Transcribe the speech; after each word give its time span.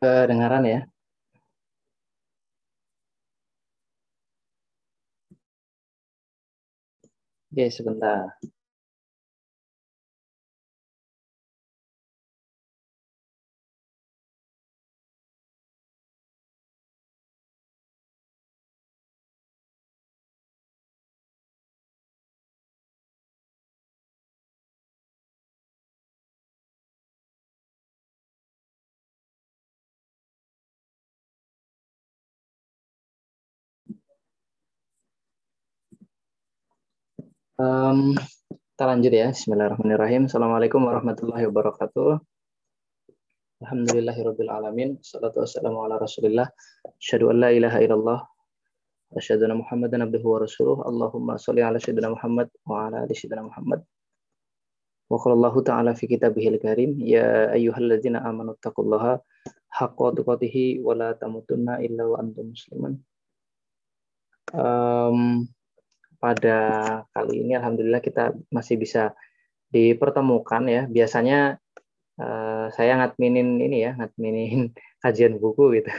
Kedengaran 0.00 0.64
ya? 0.66 0.78
Oke, 7.52 7.70
sebentar. 7.72 8.36
Um, 37.54 38.18
kita 38.74 38.82
lanjut 38.82 39.14
ya. 39.14 39.30
Bismillahirrahmanirrahim. 39.30 40.26
Assalamualaikum 40.26 40.82
warahmatullahi 40.82 41.46
wabarakatuh. 41.46 42.18
Alhamdulillahirabbil 43.62 44.50
alamin. 44.50 44.98
Wassalatu 44.98 45.38
wassalamu 45.38 45.86
ala 45.86 46.02
Rasulillah. 46.02 46.50
Asyhadu 46.98 47.30
an 47.30 47.38
la 47.38 47.54
ilaha 47.54 47.78
illallah 47.78 48.20
wa 48.26 49.14
asyhadu 49.14 49.46
anna 49.46 49.62
Muhammadan 49.62 50.02
abduhu 50.02 50.34
wa 50.34 50.42
rasuluh. 50.42 50.82
Allahumma 50.82 51.38
shalli 51.38 51.62
ala 51.62 51.78
sayyidina 51.78 52.10
Muhammad 52.10 52.50
wa 52.66 52.90
ala 52.90 53.06
ali 53.06 53.14
sayyidina 53.14 53.46
Muhammad. 53.46 53.86
Wa 55.06 55.14
qala 55.22 55.38
Allah 55.38 55.54
ta'ala 55.62 55.90
fi 55.94 56.10
kitabihil 56.10 56.58
karim, 56.58 56.98
ya 56.98 57.54
ayyuhalladzina 57.54 58.18
amanu 58.18 58.58
taqullaha 58.58 59.22
haqqa 59.70 60.10
tuqatih 60.10 60.82
wa 60.82 60.98
la 60.98 61.14
tamutunna 61.14 61.78
illa 61.86 62.02
wa 62.02 62.18
antum 62.18 62.50
muslimun. 62.50 62.98
Um, 64.50 65.46
pada 66.24 66.58
kali 67.12 67.44
ini 67.44 67.52
alhamdulillah 67.52 68.00
kita 68.00 68.32
masih 68.48 68.80
bisa 68.80 69.12
dipertemukan 69.68 70.64
ya. 70.64 70.82
Biasanya 70.88 71.60
uh, 72.16 72.72
saya 72.72 72.96
ngadminin 72.96 73.60
ini 73.60 73.84
ya, 73.84 73.92
ngadminin 73.92 74.72
kajian 75.04 75.36
buku 75.36 75.84
gitu. 75.84 75.92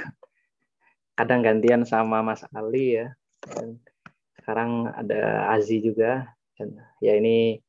Kadang 1.13 1.45
gantian 1.45 1.85
sama 1.85 2.25
Mas 2.25 2.41
Ali 2.57 2.97
ya. 2.97 3.13
Dan 3.45 3.77
sekarang 4.41 4.89
ada 4.89 5.53
Azi 5.53 5.77
juga. 5.85 6.33
Dan 6.57 6.73
ya 7.05 7.13
ini 7.21 7.61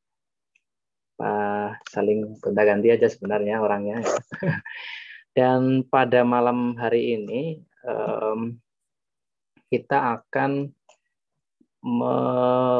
uh, 1.21 1.77
saling 1.93 2.41
gonta-ganti 2.41 2.89
aja 2.89 3.05
sebenarnya 3.05 3.61
orangnya. 3.61 4.01
Ya. 4.01 4.17
Dan 5.37 5.85
pada 5.85 6.25
malam 6.25 6.73
hari 6.81 7.13
ini 7.13 7.61
um, 7.85 8.57
kita 9.69 10.17
akan 10.17 10.73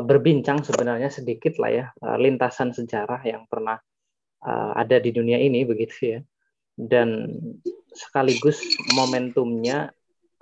berbincang 0.04 0.60
sebenarnya 0.68 1.08
sedikit 1.08 1.56
lah 1.64 1.72
ya 1.72 1.86
eh, 1.96 2.18
lintasan 2.20 2.76
sejarah 2.76 3.24
yang 3.24 3.48
pernah 3.48 3.80
uh, 4.44 4.72
ada 4.76 5.00
di 5.00 5.16
dunia 5.16 5.40
ini 5.40 5.64
begitu 5.64 6.18
ya. 6.18 6.20
Dan 6.78 7.34
sekaligus 7.90 8.62
momentumnya 8.94 9.90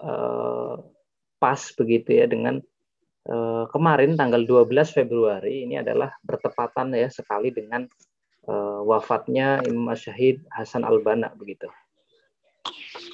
uh, 0.03 0.75
pas 1.39 1.61
begitu 1.77 2.11
ya 2.11 2.27
dengan 2.27 2.59
uh, 3.29 3.65
kemarin 3.71 4.19
tanggal 4.19 4.43
12 4.43 4.91
Februari 4.91 5.63
ini 5.63 5.79
adalah 5.79 6.11
bertepatan 6.25 6.91
ya 6.91 7.07
sekali 7.07 7.55
dengan 7.55 7.87
uh, 8.49 8.81
wafatnya 8.83 9.63
Imam 9.63 9.95
Syahid 9.95 10.43
Hasan 10.51 10.83
Al-Banna 10.83 11.31
begitu. 11.37 11.69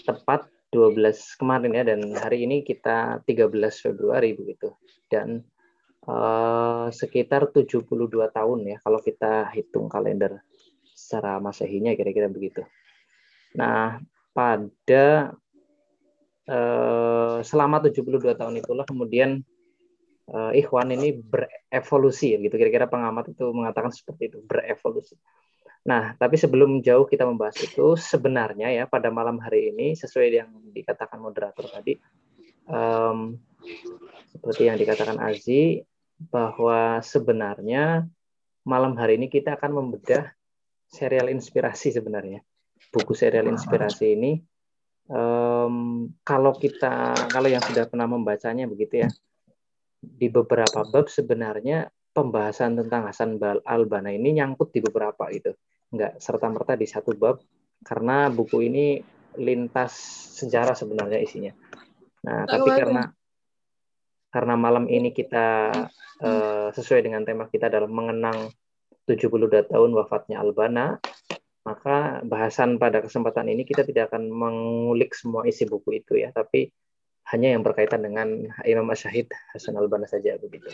Tepat 0.07 0.49
12 0.71 1.35
kemarin 1.35 1.71
ya 1.75 1.83
dan 1.83 1.99
hari 2.15 2.47
ini 2.47 2.63
kita 2.63 3.21
13 3.27 3.51
Februari 3.75 4.31
begitu 4.31 4.71
dan 5.11 5.43
uh, 6.07 6.87
sekitar 6.89 7.51
72 7.51 7.83
tahun 8.31 8.59
ya 8.65 8.77
kalau 8.79 9.03
kita 9.03 9.51
hitung 9.51 9.91
kalender 9.91 10.39
secara 10.95 11.43
masehinya 11.43 11.91
kira-kira 11.91 12.31
begitu. 12.31 12.63
Nah, 13.59 13.99
pada 14.31 15.35
uh, 16.47 17.37
selama 17.43 17.83
72 17.83 18.39
tahun 18.39 18.55
itulah 18.63 18.87
kemudian 18.87 19.43
uh, 20.31 20.55
Ikhwan 20.55 20.95
ini 20.95 21.19
berevolusi 21.19 22.39
gitu 22.39 22.55
kira-kira 22.55 22.87
pengamat 22.87 23.35
itu 23.35 23.51
mengatakan 23.51 23.91
seperti 23.91 24.31
itu 24.31 24.39
berevolusi. 24.47 25.19
Nah, 25.81 26.13
tapi 26.13 26.37
sebelum 26.37 26.85
jauh 26.85 27.09
kita 27.09 27.25
membahas 27.25 27.57
itu, 27.57 27.97
sebenarnya 27.97 28.69
ya 28.69 28.83
pada 28.85 29.09
malam 29.09 29.41
hari 29.41 29.73
ini 29.73 29.97
sesuai 29.97 30.27
yang 30.29 30.49
dikatakan 30.69 31.17
moderator 31.17 31.65
tadi, 31.65 31.97
um, 32.69 33.33
seperti 34.29 34.69
yang 34.69 34.77
dikatakan 34.77 35.17
Azi, 35.17 35.81
bahwa 36.29 37.01
sebenarnya 37.01 38.05
malam 38.61 38.93
hari 38.93 39.17
ini 39.17 39.25
kita 39.25 39.57
akan 39.57 39.81
membedah 39.81 40.29
serial 40.85 41.33
inspirasi 41.33 41.97
sebenarnya. 41.97 42.45
Buku 42.93 43.17
serial 43.17 43.49
inspirasi 43.49 44.13
ini, 44.13 44.37
um, 45.09 46.05
kalau 46.21 46.53
kita, 46.53 47.17
kalau 47.33 47.49
yang 47.49 47.63
sudah 47.65 47.89
pernah 47.89 48.05
membacanya 48.05 48.69
begitu 48.69 49.01
ya, 49.01 49.09
di 50.01 50.29
beberapa 50.29 50.85
bab 50.85 51.09
sebenarnya 51.09 51.89
pembahasan 52.11 52.75
tentang 52.75 53.07
Hasan 53.07 53.39
al-Banna 53.39 54.11
ini 54.11 54.35
nyangkut 54.35 54.75
di 54.75 54.83
beberapa 54.83 55.31
itu 55.31 55.55
nggak 55.91 56.23
serta 56.23 56.47
merta 56.47 56.73
di 56.79 56.87
satu 56.87 57.11
bab 57.15 57.43
karena 57.83 58.31
buku 58.31 58.63
ini 58.63 58.85
lintas 59.39 59.95
sejarah 60.39 60.75
sebenarnya 60.75 61.19
isinya. 61.19 61.51
Nah, 62.27 62.45
tapi 62.47 62.69
karena 62.71 63.03
karena 64.31 64.55
malam 64.55 64.87
ini 64.87 65.11
kita 65.11 65.71
uh, 66.23 66.67
sesuai 66.71 67.03
dengan 67.03 67.27
tema 67.27 67.51
kita 67.51 67.67
adalah 67.67 67.91
mengenang 67.91 68.51
72 69.07 69.67
tahun 69.67 69.91
wafatnya 69.91 70.39
Albana, 70.39 70.95
maka 71.67 72.23
bahasan 72.23 72.79
pada 72.79 73.03
kesempatan 73.03 73.51
ini 73.51 73.67
kita 73.67 73.83
tidak 73.83 74.13
akan 74.13 74.31
mengulik 74.31 75.11
semua 75.11 75.43
isi 75.43 75.67
buku 75.67 75.99
itu 75.99 76.15
ya, 76.15 76.31
tapi 76.31 76.71
hanya 77.33 77.55
yang 77.55 77.63
berkaitan 77.63 78.03
dengan 78.03 78.47
Imam 78.63 78.87
Asyahid 78.87 79.31
Hasan 79.51 79.75
Albana 79.75 80.07
saja 80.07 80.39
begitu. 80.39 80.71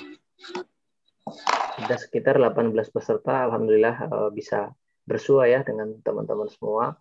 Ada 1.77 1.95
sekitar 2.01 2.41
18 2.41 2.73
peserta, 2.89 3.45
alhamdulillah 3.45 3.95
uh, 4.09 4.29
bisa 4.33 4.73
bersua 5.07 5.47
ya 5.47 5.63
dengan 5.63 5.95
teman-teman 6.03 6.51
semua. 6.51 6.97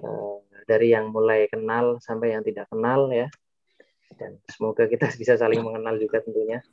Eh, 0.00 0.36
dari 0.64 0.96
yang 0.96 1.12
mulai 1.12 1.46
kenal 1.46 2.00
sampai 2.00 2.34
yang 2.34 2.42
tidak 2.42 2.66
kenal 2.72 3.12
ya. 3.12 3.28
Dan 4.16 4.40
semoga 4.48 4.88
kita 4.90 5.06
bisa 5.20 5.36
saling 5.36 5.62
mengenal 5.62 6.00
juga 6.00 6.24
tentunya. 6.24 6.64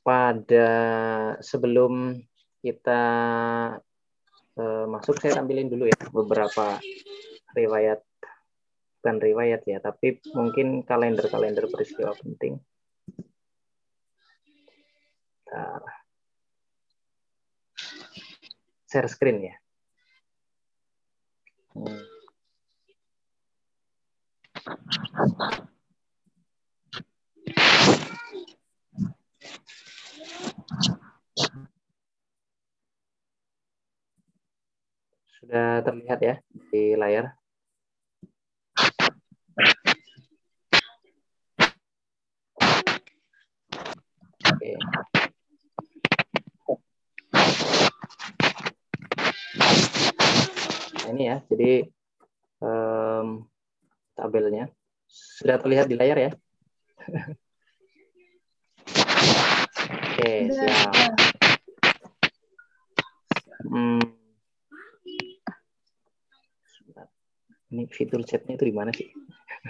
Pada 0.00 0.70
sebelum 1.44 2.16
kita 2.60 3.02
uh, 4.56 4.84
masuk 4.88 5.20
saya 5.20 5.40
tampilin 5.40 5.68
dulu 5.68 5.88
ya 5.88 6.00
beberapa 6.08 6.80
riwayat. 7.56 8.00
Bukan 9.00 9.16
riwayat 9.16 9.64
ya 9.64 9.80
tapi 9.80 10.20
mungkin 10.36 10.84
kalender-kalender 10.84 11.72
peristiwa 11.72 12.12
penting 12.20 12.60
nah, 15.50 15.82
share 18.90 19.06
screen 19.10 19.50
ya. 19.50 19.54
Sudah 35.40 35.82
terlihat 35.82 36.18
ya 36.22 36.34
di 36.70 36.94
layar. 36.94 37.34
Oke. 44.50 45.09
Ini 51.12 51.30
ya. 51.30 51.36
Jadi 51.46 51.86
um, 52.62 53.44
tabelnya 54.14 54.70
sudah 55.10 55.58
terlihat 55.58 55.86
di 55.90 55.96
layar 55.98 56.18
ya. 56.18 56.30
Oke, 59.90 60.52
siap. 60.52 61.14
Hmm. 63.66 64.02
Ini 67.70 67.86
fitur 67.86 68.26
chatnya 68.26 68.58
itu 68.58 68.66
di 68.66 68.74
mana 68.74 68.90
sih? 68.90 69.06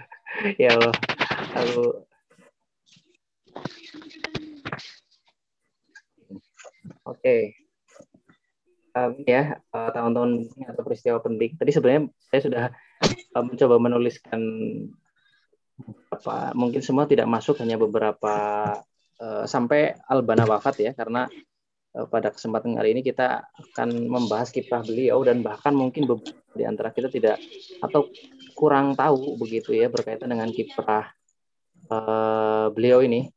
ya 0.63 0.73
Allah. 0.73 0.97
Lalu 1.61 1.87
Oke. 7.05 7.70
Um, 8.95 9.13
ya 9.25 9.59
tahun-tahun 9.73 10.51
atau 10.71 10.83
peristiwa 10.83 11.19
penting. 11.23 11.57
Tadi 11.57 11.71
sebenarnya 11.71 12.03
saya 12.31 12.41
sudah 12.43 12.65
um, 13.37 13.45
mencoba 13.51 13.77
menuliskan 13.79 14.41
apa 16.13 16.53
mungkin 16.53 16.85
semua 16.85 17.09
tidak 17.09 17.25
masuk 17.25 17.57
hanya 17.65 17.81
beberapa 17.81 18.35
uh, 19.21 19.45
sampai 19.49 19.97
Albana 20.05 20.45
wafat 20.45 20.77
ya 20.85 20.93
karena 20.93 21.25
uh, 21.97 22.07
pada 22.07 22.29
kesempatan 22.29 22.77
kali 22.77 22.93
ini 22.93 23.01
kita 23.01 23.49
akan 23.49 23.89
membahas 24.05 24.53
kiprah 24.53 24.85
beliau 24.85 25.25
dan 25.25 25.41
bahkan 25.41 25.73
mungkin 25.73 26.05
di 26.53 26.65
antara 26.69 26.93
kita 26.93 27.09
tidak 27.09 27.41
atau 27.81 28.13
kurang 28.53 28.93
tahu 28.93 29.41
begitu 29.41 29.73
ya 29.73 29.89
berkaitan 29.89 30.29
dengan 30.29 30.53
kiprah 30.53 31.09
uh, 31.89 32.69
beliau 32.75 33.01
ini. 33.01 33.33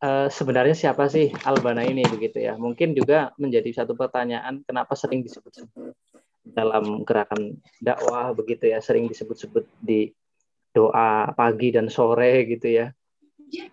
Uh, 0.00 0.28
sebenarnya 0.32 0.76
siapa 0.76 1.06
sih 1.06 1.30
Albana 1.44 1.84
ini 1.84 2.02
begitu 2.08 2.40
ya? 2.40 2.56
Mungkin 2.56 2.96
juga 2.96 3.32
menjadi 3.36 3.70
satu 3.84 3.94
pertanyaan 3.94 4.64
kenapa 4.64 4.96
sering 4.96 5.22
disebut-sebut 5.24 5.94
dalam 6.40 7.04
gerakan 7.04 7.60
dakwah 7.78 8.32
begitu 8.32 8.72
ya, 8.72 8.80
sering 8.80 9.06
disebut-sebut 9.06 9.68
di 9.78 10.10
doa 10.72 11.30
pagi 11.36 11.70
dan 11.70 11.92
sore 11.92 12.48
gitu 12.48 12.68
ya. 12.68 12.86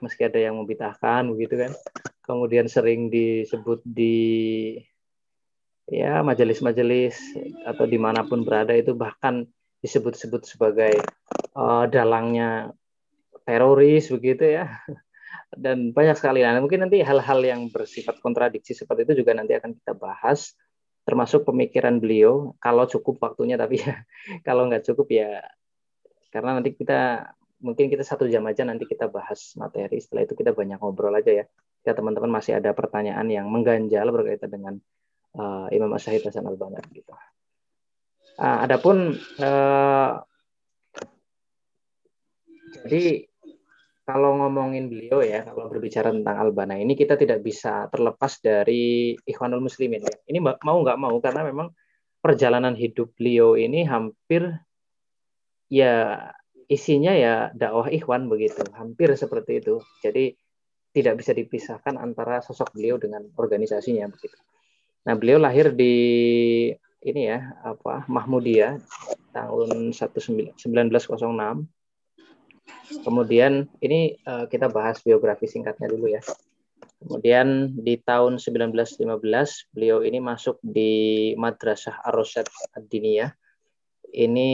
Meski 0.02 0.26
ada 0.28 0.42
yang 0.42 0.60
membitahkan 0.60 1.30
begitu 1.32 1.68
kan. 1.68 1.72
Kemudian 2.26 2.68
sering 2.68 3.08
disebut 3.08 3.80
di 3.88 4.76
ya 5.88 6.20
majelis-majelis 6.20 7.16
atau 7.64 7.88
di 7.88 7.96
mana 7.96 8.28
pun 8.28 8.44
berada 8.44 8.76
itu 8.76 8.92
bahkan 8.92 9.48
disebut-sebut 9.80 10.44
sebagai 10.44 11.00
uh, 11.56 11.88
dalangnya 11.88 12.76
teroris 13.48 14.12
begitu 14.12 14.60
ya 14.60 14.68
dan 15.56 15.96
banyak 15.96 16.18
sekali. 16.20 16.44
Nah 16.44 16.60
mungkin 16.60 16.84
nanti 16.84 17.00
hal-hal 17.00 17.40
yang 17.40 17.72
bersifat 17.72 18.20
kontradiksi 18.20 18.76
seperti 18.76 19.08
itu 19.08 19.24
juga 19.24 19.32
nanti 19.38 19.56
akan 19.56 19.78
kita 19.80 19.96
bahas 19.96 20.52
termasuk 21.08 21.48
pemikiran 21.48 22.04
beliau. 22.04 22.58
Kalau 22.60 22.84
cukup 22.90 23.24
waktunya 23.24 23.56
tapi 23.56 23.80
ya 23.80 24.04
kalau 24.48 24.68
nggak 24.68 24.84
cukup 24.84 25.08
ya 25.08 25.40
karena 26.34 26.60
nanti 26.60 26.76
kita 26.76 27.32
mungkin 27.64 27.90
kita 27.90 28.04
satu 28.06 28.28
jam 28.28 28.44
aja 28.46 28.68
nanti 28.68 28.84
kita 28.84 29.08
bahas 29.08 29.56
materi. 29.56 30.04
Setelah 30.04 30.28
itu 30.28 30.36
kita 30.36 30.52
banyak 30.52 30.84
ngobrol 30.84 31.16
aja 31.16 31.32
ya. 31.32 31.46
Ya 31.88 31.96
teman-teman 31.96 32.28
masih 32.28 32.60
ada 32.60 32.76
pertanyaan 32.76 33.32
yang 33.32 33.48
mengganjal 33.48 34.12
berkaitan 34.12 34.52
dengan 34.52 34.74
uh, 35.40 35.72
Imam 35.72 35.88
Asyahid 35.96 36.28
Hasan 36.28 36.44
al 36.44 36.60
Banna 36.60 36.84
gitu. 36.92 37.16
Uh, 38.38 38.60
adapun 38.68 39.18
uh, 39.40 40.22
jadi 42.86 43.27
kalau 44.07 44.39
ngomongin 44.39 44.88
beliau 44.88 45.19
ya, 45.19 45.44
kalau 45.44 45.68
berbicara 45.68 46.15
tentang 46.15 46.39
Albana 46.39 46.80
ini 46.80 46.95
kita 46.95 47.19
tidak 47.19 47.44
bisa 47.44 47.92
terlepas 47.92 48.39
dari 48.39 49.12
Ikhwanul 49.19 49.68
Muslimin 49.68 50.00
ya. 50.00 50.15
Ini 50.31 50.39
mau 50.39 50.80
nggak 50.80 50.95
mau 50.95 51.19
karena 51.19 51.44
memang 51.44 51.75
perjalanan 52.24 52.71
hidup 52.71 53.12
beliau 53.19 53.59
ini 53.59 53.83
hampir 53.83 54.48
ya 55.68 56.24
isinya 56.71 57.12
ya 57.12 57.51
dakwah 57.51 57.92
Ikhwan 57.92 58.31
begitu, 58.31 58.63
hampir 58.80 59.12
seperti 59.19 59.59
itu. 59.59 59.83
Jadi 60.00 60.31
tidak 60.95 61.19
bisa 61.19 61.36
dipisahkan 61.36 62.00
antara 62.00 62.39
sosok 62.39 62.80
beliau 62.80 62.95
dengan 62.95 63.27
organisasinya 63.36 64.07
begitu. 64.07 64.39
Nah, 65.04 65.19
beliau 65.19 65.36
lahir 65.36 65.75
di 65.75 65.95
ini 67.04 67.21
ya, 67.27 67.59
apa? 67.59 68.07
Mahmudiyah 68.07 68.80
tahun 69.36 69.92
1906. 69.92 70.56
Kemudian 73.04 73.68
ini 73.84 74.16
uh, 74.24 74.48
kita 74.48 74.72
bahas 74.72 75.00
biografi 75.04 75.48
singkatnya 75.48 75.92
dulu 75.92 76.12
ya. 76.12 76.22
Kemudian 76.98 77.78
di 77.78 78.02
tahun 78.02 78.42
1915 78.42 79.06
beliau 79.75 80.02
ini 80.02 80.18
masuk 80.18 80.58
di 80.66 81.31
Madrasah 81.38 82.02
Ar-Rasyad 82.02 82.48
Ad-Diniyah. 82.74 83.31
Ini 84.08 84.50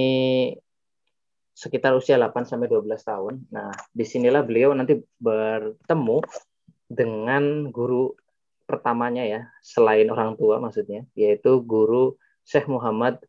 sekitar 1.54 1.94
usia 1.94 2.18
8 2.18 2.50
sampai 2.50 2.68
12 2.68 2.90
tahun. 3.00 3.34
Nah, 3.54 3.72
di 3.94 4.04
sinilah 4.04 4.44
beliau 4.44 4.74
nanti 4.74 5.00
bertemu 5.22 6.20
dengan 6.90 7.70
guru 7.70 8.12
pertamanya 8.66 9.24
ya, 9.24 9.42
selain 9.62 10.10
orang 10.10 10.36
tua 10.36 10.58
maksudnya, 10.58 11.06
yaitu 11.14 11.62
guru 11.64 12.18
Syekh 12.44 12.68
Muhammad 12.68 13.22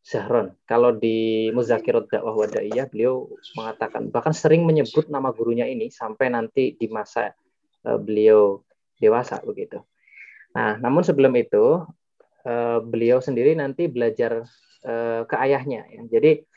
Zahron. 0.00 0.56
Kalau 0.64 0.96
di 0.96 1.48
Muzakirat 1.52 2.08
Dakwah 2.08 2.32
Wadaiyah 2.32 2.88
beliau 2.88 3.28
mengatakan 3.52 4.08
bahkan 4.08 4.32
sering 4.32 4.64
menyebut 4.64 5.12
nama 5.12 5.28
gurunya 5.28 5.68
ini 5.68 5.92
sampai 5.92 6.32
nanti 6.32 6.72
di 6.72 6.88
masa 6.88 7.36
uh, 7.84 8.00
beliau 8.00 8.64
dewasa 8.96 9.44
begitu. 9.44 9.84
Nah, 10.56 10.80
namun 10.80 11.04
sebelum 11.04 11.36
itu 11.36 11.84
uh, 12.48 12.78
beliau 12.80 13.20
sendiri 13.20 13.52
nanti 13.52 13.92
belajar 13.92 14.48
uh, 14.88 15.22
ke 15.28 15.36
ayahnya 15.36 15.84
ya. 15.92 16.00
Jadi 16.08 16.48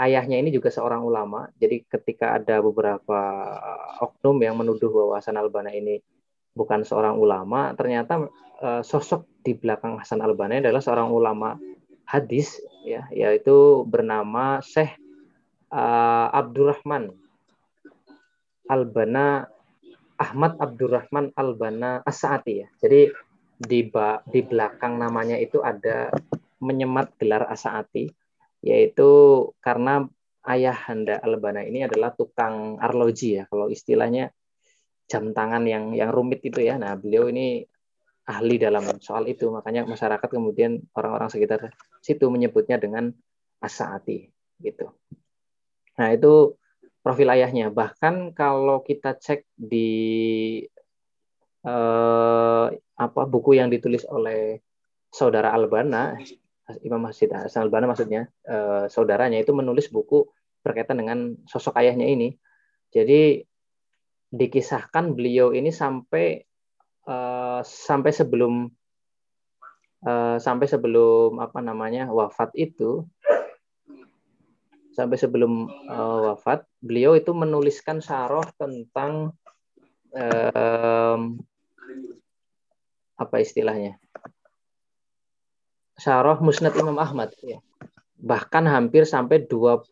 ayahnya 0.00 0.40
ini 0.40 0.48
juga 0.48 0.72
seorang 0.72 1.04
ulama. 1.04 1.52
Jadi 1.60 1.84
ketika 1.84 2.40
ada 2.40 2.64
beberapa 2.64 3.20
oknum 4.00 4.40
yang 4.40 4.56
menuduh 4.56 4.88
bahwa 4.88 5.20
Hasan 5.20 5.36
Albana 5.36 5.72
ini 5.72 6.00
bukan 6.56 6.80
seorang 6.80 7.20
ulama, 7.20 7.76
ternyata 7.76 8.28
sosok 8.80 9.28
di 9.44 9.52
belakang 9.52 10.00
Hasan 10.00 10.24
Albana 10.24 10.64
adalah 10.64 10.80
seorang 10.80 11.12
ulama 11.12 11.60
hadis 12.08 12.56
ya, 12.86 13.02
yaitu 13.10 13.82
bernama 13.84 14.62
Syekh 14.62 14.94
uh, 15.74 16.30
Abdurrahman 16.30 17.10
Albana 18.70 19.50
Ahmad 20.16 20.56
Abdurrahman 20.56 21.34
Albana 21.36 22.00
As'ati 22.06 22.64
ya. 22.64 22.68
Jadi 22.80 23.10
di 23.56 23.80
ba, 23.88 24.22
di 24.24 24.40
belakang 24.40 24.96
namanya 24.96 25.36
itu 25.36 25.60
ada 25.60 26.14
menyemat 26.62 27.12
gelar 27.20 27.44
As'ati 27.50 28.08
yaitu 28.64 29.10
karena 29.60 30.08
ayah 30.48 30.74
Handa 30.74 31.20
Albana 31.20 31.66
ini 31.66 31.84
adalah 31.84 32.14
tukang 32.14 32.80
arloji 32.80 33.42
ya 33.42 33.44
kalau 33.50 33.68
istilahnya 33.68 34.32
jam 35.06 35.30
tangan 35.30 35.62
yang 35.66 35.94
yang 35.94 36.10
rumit 36.10 36.42
itu 36.42 36.62
ya. 36.62 36.78
Nah, 36.78 36.98
beliau 36.98 37.30
ini 37.30 37.62
ahli 38.26 38.58
dalam 38.58 38.82
soal 38.98 39.30
itu, 39.30 39.46
makanya 39.54 39.86
masyarakat 39.86 40.26
kemudian 40.26 40.82
orang-orang 40.98 41.30
sekitar 41.30 41.70
situ 42.02 42.26
menyebutnya 42.26 42.76
dengan 42.76 43.14
asaati 43.62 44.28
gitu. 44.60 44.90
Nah, 45.96 46.10
itu 46.12 46.58
profil 47.00 47.30
ayahnya. 47.30 47.70
Bahkan 47.70 48.34
kalau 48.34 48.82
kita 48.82 49.14
cek 49.14 49.46
di 49.54 49.88
eh, 51.62 52.66
apa 52.96 53.22
buku 53.30 53.54
yang 53.54 53.70
ditulis 53.70 54.02
oleh 54.10 54.58
saudara 55.06 55.54
Albana, 55.54 56.18
Imam 56.82 56.98
Masjid 56.98 57.30
Hasan 57.30 57.62
Albana 57.62 57.86
maksudnya, 57.86 58.26
eh, 58.42 58.90
saudaranya 58.90 59.38
itu 59.38 59.54
menulis 59.54 59.86
buku 59.86 60.26
berkaitan 60.66 60.98
dengan 60.98 61.38
sosok 61.46 61.78
ayahnya 61.78 62.10
ini. 62.10 62.34
Jadi 62.90 63.38
dikisahkan 64.34 65.14
beliau 65.14 65.54
ini 65.54 65.70
sampai 65.70 66.42
uh, 67.06 67.60
sampai 67.62 68.10
sebelum 68.12 68.68
uh, 70.04 70.36
sampai 70.36 70.66
sebelum 70.66 71.38
apa 71.38 71.62
namanya 71.62 72.10
wafat 72.10 72.52
itu 72.58 73.06
sampai 74.92 75.16
sebelum 75.20 75.68
uh, 75.88 76.32
wafat 76.32 76.64
beliau 76.80 77.14
itu 77.14 77.30
menuliskan 77.36 78.00
syarah 78.00 78.48
tentang 78.56 79.36
um, 80.16 81.20
apa 83.16 83.36
istilahnya? 83.40 84.00
Syarah 85.96 86.40
Musnad 86.40 86.76
Imam 86.76 86.96
Ahmad 86.96 87.32
ya. 87.40 87.60
Bahkan 88.16 88.64
hampir 88.68 89.04
sampai 89.04 89.44
20 89.44 89.88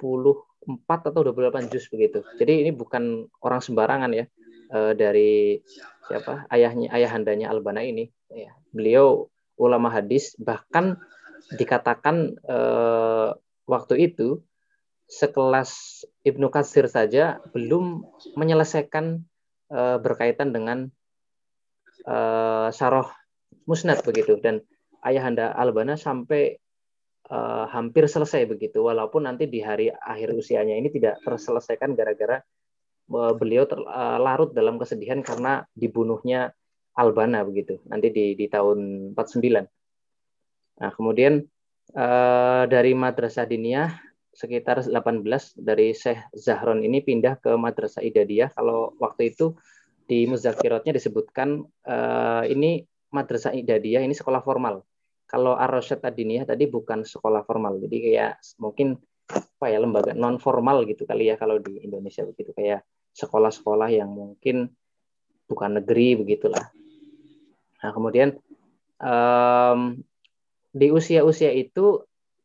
4 0.64 0.80
atau 1.12 1.20
28 1.20 1.68
juz 1.68 1.84
begitu. 1.92 2.24
Jadi 2.40 2.64
ini 2.64 2.70
bukan 2.72 3.28
orang 3.44 3.60
sembarangan 3.60 4.08
ya 4.16 4.24
e, 4.70 4.78
dari 4.96 5.60
siapa? 6.08 6.48
Ayahnya 6.48 6.92
ayahandanya 6.92 7.50
Albana 7.50 7.84
ini. 7.84 8.08
Ya, 8.30 8.52
beliau 8.74 9.28
ulama 9.60 9.90
hadis 9.92 10.34
bahkan 10.40 11.00
dikatakan 11.54 12.38
e, 12.40 12.58
waktu 13.68 13.94
itu 14.12 14.42
sekelas 15.04 16.02
Ibnu 16.24 16.48
Katsir 16.48 16.88
saja 16.88 17.40
belum 17.52 18.04
menyelesaikan 18.36 19.20
e, 19.68 19.80
berkaitan 20.00 20.52
dengan 20.52 20.88
e, 22.04 22.16
syarah 22.72 23.08
musnad 23.68 24.00
begitu. 24.04 24.40
Dan 24.40 24.64
ayahanda 25.04 25.52
Albana 25.52 26.00
sampai 26.00 26.56
uh, 27.30 27.66
hampir 27.70 28.08
selesai 28.08 28.48
begitu. 28.48 28.84
Walaupun 28.84 29.28
nanti 29.28 29.48
di 29.48 29.60
hari 29.64 29.92
akhir 29.92 30.34
usianya 30.34 30.76
ini 30.76 30.88
tidak 30.92 31.20
terselesaikan 31.22 31.96
gara-gara 31.96 32.40
uh, 32.40 32.44
beliau 33.10 33.68
ter, 33.68 33.80
uh, 33.80 34.18
larut 34.18 34.52
dalam 34.56 34.80
kesedihan 34.80 35.20
karena 35.20 35.64
dibunuhnya 35.76 36.52
Albana 36.94 37.42
begitu 37.42 37.82
nanti 37.90 38.08
di 38.14 38.38
di 38.38 38.46
tahun 38.46 39.12
49. 39.12 39.66
Nah, 40.74 40.90
kemudian 40.94 41.42
uh, 41.94 42.64
dari 42.66 42.92
Madrasah 42.96 43.46
Diniyah 43.46 43.90
sekitar 44.34 44.82
18 44.82 45.22
dari 45.54 45.94
Syekh 45.94 46.26
Zahron 46.34 46.82
ini 46.82 47.02
pindah 47.02 47.38
ke 47.38 47.54
Madrasah 47.54 48.02
Idadiyah 48.02 48.50
kalau 48.50 48.94
waktu 48.98 49.30
itu 49.30 49.54
di 50.04 50.28
muzakiratnya 50.28 50.92
disebutkan 50.92 51.64
uh, 51.64 52.44
ini 52.44 52.84
madrasah 53.08 53.54
idadiyah 53.56 54.04
ini 54.04 54.12
sekolah 54.12 54.44
formal. 54.44 54.84
Kalau 55.24 55.56
Ar-Rasyad 55.56 56.04
Adiniyah 56.04 56.44
tadi 56.44 56.68
bukan 56.68 57.02
sekolah 57.02 57.42
formal. 57.48 57.80
Jadi 57.80 57.96
kayak 58.12 58.32
mungkin 58.60 59.00
apa 59.24 59.66
ya 59.72 59.80
lembaga 59.80 60.12
non 60.12 60.36
formal 60.36 60.84
gitu 60.84 61.08
kali 61.08 61.32
ya 61.32 61.40
kalau 61.40 61.56
di 61.56 61.80
Indonesia 61.80 62.28
begitu 62.28 62.52
kayak 62.52 62.84
sekolah-sekolah 63.14 63.88
yang 63.94 64.10
mungkin 64.10 64.74
bukan 65.46 65.80
negeri 65.80 66.18
begitulah. 66.18 66.68
Nah 67.80 67.90
kemudian 67.94 68.34
um, 68.98 70.02
di 70.74 70.90
usia-usia 70.90 71.54
itu 71.54 72.02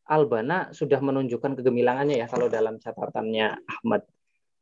Albana 0.10 0.74
sudah 0.74 0.98
menunjukkan 1.02 1.62
kegemilangannya 1.62 2.18
ya 2.18 2.26
kalau 2.30 2.50
dalam 2.50 2.82
catatannya 2.82 3.62
Ahmad 3.66 4.06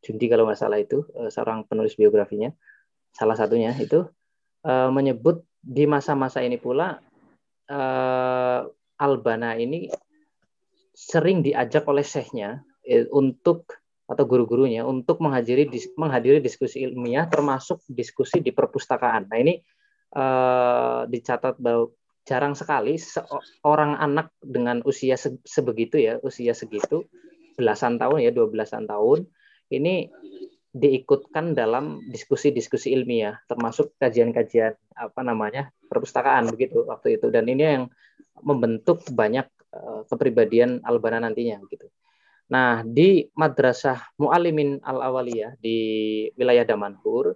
Jundi 0.04 0.28
kalau 0.28 0.48
nggak 0.48 0.60
salah 0.60 0.80
itu 0.80 1.08
eh, 1.16 1.32
seorang 1.32 1.64
penulis 1.68 1.96
biografinya 1.96 2.52
salah 3.16 3.34
satunya 3.34 3.74
itu 3.80 4.06
uh, 4.68 4.92
menyebut 4.94 5.42
di 5.58 5.90
masa-masa 5.90 6.44
ini 6.44 6.60
pula 6.62 7.00
uh, 7.72 8.60
Albana 9.00 9.58
ini 9.58 9.90
sering 10.94 11.42
diajak 11.42 11.86
oleh 11.90 12.06
syekhnya 12.06 12.62
untuk 13.14 13.70
atau 14.08 14.24
guru-gurunya 14.24 14.88
untuk 14.88 15.20
menghadiri 15.20 15.68
menghadiri 16.00 16.40
diskusi 16.40 16.88
ilmiah 16.88 17.28
termasuk 17.28 17.84
diskusi 17.92 18.40
di 18.40 18.56
perpustakaan. 18.56 19.28
Nah 19.28 19.38
ini 19.38 19.60
uh, 20.16 21.04
dicatat 21.12 21.60
bahwa 21.60 21.92
jarang 22.28 22.56
sekali 22.56 23.00
seorang 23.00 24.00
anak 24.00 24.32
dengan 24.44 24.84
usia 24.84 25.16
se 25.16 25.40
sebegitu 25.48 25.96
ya 26.00 26.20
usia 26.24 26.52
segitu 26.52 27.08
belasan 27.56 27.96
tahun 27.96 28.28
ya 28.28 28.32
dua 28.36 28.52
belasan 28.52 28.84
tahun 28.84 29.28
ini 29.72 30.12
diikutkan 30.76 31.56
dalam 31.56 32.04
diskusi-diskusi 32.12 32.92
ilmiah 32.92 33.40
termasuk 33.48 33.96
kajian-kajian 33.98 34.76
apa 34.94 35.22
namanya 35.24 35.72
perpustakaan 35.88 36.52
begitu 36.52 36.84
waktu 36.84 37.16
itu 37.16 37.32
dan 37.32 37.48
ini 37.48 37.64
yang 37.64 37.86
membentuk 38.44 39.02
banyak 39.10 39.48
uh, 39.74 40.04
kepribadian 40.06 40.84
Albana 40.86 41.24
nantinya 41.24 41.64
gitu. 41.72 41.90
Nah, 42.48 42.80
di 42.84 43.28
Madrasah 43.36 44.16
Mu'alimin 44.24 44.80
Al-Awaliyah 44.80 45.60
di 45.60 45.78
wilayah 46.40 46.64
Damanhur, 46.64 47.36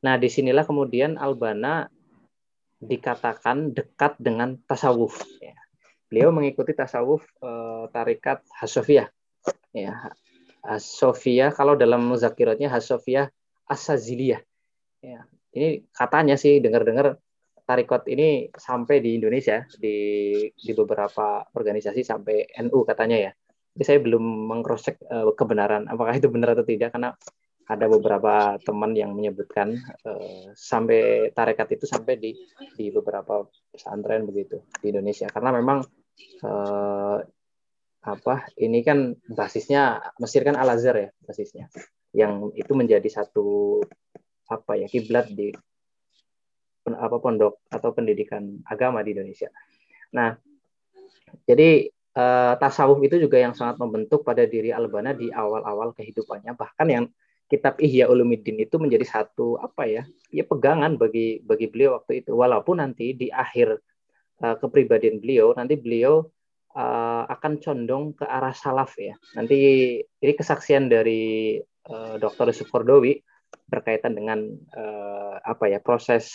nah 0.00 0.16
di 0.16 0.32
sinilah 0.32 0.64
kemudian 0.64 1.20
Albana 1.20 1.88
dikatakan 2.80 3.76
dekat 3.76 4.16
dengan 4.16 4.56
tasawuf. 4.64 5.20
Ya. 5.40 5.56
Beliau 6.08 6.32
mengikuti 6.32 6.72
tasawuf 6.72 7.24
uh, 7.44 7.88
tarikat 7.92 8.40
Hasofiyah. 8.56 9.12
Ya, 9.76 10.14
Hasofiyah 10.64 11.52
kalau 11.52 11.76
dalam 11.76 12.08
muzakiratnya 12.08 12.72
Hasofiyah 12.72 13.28
Asaziliyah. 13.68 14.40
Ya, 15.04 15.28
ini 15.52 15.84
katanya 15.92 16.40
sih 16.40 16.64
dengar-dengar 16.64 17.20
tarikot 17.66 18.06
ini 18.06 18.48
sampai 18.54 19.02
di 19.02 19.18
Indonesia 19.18 19.66
di 19.74 19.96
di 20.54 20.72
beberapa 20.72 21.44
organisasi 21.52 22.06
sampai 22.06 22.46
NU 22.64 22.86
katanya 22.86 23.18
ya. 23.20 23.32
Jadi 23.76 23.84
saya 23.84 23.98
belum 24.00 24.24
mengcrosscheck 24.48 24.96
uh, 25.04 25.36
kebenaran 25.36 25.84
apakah 25.84 26.16
itu 26.16 26.32
benar 26.32 26.56
atau 26.56 26.64
tidak 26.64 26.96
karena 26.96 27.12
ada 27.66 27.86
beberapa 27.90 28.56
teman 28.62 28.96
yang 28.96 29.12
menyebutkan 29.12 29.76
uh, 30.06 30.48
sampai 30.56 31.28
tarekat 31.36 31.76
itu 31.76 31.84
sampai 31.84 32.16
di 32.16 32.32
di 32.78 32.88
beberapa 32.88 33.44
pesantren 33.68 34.24
begitu 34.24 34.64
di 34.80 34.94
Indonesia 34.94 35.28
karena 35.28 35.50
memang 35.60 35.84
uh, 36.46 37.18
apa 38.06 38.34
ini 38.62 38.86
kan 38.86 39.18
basisnya 39.28 39.98
Mesir 40.22 40.46
kan 40.46 40.54
Al 40.54 40.72
Azhar 40.72 40.94
ya 40.94 41.10
basisnya 41.26 41.66
yang 42.14 42.54
itu 42.56 42.72
menjadi 42.72 43.04
satu 43.10 43.82
apa 44.46 44.78
ya 44.78 44.86
kiblat 44.86 45.26
di 45.34 45.50
apa 46.86 47.18
pondok 47.18 47.66
atau 47.66 47.90
pendidikan 47.90 48.62
agama 48.62 49.02
di 49.02 49.10
Indonesia. 49.10 49.50
Nah, 50.14 50.38
jadi 51.42 51.90
uh, 52.16 52.54
tasawuf 52.56 52.98
itu 53.04 53.20
juga 53.20 53.36
yang 53.36 53.52
sangat 53.52 53.76
membentuk 53.76 54.24
pada 54.24 54.48
diri 54.48 54.72
Albana 54.72 55.12
di 55.12 55.28
awal-awal 55.28 55.92
kehidupannya. 55.92 56.56
Bahkan 56.56 56.86
yang 56.88 57.06
kitab 57.46 57.78
Ihya 57.78 58.10
Ulumuddin 58.10 58.58
itu 58.58 58.80
menjadi 58.80 59.06
satu 59.06 59.60
apa 59.60 59.86
ya, 59.86 60.02
ya 60.34 60.42
pegangan 60.42 60.98
bagi 60.98 61.44
bagi 61.44 61.70
beliau 61.70 62.00
waktu 62.00 62.24
itu. 62.24 62.34
Walaupun 62.34 62.82
nanti 62.82 63.14
di 63.14 63.28
akhir 63.30 63.78
uh, 64.42 64.56
kepribadian 64.58 65.20
beliau 65.22 65.52
nanti 65.54 65.78
beliau 65.78 66.26
uh, 66.74 67.22
akan 67.28 67.62
condong 67.62 68.16
ke 68.16 68.24
arah 68.26 68.56
salaf 68.56 68.96
ya. 68.98 69.14
Nanti 69.38 69.58
ini 70.02 70.32
kesaksian 70.34 70.90
dari 70.90 71.60
uh, 71.92 72.16
Dr. 72.18 72.50
Yusuf 72.50 72.72
Kordowi 72.72 73.20
berkaitan 73.66 74.14
dengan 74.14 74.42
uh, 74.74 75.38
apa 75.42 75.70
ya 75.70 75.78
proses 75.78 76.30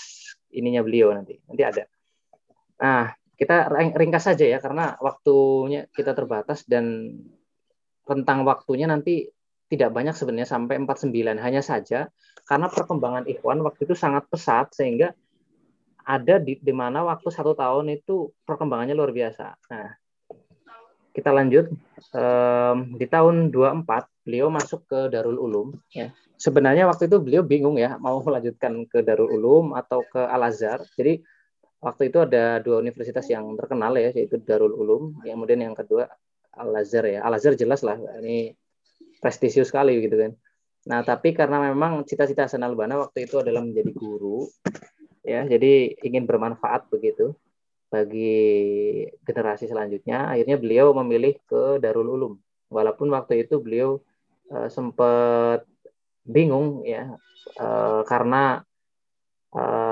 ininya 0.51 0.85
beliau 0.85 1.11
nanti. 1.11 1.39
Nanti 1.47 1.63
ada. 1.63 1.83
Nah, 2.81 3.13
kita 3.41 3.73
ringkas 3.73 4.29
saja 4.29 4.45
ya 4.45 4.61
karena 4.61 4.93
waktunya 5.01 5.89
kita 5.89 6.13
terbatas 6.13 6.61
dan 6.69 7.17
tentang 8.05 8.45
waktunya 8.45 8.85
nanti 8.85 9.33
tidak 9.65 9.89
banyak 9.89 10.13
sebenarnya 10.13 10.45
sampai 10.45 10.77
49 10.77 11.41
hanya 11.41 11.65
saja 11.65 12.13
karena 12.45 12.67
perkembangan 12.69 13.25
Ikhwan 13.25 13.65
waktu 13.65 13.89
itu 13.89 13.97
sangat 13.97 14.29
pesat 14.29 14.69
sehingga 14.77 15.17
ada 16.05 16.37
di, 16.37 16.61
di 16.61 16.73
mana 16.75 17.01
waktu 17.01 17.33
satu 17.33 17.57
tahun 17.57 17.89
itu 17.97 18.29
perkembangannya 18.45 18.93
luar 18.93 19.13
biasa. 19.13 19.57
Nah, 19.69 19.89
kita 21.09 21.33
lanjut 21.33 21.73
um, 22.13 22.77
di 22.93 23.05
tahun 23.09 23.49
24 23.49 23.85
beliau 24.21 24.53
masuk 24.53 24.85
ke 24.85 24.99
Darul 25.09 25.41
Ulum 25.41 25.73
ya 25.89 26.13
sebenarnya 26.41 26.89
waktu 26.89 27.05
itu 27.05 27.17
beliau 27.21 27.45
bingung 27.45 27.77
ya 27.77 28.01
mau 28.01 28.17
melanjutkan 28.25 28.85
ke 28.85 29.01
Darul 29.01 29.33
Ulum 29.33 29.73
atau 29.77 30.05
ke 30.05 30.19
Al 30.19 30.45
Azhar. 30.45 30.81
Jadi 30.93 31.21
waktu 31.81 32.13
itu 32.13 32.21
ada 32.21 32.61
dua 32.61 32.79
universitas 32.79 33.25
yang 33.27 33.57
terkenal 33.57 33.97
ya 33.97 34.13
yaitu 34.13 34.37
Darul 34.37 34.77
Ulum, 34.77 35.03
yang 35.25 35.41
kemudian 35.41 35.61
yang 35.65 35.75
kedua 35.75 36.07
Al 36.53 36.71
Azhar 36.77 37.03
ya. 37.09 37.25
Al 37.25 37.35
Azhar 37.35 37.57
jelas 37.57 37.81
lah 37.81 37.97
ini 38.21 38.53
prestisius 39.19 39.73
sekali 39.73 39.97
gitu 40.01 40.15
kan. 40.15 40.31
Nah, 40.81 41.05
tapi 41.05 41.37
karena 41.37 41.61
memang 41.61 42.01
cita-cita 42.09 42.49
Hasan 42.49 42.65
Albana 42.65 42.97
waktu 42.97 43.29
itu 43.29 43.37
adalah 43.37 43.61
menjadi 43.61 43.93
guru 43.93 44.49
ya, 45.21 45.45
jadi 45.45 45.93
ingin 46.01 46.25
bermanfaat 46.25 46.89
begitu 46.89 47.37
bagi 47.91 49.03
generasi 49.27 49.67
selanjutnya, 49.67 50.31
akhirnya 50.31 50.57
beliau 50.57 50.95
memilih 50.95 51.35
ke 51.43 51.77
Darul 51.83 52.07
Ulum. 52.07 52.33
Walaupun 52.71 53.11
waktu 53.11 53.43
itu 53.43 53.59
beliau 53.59 53.99
uh, 54.47 54.71
sempat 54.71 55.67
bingung 56.23 56.87
ya 56.87 57.11
uh, 57.59 58.01
karena 58.07 58.63
uh, 59.51 59.90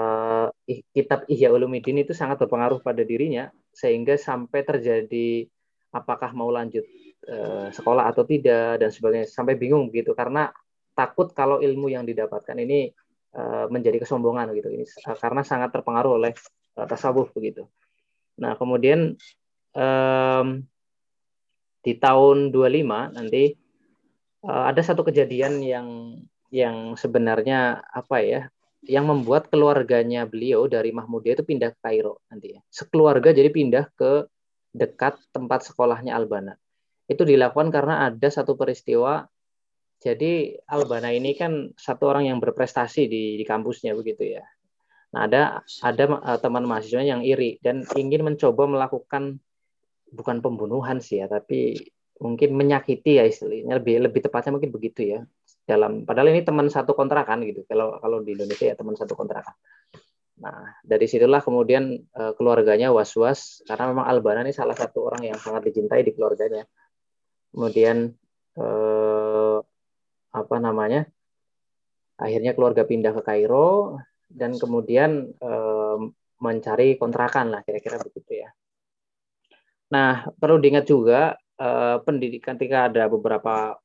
kitab 0.94 1.26
Ihya 1.26 1.50
Ulumuddin 1.50 2.06
itu 2.06 2.14
sangat 2.14 2.38
berpengaruh 2.46 2.86
pada 2.86 3.02
dirinya 3.02 3.50
sehingga 3.74 4.16
sampai 4.22 4.62
terjadi 4.62 5.50
apakah 5.90 6.30
mau 6.38 6.54
lanjut 6.54 6.86
uh, 7.26 7.74
sekolah 7.74 8.06
atau 8.14 8.22
tidak 8.26 8.78
dan 8.78 8.90
sebagainya 8.94 9.26
sampai 9.26 9.58
bingung 9.58 9.90
gitu 9.90 10.14
karena 10.14 10.54
takut 10.94 11.34
kalau 11.34 11.58
ilmu 11.58 11.90
yang 11.90 12.06
didapatkan 12.06 12.54
ini 12.54 12.94
uh, 13.34 13.66
menjadi 13.74 14.06
kesombongan 14.06 14.54
gitu 14.54 14.70
ini 14.70 14.86
uh, 14.86 15.18
karena 15.18 15.42
sangat 15.42 15.74
terpengaruh 15.74 16.22
oleh 16.22 16.38
uh, 16.78 16.86
tasawuf 16.86 17.34
begitu. 17.34 17.66
Nah, 18.40 18.56
kemudian 18.56 19.20
di 21.80 21.94
tahun 22.02 22.38
25 22.52 23.16
nanti 23.16 23.54
ada 24.42 24.82
satu 24.82 25.06
kejadian 25.06 25.62
yang 25.62 25.88
yang 26.50 26.98
sebenarnya 26.98 27.86
apa 27.86 28.18
ya 28.26 28.42
yang 28.86 29.12
membuat 29.12 29.52
keluarganya 29.52 30.24
beliau 30.24 30.68
dari 30.72 30.96
Mahmudiyah 30.96 31.36
itu 31.40 31.46
pindah 31.46 31.76
ke 31.76 31.80
Kairo 31.84 32.24
nanti 32.32 32.56
ya. 32.56 32.62
Sekeluarga 32.72 33.36
jadi 33.36 33.52
pindah 33.52 33.92
ke 33.96 34.28
dekat 34.72 35.20
tempat 35.36 35.68
sekolahnya 35.68 36.16
Albana. 36.16 36.56
Itu 37.10 37.28
dilakukan 37.28 37.74
karena 37.74 38.08
ada 38.08 38.30
satu 38.32 38.56
peristiwa 38.56 39.28
jadi 40.00 40.56
Albana 40.64 41.12
ini 41.12 41.36
kan 41.36 41.76
satu 41.76 42.08
orang 42.08 42.32
yang 42.32 42.40
berprestasi 42.40 43.12
di, 43.12 43.36
di 43.36 43.44
kampusnya 43.44 43.92
begitu 44.00 44.40
ya. 44.40 44.48
Nah, 45.12 45.28
ada 45.28 45.66
ada 45.84 46.04
uh, 46.22 46.40
teman 46.40 46.64
mahasiswa 46.64 47.04
yang 47.04 47.26
iri 47.26 47.60
dan 47.60 47.84
ingin 47.98 48.24
mencoba 48.24 48.70
melakukan 48.70 49.44
bukan 50.14 50.40
pembunuhan 50.40 51.04
sih 51.04 51.20
ya, 51.20 51.28
tapi 51.28 51.76
mungkin 52.20 52.56
menyakiti 52.56 53.20
ya 53.20 53.28
istilahnya 53.28 53.80
lebih 53.80 54.08
lebih 54.08 54.22
tepatnya 54.28 54.60
mungkin 54.60 54.72
begitu 54.76 55.02
ya 55.08 55.20
dalam 55.70 56.02
padahal 56.02 56.34
ini 56.34 56.42
teman 56.42 56.66
satu 56.66 56.98
kontrakan 56.98 57.46
gitu. 57.46 57.62
Kalau 57.70 58.02
kalau 58.02 58.26
di 58.26 58.34
Indonesia 58.34 58.74
ya 58.74 58.76
teman 58.76 58.98
satu 58.98 59.14
kontrakan. 59.14 59.54
Nah 60.42 60.82
dari 60.82 61.06
situlah 61.06 61.46
kemudian 61.46 61.94
uh, 62.18 62.34
keluarganya 62.34 62.90
was 62.90 63.14
was 63.14 63.62
karena 63.70 63.94
memang 63.94 64.10
Albana 64.10 64.42
ini 64.42 64.56
salah 64.56 64.74
satu 64.74 65.06
orang 65.14 65.30
yang 65.30 65.38
sangat 65.38 65.70
dicintai 65.70 66.02
di 66.02 66.18
keluarganya. 66.18 66.66
Kemudian 67.54 68.10
uh, 68.58 69.62
apa 70.34 70.56
namanya 70.58 71.06
akhirnya 72.18 72.58
keluarga 72.58 72.84
pindah 72.90 73.14
ke 73.14 73.22
Kairo 73.22 74.02
dan 74.30 74.58
kemudian 74.58 75.30
uh, 75.38 75.98
mencari 76.40 76.98
kontrakan 76.98 77.54
lah 77.54 77.62
kira-kira 77.62 78.02
begitu 78.02 78.42
ya. 78.42 78.50
Nah 79.94 80.30
perlu 80.34 80.58
diingat 80.58 80.86
juga 80.90 81.38
uh, 81.60 81.98
pendidikan 82.02 82.56
ketika 82.56 82.88
ada 82.88 83.12
beberapa 83.12 83.78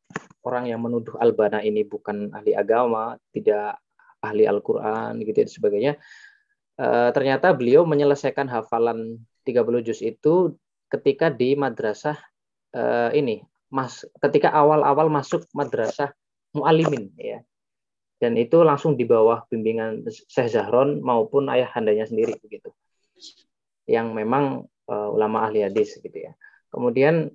orang 0.45 0.69
yang 0.69 0.81
menuduh 0.85 1.17
Albana 1.19 1.65
ini 1.65 1.83
bukan 1.83 2.31
ahli 2.37 2.53
agama, 2.53 3.17
tidak 3.33 3.81
ahli 4.21 4.45
Al-Quran, 4.45 5.21
gitu 5.25 5.45
dan 5.45 5.51
sebagainya. 5.51 5.93
uh, 6.81 7.11
ternyata 7.13 7.53
beliau 7.53 7.85
menyelesaikan 7.85 8.49
hafalan 8.49 9.21
30 9.45 9.87
juz 9.87 10.01
itu 10.01 10.57
ketika 10.91 11.31
di 11.31 11.55
madrasah 11.55 12.17
uh, 12.75 13.11
ini 13.15 13.45
mas 13.71 14.07
ketika 14.23 14.51
awal-awal 14.55 15.11
masuk 15.11 15.47
madrasah 15.55 16.15
mualimin 16.55 17.11
ya 17.19 17.43
dan 18.23 18.39
itu 18.39 18.63
langsung 18.63 18.95
di 18.95 19.07
bawah 19.07 19.43
bimbingan 19.51 20.07
Syekh 20.09 20.55
Zahron 20.55 21.03
maupun 21.03 21.51
ayah 21.51 21.71
handanya 21.71 22.07
sendiri 22.07 22.39
begitu 22.39 22.71
yang 23.91 24.15
memang 24.15 24.67
uh, 24.87 25.09
ulama 25.11 25.47
ahli 25.47 25.67
hadis 25.67 25.99
gitu 25.99 26.15
ya 26.15 26.33
kemudian 26.75 27.31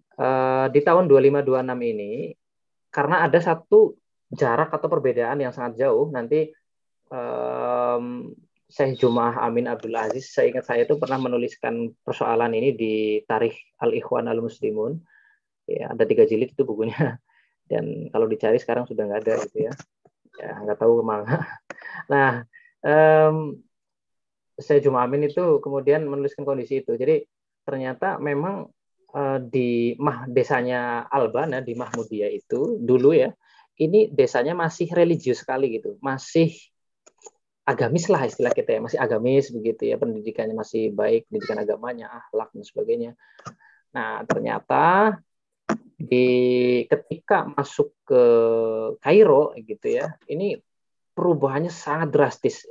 di 0.75 0.83
tahun 0.83 1.07
2526 1.07 1.47
ini 1.95 2.35
karena 2.89 3.25
ada 3.25 3.39
satu 3.41 3.97
jarak 4.29 4.69
atau 4.73 4.87
perbedaan 4.89 5.41
yang 5.41 5.53
sangat 5.53 5.81
jauh 5.81 6.13
nanti 6.13 6.53
um, 7.09 8.33
Syekh 8.69 9.01
Jum'ah 9.01 9.41
Amin 9.41 9.65
Abdul 9.65 9.97
Aziz, 9.97 10.29
saya 10.29 10.53
ingat 10.53 10.69
saya 10.69 10.85
itu 10.85 10.93
pernah 11.01 11.17
menuliskan 11.17 11.89
persoalan 12.05 12.53
ini 12.53 12.69
di 12.77 12.93
Tarikh 13.25 13.57
Al-Ikhwan 13.81 14.29
Al-Muslimun. 14.29 14.93
Ya, 15.65 15.89
ada 15.89 16.05
tiga 16.05 16.29
jilid 16.29 16.53
itu 16.53 16.61
bukunya. 16.69 17.17
Dan 17.69 18.13
kalau 18.13 18.29
dicari 18.29 18.61
sekarang 18.61 18.85
sudah 18.85 19.09
nggak 19.09 19.21
ada 19.25 19.33
gitu 19.49 19.57
ya. 19.69 19.73
Ya, 20.37 20.53
nggak 20.61 20.77
tahu 20.77 21.01
ke 21.01 21.05
mana. 21.05 21.35
Nah, 22.09 22.41
um, 22.85 23.59
saya 24.57 24.81
Amin 24.97 25.25
itu 25.29 25.61
kemudian 25.61 26.05
menuliskan 26.05 26.45
kondisi 26.45 26.81
itu. 26.81 26.93
Jadi 26.93 27.25
ternyata 27.65 28.17
memang 28.17 28.69
uh, 29.13 29.39
di 29.41 29.95
mah 29.99 30.29
desanya 30.29 31.05
Albana 31.09 31.61
di 31.63 31.73
Mahmudiyah 31.77 32.31
itu 32.31 32.77
dulu 32.81 33.13
ya, 33.13 33.31
ini 33.79 34.11
desanya 34.11 34.57
masih 34.57 34.89
religius 34.91 35.43
sekali 35.43 35.79
gitu. 35.79 35.97
Masih 36.03 36.53
agamis 37.69 38.09
lah 38.09 38.25
istilah 38.25 38.49
kita 38.49 38.73
ya 38.73 38.79
masih 38.81 38.97
agamis 38.97 39.53
begitu 39.53 39.93
ya 39.93 40.01
pendidikannya 40.01 40.57
masih 40.57 40.89
baik 40.89 41.29
pendidikan 41.29 41.61
agamanya 41.61 42.09
akhlak 42.09 42.49
dan 42.49 42.65
sebagainya 42.65 43.11
nah 43.93 44.25
ternyata 44.25 45.17
di 45.93 46.27
ketika 46.89 47.45
masuk 47.45 47.93
ke 48.09 48.23
Kairo 48.97 49.53
gitu 49.53 49.85
ya 49.85 50.17
ini 50.25 50.57
perubahannya 51.13 51.69
sangat 51.69 52.09
drastis 52.09 52.65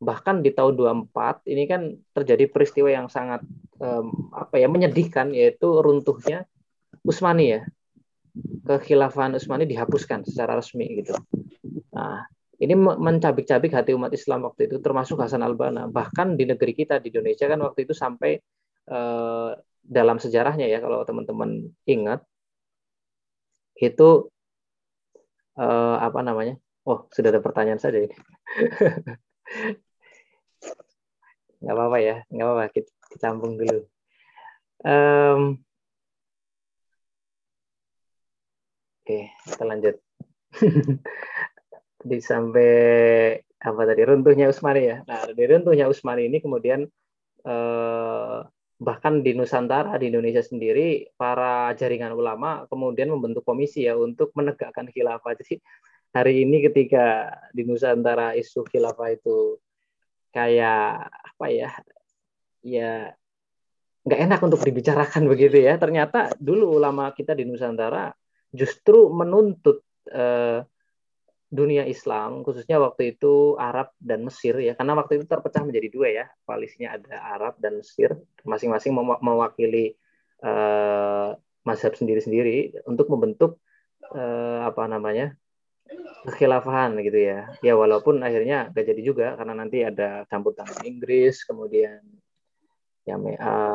bahkan 0.00 0.40
di 0.40 0.52
tahun 0.56 0.72
24 1.12 1.44
ini 1.44 1.62
kan 1.68 1.92
terjadi 2.16 2.48
peristiwa 2.48 2.88
yang 2.88 3.12
sangat 3.12 3.44
um, 3.80 4.30
apa 4.34 4.60
ya 4.60 4.68
menyedihkan 4.70 5.34
yaitu 5.34 5.68
runtuhnya 5.82 6.46
Utsmani 7.04 7.46
ya. 7.58 7.60
Kekhilafahan 8.66 9.36
Utsmani 9.38 9.68
dihapuskan 9.68 10.26
secara 10.26 10.58
resmi 10.58 11.02
gitu. 11.02 11.14
Nah 11.94 12.26
ini 12.58 12.74
mencabik-cabik 12.78 13.74
hati 13.74 13.92
umat 13.94 14.14
Islam 14.14 14.46
waktu 14.46 14.70
itu 14.70 14.78
termasuk 14.80 15.18
Hasan 15.20 15.42
Albana. 15.42 15.90
Bahkan 15.90 16.38
di 16.38 16.48
negeri 16.48 16.72
kita 16.74 16.98
di 17.02 17.10
Indonesia 17.12 17.46
kan 17.50 17.60
waktu 17.62 17.86
itu 17.86 17.94
sampai 17.94 18.38
eh, 18.90 19.50
dalam 19.84 20.16
sejarahnya 20.16 20.66
ya 20.70 20.80
kalau 20.80 21.04
teman-teman 21.04 21.68
ingat 21.84 22.24
itu 23.78 24.30
eh, 25.58 25.96
apa 25.98 26.20
namanya? 26.22 26.54
Oh 26.88 27.08
sudah 27.10 27.30
ada 27.34 27.42
pertanyaan 27.44 27.80
saja 27.82 27.98
ini. 28.00 28.14
Nggak 31.64 31.76
apa-apa 31.80 31.98
ya 32.04 32.16
nggak 32.28 32.44
apa-apa. 32.44 32.64
Kita, 32.76 32.90
kita 33.14 33.30
sambung 33.30 33.54
dulu 33.54 33.86
um, 34.82 35.56
oke 39.06 39.18
kita 39.46 39.64
lanjut 39.64 39.96
di 42.08 42.18
sampai 42.20 42.74
apa 43.64 43.82
tadi 43.88 44.02
runtuhnya 44.04 44.52
Usmani 44.52 44.82
ya. 44.84 44.96
Nah, 45.08 45.24
dari 45.32 45.48
runtuhnya 45.48 45.88
Usmani 45.88 46.28
ini 46.28 46.38
kemudian 46.44 46.84
eh, 47.48 48.38
bahkan 48.76 49.24
di 49.24 49.32
Nusantara 49.32 49.96
di 49.96 50.12
Indonesia 50.12 50.44
sendiri 50.44 51.08
para 51.16 51.72
jaringan 51.72 52.12
ulama 52.12 52.68
kemudian 52.68 53.08
membentuk 53.08 53.46
komisi 53.48 53.88
ya 53.88 53.96
untuk 53.96 54.36
menegakkan 54.36 54.92
khilafah. 54.92 55.32
Jadi 55.40 55.64
hari 56.12 56.44
ini 56.44 56.60
ketika 56.68 57.32
di 57.56 57.64
Nusantara 57.64 58.36
isu 58.36 58.68
khilafah 58.68 59.16
itu 59.16 59.56
kayak 60.36 61.08
apa 61.08 61.46
ya? 61.48 61.72
Ya 62.64 63.12
nggak 64.04 64.20
enak 64.20 64.40
untuk 64.40 64.60
dibicarakan 64.64 65.28
begitu 65.32 65.60
ya. 65.60 65.76
Ternyata 65.76 66.32
dulu 66.40 66.80
ulama 66.80 67.12
kita 67.12 67.36
di 67.36 67.44
Nusantara 67.44 68.10
justru 68.50 69.12
menuntut 69.12 69.84
eh, 70.08 70.64
dunia 71.54 71.86
Islam, 71.86 72.42
khususnya 72.42 72.82
waktu 72.82 73.14
itu 73.14 73.54
Arab 73.54 73.94
dan 74.02 74.26
Mesir 74.26 74.58
ya, 74.58 74.74
karena 74.74 74.98
waktu 74.98 75.22
itu 75.22 75.24
terpecah 75.30 75.62
menjadi 75.62 75.88
dua 75.94 76.08
ya, 76.10 76.26
koalisinya 76.42 76.98
ada 76.98 77.14
Arab 77.38 77.54
dan 77.62 77.78
Mesir, 77.78 78.10
masing-masing 78.42 78.90
mewakili 79.22 79.94
uh, 80.42 81.38
mazhab 81.62 81.94
sendiri-sendiri 81.94 82.74
untuk 82.90 83.06
membentuk 83.06 83.62
uh, 84.10 84.66
apa 84.66 84.90
namanya 84.90 85.38
kekhilafahan 86.26 86.98
gitu 87.06 87.22
ya. 87.22 87.54
Ya 87.62 87.78
walaupun 87.78 88.18
akhirnya 88.26 88.74
gak 88.74 88.90
jadi 88.90 89.02
juga 89.06 89.26
karena 89.38 89.54
nanti 89.54 89.86
ada 89.86 90.26
campur 90.26 90.58
tangan 90.58 90.82
Inggris, 90.82 91.46
kemudian 91.46 92.02
ya 93.04 93.20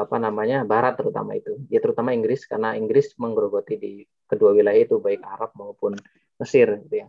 apa 0.10 0.18
namanya 0.18 0.65
Barat 0.65 0.98
terutama 0.98 1.38
itu, 1.38 1.62
ya 1.70 1.78
terutama 1.78 2.18
Inggris 2.18 2.50
karena 2.50 2.74
Inggris 2.74 3.13
menggerogoti 3.22 3.76
di 3.78 3.94
kedua 4.26 4.58
wilayah 4.58 4.82
itu 4.89 4.98
baik 4.98 5.22
Arab 5.22 5.54
maupun 5.54 5.94
Mesir 6.42 6.82
gitu 6.86 7.06
ya. 7.06 7.08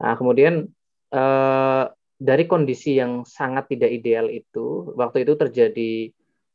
Nah, 0.00 0.14
kemudian 0.16 0.64
eh, 1.12 1.84
dari 2.16 2.44
kondisi 2.48 2.96
yang 2.96 3.28
sangat 3.28 3.68
tidak 3.76 3.90
ideal 3.92 4.32
itu, 4.32 4.96
waktu 4.96 5.28
itu 5.28 5.36
terjadi 5.36 5.92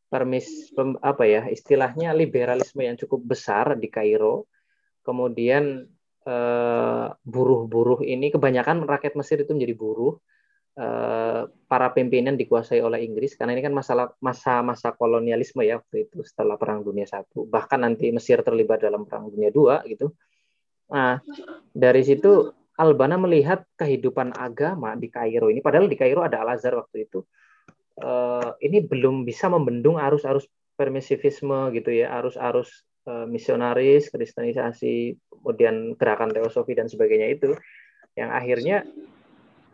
permis 0.09 0.73
apa 1.05 1.23
ya 1.29 1.45
istilahnya 1.53 2.17
liberalisme 2.17 2.81
yang 2.81 2.97
cukup 2.97 3.37
besar 3.37 3.77
di 3.77 3.93
Kairo. 3.93 4.49
Kemudian 5.05 5.85
eh, 6.25 7.07
buruh-buruh 7.13 8.01
ini 8.01 8.33
kebanyakan 8.33 8.89
rakyat 8.89 9.13
Mesir 9.13 9.45
itu 9.45 9.53
menjadi 9.53 9.77
buruh. 9.77 10.17
Eh, 10.79 11.43
para 11.67 11.91
pimpinan 11.91 12.39
dikuasai 12.39 12.79
oleh 12.79 13.03
Inggris 13.03 13.35
karena 13.35 13.51
ini 13.51 13.59
kan 13.59 13.75
masalah 13.75 14.15
masa-masa 14.23 14.95
kolonialisme 14.95 15.59
ya 15.67 15.83
waktu 15.83 16.07
itu 16.07 16.23
setelah 16.23 16.55
Perang 16.55 16.87
Dunia 16.87 17.03
Satu 17.03 17.43
bahkan 17.51 17.83
nanti 17.83 18.07
Mesir 18.15 18.39
terlibat 18.47 18.79
dalam 18.79 19.03
Perang 19.03 19.27
Dunia 19.27 19.51
Dua 19.51 19.83
gitu. 19.83 20.15
Nah 20.87 21.19
dari 21.75 21.99
situ 22.07 22.55
Albana 22.79 23.19
melihat 23.19 23.67
kehidupan 23.75 24.39
agama 24.39 24.95
di 24.95 25.11
Kairo 25.11 25.51
ini, 25.51 25.59
padahal 25.59 25.91
di 25.91 25.99
Kairo 25.99 26.23
ada 26.23 26.47
Al 26.47 26.55
Azhar 26.55 26.79
waktu 26.79 27.11
itu, 27.11 27.27
uh, 27.99 28.55
ini 28.63 28.79
belum 28.79 29.27
bisa 29.27 29.51
membendung 29.51 29.99
arus-arus 29.99 30.47
permisivisme 30.79 31.75
gitu 31.75 31.91
ya, 31.91 32.07
arus-arus 32.23 32.87
uh, 33.03 33.27
misionaris, 33.27 34.07
kristenisasi, 34.07 35.11
kemudian 35.27 35.99
gerakan 35.99 36.31
teosofi 36.31 36.71
dan 36.71 36.87
sebagainya 36.87 37.35
itu, 37.35 37.51
yang 38.15 38.31
akhirnya 38.31 38.87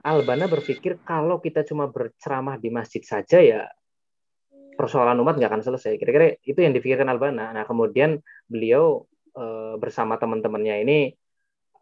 Albana 0.05 0.45
berpikir 0.45 1.01
kalau 1.01 1.41
kita 1.41 1.65
cuma 1.65 1.89
berceramah 1.89 2.61
di 2.61 2.69
masjid 2.69 3.01
saja 3.01 3.41
ya 3.41 3.65
persoalan 4.77 5.17
umat 5.23 5.39
nggak 5.39 5.49
akan 5.49 5.63
selesai. 5.65 5.97
Kira-kira 5.97 6.35
itu 6.45 6.59
yang 6.59 6.75
dipikirkan 6.75 7.07
Albana. 7.09 7.49
Nah 7.55 7.63
kemudian 7.65 8.19
beliau 8.45 9.07
e, 9.33 9.75
bersama 9.81 10.19
teman-temannya 10.19 10.75
ini 10.85 10.99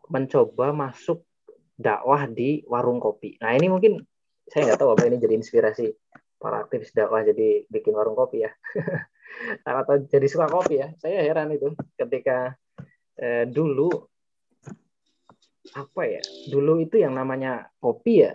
mencoba 0.07 0.71
masuk 0.71 1.25
dakwah 1.75 2.29
di 2.29 2.63
warung 2.69 3.01
kopi. 3.01 3.35
Nah 3.41 3.57
ini 3.57 3.67
mungkin 3.67 3.99
saya 4.47 4.71
nggak 4.71 4.79
tahu 4.79 4.89
apa 4.93 5.03
ini 5.09 5.17
jadi 5.19 5.35
inspirasi 5.35 5.89
para 6.37 6.63
aktivis 6.63 6.93
dakwah 6.93 7.25
jadi 7.25 7.65
bikin 7.67 7.91
warung 7.91 8.15
kopi 8.15 8.45
ya. 8.45 8.51
Atau 9.67 10.05
jadi 10.07 10.27
suka 10.29 10.47
kopi 10.47 10.79
ya. 10.79 10.93
Saya 11.01 11.25
heran 11.25 11.51
itu 11.51 11.73
ketika 11.97 12.53
eh, 13.17 13.49
dulu 13.49 14.12
apa 15.73 16.01
ya? 16.05 16.21
Dulu 16.49 16.81
itu 16.81 17.01
yang 17.01 17.17
namanya 17.17 17.67
kopi 17.81 18.25
ya. 18.25 18.33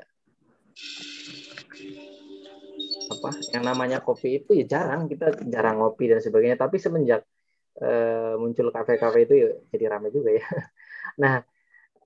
Apa 3.09 3.31
yang 3.55 3.65
namanya 3.65 3.99
kopi 4.03 4.43
itu 4.43 4.53
ya 4.59 4.79
jarang 4.79 5.07
kita 5.07 5.33
jarang 5.47 5.81
ngopi 5.81 6.11
dan 6.11 6.21
sebagainya. 6.21 6.59
Tapi 6.59 6.77
semenjak 6.77 7.23
uh, 7.81 8.35
muncul 8.37 8.69
kafe-kafe 8.75 9.27
itu 9.27 9.35
ya 9.39 9.51
jadi 9.71 9.85
ramai 9.97 10.11
juga 10.11 10.35
ya. 10.35 10.45
Nah 11.23 11.43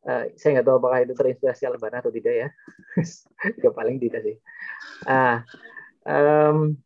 uh, 0.09 0.25
saya 0.39 0.61
nggak 0.61 0.67
tahu 0.69 0.77
apakah 0.81 0.99
itu 1.05 1.13
terinspirasi 1.17 1.63
Albana 1.69 2.05
atau 2.05 2.13
tidak 2.13 2.35
ya. 2.37 2.49
Ya 3.65 3.71
paling 3.75 3.99
tidak 3.99 4.21
sih. 4.25 4.37
Ah 5.09 5.43
um, 6.07 6.77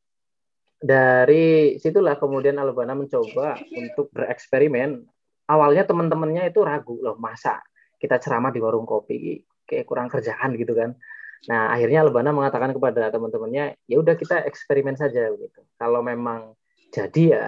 dari 0.81 1.77
situlah 1.83 2.17
kemudian 2.17 2.57
Albana 2.57 2.95
mencoba 2.95 3.59
untuk 3.75 4.11
bereksperimen. 4.15 5.03
Awalnya 5.47 5.87
teman-temannya 5.87 6.51
itu 6.51 6.59
ragu 6.67 6.99
loh 6.99 7.15
masa 7.23 7.63
kita 7.97 8.21
ceramah 8.21 8.53
di 8.53 8.61
warung 8.61 8.85
kopi 8.85 9.41
kayak 9.67 9.85
kurang 9.89 10.09
kerjaan 10.13 10.55
gitu 10.57 10.73
kan 10.77 10.95
nah 11.47 11.71
akhirnya 11.71 12.03
Albana 12.03 12.33
mengatakan 12.33 12.73
kepada 12.73 13.13
teman-temannya 13.13 13.77
ya 13.87 13.97
udah 14.01 14.15
kita 14.17 14.43
eksperimen 14.49 14.97
saja 14.97 15.31
gitu 15.33 15.61
kalau 15.77 16.01
memang 16.01 16.57
jadi 16.91 17.23
ya 17.29 17.45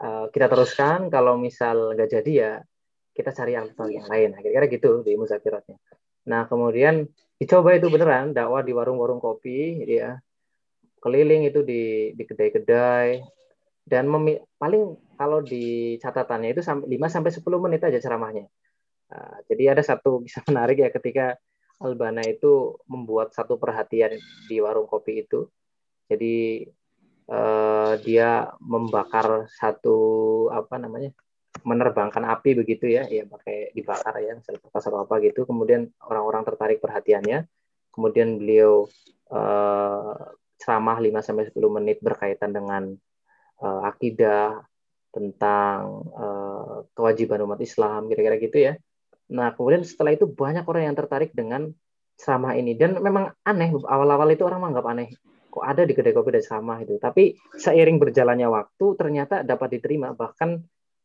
uh, 0.00 0.26
kita 0.32 0.48
teruskan 0.48 1.12
kalau 1.12 1.36
misal 1.36 1.92
nggak 1.94 2.10
jadi 2.10 2.32
ya 2.32 2.52
kita 3.12 3.30
cari 3.32 3.52
aktor 3.56 3.92
yang 3.92 4.08
lain. 4.08 4.32
Kira-kira 4.40 4.66
gitu 4.72 5.04
di 5.04 5.12
muzakiratnya. 5.14 5.76
Nah, 6.28 6.48
kemudian 6.48 7.04
dicoba 7.36 7.76
itu 7.76 7.92
beneran 7.92 8.32
dakwah 8.32 8.64
di 8.64 8.72
warung-warung 8.72 9.20
kopi, 9.20 9.84
ya. 9.86 10.18
keliling 11.02 11.42
itu 11.50 11.66
di 11.66 12.14
di 12.14 12.22
kedai-kedai 12.22 13.26
dan 13.82 14.06
paling 14.54 14.94
kalau 15.18 15.42
di 15.42 15.98
catatannya 15.98 16.54
itu 16.54 16.62
sampai 16.62 16.86
5 16.94 17.10
sampai 17.10 17.30
10 17.34 17.42
menit 17.58 17.82
aja 17.82 17.98
ceramahnya. 17.98 18.46
Nah, 19.12 19.44
jadi 19.44 19.76
ada 19.76 19.82
satu 19.84 20.18
bisa 20.26 20.40
menarik 20.48 20.80
ya 20.80 20.88
ketika 20.88 21.36
Albana 21.82 22.22
itu 22.24 22.78
membuat 22.86 23.34
satu 23.34 23.58
perhatian 23.58 24.16
di 24.48 24.56
warung 24.62 24.88
kopi 24.88 25.26
itu. 25.26 25.50
Jadi 26.08 26.64
eh, 27.28 27.92
dia 28.06 28.48
membakar 28.62 29.50
satu 29.50 29.98
apa 30.54 30.78
namanya 30.78 31.10
menerbangkan 31.66 32.24
api 32.32 32.56
begitu 32.64 32.88
ya, 32.88 33.04
ya 33.10 33.28
pakai 33.28 33.74
dibakar 33.76 34.14
ya, 34.24 34.38
kertas 34.40 34.84
atau 34.88 35.04
apa 35.04 35.20
gitu. 35.20 35.44
Kemudian 35.44 35.90
orang-orang 36.06 36.42
tertarik 36.48 36.78
perhatiannya. 36.80 37.44
Kemudian 37.92 38.40
beliau 38.40 38.86
eh, 39.28 40.14
ceramah 40.62 41.02
5 41.02 41.26
sampai 41.26 41.44
10 41.50 41.76
menit 41.82 41.98
berkaitan 41.98 42.54
dengan 42.54 42.94
uh, 43.58 43.82
akidah 43.90 44.62
tentang 45.10 46.06
uh, 46.14 46.86
kewajiban 46.94 47.42
umat 47.44 47.58
Islam 47.58 48.06
kira-kira 48.06 48.38
gitu 48.38 48.58
ya. 48.70 48.72
Nah, 49.32 49.56
kemudian 49.56 49.82
setelah 49.82 50.12
itu 50.12 50.28
banyak 50.28 50.68
orang 50.68 50.92
yang 50.92 50.96
tertarik 50.96 51.32
dengan 51.32 51.72
ceramah 52.20 52.54
ini 52.54 52.76
dan 52.76 53.00
memang 53.00 53.32
aneh 53.42 53.72
awal-awal 53.88 54.28
itu 54.30 54.44
orang 54.44 54.62
menganggap 54.62 54.86
aneh 54.92 55.08
kok 55.52 55.64
ada 55.64 55.82
di 55.84 55.92
kedai 55.92 56.16
kopi 56.16 56.32
dan 56.36 56.42
ceramah 56.44 56.78
itu. 56.80 56.96
Tapi 56.96 57.36
seiring 57.56 58.00
berjalannya 58.00 58.48
waktu 58.48 58.86
ternyata 58.96 59.44
dapat 59.44 59.80
diterima 59.80 60.16
bahkan 60.16 60.60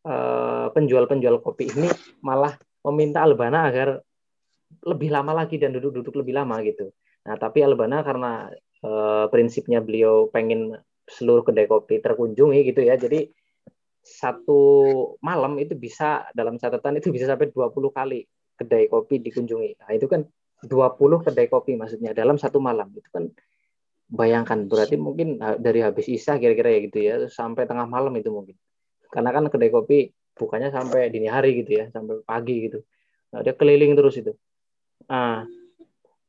uh, 0.07 0.71
penjual-penjual 0.71 1.43
kopi 1.43 1.67
ini 1.71 1.91
malah 2.23 2.55
meminta 2.87 3.23
Albana 3.23 3.67
agar 3.67 3.99
lebih 4.83 5.11
lama 5.11 5.35
lagi 5.35 5.59
dan 5.59 5.75
duduk-duduk 5.75 6.15
lebih 6.23 6.35
lama 6.39 6.59
gitu. 6.63 6.91
Nah, 7.27 7.35
tapi 7.35 7.59
Albana 7.59 8.03
karena 8.07 8.47
uh, 8.87 9.27
prinsipnya 9.27 9.83
beliau 9.83 10.31
pengen 10.31 10.79
seluruh 11.07 11.43
kedai 11.43 11.67
kopi 11.67 11.99
terkunjungi 11.99 12.67
gitu 12.71 12.83
ya. 12.83 12.95
Jadi 12.95 13.27
satu 14.07 14.61
malam 15.19 15.59
itu 15.59 15.75
bisa 15.75 16.23
dalam 16.31 16.55
catatan 16.55 17.03
itu 17.03 17.11
bisa 17.11 17.27
sampai 17.27 17.51
20 17.51 17.91
kali 17.91 18.23
kedai 18.55 18.87
kopi 18.87 19.19
dikunjungi. 19.19 19.83
Nah, 19.83 19.91
itu 19.91 20.07
kan 20.07 20.23
20 20.63 21.25
kedai 21.27 21.47
kopi 21.51 21.75
maksudnya 21.75 22.15
dalam 22.15 22.39
satu 22.39 22.63
malam. 22.63 22.89
Itu 22.95 23.11
kan 23.11 23.27
bayangkan 24.07 24.71
berarti 24.71 24.95
mungkin 24.95 25.43
ah, 25.43 25.59
dari 25.59 25.83
habis 25.83 26.07
isya 26.07 26.39
kira-kira 26.39 26.71
ya 26.71 26.79
gitu 26.87 26.97
ya 27.03 27.15
sampai 27.27 27.67
tengah 27.67 27.85
malam 27.85 28.15
itu 28.15 28.31
mungkin. 28.31 28.55
Karena 29.11 29.35
kan 29.35 29.51
kedai 29.51 29.69
kopi 29.69 30.09
bukannya 30.39 30.71
sampai 30.71 31.11
dini 31.11 31.27
hari 31.27 31.59
gitu 31.61 31.83
ya, 31.83 31.91
sampai 31.91 32.23
pagi 32.23 32.71
gitu. 32.71 32.79
Nah, 33.35 33.43
dia 33.43 33.53
keliling 33.53 33.93
terus 33.93 34.15
itu. 34.17 34.31
Nah, 35.11 35.43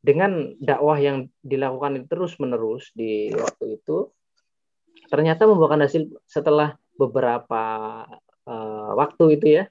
dengan 0.02 0.54
dakwah 0.58 0.98
yang 0.98 1.30
dilakukan 1.42 2.02
itu 2.02 2.06
terus 2.10 2.32
menerus 2.38 2.90
di 2.94 3.30
waktu 3.34 3.80
itu 3.80 4.10
ternyata 5.08 5.48
membuahkan 5.48 5.88
hasil 5.88 6.02
setelah 6.28 6.76
beberapa 6.98 7.62
uh, 8.44 8.90
waktu 8.98 9.38
itu 9.38 9.46
ya 9.62 9.64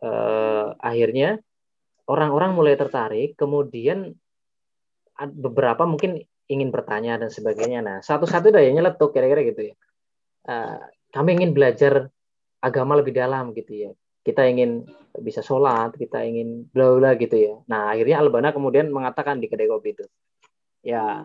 uh, 0.00 0.74
akhirnya 0.80 1.38
orang-orang 2.08 2.56
mulai 2.56 2.74
tertarik 2.74 3.36
kemudian 3.36 4.16
beberapa 5.18 5.84
mungkin 5.84 6.22
ingin 6.48 6.72
bertanya 6.72 7.20
dan 7.20 7.28
sebagainya. 7.28 7.84
Nah 7.84 7.96
satu-satu 8.00 8.48
daya 8.48 8.72
nyeletuk 8.72 9.12
kira-kira 9.12 9.44
gitu 9.44 9.62
ya. 9.70 9.74
Uh, 10.48 10.80
kami 11.12 11.36
ingin 11.36 11.52
belajar 11.52 12.08
agama 12.64 12.96
lebih 12.96 13.12
dalam 13.12 13.52
gitu 13.52 13.88
ya. 13.88 13.90
Kita 14.24 14.44
ingin 14.48 14.88
bisa 15.20 15.44
sholat, 15.44 15.92
kita 15.96 16.24
ingin 16.24 16.68
bla 16.72 16.96
bla 16.96 17.10
gitu 17.20 17.36
ya. 17.36 17.54
Nah 17.68 17.92
akhirnya 17.92 18.20
Albana 18.22 18.54
kemudian 18.56 18.88
mengatakan 18.88 19.40
di 19.40 19.48
kedai 19.48 19.68
kopi 19.68 19.96
itu, 19.96 20.04
ya, 20.84 21.24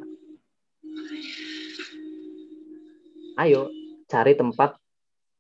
ayo 3.40 3.72
cari 4.08 4.34
tempat 4.36 4.80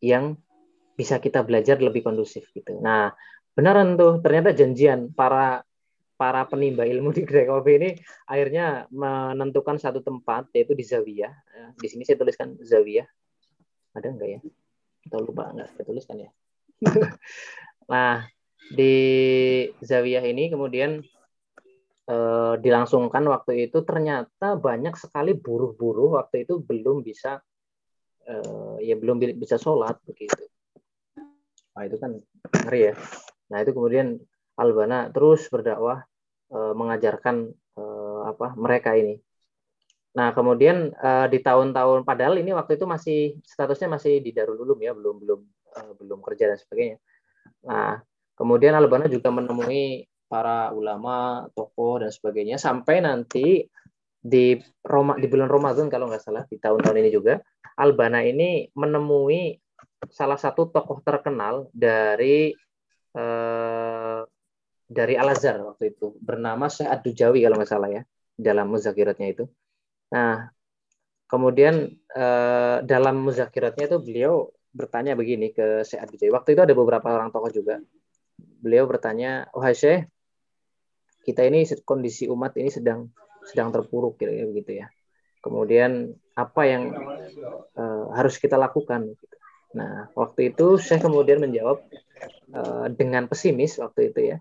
yang 0.03 0.35
bisa 0.99 1.23
kita 1.23 1.41
belajar 1.47 1.79
lebih 1.79 2.03
kondusif 2.03 2.51
gitu. 2.51 2.77
Nah 2.83 3.15
benaran 3.55 3.95
tuh 3.95 4.19
ternyata 4.19 4.51
janjian 4.51 5.15
para 5.15 5.63
para 6.19 6.45
penimba 6.45 6.85
ilmu 6.85 7.13
di 7.15 7.23
kopi 7.25 7.71
ini 7.79 7.89
akhirnya 8.27 8.85
menentukan 8.91 9.79
satu 9.79 10.03
tempat 10.03 10.51
yaitu 10.51 10.75
di 10.75 10.83
Zawiyah. 10.83 11.33
Di 11.79 11.87
sini 11.87 12.03
saya 12.03 12.19
tuliskan 12.19 12.59
Zawiyah. 12.59 13.07
Ada 13.95 14.07
enggak 14.11 14.29
ya? 14.29 14.39
Atau 15.09 15.19
lupa 15.23 15.49
enggak 15.55 15.73
saya 15.73 15.85
tuliskan 15.87 16.17
ya? 16.19 16.29
nah, 17.91 18.27
di 18.73 18.95
Zawiyah 19.81 20.23
ini 20.27 20.51
kemudian 20.53 21.01
eh, 22.09 22.53
dilangsungkan 22.59 23.23
waktu 23.25 23.71
itu 23.71 23.81
ternyata 23.87 24.59
banyak 24.59 24.93
sekali 24.99 25.33
buruh-buruh 25.37 26.21
waktu 26.21 26.45
itu 26.45 26.61
belum 26.61 27.01
bisa 27.01 27.41
eh, 28.27 28.75
ya 28.85 28.95
belum 28.99 29.19
bisa 29.39 29.55
sholat 29.59 29.99
begitu. 30.07 30.43
Nah 31.73 31.83
itu 31.87 31.97
kan 31.97 32.11
ngeri 32.65 32.91
ya. 32.91 32.95
Nah 33.51 33.57
itu 33.63 33.71
kemudian 33.73 34.19
Albana 34.59 35.09
terus 35.09 35.49
berdakwah 35.49 36.05
eh, 36.53 36.73
mengajarkan 36.77 37.51
eh, 37.53 38.21
apa 38.29 38.53
mereka 38.55 38.93
ini. 38.95 39.17
Nah 40.13 40.31
kemudian 40.31 40.93
eh, 40.93 41.27
di 41.27 41.39
tahun-tahun 41.41 42.05
padahal 42.05 42.37
ini 42.37 42.53
waktu 42.53 42.77
itu 42.77 42.85
masih 42.85 43.19
statusnya 43.43 43.97
masih 43.97 44.21
di 44.21 44.31
Darul 44.31 44.61
Ulum 44.61 44.79
ya 44.79 44.93
belum 44.93 45.19
belum 45.21 45.41
uh, 45.77 45.93
belum 45.97 46.19
kerja 46.21 46.53
dan 46.53 46.57
sebagainya. 46.61 46.97
Nah, 47.65 47.99
kemudian 48.37 48.77
Albana 48.77 49.09
juga 49.09 49.33
menemui 49.33 50.05
para 50.29 50.73
ulama, 50.73 51.45
tokoh 51.53 52.01
dan 52.01 52.09
sebagainya 52.09 52.57
sampai 52.57 53.01
nanti 53.05 53.69
di 54.23 54.55
Roma 54.79 55.19
di 55.19 55.27
bulan 55.27 55.51
Ramadan 55.51 55.91
kalau 55.91 56.07
nggak 56.07 56.23
salah 56.23 56.47
di 56.47 56.55
tahun-tahun 56.55 56.95
ini 56.95 57.11
juga 57.11 57.43
Albana 57.75 58.23
ini 58.23 58.71
menemui 58.71 59.59
salah 60.07 60.39
satu 60.39 60.71
tokoh 60.71 61.03
terkenal 61.03 61.67
dari 61.75 62.55
eh, 63.11 64.21
dari 64.87 65.13
Al 65.19 65.27
Azhar 65.35 65.59
waktu 65.59 65.91
itu 65.91 66.15
bernama 66.23 66.71
Syekh 66.71 66.87
ad 66.87 67.03
Jawi 67.03 67.43
kalau 67.43 67.59
nggak 67.59 67.71
salah 67.71 67.89
ya 67.91 68.01
dalam 68.39 68.71
muzakiratnya 68.71 69.27
itu. 69.35 69.43
Nah 70.15 70.47
kemudian 71.27 71.91
eh, 72.15 72.77
dalam 72.87 73.27
muzakiratnya 73.27 73.91
itu 73.91 73.97
beliau 73.99 74.47
bertanya 74.71 75.19
begini 75.19 75.51
ke 75.51 75.83
Syekh 75.83 75.99
Abdi 75.99 76.31
Waktu 76.31 76.55
itu 76.55 76.61
ada 76.63 76.73
beberapa 76.73 77.11
orang 77.11 77.29
tokoh 77.29 77.51
juga. 77.51 77.77
Beliau 78.63 78.87
bertanya, 78.87 79.51
"Wahai 79.51 79.75
Syekh, 79.75 80.07
kita 81.27 81.43
ini 81.43 81.67
kondisi 81.83 82.25
umat 82.31 82.55
ini 82.57 82.71
sedang 82.71 83.11
sedang 83.49 83.73
terpuruk 83.73 84.15
kira-kira 84.19 84.47
begitu 84.49 84.71
ya. 84.83 84.87
Kemudian 85.43 86.15
apa 86.33 86.61
yang 86.63 86.93
uh, 87.75 88.13
harus 88.15 88.39
kita 88.39 88.55
lakukan?" 88.55 89.13
Nah, 89.73 90.07
waktu 90.13 90.53
itu 90.53 90.77
Syekh 90.77 91.01
kemudian 91.01 91.41
menjawab 91.41 91.81
uh, 92.53 92.87
dengan 92.93 93.25
pesimis 93.25 93.81
waktu 93.81 94.13
itu 94.13 94.19
ya. 94.35 94.37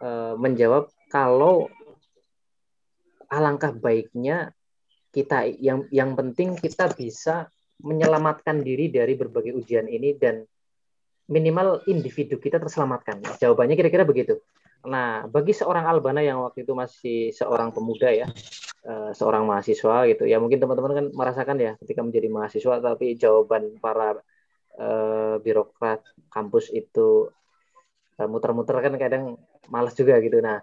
Uh, 0.00 0.34
menjawab 0.40 0.90
kalau 1.12 1.70
alangkah 3.30 3.70
baiknya 3.70 4.50
kita 5.14 5.46
yang 5.62 5.86
yang 5.94 6.18
penting 6.18 6.58
kita 6.58 6.90
bisa 6.90 7.46
menyelamatkan 7.82 8.62
diri 8.62 8.90
dari 8.90 9.14
berbagai 9.14 9.54
ujian 9.54 9.86
ini 9.86 10.16
dan 10.18 10.42
minimal 11.30 11.84
individu 11.86 12.40
kita 12.40 12.58
terselamatkan. 12.58 13.22
Jawabannya 13.38 13.78
kira-kira 13.78 14.04
begitu. 14.04 14.40
Nah, 14.84 15.24
bagi 15.26 15.56
seorang 15.56 15.88
Albana 15.88 16.20
yang 16.20 16.44
waktu 16.44 16.68
itu 16.68 16.76
masih 16.76 17.32
seorang 17.32 17.72
pemuda 17.72 18.12
ya, 18.12 18.28
eh, 18.84 19.10
seorang 19.16 19.48
mahasiswa 19.48 20.04
gitu, 20.12 20.28
ya 20.28 20.36
mungkin 20.36 20.60
teman-teman 20.60 20.92
kan 20.92 21.06
merasakan 21.16 21.56
ya 21.56 21.72
ketika 21.80 22.04
menjadi 22.04 22.28
mahasiswa, 22.28 22.84
tapi 22.84 23.16
jawaban 23.16 23.80
para 23.80 24.20
uh, 24.78 25.40
birokrat 25.40 26.02
kampus 26.30 26.70
itu 26.74 27.30
uh, 28.20 28.28
muter-muter 28.28 28.76
kan 28.82 28.94
kadang 29.00 29.24
malas 29.70 29.94
juga 29.96 30.18
gitu. 30.20 30.38
Nah, 30.44 30.60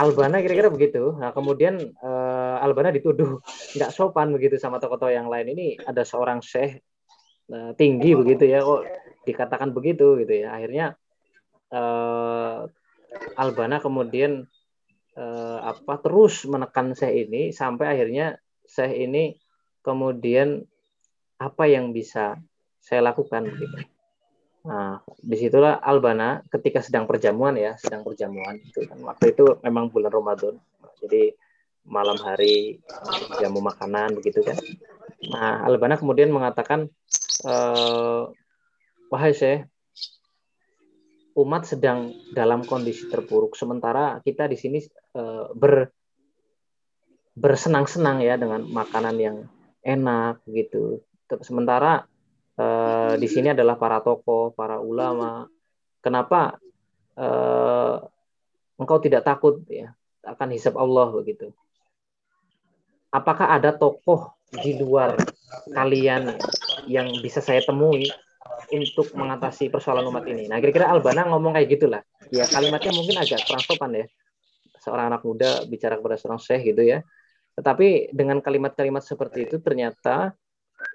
Albana 0.00 0.40
kira-kira 0.40 0.72
begitu. 0.72 1.12
Nah, 1.16 1.30
kemudian 1.32 1.76
uh, 2.00 2.56
Albana 2.64 2.88
dituduh 2.92 3.40
nggak 3.76 3.92
sopan 3.92 4.32
begitu 4.32 4.56
sama 4.56 4.80
tokoh-tokoh 4.80 5.12
yang 5.12 5.28
lain. 5.28 5.52
Ini 5.52 5.84
ada 5.84 6.02
seorang 6.04 6.40
syekh 6.40 6.80
uh, 7.52 7.72
tinggi 7.76 8.16
begitu 8.16 8.48
ya, 8.48 8.64
kok 8.64 8.88
dikatakan 9.28 9.72
begitu 9.76 10.16
gitu 10.20 10.32
ya. 10.32 10.56
Akhirnya 10.56 10.96
uh, 11.72 12.64
Albana 13.36 13.80
kemudian 13.80 14.46
uh, 15.16 15.58
apa 15.62 16.00
terus 16.00 16.44
menekan 16.48 16.92
syekh 16.92 17.28
ini 17.28 17.50
sampai 17.50 17.96
akhirnya 17.96 18.40
syekh 18.64 19.06
ini 19.08 19.36
kemudian 19.84 20.64
apa 21.36 21.64
yang 21.68 21.92
bisa 21.92 22.40
saya 22.80 23.02
lakukan 23.02 23.50
gitu. 23.50 23.78
Nah, 24.66 24.98
di 25.22 25.36
situlah 25.38 25.78
Albana 25.78 26.42
ketika 26.50 26.82
sedang 26.82 27.06
perjamuan 27.06 27.54
ya, 27.54 27.78
sedang 27.78 28.02
perjamuan 28.02 28.58
itu 28.58 28.82
kan 28.82 28.98
waktu 28.98 29.30
itu 29.30 29.62
memang 29.62 29.94
bulan 29.94 30.10
Ramadan, 30.10 30.58
jadi 30.98 31.30
malam 31.86 32.18
hari 32.18 32.82
jamu 33.38 33.62
makanan 33.62 34.18
begitu 34.18 34.42
kan. 34.42 34.58
Nah, 35.30 35.62
Albana 35.62 35.94
kemudian 35.94 36.34
mengatakan, 36.34 36.90
e, 37.46 37.54
wahai 39.06 39.32
saya, 39.38 39.70
umat 41.36 41.68
sedang 41.68 42.16
dalam 42.32 42.64
kondisi 42.64 43.06
terpuruk, 43.12 43.54
sementara 43.54 44.24
kita 44.24 44.48
di 44.48 44.56
sini 44.56 44.80
e, 45.12 45.22
ber 45.52 45.92
bersenang-senang 47.36 48.24
ya 48.24 48.40
dengan 48.40 48.64
makanan 48.64 49.16
yang 49.20 49.36
enak 49.84 50.40
gitu. 50.48 51.04
Sementara 51.44 52.08
uh, 52.56 53.14
di 53.20 53.28
sini 53.28 53.52
adalah 53.52 53.76
para 53.76 54.00
tokoh, 54.00 54.56
para 54.56 54.80
ulama. 54.80 55.44
Kenapa 56.00 56.56
uh, 57.20 58.00
engkau 58.80 58.98
tidak 59.04 59.28
takut 59.28 59.60
ya 59.68 59.92
akan 60.24 60.48
hisab 60.56 60.80
Allah 60.80 61.12
begitu? 61.12 61.52
Apakah 63.12 63.52
ada 63.52 63.76
tokoh 63.76 64.32
di 64.64 64.80
luar 64.80 65.14
kalian 65.76 66.40
yang 66.88 67.10
bisa 67.20 67.44
saya 67.44 67.60
temui 67.62 68.08
untuk 68.72 69.12
mengatasi 69.14 69.70
persoalan 69.70 70.06
umat 70.10 70.24
ini? 70.26 70.50
Nah, 70.50 70.58
kira-kira 70.58 70.90
Albana 70.90 71.26
ngomong 71.30 71.54
kayak 71.54 71.68
gitulah. 71.70 72.02
Ya, 72.30 72.46
kalimatnya 72.48 72.92
mungkin 72.94 73.16
agak 73.18 73.46
kurang 73.46 73.62
sopan 73.62 73.90
ya. 73.94 74.06
Seorang 74.82 75.10
anak 75.14 75.22
muda 75.26 75.66
bicara 75.66 75.98
kepada 75.98 76.16
seorang 76.18 76.40
syekh 76.42 76.74
gitu 76.74 76.82
ya. 76.82 77.02
Tetapi 77.56 78.12
dengan 78.12 78.38
kalimat-kalimat 78.44 79.00
seperti 79.00 79.48
itu 79.48 79.56
ternyata 79.64 80.36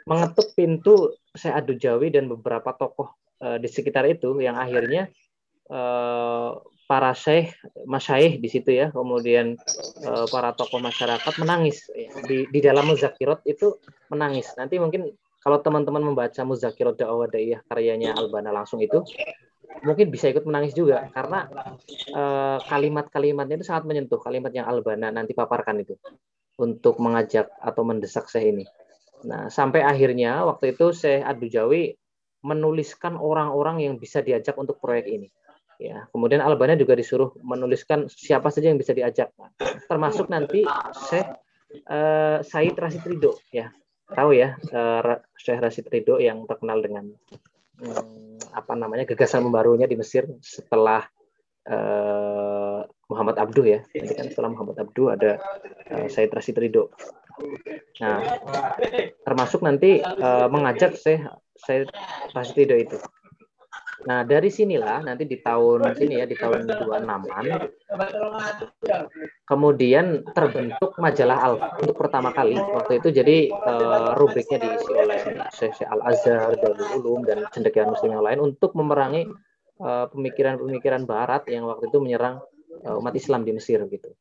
mengetuk 0.05 0.53
pintu 0.53 1.17
Syekh 1.34 1.55
Adu 1.57 1.73
Jawi 1.73 2.13
dan 2.13 2.29
beberapa 2.29 2.69
tokoh 2.77 3.17
uh, 3.41 3.57
di 3.57 3.65
sekitar 3.65 4.05
itu 4.05 4.38
yang 4.38 4.60
akhirnya 4.60 5.10
uh, 5.73 6.62
para 6.86 7.15
syekh, 7.15 7.55
masyaih 7.88 8.36
di 8.36 8.51
situ 8.51 8.75
ya, 8.75 8.91
kemudian 8.91 9.55
uh, 10.05 10.27
para 10.27 10.51
tokoh 10.51 10.84
masyarakat 10.84 11.34
menangis 11.39 11.88
di, 12.27 12.45
di 12.51 12.60
dalam 12.60 12.84
muzakirat 12.84 13.41
itu 13.47 13.79
menangis. 14.12 14.51
Nanti 14.60 14.75
mungkin 14.75 15.07
kalau 15.41 15.58
teman-teman 15.60 16.13
membaca 16.13 16.41
muzakirat 16.45 16.95
dakwah 17.01 17.25
daiyah 17.25 17.65
karyanya 17.65 18.13
Albana 18.13 18.54
langsung 18.54 18.77
itu 18.77 19.01
mungkin 19.82 20.13
bisa 20.13 20.30
ikut 20.30 20.45
menangis 20.45 20.77
juga 20.77 21.10
karena 21.10 21.49
uh, 22.13 22.58
kalimat-kalimatnya 22.69 23.58
itu 23.58 23.65
sangat 23.65 23.89
menyentuh 23.89 24.21
kalimat 24.21 24.54
yang 24.54 24.69
Albana 24.69 25.10
nanti 25.10 25.34
paparkan 25.34 25.82
itu 25.82 25.97
untuk 26.62 27.01
mengajak 27.01 27.49
atau 27.58 27.82
mendesak 27.82 28.30
saya 28.30 28.54
ini. 28.54 28.65
Nah, 29.25 29.49
sampai 29.49 29.82
akhirnya 29.82 30.45
waktu 30.45 30.77
itu 30.77 30.93
saya 30.93 31.25
Adu 31.25 31.49
Jawi 31.49 31.97
menuliskan 32.45 33.17
orang-orang 33.17 33.82
yang 33.82 33.93
bisa 33.97 34.21
diajak 34.21 34.54
untuk 34.58 34.77
proyek 34.77 35.10
ini. 35.10 35.30
Ya, 35.82 36.06
kemudian 36.13 36.45
Albania 36.45 36.77
juga 36.77 36.93
disuruh 36.93 37.34
menuliskan 37.41 38.06
siapa 38.06 38.54
saja 38.54 38.69
yang 38.69 38.77
bisa 38.77 38.93
diajak, 38.93 39.34
termasuk 39.89 40.30
nanti 40.30 40.62
Syekh 41.10 41.25
uh, 41.89 42.38
Said 42.45 42.77
Rasid 42.77 43.01
Ridho, 43.01 43.34
ya 43.49 43.73
tahu 44.12 44.32
ya 44.36 44.56
uh, 44.76 45.17
Syekh 45.39 45.60
Rasid 45.63 45.86
Ridho 45.88 46.19
yang 46.19 46.43
terkenal 46.45 46.84
dengan 46.84 47.10
um, 47.82 48.38
apa 48.52 48.74
namanya 48.76 49.08
gagasan 49.08 49.47
membarunya 49.47 49.88
di 49.88 49.95
Mesir 49.95 50.28
setelah 50.43 51.04
uh, 51.67 52.84
Muhammad 53.08 53.39
Abduh 53.39 53.65
ya. 53.67 53.80
Nanti 53.95 54.13
kan 54.15 54.28
setelah 54.28 54.52
Muhammad 54.52 54.78
Abduh 54.84 55.15
ada 55.15 55.39
uh, 55.91 56.08
Said 56.12 56.32
Rasid 56.32 56.60
Ridho. 56.60 56.91
Nah, 58.04 58.21
termasuk 59.26 59.65
nanti 59.65 59.97
mengajak 60.52 60.93
saya 61.00 61.34
Rasid 62.36 62.56
Ridho 62.60 62.78
itu. 62.78 62.97
Nah, 64.02 64.26
dari 64.26 64.50
sinilah 64.50 65.06
nanti 65.06 65.30
di 65.30 65.38
tahun 65.38 65.94
sini 65.94 66.22
ya, 66.22 66.26
di 66.26 66.34
tahun 66.34 66.66
26-an, 66.66 67.46
kemudian 69.46 70.26
terbentuk 70.34 70.98
majalah 70.98 71.38
Al 71.38 71.54
untuk 71.82 71.96
pertama 72.02 72.34
kali. 72.34 72.58
Waktu 72.58 72.98
itu 72.98 73.14
jadi 73.14 73.38
uh, 73.54 74.18
rubriknya 74.18 74.58
diisi 74.58 74.92
oleh 74.96 75.22
Syekh 75.54 75.86
Al-Azhar, 75.86 76.58
Darul 76.58 76.90
Ulum, 76.98 77.22
dan 77.30 77.46
cendekiawan 77.54 77.94
muslim 77.94 78.18
yang 78.18 78.26
lain 78.26 78.40
untuk 78.42 78.74
memerangi 78.74 79.30
Eh, 79.82 80.06
pemikiran-pemikiran 80.14 81.10
Barat 81.10 81.50
yang 81.50 81.66
waktu 81.66 81.90
itu 81.90 81.98
menyerang 81.98 82.38
eh, 82.86 83.00
umat 83.02 83.18
Islam 83.18 83.42
di 83.42 83.58
Mesir 83.58 83.82
gitu. 83.90 84.14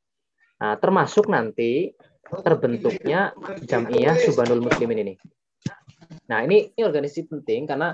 Nah, 0.57 0.81
termasuk 0.81 1.29
nanti 1.29 1.93
terbentuknya 2.25 3.37
Jamiyah 3.69 4.17
Subhanul 4.25 4.65
Muslimin 4.65 5.05
ini. 5.05 5.15
Nah, 6.33 6.41
ini 6.49 6.73
ini 6.73 6.81
organisasi 6.81 7.29
penting 7.29 7.69
karena 7.69 7.93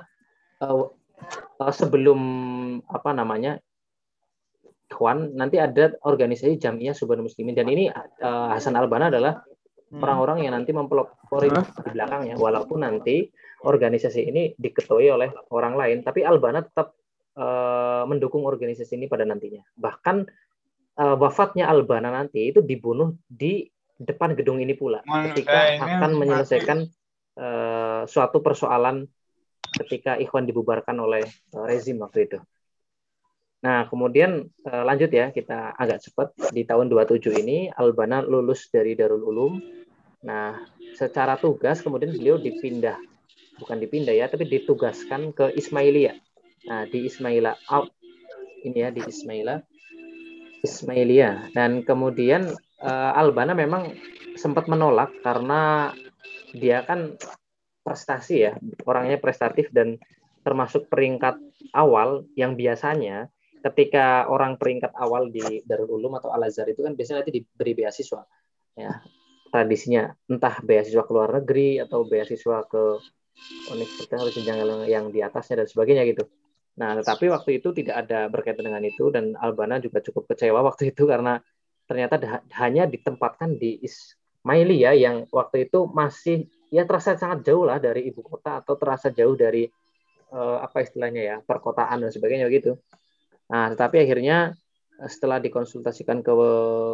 uh, 0.60 0.92
uh, 1.60 1.72
sebelum 1.72 2.20
apa 2.86 3.10
namanya 3.12 3.58
Ikhwan 4.86 5.34
nanti 5.34 5.58
ada 5.58 5.98
organisasi 6.06 6.62
Jamiyah 6.62 6.94
Subhanul 6.94 7.26
Muslimin 7.26 7.58
dan 7.58 7.66
ini 7.66 7.90
uh, 7.90 8.48
Hasan 8.54 8.78
Albana 8.78 9.10
adalah 9.10 9.42
hmm. 9.90 9.98
orang-orang 9.98 10.46
yang 10.46 10.54
nanti 10.54 10.70
mempelopori 10.70 11.50
di 11.50 11.90
belakangnya 11.90 12.38
walaupun 12.38 12.86
nanti 12.86 13.26
organisasi 13.66 14.30
ini 14.30 14.54
diketuai 14.54 15.08
oleh 15.10 15.28
orang 15.50 15.74
lain 15.74 15.98
tapi 16.06 16.22
Albana 16.22 16.62
tetap 16.62 16.94
uh, 17.34 18.06
mendukung 18.06 18.46
organisasi 18.46 18.94
ini 18.94 19.10
pada 19.10 19.26
nantinya. 19.26 19.66
Bahkan 19.74 20.16
uh, 21.02 21.16
wafatnya 21.18 21.66
Albana 21.66 22.14
nanti 22.14 22.54
itu 22.54 22.62
dibunuh 22.62 23.18
di 23.26 23.66
depan 23.96 24.36
gedung 24.36 24.60
ini 24.60 24.76
pula 24.76 25.00
ketika 25.32 25.80
akan 25.80 26.20
menyelesaikan 26.20 26.84
uh, 27.40 28.04
suatu 28.04 28.44
persoalan 28.44 29.08
ketika 29.74 30.20
Ikhwan 30.20 30.46
dibubarkan 30.46 30.96
oleh 31.00 31.26
uh, 31.56 31.64
rezim 31.66 31.98
waktu 32.02 32.30
itu. 32.30 32.38
Nah, 33.64 33.88
kemudian 33.90 34.46
uh, 34.68 34.84
lanjut 34.86 35.10
ya, 35.10 35.34
kita 35.34 35.74
agak 35.74 36.04
cepat. 36.06 36.28
Di 36.54 36.62
tahun 36.62 36.86
27 36.92 37.42
ini, 37.42 37.72
Albana 37.74 38.22
lulus 38.22 38.70
dari 38.70 38.94
Darul 38.94 39.26
Ulum. 39.26 39.58
Nah, 40.22 40.60
secara 40.94 41.34
tugas 41.40 41.82
kemudian 41.82 42.14
beliau 42.14 42.38
dipindah, 42.38 42.98
bukan 43.58 43.78
dipindah 43.82 44.14
ya, 44.14 44.30
tapi 44.30 44.46
ditugaskan 44.46 45.34
ke 45.34 45.50
Ismailiyah. 45.56 46.16
Nah, 46.66 46.86
di 46.86 47.06
Ismaila 47.06 47.54
out 47.70 47.90
ini 48.66 48.82
ya 48.82 48.90
di 48.90 49.02
Ismaila 49.06 49.62
Ismailia 50.66 51.46
dan 51.54 51.86
kemudian 51.86 52.50
uh, 52.82 53.12
Albana 53.14 53.54
memang 53.54 53.94
sempat 54.34 54.66
menolak 54.66 55.14
karena 55.22 55.94
dia 56.50 56.82
kan 56.82 57.14
prestasi 57.86 58.50
ya. 58.50 58.52
Orangnya 58.82 59.22
prestatif 59.22 59.70
dan 59.70 60.02
termasuk 60.42 60.90
peringkat 60.90 61.38
awal 61.70 62.26
yang 62.34 62.58
biasanya 62.58 63.30
ketika 63.62 64.26
orang 64.26 64.58
peringkat 64.58 64.90
awal 64.98 65.30
di 65.30 65.62
Darul 65.62 66.02
Ulum 66.02 66.18
atau 66.18 66.34
Al 66.34 66.50
Azhar 66.50 66.66
itu 66.66 66.82
kan 66.82 66.98
biasanya 66.98 67.22
nanti 67.22 67.42
diberi 67.42 67.72
beasiswa 67.78 68.26
ya. 68.74 68.98
Tradisinya 69.46 70.10
entah 70.26 70.58
beasiswa 70.66 71.06
ke 71.06 71.12
luar 71.14 71.30
negeri 71.42 71.78
atau 71.78 72.02
beasiswa 72.02 72.66
ke 72.66 72.82
universitas 73.70 74.18
atau 74.18 74.32
jenjang 74.34 74.58
yang 74.90 75.14
di 75.14 75.22
atasnya 75.22 75.62
dan 75.62 75.68
sebagainya 75.70 76.02
gitu. 76.10 76.26
Nah, 76.76 76.92
tetapi 77.00 77.32
waktu 77.32 77.62
itu 77.62 77.72
tidak 77.72 78.06
ada 78.06 78.28
berkaitan 78.28 78.68
dengan 78.68 78.84
itu 78.84 79.08
dan 79.08 79.32
Albana 79.40 79.80
juga 79.80 80.04
cukup 80.04 80.28
kecewa 80.28 80.60
waktu 80.60 80.92
itu 80.92 81.08
karena 81.08 81.40
ternyata 81.88 82.42
hanya 82.60 82.84
ditempatkan 82.84 83.56
di 83.56 83.80
Ismailia 83.80 84.92
yang 84.92 85.24
waktu 85.32 85.70
itu 85.70 85.88
masih 85.88 86.50
ya 86.70 86.82
terasa 86.84 87.14
sangat 87.14 87.46
jauh 87.46 87.64
lah 87.66 87.78
dari 87.78 88.08
ibu 88.10 88.20
kota 88.22 88.62
atau 88.62 88.74
terasa 88.74 89.14
jauh 89.14 89.38
dari 89.38 89.66
uh, 90.34 90.58
apa 90.62 90.82
istilahnya 90.82 91.22
ya 91.22 91.36
perkotaan 91.42 92.02
dan 92.06 92.10
sebagainya 92.10 92.50
gitu. 92.50 92.78
Nah, 93.46 93.70
tetapi 93.70 94.02
akhirnya 94.02 94.54
eh, 94.98 95.10
setelah 95.10 95.38
dikonsultasikan 95.38 96.22
ke 96.26 96.32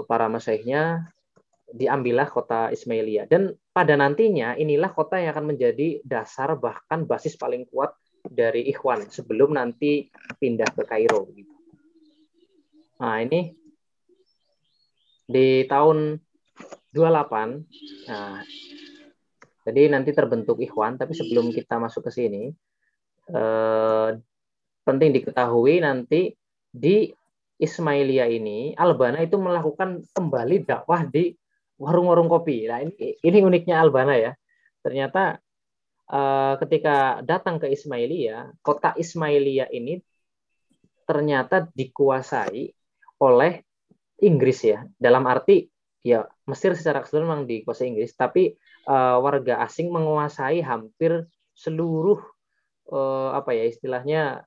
para 0.05 0.29
masyaihnya 0.29 1.09
diambillah 1.73 2.29
kota 2.29 2.69
Ismailia 2.69 3.25
dan 3.25 3.57
pada 3.73 3.97
nantinya 3.97 4.53
inilah 4.61 4.93
kota 4.93 5.17
yang 5.17 5.33
akan 5.33 5.57
menjadi 5.57 6.05
dasar 6.05 6.53
bahkan 6.61 7.09
basis 7.09 7.41
paling 7.41 7.65
kuat 7.73 7.97
dari 8.21 8.69
Ikhwan 8.69 9.09
sebelum 9.09 9.57
nanti 9.57 10.13
pindah 10.37 10.69
ke 10.77 10.85
Kairo. 10.85 11.33
Gitu. 11.33 11.53
Nah 13.01 13.19
ini 13.25 13.57
di 15.25 15.65
tahun 15.65 16.21
28, 16.93 17.65
nah, 18.13 18.45
jadi 19.63 19.91
nanti 19.95 20.11
terbentuk 20.11 20.59
Ikhwan, 20.59 20.99
tapi 20.99 21.15
sebelum 21.15 21.51
kita 21.55 21.79
masuk 21.79 22.09
ke 22.09 22.13
sini, 22.13 22.51
eh, 23.31 24.09
penting 24.83 25.11
diketahui 25.15 25.83
nanti 25.83 26.35
di 26.73 27.11
Ismailia 27.63 28.27
ini, 28.27 28.75
Albana 28.75 29.23
itu 29.23 29.39
melakukan 29.39 30.03
kembali 30.11 30.67
dakwah 30.67 31.07
di 31.07 31.31
warung-warung 31.79 32.27
kopi. 32.27 32.67
Nah 32.67 32.83
ini, 32.83 33.15
ini 33.23 33.39
uniknya 33.43 33.79
Albana 33.79 34.19
ya. 34.19 34.35
Ternyata 34.83 35.39
Eh, 36.13 36.55
ketika 36.61 37.25
datang 37.25 37.57
ke 37.57 37.73
Ismailia, 37.73 38.53
kota 38.61 38.93
Ismailia 39.01 39.65
ini 39.73 39.97
ternyata 41.09 41.73
dikuasai 41.73 42.69
oleh 43.17 43.65
Inggris 44.21 44.61
ya. 44.61 44.85
Dalam 45.01 45.25
arti 45.25 45.73
ya 46.05 46.29
Mesir 46.45 46.77
secara 46.77 47.01
keseluruhan 47.01 47.33
memang 47.33 47.43
dikuasai 47.49 47.89
Inggris, 47.97 48.13
tapi 48.13 48.53
uh, 48.87 49.19
warga 49.23 49.63
asing 49.67 49.91
menguasai 49.91 50.63
hampir 50.63 51.27
seluruh 51.53 52.19
uh, 52.91 53.31
apa 53.37 53.55
ya 53.55 53.65
istilahnya 53.69 54.43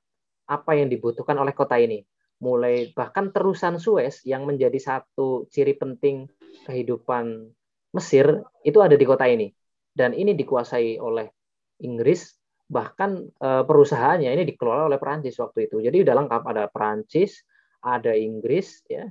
apa 0.46 0.70
yang 0.78 0.88
dibutuhkan 0.90 1.36
oleh 1.38 1.54
kota 1.54 1.76
ini. 1.80 2.02
Mulai 2.36 2.92
bahkan 2.92 3.32
terusan 3.32 3.80
Suez 3.80 4.20
yang 4.28 4.44
menjadi 4.44 4.76
satu 4.76 5.48
ciri 5.48 5.72
penting 5.72 6.28
kehidupan 6.68 7.48
Mesir 7.96 8.44
itu 8.60 8.78
ada 8.84 8.92
di 8.92 9.06
kota 9.08 9.24
ini. 9.24 9.48
Dan 9.96 10.12
ini 10.12 10.36
dikuasai 10.36 11.00
oleh 11.00 11.32
Inggris 11.80 12.36
bahkan 12.66 13.24
uh, 13.40 13.62
perusahaannya 13.64 14.28
ini 14.36 14.44
dikelola 14.44 14.92
oleh 14.92 15.00
Perancis 15.00 15.40
waktu 15.40 15.70
itu. 15.70 15.80
Jadi 15.80 16.04
udah 16.04 16.14
lengkap 16.24 16.42
ada 16.44 16.68
Perancis, 16.68 17.40
ada 17.80 18.12
Inggris 18.12 18.84
ya. 18.84 19.08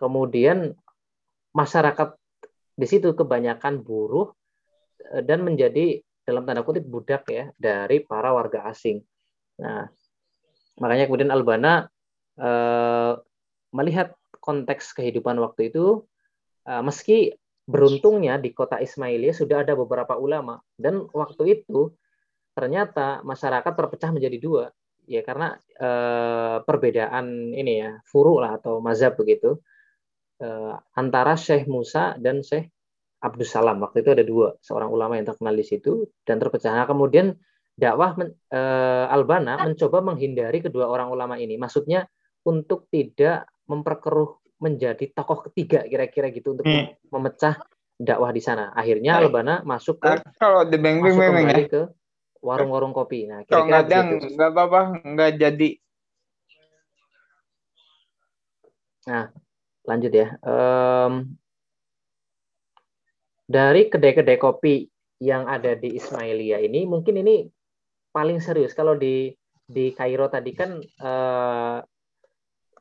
Kemudian 0.00 0.72
masyarakat 1.52 2.16
di 2.72 2.86
situ 2.88 3.12
kebanyakan 3.12 3.84
buruh 3.84 4.32
dan 5.24 5.42
menjadi 5.42 6.00
dalam 6.22 6.46
tanda 6.46 6.62
kutip 6.62 6.86
budak 6.86 7.26
ya 7.26 7.50
dari 7.58 8.02
para 8.02 8.30
warga 8.30 8.70
asing. 8.70 9.02
Nah, 9.58 9.90
makanya 10.78 11.10
kemudian 11.10 11.30
Albana 11.34 11.90
eh, 12.38 13.12
melihat 13.74 14.14
konteks 14.38 14.94
kehidupan 14.94 15.38
waktu 15.42 15.74
itu, 15.74 16.06
eh, 16.66 16.82
meski 16.82 17.34
beruntungnya 17.66 18.38
di 18.42 18.50
kota 18.54 18.82
Ismailia 18.82 19.30
sudah 19.30 19.62
ada 19.62 19.78
beberapa 19.78 20.18
ulama 20.18 20.58
dan 20.74 21.06
waktu 21.14 21.62
itu 21.62 21.94
ternyata 22.58 23.22
masyarakat 23.22 23.72
terpecah 23.72 24.10
menjadi 24.10 24.38
dua 24.42 24.64
ya 25.06 25.22
karena 25.22 25.54
eh, 25.78 26.56
perbedaan 26.62 27.54
ini 27.54 27.72
ya 27.86 27.90
furu 28.06 28.42
lah 28.42 28.58
atau 28.58 28.82
mazhab 28.82 29.14
begitu 29.14 29.62
eh, 30.42 30.74
antara 30.98 31.38
Syekh 31.38 31.70
Musa 31.70 32.18
dan 32.18 32.42
Syekh 32.42 32.66
Abdus 33.22 33.54
Salam 33.54 33.78
waktu 33.78 34.02
itu 34.02 34.10
ada 34.10 34.24
dua 34.26 34.58
seorang 34.58 34.90
ulama 34.90 35.14
yang 35.14 35.30
terkenal 35.30 35.54
di 35.54 35.62
situ 35.62 36.10
dan 36.26 36.42
terpecah. 36.42 36.74
Nah, 36.74 36.86
kemudian 36.90 37.38
dakwah 37.78 38.18
men, 38.18 38.34
e, 38.50 38.60
Albana 39.06 39.62
mencoba 39.62 40.02
menghindari 40.02 40.58
kedua 40.58 40.90
orang 40.90 41.06
ulama 41.08 41.38
ini. 41.38 41.54
Maksudnya 41.54 42.02
untuk 42.42 42.90
tidak 42.90 43.46
memperkeruh 43.70 44.58
menjadi 44.58 45.14
tokoh 45.14 45.46
ketiga 45.50 45.86
kira-kira 45.86 46.34
gitu 46.34 46.58
untuk 46.58 46.66
hmm. 46.66 47.10
memecah 47.14 47.62
dakwah 47.94 48.34
di 48.34 48.42
sana. 48.42 48.74
Akhirnya 48.74 49.22
Albana 49.22 49.62
masuk 49.62 50.02
ke 50.02 50.18
kalau 50.42 50.66
di 50.66 50.78
beng 50.82 50.98
beng 50.98 51.14
beng 51.14 51.46
ya. 51.46 51.66
ke 51.70 51.82
warung-warung 52.42 52.90
kopi. 52.90 53.30
Nah, 53.30 53.46
kira-kira 53.46 54.18
gitu. 54.18 54.34
nggak 54.34 54.50
apa-apa, 54.50 54.80
nggak 55.06 55.30
jadi. 55.38 55.70
Nah, 59.06 59.30
lanjut 59.86 60.12
ya. 60.14 60.26
Um, 60.42 61.38
dari 63.46 63.90
kedai-kedai 63.90 64.38
kopi 64.38 64.86
yang 65.22 65.46
ada 65.46 65.78
di 65.78 65.94
Ismailia 65.94 66.58
ini 66.58 66.82
mungkin 66.86 67.22
ini 67.22 67.46
paling 68.10 68.42
serius 68.42 68.74
kalau 68.74 68.98
di 68.98 69.30
di 69.62 69.94
Kairo 69.94 70.28
tadi 70.28 70.50
kan 70.52 70.82
eh, 70.82 71.78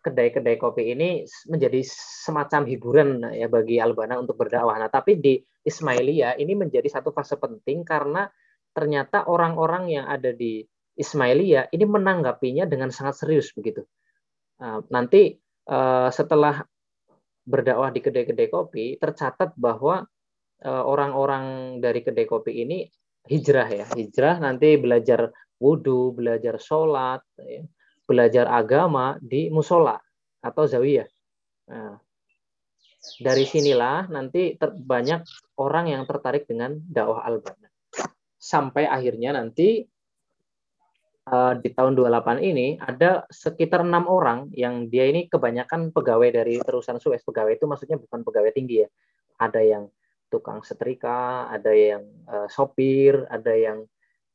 kedai-kedai 0.02 0.58
kopi 0.58 0.98
ini 0.98 1.24
menjadi 1.48 1.80
semacam 2.26 2.66
hiburan 2.66 3.10
ya 3.38 3.46
bagi 3.46 3.78
Albana 3.78 4.18
untuk 4.18 4.34
berdakwah. 4.42 4.76
Nah, 4.82 4.90
tapi 4.90 5.22
di 5.22 5.38
Ismailia 5.62 6.34
ini 6.42 6.58
menjadi 6.58 6.90
satu 6.90 7.14
fase 7.14 7.38
penting 7.38 7.86
karena 7.86 8.26
ternyata 8.74 9.30
orang-orang 9.30 9.94
yang 9.94 10.06
ada 10.10 10.34
di 10.34 10.66
Ismailia 10.98 11.70
ini 11.70 11.86
menanggapinya 11.86 12.66
dengan 12.66 12.90
sangat 12.90 13.22
serius 13.22 13.54
begitu. 13.54 13.86
Nah, 14.58 14.82
nanti 14.90 15.38
eh, 15.70 16.10
setelah 16.10 16.66
berdakwah 17.46 17.94
di 17.94 18.02
kedai-kedai 18.02 18.50
kopi 18.50 18.86
tercatat 18.98 19.54
bahwa 19.54 20.06
orang-orang 20.66 21.78
dari 21.82 22.06
kedai 22.06 22.26
kopi 22.30 22.62
ini 22.66 22.86
hijrah 23.26 23.68
ya. 23.70 23.86
Hijrah 23.98 24.42
nanti 24.42 24.78
belajar 24.78 25.30
wudhu 25.62 26.18
belajar 26.18 26.58
sholat 26.58 27.22
ya, 27.38 27.62
belajar 28.06 28.50
agama 28.50 29.18
di 29.22 29.54
musola 29.54 29.98
atau 30.42 30.66
zawiyah. 30.66 31.06
Nah, 31.70 32.02
dari 33.22 33.46
sinilah 33.46 34.10
nanti 34.10 34.58
banyak 34.62 35.22
orang 35.62 35.90
yang 35.90 36.04
tertarik 36.06 36.50
dengan 36.50 36.78
dakwah 36.82 37.26
al-bana 37.26 37.70
sampai 38.42 38.90
akhirnya 38.90 39.38
nanti 39.38 39.86
uh, 41.30 41.54
di 41.62 41.70
tahun 41.70 41.94
28 41.94 42.42
ini 42.42 42.82
ada 42.82 43.30
sekitar 43.30 43.86
enam 43.86 44.10
orang 44.10 44.50
yang 44.58 44.90
dia 44.90 45.06
ini 45.06 45.30
kebanyakan 45.30 45.94
pegawai 45.94 46.30
dari 46.34 46.58
terusan 46.58 46.98
Suez. 46.98 47.22
Pegawai 47.22 47.54
itu 47.54 47.70
maksudnya 47.70 48.02
bukan 48.02 48.26
pegawai 48.26 48.50
tinggi 48.50 48.82
ya. 48.82 48.90
Ada 49.38 49.62
yang 49.62 49.84
tukang 50.32 50.64
setrika, 50.64 51.52
ada 51.52 51.76
yang 51.76 52.08
uh, 52.32 52.48
sopir, 52.48 53.28
ada 53.28 53.52
yang 53.52 53.84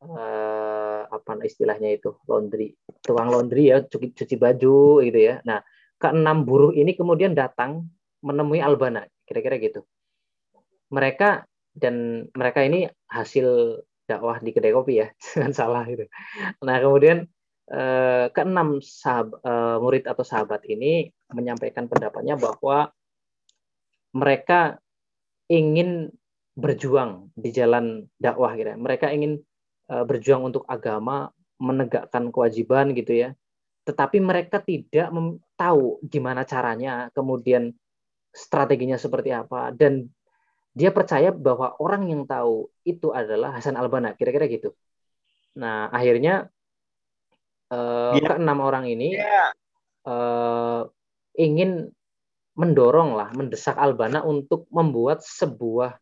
uh, 0.05 1.09
apa 1.09 1.41
istilahnya 1.43 1.97
itu 1.97 2.13
laundry, 2.29 2.77
tukang 3.01 3.33
laundry 3.33 3.73
ya, 3.73 3.81
cuci, 3.81 4.13
cuci 4.13 4.37
baju 4.37 5.01
gitu 5.01 5.19
ya. 5.19 5.41
Nah, 5.49 5.65
keenam 5.97 6.45
buruh 6.45 6.77
ini 6.77 6.93
kemudian 6.93 7.33
datang 7.33 7.89
menemui 8.21 8.61
Albana, 8.61 9.09
kira-kira 9.25 9.57
gitu. 9.57 9.81
Mereka 10.93 11.49
dan 11.73 12.29
mereka 12.33 12.63
ini 12.63 12.87
hasil 13.09 13.81
dakwah 14.07 14.39
di 14.39 14.55
kedai 14.55 14.73
kopi 14.73 15.03
ya, 15.03 15.09
jangan 15.35 15.53
salah 15.53 15.83
gitu. 15.89 16.07
Nah, 16.63 16.77
kemudian 16.79 17.27
eh, 17.73 18.27
keenam 18.31 18.79
eh, 18.79 19.77
murid 19.83 20.05
atau 20.07 20.25
sahabat 20.25 20.63
ini 20.71 21.11
menyampaikan 21.33 21.91
pendapatnya 21.91 22.39
bahwa 22.39 22.93
mereka 24.17 24.81
ingin 25.47 26.11
berjuang 26.57 27.31
di 27.37 27.53
jalan 27.53 28.09
dakwah 28.17 28.57
gitu 28.57 28.73
ya. 28.73 28.79
Mereka 28.79 29.13
ingin 29.13 29.43
uh, 29.93 30.05
berjuang 30.09 30.49
untuk 30.49 30.65
agama, 30.67 31.31
menegakkan 31.61 32.33
kewajiban 32.33 32.97
gitu 32.97 33.13
ya. 33.13 33.29
Tetapi 33.87 34.19
mereka 34.19 34.59
tidak 34.59 35.13
tahu 35.55 36.03
gimana 36.03 36.43
caranya, 36.43 37.13
kemudian 37.15 37.71
strateginya 38.35 39.01
seperti 39.01 39.33
apa 39.33 39.73
dan 39.73 40.13
dia 40.77 40.93
percaya 40.93 41.33
bahwa 41.33 41.73
orang 41.81 42.13
yang 42.13 42.23
tahu 42.29 42.69
itu 42.85 43.09
adalah 43.09 43.57
Hasan 43.57 43.81
Albana, 43.81 44.13
kira-kira 44.13 44.45
gitu. 44.45 44.77
Nah, 45.57 45.89
akhirnya 45.89 46.53
uh, 47.73 48.13
eh, 48.13 48.21
yeah. 48.21 48.29
keenam 48.37 48.59
orang 48.61 48.85
ini 48.85 49.17
yeah. 49.17 49.25
Iya. 49.25 49.47
uh, 50.05 50.81
ingin 51.41 51.91
mendorong 52.57 53.15
lah, 53.15 53.29
mendesak 53.37 53.77
Albana 53.77 54.25
untuk 54.25 54.65
membuat 54.73 55.21
sebuah 55.21 56.01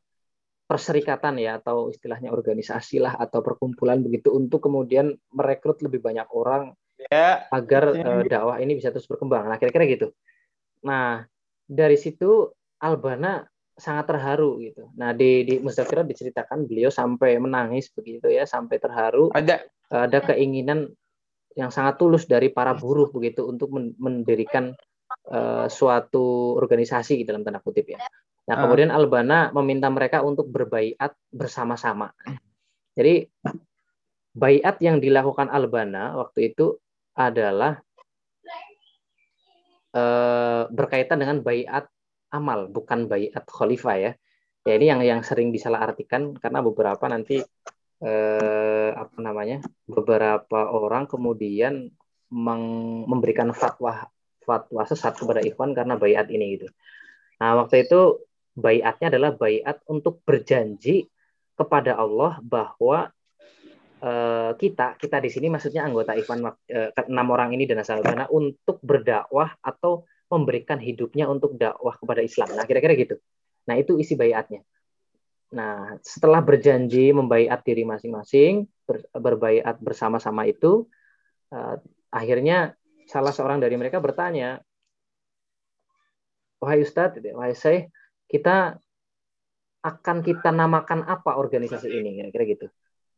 perserikatan 0.64 1.36
ya 1.36 1.60
atau 1.60 1.92
istilahnya 1.92 2.32
organisasi 2.32 2.96
lah 3.02 3.20
atau 3.20 3.44
perkumpulan 3.44 4.00
begitu 4.00 4.32
untuk 4.32 4.64
kemudian 4.64 5.12
merekrut 5.34 5.84
lebih 5.84 6.00
banyak 6.00 6.24
orang 6.32 6.72
ya, 7.12 7.44
agar 7.52 7.92
uh, 7.92 8.24
dakwah 8.24 8.56
ini 8.62 8.78
bisa 8.80 8.88
terus 8.88 9.04
berkembang. 9.04 9.44
Nah 9.44 9.60
kira-kira 9.60 9.84
gitu. 9.84 10.08
Nah 10.88 11.28
dari 11.68 12.00
situ 12.00 12.48
Albana 12.80 13.44
sangat 13.76 14.08
terharu 14.08 14.62
gitu. 14.64 14.88
Nah 14.96 15.12
di 15.12 15.44
di 15.44 15.60
Mustafira 15.60 16.00
diceritakan 16.00 16.64
beliau 16.64 16.88
sampai 16.88 17.36
menangis 17.36 17.92
begitu 17.92 18.32
ya 18.32 18.48
sampai 18.48 18.80
terharu. 18.80 19.34
Ada 19.36 19.68
ada 19.92 20.18
keinginan 20.32 20.88
yang 21.54 21.68
sangat 21.68 22.00
tulus 22.00 22.24
dari 22.24 22.48
para 22.50 22.72
buruh 22.72 23.12
begitu 23.12 23.46
untuk 23.46 23.70
mendirikan 24.00 24.72
uh, 25.30 25.66
suatu 25.70 26.58
organisasi 26.58 27.24
dalam 27.24 27.44
tanda 27.46 27.60
kutip 27.60 27.94
ya. 27.94 28.00
Nah, 28.44 28.54
ah. 28.56 28.60
kemudian 28.64 28.92
Albana 28.92 29.48
meminta 29.56 29.88
mereka 29.88 30.20
untuk 30.20 30.48
berbaiat 30.52 31.16
bersama-sama. 31.32 32.12
Jadi 32.94 33.24
baiat 34.34 34.76
yang 34.84 35.00
dilakukan 35.00 35.48
Albana 35.48 36.18
waktu 36.20 36.52
itu 36.52 36.76
adalah 37.14 37.80
uh, 39.94 40.68
berkaitan 40.68 41.22
dengan 41.22 41.40
baiat 41.40 41.88
amal, 42.34 42.66
bukan 42.68 43.06
baiat 43.06 43.46
khalifah 43.46 43.96
ya. 43.96 44.12
Ya 44.64 44.72
ini 44.80 44.86
yang 44.88 45.00
yang 45.04 45.20
sering 45.20 45.52
disalahartikan 45.52 46.40
karena 46.40 46.64
beberapa 46.64 47.04
nanti 47.04 47.36
eh, 48.00 48.90
apa 48.96 49.16
namanya 49.20 49.60
beberapa 49.84 50.72
orang 50.72 51.04
kemudian 51.04 51.92
memberikan 52.32 53.52
fatwa 53.52 54.08
fatwa 54.44 54.84
sesat 54.84 55.16
kepada 55.16 55.40
Ikhwan 55.40 55.72
karena 55.72 55.96
bayat 55.96 56.28
ini 56.28 56.60
gitu. 56.60 56.68
Nah, 57.40 57.64
waktu 57.64 57.88
itu 57.88 58.22
bayatnya 58.54 59.10
adalah 59.10 59.34
bayat 59.34 59.82
untuk 59.90 60.22
berjanji 60.22 61.10
kepada 61.58 61.98
Allah 61.98 62.38
bahwa 62.44 63.10
uh, 64.04 64.52
kita 64.54 64.94
kita 65.00 65.16
di 65.18 65.30
sini 65.32 65.50
maksudnya 65.50 65.82
anggota 65.82 66.14
Ikhwan 66.14 66.44
uh, 66.46 66.90
enam 67.10 67.26
orang 67.34 67.56
ini 67.56 67.66
dan 67.66 67.82
asal 67.82 68.04
karena 68.04 68.28
untuk 68.30 68.78
berdakwah 68.84 69.56
atau 69.64 70.06
memberikan 70.30 70.80
hidupnya 70.80 71.30
untuk 71.30 71.54
dakwah 71.54 71.94
kepada 71.94 72.20
Islam. 72.24 72.54
Nah, 72.56 72.64
kira-kira 72.66 72.94
gitu. 72.96 73.16
Nah, 73.70 73.74
itu 73.78 73.96
isi 74.00 74.18
bayatnya. 74.18 74.64
Nah, 75.54 75.94
setelah 76.02 76.42
berjanji 76.42 77.14
membaiat 77.14 77.62
diri 77.62 77.86
masing-masing, 77.86 78.66
ber, 78.82 79.06
berbaiat 79.14 79.78
bersama-sama 79.78 80.50
itu, 80.50 80.90
uh, 81.54 81.78
akhirnya 82.10 82.74
salah 83.04 83.32
seorang 83.32 83.60
dari 83.60 83.76
mereka 83.76 84.00
bertanya, 84.00 84.60
wahai 86.60 86.80
Ustadz, 86.84 87.20
wahai 87.36 87.52
saya, 87.52 87.88
kita 88.28 88.80
akan 89.84 90.24
kita 90.24 90.48
namakan 90.48 91.04
apa 91.04 91.36
organisasi 91.36 91.92
ini, 91.92 92.24
kira-kira 92.24 92.44
gitu. 92.48 92.66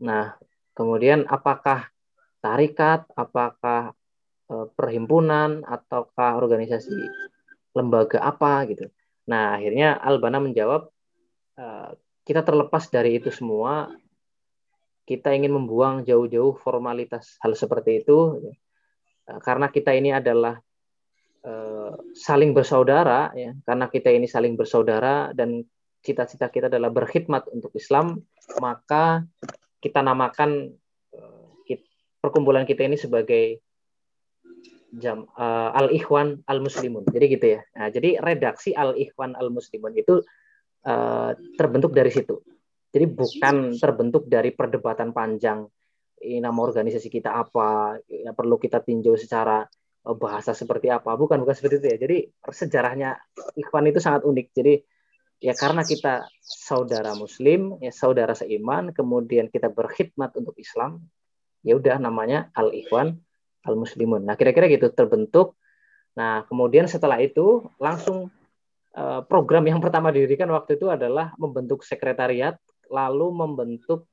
Nah, 0.02 0.34
kemudian 0.74 1.22
apakah 1.30 1.86
tarikat, 2.42 3.06
apakah 3.14 3.94
eh, 4.50 4.66
perhimpunan, 4.74 5.62
ataukah 5.62 6.34
organisasi 6.42 6.94
lembaga 7.76 8.18
apa 8.18 8.66
gitu. 8.66 8.90
Nah, 9.30 9.58
akhirnya 9.58 9.94
Albana 9.94 10.42
menjawab, 10.42 10.90
eh, 11.58 11.90
kita 12.26 12.42
terlepas 12.42 12.90
dari 12.90 13.22
itu 13.22 13.30
semua, 13.30 13.94
kita 15.06 15.30
ingin 15.30 15.54
membuang 15.54 16.02
jauh-jauh 16.02 16.58
formalitas 16.58 17.38
hal 17.38 17.54
seperti 17.54 18.02
itu. 18.02 18.42
Eh, 19.26 19.40
karena 19.42 19.66
kita 19.66 19.90
ini 19.90 20.14
adalah 20.14 20.54
uh, 21.42 21.94
saling 22.14 22.54
bersaudara 22.54 23.34
ya 23.34 23.50
karena 23.66 23.90
kita 23.90 24.14
ini 24.14 24.30
saling 24.30 24.54
bersaudara 24.54 25.34
dan 25.34 25.66
cita-cita 26.06 26.46
kita 26.46 26.70
adalah 26.70 26.94
berkhidmat 26.94 27.50
untuk 27.50 27.74
Islam, 27.74 28.22
maka 28.62 29.26
kita 29.82 29.98
namakan 30.06 30.70
uh, 31.10 31.50
perkumpulan 32.22 32.62
kita 32.62 32.86
ini 32.86 32.94
sebagai 32.94 33.58
jam 34.94 35.26
Al 35.36 35.90
Ikhwan 35.90 36.46
Al 36.46 36.62
Muslimun. 36.62 37.10
Jadi 37.10 37.24
gitu 37.26 37.46
ya. 37.58 37.60
Nah, 37.74 37.90
jadi 37.90 38.22
redaksi 38.22 38.70
Al 38.70 38.94
Ikhwan 38.94 39.34
Al 39.34 39.50
Muslimun 39.50 39.92
itu 39.98 40.22
terbentuk 41.58 41.90
dari 41.90 42.14
situ. 42.14 42.38
Jadi 42.94 43.06
bukan 43.10 43.74
terbentuk 43.74 44.30
dari 44.30 44.54
perdebatan 44.54 45.10
panjang 45.10 45.66
nama 46.42 46.58
organisasi 46.58 47.06
kita 47.06 47.30
apa, 47.30 48.02
ya 48.10 48.34
perlu 48.34 48.58
kita 48.58 48.82
tinjau 48.82 49.14
secara 49.14 49.62
uh, 50.06 50.16
bahasa 50.18 50.50
seperti 50.52 50.90
apa. 50.90 51.14
Bukan 51.14 51.38
bukan 51.42 51.54
seperti 51.54 51.78
itu 51.78 51.86
ya. 51.94 51.98
Jadi 52.02 52.16
sejarahnya 52.50 53.14
Ikhwan 53.54 53.86
itu 53.86 54.02
sangat 54.02 54.26
unik. 54.26 54.46
Jadi 54.50 54.74
ya 55.38 55.54
karena 55.54 55.86
kita 55.86 56.26
saudara 56.42 57.14
muslim, 57.14 57.78
ya 57.78 57.94
saudara 57.94 58.34
seiman, 58.34 58.90
kemudian 58.90 59.46
kita 59.46 59.70
berkhidmat 59.70 60.34
untuk 60.34 60.58
Islam, 60.58 61.06
ya 61.62 61.78
udah 61.78 62.02
namanya 62.02 62.50
Al 62.58 62.74
Ikhwan 62.74 63.14
al-muslimun. 63.66 64.22
Nah, 64.22 64.38
kira-kira 64.38 64.70
gitu 64.70 64.94
terbentuk. 64.94 65.58
Nah, 66.14 66.46
kemudian 66.46 66.86
setelah 66.86 67.18
itu 67.18 67.66
langsung 67.82 68.30
eh, 68.94 69.20
program 69.26 69.66
yang 69.66 69.82
pertama 69.82 70.14
didirikan 70.14 70.48
waktu 70.54 70.78
itu 70.78 70.86
adalah 70.88 71.34
membentuk 71.36 71.82
sekretariat, 71.82 72.56
lalu 72.88 73.28
membentuk 73.34 74.06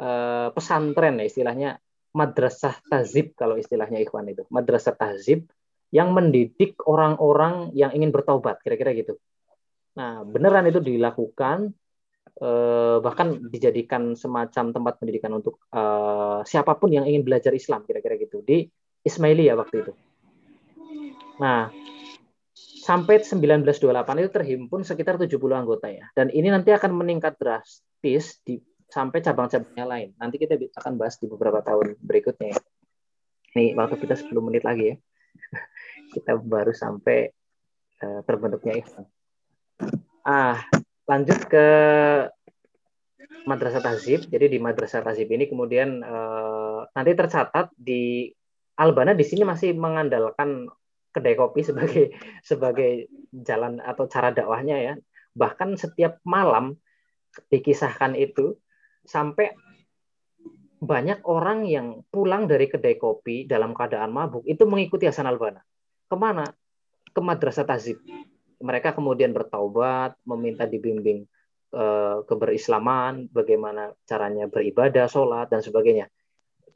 eh, 0.00 0.48
pesantren, 0.52 1.20
istilahnya 1.20 1.80
madrasah 2.16 2.80
tazib 2.88 3.36
kalau 3.36 3.60
istilahnya 3.60 4.00
ikhwan 4.00 4.28
itu. 4.32 4.48
Madrasah 4.48 4.96
tazib 4.96 5.44
yang 5.92 6.16
mendidik 6.16 6.80
orang-orang 6.88 7.70
yang 7.76 7.92
ingin 7.92 8.10
bertobat, 8.10 8.58
kira-kira 8.64 8.96
gitu. 8.96 9.20
Nah, 9.96 10.24
beneran 10.24 10.68
itu 10.68 10.80
dilakukan 10.80 11.72
eh, 12.40 12.96
bahkan 13.00 13.48
dijadikan 13.48 14.12
semacam 14.16 14.72
tempat 14.72 14.94
pendidikan 15.00 15.32
untuk 15.36 15.60
eh, 15.72 16.40
siapa 16.44 16.76
pun 16.76 16.92
yang 16.92 17.04
ingin 17.08 17.24
belajar 17.24 17.52
Islam 17.52 17.84
kira-kira 17.84 18.16
gitu 18.20 18.40
di 18.44 18.68
Ismaili 19.06 19.46
ya 19.46 19.54
waktu 19.54 19.86
itu. 19.86 19.92
Nah, 21.36 21.70
sampai 22.86 23.22
1928 23.22 24.22
itu 24.22 24.30
terhimpun 24.32 24.80
sekitar 24.82 25.20
70 25.20 25.36
anggota 25.52 25.86
ya. 25.90 26.06
Dan 26.16 26.32
ini 26.32 26.48
nanti 26.48 26.72
akan 26.72 26.96
meningkat 26.96 27.38
drastis 27.38 28.40
di 28.42 28.58
sampai 28.86 29.18
cabang-cabangnya 29.22 29.86
lain. 29.86 30.08
Nanti 30.18 30.36
kita 30.38 30.54
akan 30.56 30.92
bahas 30.98 31.18
di 31.18 31.26
beberapa 31.26 31.60
tahun 31.62 31.98
berikutnya 31.98 32.54
ya. 32.54 32.60
Nih, 33.56 33.72
waktu 33.74 33.96
kita 33.98 34.14
10 34.14 34.32
menit 34.44 34.62
lagi 34.62 34.94
ya. 34.94 34.96
kita 36.14 36.38
baru 36.38 36.72
sampai 36.72 37.30
uh, 38.02 38.20
terbentuknya 38.24 38.84
itu. 38.84 39.02
Ah, 40.26 40.64
lanjut 41.06 41.40
ke 41.46 41.66
Madrasah 43.46 43.82
Tazib. 43.82 44.26
Jadi 44.26 44.56
di 44.56 44.58
Madrasah 44.58 45.02
Tazib 45.06 45.30
ini 45.30 45.46
kemudian 45.46 46.02
uh, 46.02 46.86
nanti 46.94 47.12
tercatat 47.14 47.70
di 47.78 48.30
Albana 48.76 49.16
di 49.16 49.24
sini 49.24 49.46
masih 49.46 49.72
mengandalkan 49.72 50.68
kedai 51.14 51.32
kopi 51.32 51.64
sebagai 51.64 52.12
sebagai 52.48 53.08
jalan 53.32 53.80
atau 53.80 54.04
cara 54.10 54.34
dakwahnya 54.34 54.76
ya. 54.82 54.94
Bahkan 55.36 55.78
setiap 55.80 56.20
malam 56.26 56.76
dikisahkan 57.52 58.16
itu 58.16 58.56
sampai 59.06 59.54
banyak 60.76 61.24
orang 61.24 61.64
yang 61.64 62.04
pulang 62.12 62.44
dari 62.44 62.68
kedai 62.68 63.00
kopi 63.00 63.48
dalam 63.48 63.72
keadaan 63.72 64.12
mabuk 64.12 64.44
itu 64.44 64.68
mengikuti 64.68 65.08
Hasan 65.08 65.24
Albana. 65.24 65.64
Ke 66.06 66.16
mana? 66.18 66.44
Ke 67.10 67.20
Madrasah 67.24 67.64
Tazib. 67.64 68.02
Mereka 68.60 68.92
kemudian 68.92 69.32
bertaubat, 69.32 70.20
meminta 70.28 70.68
dibimbing 70.68 71.24
eh, 71.72 72.18
keberislaman, 72.28 73.32
bagaimana 73.32 73.96
caranya 74.04 74.46
beribadah, 74.52 75.08
sholat, 75.08 75.48
dan 75.48 75.64
sebagainya. 75.64 76.12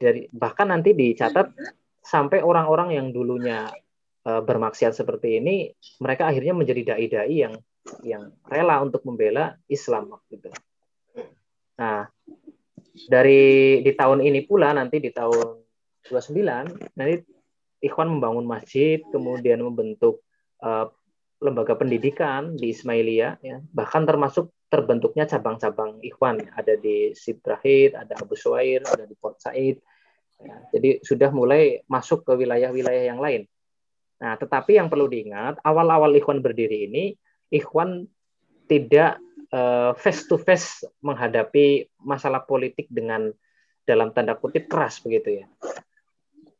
Dari, 0.01 0.25
bahkan 0.33 0.73
nanti 0.73 0.97
dicatat 0.97 1.53
sampai 2.01 2.41
orang-orang 2.41 2.97
yang 2.97 3.07
dulunya 3.13 3.69
uh, 4.25 4.41
bermaksiat 4.41 4.97
seperti 4.97 5.37
ini 5.37 5.69
mereka 6.01 6.29
akhirnya 6.29 6.57
menjadi 6.57 6.81
dai-dai 6.93 7.35
yang 7.45 7.53
yang 8.05 8.33
rela 8.45 8.81
untuk 8.81 9.01
membela 9.05 9.57
Islam 9.65 10.13
gitu. 10.29 10.49
Nah, 11.81 12.05
dari 13.07 13.79
di 13.83 13.91
tahun 13.95 14.23
ini 14.23 14.43
pula 14.45 14.75
nanti 14.75 14.99
di 14.99 15.11
tahun 15.11 15.59
29 16.07 16.97
nanti 16.97 17.15
Ikhwan 17.81 18.13
membangun 18.13 18.45
masjid, 18.45 19.01
kemudian 19.09 19.57
membentuk 19.65 20.21
uh, 20.61 20.85
lembaga 21.41 21.73
pendidikan 21.73 22.53
di 22.53 22.69
Ismailia 22.69 23.41
ya. 23.41 23.57
Bahkan 23.57 24.05
termasuk 24.05 24.53
terbentuknya 24.69 25.25
cabang-cabang 25.25 25.97
Ikhwan 26.05 26.45
ada 26.53 26.77
di 26.77 27.17
Sidrahid, 27.17 27.97
ada 27.97 28.13
Abu 28.21 28.37
Suair, 28.37 28.85
ada 28.85 29.09
di 29.09 29.17
Port 29.17 29.41
Said, 29.41 29.81
Ya, 30.41 30.55
jadi 30.73 30.89
sudah 31.05 31.29
mulai 31.29 31.85
masuk 31.85 32.25
ke 32.25 32.33
wilayah-wilayah 32.33 33.13
yang 33.13 33.21
lain. 33.21 33.45
Nah, 34.21 34.37
tetapi 34.37 34.77
yang 34.77 34.89
perlu 34.89 35.09
diingat, 35.09 35.61
awal-awal 35.61 36.13
Ikhwan 36.17 36.41
berdiri 36.41 36.89
ini, 36.89 37.13
Ikhwan 37.49 38.05
tidak 38.65 39.21
uh, 39.51 39.91
face 39.95 40.25
to 40.25 40.39
face 40.39 40.83
menghadapi 41.03 41.87
masalah 42.01 42.43
politik 42.43 42.87
dengan 42.89 43.29
dalam 43.85 44.15
tanda 44.15 44.39
kutip 44.39 44.71
keras 44.71 45.03
begitu 45.03 45.43
ya. 45.43 45.45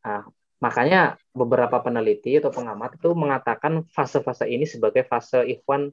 Nah, 0.04 0.28
makanya 0.60 1.16
beberapa 1.32 1.80
peneliti 1.82 2.38
atau 2.38 2.52
pengamat 2.52 3.00
itu 3.00 3.10
mengatakan 3.16 3.88
fase-fase 3.89 4.46
ini 4.50 4.68
sebagai 4.68 5.08
fase 5.08 5.42
Ikhwan 5.48 5.89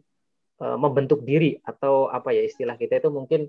uh, 0.60 0.78
membentuk 0.80 1.22
diri 1.22 1.56
atau 1.62 2.10
apa 2.10 2.34
ya 2.34 2.42
istilah 2.44 2.74
kita 2.74 3.00
itu 3.00 3.10
mungkin 3.12 3.48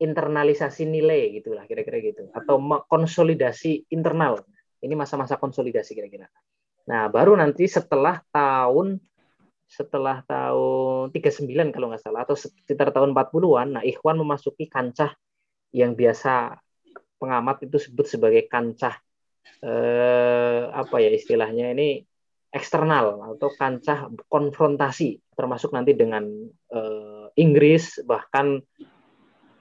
internalisasi 0.00 0.88
nilai 0.88 1.36
gitulah 1.36 1.68
kira-kira 1.68 2.00
gitu. 2.00 2.32
Atau 2.32 2.56
konsolidasi 2.88 3.92
internal. 3.92 4.40
Ini 4.80 4.96
masa-masa 4.96 5.36
konsolidasi 5.36 5.92
kira-kira. 5.92 6.24
Nah 6.88 7.12
baru 7.12 7.36
nanti 7.36 7.68
setelah 7.68 8.24
tahun 8.32 8.96
setelah 9.70 10.26
tahun 10.26 11.14
39 11.14 11.70
kalau 11.70 11.94
nggak 11.94 12.02
salah 12.02 12.26
atau 12.26 12.34
sekitar 12.34 12.90
tahun 12.90 13.14
40-an 13.14 13.78
nah 13.78 13.82
Ikhwan 13.86 14.18
memasuki 14.18 14.66
kancah 14.66 15.14
yang 15.70 15.94
biasa 15.94 16.58
pengamat 17.22 17.70
itu 17.70 17.78
sebut 17.78 18.10
sebagai 18.10 18.50
kancah 18.50 18.98
eh, 19.62 20.62
apa 20.66 20.96
ya 20.98 21.14
istilahnya 21.14 21.70
ini 21.70 22.02
eksternal 22.50 23.38
atau 23.38 23.54
kancah 23.54 24.10
konfrontasi 24.26 25.22
termasuk 25.38 25.70
nanti 25.70 25.94
dengan 25.94 26.26
eh, 26.74 27.26
Inggris 27.38 28.02
bahkan 28.02 28.58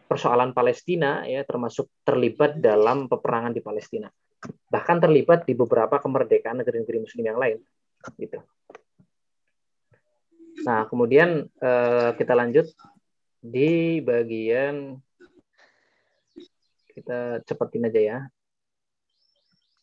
persoalan 0.09 0.57
Palestina 0.57 1.21
ya 1.29 1.45
termasuk 1.45 2.01
terlibat 2.01 2.57
dalam 2.57 3.05
peperangan 3.05 3.53
di 3.53 3.61
Palestina. 3.61 4.09
Bahkan 4.73 4.97
terlibat 4.97 5.45
di 5.45 5.53
beberapa 5.53 6.01
kemerdekaan 6.01 6.65
negeri-negeri 6.65 6.97
muslim 7.05 7.29
yang 7.29 7.37
lain 7.37 7.61
gitu 8.17 8.41
nah 10.69 10.85
kemudian 10.85 11.49
eh, 11.49 12.09
kita 12.13 12.37
lanjut 12.37 12.69
di 13.41 13.97
bagian 14.05 15.01
kita 16.93 17.41
cepetin 17.49 17.89
aja 17.89 18.01
ya 18.05 18.19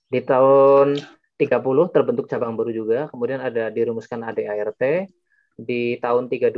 di 0.07 0.23
tahun 0.23 0.95
30 1.35 1.91
terbentuk 1.91 2.31
cabang 2.31 2.55
baru 2.55 2.71
juga 2.71 3.11
kemudian 3.11 3.43
ada 3.43 3.67
dirumuskan 3.75 4.23
ADART 4.23 5.11
di 5.59 5.99
tahun 5.99 6.31
32 6.31 6.55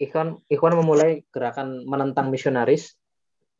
Ikhwan 0.00 0.40
Ikhwan 0.48 0.74
memulai 0.80 1.28
gerakan 1.28 1.84
menentang 1.84 2.32
misionaris. 2.32 2.96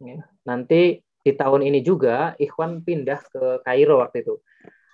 Ya. 0.01 0.25
Nanti 0.49 1.05
di 1.21 1.33
tahun 1.37 1.61
ini 1.69 1.85
juga 1.85 2.33
Ikhwan 2.41 2.81
pindah 2.81 3.21
ke 3.29 3.61
Kairo 3.61 4.01
waktu 4.01 4.25
itu. 4.25 4.41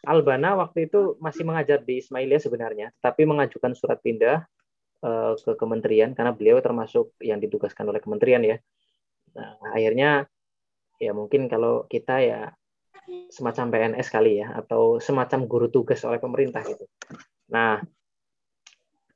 Albana 0.07 0.55
waktu 0.55 0.87
itu 0.87 1.19
masih 1.19 1.43
mengajar 1.43 1.83
di 1.83 1.99
Ismailia 1.99 2.39
sebenarnya, 2.39 2.95
tapi 3.03 3.27
mengajukan 3.27 3.75
surat 3.75 3.99
pindah 4.01 4.47
uh, 5.03 5.35
ke 5.35 5.53
kementerian 5.59 6.15
karena 6.15 6.31
beliau 6.31 6.63
termasuk 6.63 7.13
yang 7.19 7.43
ditugaskan 7.43 7.91
oleh 7.91 7.99
kementerian 7.99 8.43
ya. 8.47 8.57
Nah, 9.35 9.59
akhirnya 9.75 10.31
ya 11.03 11.13
mungkin 11.13 11.51
kalau 11.51 11.85
kita 11.91 12.23
ya 12.23 12.41
semacam 13.31 13.71
PNS 13.71 14.09
kali 14.09 14.41
ya 14.41 14.57
atau 14.57 15.03
semacam 15.03 15.45
guru 15.47 15.69
tugas 15.69 16.01
oleh 16.07 16.23
pemerintah 16.23 16.63
gitu. 16.65 16.87
Nah, 17.53 17.83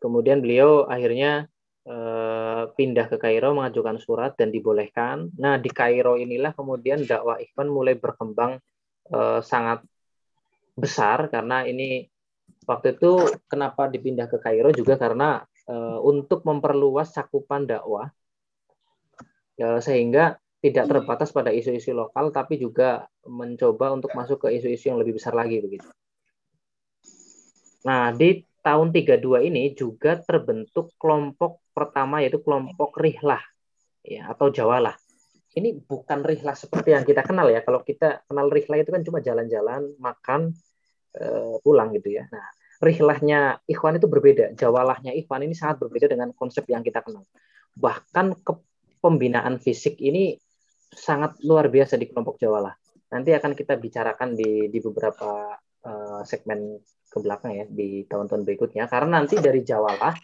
kemudian 0.03 0.43
beliau 0.43 0.87
akhirnya 0.87 1.49
Eh, 1.91 2.65
pindah 2.77 3.09
ke 3.09 3.17
Kairo 3.17 3.57
mengajukan 3.57 3.97
surat 3.97 4.37
dan 4.37 4.53
dibolehkan. 4.53 5.33
Nah 5.41 5.57
di 5.57 5.73
Kairo 5.73 6.21
inilah 6.21 6.53
kemudian 6.53 7.03
dakwah 7.03 7.41
Ikhwan 7.41 7.73
mulai 7.73 7.97
berkembang 7.97 8.61
uh, 9.11 9.41
sangat 9.41 9.81
besar 10.81 11.29
karena 11.29 11.69
ini 11.69 12.09
waktu 12.65 12.97
itu 12.97 13.41
kenapa 13.47 13.87
dipindah 13.93 14.27
ke 14.27 14.41
Kairo 14.41 14.73
juga 14.73 14.97
karena 14.97 15.45
uh, 15.69 15.99
untuk 16.01 16.43
memperluas 16.49 17.13
cakupan 17.13 17.69
dakwah 17.69 18.09
uh, 19.61 19.81
sehingga 19.81 20.41
tidak 20.61 20.93
terbatas 20.93 21.33
pada 21.33 21.49
isu-isu 21.53 21.97
lokal 21.97 22.29
tapi 22.33 22.61
juga 22.61 23.09
mencoba 23.25 23.97
untuk 23.97 24.13
masuk 24.13 24.49
ke 24.49 24.61
isu-isu 24.61 24.93
yang 24.93 25.01
lebih 25.01 25.17
besar 25.17 25.33
lagi 25.33 25.57
begitu. 25.61 25.89
Nah, 27.81 28.13
di 28.13 28.45
tahun 28.61 28.93
32 28.93 29.49
ini 29.49 29.73
juga 29.73 30.21
terbentuk 30.21 30.93
kelompok 31.01 31.65
pertama 31.73 32.21
yaitu 32.21 32.45
kelompok 32.45 33.01
Rihlah 33.01 33.41
ya 34.05 34.29
atau 34.29 34.53
Jawalah. 34.53 35.01
Ini 35.57 35.81
bukan 35.83 36.21
Rihlah 36.23 36.55
seperti 36.55 36.93
yang 36.93 37.09
kita 37.09 37.25
kenal 37.25 37.49
ya. 37.49 37.65
Kalau 37.65 37.81
kita 37.81 38.29
kenal 38.29 38.53
Rihlah 38.53 38.85
itu 38.85 38.93
kan 38.93 39.01
cuma 39.01 39.25
jalan-jalan, 39.25 39.97
makan, 39.97 40.53
pulang 41.63 41.91
gitu 41.95 42.15
ya. 42.21 42.25
Nah, 42.31 42.47
Rihlahnya 42.81 43.61
Ikhwan 43.69 44.01
itu 44.01 44.09
berbeda. 44.09 44.57
Jawalahnya 44.57 45.13
Ikhwan 45.13 45.45
ini 45.45 45.53
sangat 45.53 45.85
berbeda 45.85 46.09
dengan 46.09 46.33
konsep 46.33 46.65
yang 46.65 46.81
kita 46.81 47.05
kenal. 47.05 47.29
Bahkan 47.77 48.41
ke 48.41 48.53
pembinaan 49.05 49.61
fisik 49.61 50.01
ini 50.01 50.41
sangat 50.89 51.37
luar 51.45 51.69
biasa 51.69 52.01
di 52.01 52.09
kelompok 52.09 52.41
Jawalah. 52.41 52.73
Nanti 53.13 53.37
akan 53.37 53.53
kita 53.53 53.77
bicarakan 53.77 54.33
di 54.33 54.73
di 54.73 54.79
beberapa 54.81 55.61
uh, 55.85 56.25
segmen 56.25 56.81
ke 57.11 57.19
belakang 57.21 57.53
ya 57.53 57.65
di 57.69 58.07
tahun-tahun 58.07 58.47
berikutnya 58.49 58.87
karena 58.89 59.21
nanti 59.21 59.37
dari 59.43 59.61
Jawalah 59.61 60.15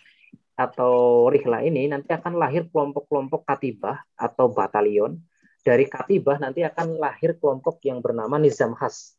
atau 0.57 1.27
Rihla 1.29 1.61
ini 1.61 1.93
nanti 1.93 2.09
akan 2.17 2.41
lahir 2.41 2.73
kelompok-kelompok 2.73 3.45
katibah 3.45 4.01
atau 4.17 4.49
batalion. 4.49 5.21
Dari 5.61 5.85
katibah 5.91 6.41
nanti 6.41 6.65
akan 6.65 6.97
lahir 6.97 7.37
kelompok 7.37 7.85
yang 7.85 8.01
bernama 8.01 8.41
Nizam 8.41 8.73
Khas 8.73 9.19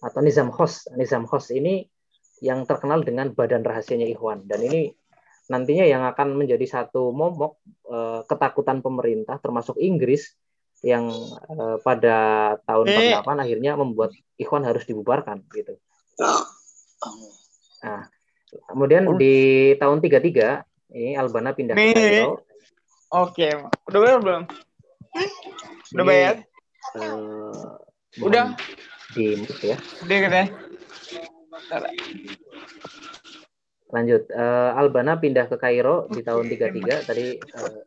atau 0.00 0.20
Nizam 0.24 0.48
Khos. 0.52 0.88
Nizam 0.96 1.28
Khos 1.28 1.52
ini 1.52 1.84
yang 2.40 2.64
terkenal 2.64 3.04
dengan 3.04 3.32
badan 3.36 3.60
rahasianya 3.60 4.08
Ikhwan 4.08 4.48
dan 4.48 4.64
ini 4.64 4.88
nantinya 5.52 5.84
yang 5.84 6.06
akan 6.08 6.40
menjadi 6.40 6.64
satu 6.64 7.12
momok 7.12 7.60
eh, 7.90 8.20
ketakutan 8.24 8.80
pemerintah 8.80 9.36
termasuk 9.42 9.76
Inggris 9.76 10.32
yang 10.80 11.12
eh, 11.52 11.76
pada 11.84 12.16
tahun 12.64 12.86
48 12.88 12.96
eh. 12.96 13.40
akhirnya 13.44 13.72
membuat 13.76 14.16
Ikhwan 14.40 14.64
harus 14.64 14.88
dibubarkan 14.88 15.44
gitu. 15.52 15.76
Nah, 17.80 18.08
kemudian 18.72 19.04
di 19.20 19.36
tahun 19.76 20.00
33 20.00 20.96
ini 20.96 21.12
Albana 21.16 21.52
pindah 21.52 21.76
ke 21.76 21.92
Kairo. 21.92 22.44
Oke, 23.10 23.50
udah 23.90 24.00
bayar 24.00 24.18
belum? 24.22 24.42
Udah 25.98 26.04
bayar? 26.06 26.34
Uh, 26.94 27.74
udah. 28.22 28.54
Di 29.14 29.36
ya. 29.64 29.76
Udah 30.06 30.18
katanya. 30.26 30.48
Lanjut, 33.90 34.22
uh, 34.30 34.78
Albana 34.78 35.18
pindah 35.18 35.50
ke 35.50 35.58
Kairo 35.58 36.06
di 36.14 36.22
tahun 36.22 36.46
33 36.46 37.10
tadi 37.10 37.34
uh, 37.36 37.82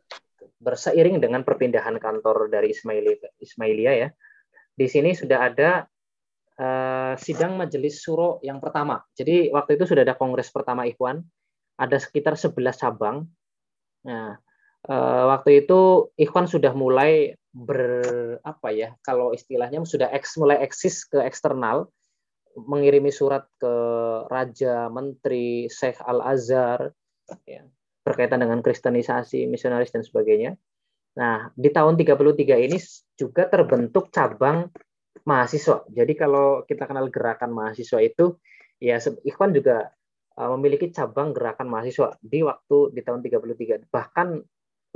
berseiring 0.60 1.16
dengan 1.20 1.40
perpindahan 1.44 1.96
kantor 1.96 2.52
dari 2.52 2.76
Ismaili 2.76 3.40
Ismailia 3.40 3.92
ya. 3.96 4.08
Di 4.74 4.86
sini 4.90 5.16
sudah 5.16 5.48
ada 5.48 5.88
uh, 6.60 7.14
sidang 7.16 7.56
majelis 7.56 8.04
suro 8.04 8.38
yang 8.44 8.60
pertama. 8.60 9.00
Jadi 9.16 9.48
waktu 9.48 9.80
itu 9.80 9.88
sudah 9.88 10.04
ada 10.04 10.16
kongres 10.16 10.52
pertama 10.52 10.84
Ikhwan 10.84 11.24
ada 11.74 11.96
sekitar 11.98 12.38
11 12.38 12.54
cabang. 12.78 13.26
Nah, 14.06 14.38
eh, 14.86 15.24
waktu 15.30 15.64
itu 15.64 16.10
Ikhwan 16.14 16.46
sudah 16.46 16.70
mulai 16.76 17.34
ber 17.54 18.02
apa 18.42 18.68
ya 18.74 18.98
kalau 19.06 19.30
istilahnya 19.30 19.78
sudah 19.86 20.10
eks, 20.10 20.34
mulai 20.42 20.58
eksis 20.66 21.06
ke 21.06 21.22
eksternal 21.22 21.86
mengirimi 22.54 23.10
surat 23.10 23.46
ke 23.58 23.74
raja, 24.30 24.90
menteri, 24.90 25.70
Syekh 25.70 25.98
Al 26.02 26.22
Azhar 26.22 26.90
ya, 27.46 27.66
berkaitan 28.06 28.42
dengan 28.42 28.62
kristenisasi, 28.62 29.46
misionaris 29.50 29.90
dan 29.90 30.06
sebagainya. 30.06 30.54
Nah, 31.18 31.50
di 31.54 31.70
tahun 31.70 31.98
33 31.98 32.58
ini 32.58 32.78
juga 33.14 33.46
terbentuk 33.50 34.10
cabang 34.14 34.70
mahasiswa. 35.26 35.86
Jadi 35.90 36.12
kalau 36.14 36.62
kita 36.66 36.86
kenal 36.90 37.10
gerakan 37.10 37.54
mahasiswa 37.54 37.98
itu 38.02 38.38
ya 38.82 38.98
Ikhwan 39.02 39.54
juga 39.54 39.94
Uh, 40.34 40.50
memiliki 40.58 40.90
cabang 40.90 41.30
gerakan 41.30 41.70
mahasiswa 41.70 42.18
di 42.18 42.42
waktu 42.42 42.90
di 42.90 43.06
tahun 43.06 43.22
33. 43.22 43.86
Bahkan 43.86 44.42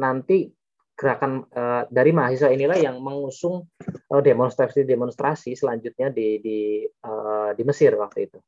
nanti 0.02 0.50
gerakan 0.98 1.46
uh, 1.54 1.86
dari 1.86 2.10
mahasiswa 2.10 2.50
inilah 2.50 2.74
yang 2.74 2.98
mengusung 2.98 3.70
uh, 3.86 4.22
demonstrasi-demonstrasi 4.22 5.54
selanjutnya 5.54 6.10
di 6.10 6.42
di 6.42 6.58
uh, 7.06 7.54
di 7.54 7.62
Mesir 7.62 7.94
waktu 7.94 8.26
itu. 8.26 8.38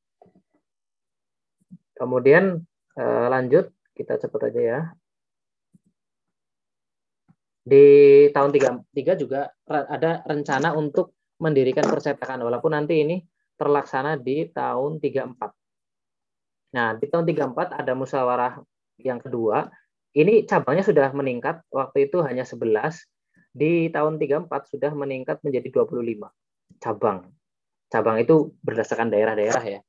Kemudian 1.95 2.59
uh, 2.99 3.27
lanjut 3.31 3.71
kita 3.95 4.19
cepat 4.19 4.51
aja 4.51 4.61
ya. 4.61 4.81
Di 7.63 7.87
tahun 8.35 8.51
33 8.51 9.23
juga 9.23 9.47
ada 9.69 10.27
rencana 10.27 10.75
untuk 10.75 11.15
mendirikan 11.39 11.87
percetakan 11.87 12.43
walaupun 12.43 12.75
nanti 12.75 13.07
ini 13.07 13.23
terlaksana 13.55 14.19
di 14.19 14.51
tahun 14.51 14.99
34 14.99 15.61
Nah, 16.71 16.95
di 16.95 17.07
tahun 17.11 17.27
34 17.27 17.83
ada 17.83 17.93
musyawarah 17.99 18.63
yang 19.03 19.19
kedua. 19.19 19.67
Ini 20.11 20.43
cabangnya 20.47 20.83
sudah 20.83 21.09
meningkat, 21.15 21.63
waktu 21.71 22.11
itu 22.11 22.19
hanya 22.27 22.43
11. 22.43 23.07
Di 23.51 23.91
tahun 23.91 24.19
34 24.19 24.71
sudah 24.71 24.95
meningkat 24.95 25.43
menjadi 25.43 25.83
25 25.83 26.31
cabang. 26.79 27.27
Cabang 27.91 28.17
itu 28.23 28.55
berdasarkan 28.63 29.11
daerah-daerah 29.11 29.65
ya. 29.67 29.81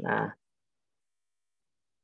Nah, 0.00 0.32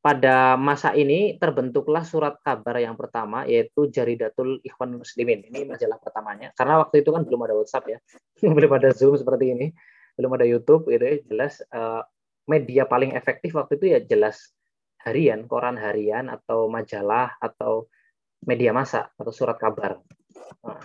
pada 0.01 0.57
masa 0.57 0.97
ini 0.97 1.37
terbentuklah 1.37 2.05
surat 2.05 2.41
kabar 2.41 2.81
yang 2.81 2.97
pertama 2.97 3.45
yaitu 3.45 3.89
Jaridatul 3.89 4.61
Ikhwan 4.65 4.97
Muslimin. 4.97 5.45
Ini 5.49 5.65
majalah 5.69 5.97
pertamanya. 6.01 6.53
Karena 6.57 6.81
waktu 6.81 7.05
itu 7.05 7.13
kan 7.13 7.25
belum 7.25 7.41
ada 7.49 7.55
WhatsApp 7.57 7.89
ya. 7.89 7.99
belum 8.57 8.73
ada 8.77 8.93
Zoom 8.93 9.17
seperti 9.17 9.57
ini. 9.57 9.67
Belum 10.17 10.33
ada 10.37 10.45
YouTube 10.45 10.89
gitu 10.89 11.05
ya. 11.05 11.17
Jelas 11.25 11.65
uh, 11.73 12.05
media 12.45 12.85
paling 12.85 13.17
efektif 13.17 13.57
waktu 13.57 13.77
itu 13.81 13.87
ya 13.97 14.01
jelas 14.01 14.53
harian, 15.05 15.49
koran 15.49 15.81
harian 15.81 16.29
atau 16.29 16.69
majalah 16.69 17.37
atau 17.41 17.89
media 18.45 18.73
massa 18.73 19.09
atau 19.17 19.33
surat 19.33 19.57
kabar. 19.57 20.01
Nah, 20.65 20.85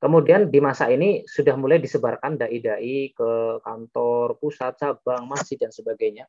kemudian 0.00 0.48
di 0.48 0.60
masa 0.60 0.88
ini 0.92 1.24
sudah 1.24 1.56
mulai 1.56 1.80
disebarkan 1.80 2.40
dai-dai 2.40 3.12
ke 3.12 3.60
kantor, 3.60 4.36
pusat, 4.40 4.76
cabang, 4.76 5.28
masjid 5.28 5.56
dan 5.60 5.72
sebagainya. 5.72 6.24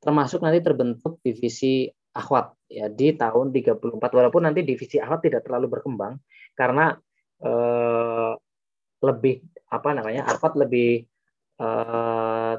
Termasuk 0.00 0.40
nanti 0.40 0.64
terbentuk 0.64 1.20
divisi 1.20 1.88
akhwat 2.10 2.56
ya 2.66 2.90
di 2.90 3.14
tahun 3.14 3.54
34 3.54 4.02
walaupun 4.02 4.42
nanti 4.42 4.66
divisi 4.66 4.98
akhwat 4.98 5.30
tidak 5.30 5.46
terlalu 5.46 5.78
berkembang 5.78 6.18
karena 6.58 6.98
eh, 7.38 8.32
lebih 9.00 9.34
apa 9.70 9.88
namanya 9.94 10.26
akhwat 10.26 10.58
lebih 10.58 11.06
eh, 11.60 12.54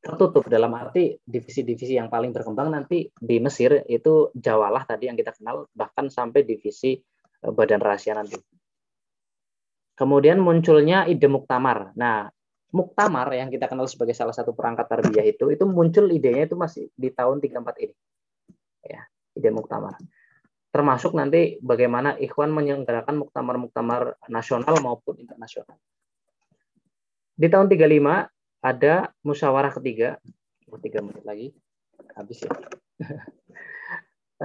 tertutup 0.00 0.48
dalam 0.48 0.72
arti 0.72 1.20
divisi-divisi 1.20 2.00
yang 2.00 2.08
paling 2.08 2.32
berkembang 2.32 2.72
nanti 2.72 3.12
di 3.12 3.36
Mesir 3.36 3.84
itu 3.84 4.32
Jawalah 4.32 4.88
tadi 4.88 5.12
yang 5.12 5.16
kita 5.16 5.36
kenal 5.36 5.68
bahkan 5.76 6.08
sampai 6.08 6.42
divisi 6.42 6.96
eh, 7.44 7.52
Badan 7.52 7.84
Rahasia 7.84 8.16
nanti. 8.16 8.40
Kemudian 9.92 10.40
munculnya 10.40 11.04
ide 11.04 11.28
muktamar. 11.28 11.92
Nah, 11.92 12.32
muktamar 12.72 13.28
yang 13.36 13.52
kita 13.52 13.68
kenal 13.68 13.84
sebagai 13.84 14.16
salah 14.16 14.32
satu 14.32 14.56
perangkat 14.56 14.88
tarbiyah 14.88 15.28
itu 15.28 15.52
itu 15.52 15.68
muncul 15.68 16.08
idenya 16.08 16.48
itu 16.48 16.56
masih 16.56 16.88
di 16.96 17.12
tahun 17.12 17.44
34 17.44 17.84
ini. 17.84 17.94
Ya, 18.80 19.04
ide 19.36 19.52
muktamar. 19.52 20.00
Termasuk 20.72 21.12
nanti 21.12 21.60
bagaimana 21.60 22.16
Ikhwan 22.16 22.48
menyelenggarakan 22.48 23.20
muktamar-muktamar 23.20 24.16
nasional 24.32 24.80
maupun 24.80 25.20
internasional. 25.20 25.76
Di 27.36 27.52
tahun 27.52 27.68
35 27.68 28.39
ada 28.60 29.12
musyawarah 29.24 29.72
ketiga, 29.80 30.20
tiga 30.84 31.00
menit 31.00 31.24
lagi, 31.24 31.48
habis 32.16 32.44
ya. 32.44 32.52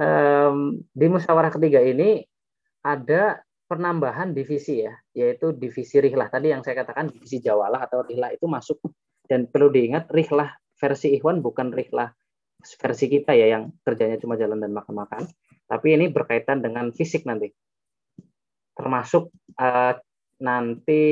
um, 0.00 0.80
di 0.92 1.06
musyawarah 1.06 1.52
ketiga 1.52 1.84
ini 1.84 2.24
ada 2.80 3.44
penambahan 3.68 4.32
divisi 4.32 4.84
ya, 4.84 4.94
yaitu 5.12 5.52
divisi 5.52 6.00
rihlah. 6.00 6.32
Tadi 6.32 6.52
yang 6.52 6.64
saya 6.64 6.82
katakan 6.84 7.12
divisi 7.12 7.42
jawalah 7.42 7.84
atau 7.84 8.02
rihlah 8.06 8.32
itu 8.32 8.46
masuk. 8.48 8.80
Dan 9.26 9.50
perlu 9.50 9.74
diingat 9.74 10.06
rihlah 10.14 10.54
versi 10.78 11.18
Ikhwan 11.18 11.42
bukan 11.42 11.74
rihlah 11.74 12.14
versi 12.62 13.06
kita 13.06 13.36
ya 13.36 13.58
yang 13.58 13.74
kerjanya 13.84 14.18
cuma 14.18 14.34
jalan 14.34 14.58
dan 14.58 14.72
makan-makan, 14.74 15.28
tapi 15.70 15.94
ini 15.94 16.10
berkaitan 16.10 16.64
dengan 16.64 16.90
fisik 16.90 17.22
nanti, 17.22 17.52
termasuk 18.74 19.30
uh, 19.60 19.94
nanti 20.36 21.02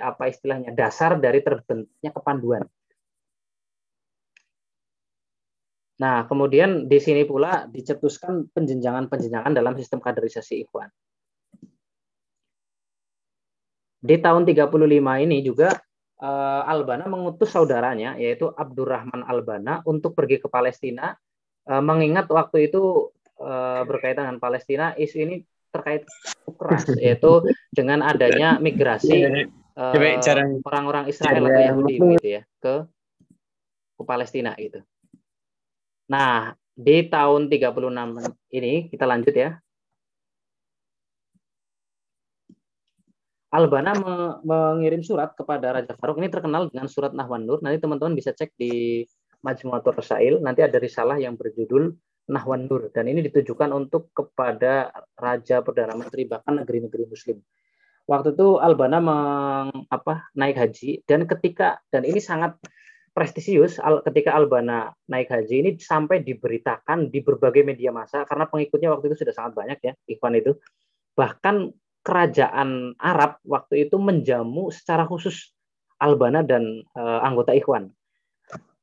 apa 0.00 0.32
istilahnya 0.32 0.72
dasar 0.72 1.20
dari 1.20 1.44
terbentuknya 1.44 2.10
kepanduan. 2.12 2.64
Nah, 5.94 6.26
kemudian 6.26 6.90
di 6.90 6.98
sini 6.98 7.22
pula 7.22 7.70
dicetuskan 7.70 8.50
penjenjangan-penjenjangan 8.50 9.54
dalam 9.54 9.78
sistem 9.78 10.02
kaderisasi 10.02 10.66
Ikhwan. 10.66 10.90
Di 14.04 14.16
tahun 14.20 14.44
35 14.44 15.24
ini 15.24 15.40
juga 15.40 15.72
uh, 16.20 16.62
Albana 16.66 17.08
mengutus 17.08 17.48
saudaranya 17.54 18.20
yaitu 18.20 18.52
Abdurrahman 18.52 19.24
Albana 19.24 19.80
untuk 19.88 20.12
pergi 20.12 20.42
ke 20.42 20.48
Palestina 20.52 21.16
uh, 21.70 21.80
mengingat 21.80 22.28
waktu 22.28 22.68
itu 22.68 23.08
uh, 23.40 23.82
berkaitan 23.88 24.28
dengan 24.28 24.42
Palestina 24.42 24.92
isu 24.92 25.16
ini 25.24 25.36
terkait 25.74 26.06
keras 26.54 26.86
yaitu 27.02 27.42
dengan 27.74 28.06
adanya 28.06 28.62
migrasi 28.62 29.26
iya, 29.26 29.28
iya. 29.42 29.46
Eh, 29.74 30.62
orang-orang 30.62 31.10
uh, 31.10 31.10
Israel 31.10 31.50
iya, 31.50 31.50
atau 31.50 31.62
Yahudi 31.66 31.94
gitu 31.98 32.28
ya 32.30 32.42
ke 32.62 32.86
ke 33.98 34.02
Palestina 34.06 34.54
gitu. 34.54 34.86
Nah, 36.06 36.54
di 36.74 37.06
tahun 37.10 37.50
36 37.50 38.54
ini 38.54 38.86
kita 38.86 39.02
lanjut 39.02 39.34
ya. 39.34 39.58
Albana 43.54 43.94
me 43.94 44.14
mengirim 44.42 45.02
surat 45.06 45.30
kepada 45.38 45.78
Raja 45.78 45.94
Faruk. 45.94 46.18
Ini 46.18 46.26
terkenal 46.26 46.74
dengan 46.74 46.90
surat 46.90 47.14
Nahwan 47.14 47.46
Nur. 47.46 47.62
Nanti 47.62 47.78
teman-teman 47.78 48.18
bisa 48.18 48.34
cek 48.34 48.50
di 48.58 49.02
Majmuatur 49.46 49.94
Rasail. 49.94 50.42
Nanti 50.42 50.66
ada 50.66 50.74
risalah 50.74 51.22
yang 51.22 51.38
berjudul 51.38 51.94
Nahwan 52.30 52.64
Nur 52.70 52.88
dan 52.94 53.04
ini 53.10 53.20
ditujukan 53.24 53.68
untuk 53.74 54.08
kepada 54.16 54.88
raja 55.18 55.60
perdana 55.60 55.92
menteri 55.92 56.24
bahkan 56.24 56.56
negeri-negeri 56.60 57.04
muslim. 57.08 57.38
Waktu 58.04 58.36
itu 58.36 58.60
Albana 58.60 59.00
meng, 59.00 59.88
apa, 59.88 60.28
naik 60.36 60.60
haji 60.60 61.04
dan 61.08 61.24
ketika 61.24 61.80
dan 61.88 62.04
ini 62.04 62.20
sangat 62.20 62.56
prestisius 63.14 63.80
ketika 64.04 64.34
Albana 64.34 64.92
naik 65.08 65.30
haji 65.30 65.54
ini 65.64 65.70
sampai 65.80 66.20
diberitakan 66.20 67.08
di 67.08 67.24
berbagai 67.24 67.64
media 67.64 67.94
massa 67.94 68.26
karena 68.28 68.50
pengikutnya 68.50 68.92
waktu 68.92 69.14
itu 69.14 69.24
sudah 69.24 69.32
sangat 69.32 69.52
banyak 69.56 69.78
ya 69.80 69.92
Ikhwan 70.10 70.36
itu. 70.36 70.58
Bahkan 71.14 71.72
kerajaan 72.04 72.98
Arab 73.00 73.40
waktu 73.48 73.88
itu 73.88 73.96
menjamu 73.96 74.68
secara 74.68 75.08
khusus 75.08 75.54
Albana 75.96 76.44
dan 76.44 76.84
uh, 76.92 77.24
anggota 77.24 77.56
Ikhwan. 77.56 77.88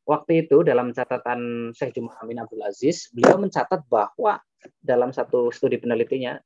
Waktu 0.05 0.47
itu 0.47 0.65
dalam 0.65 0.91
catatan 0.91 1.71
Syekh 1.77 2.01
Jumah 2.01 2.17
Amin 2.25 2.41
Abdul 2.41 2.65
Aziz, 2.65 3.13
beliau 3.13 3.37
mencatat 3.37 3.85
bahwa 3.85 4.41
dalam 4.81 5.13
satu 5.13 5.53
studi 5.53 5.77
penelitinya 5.77 6.37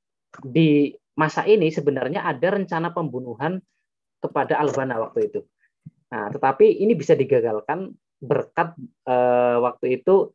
di 0.44 0.92
masa 1.16 1.48
ini 1.48 1.72
sebenarnya 1.72 2.28
ada 2.28 2.60
rencana 2.60 2.92
pembunuhan 2.92 3.64
kepada 4.20 4.60
Albana 4.60 5.00
waktu 5.00 5.32
itu. 5.32 5.40
Nah, 6.12 6.28
tetapi 6.32 6.84
ini 6.84 6.94
bisa 6.96 7.16
digagalkan 7.16 7.96
berkat 8.20 8.76
uh, 9.08 9.64
waktu 9.64 10.04
itu 10.04 10.32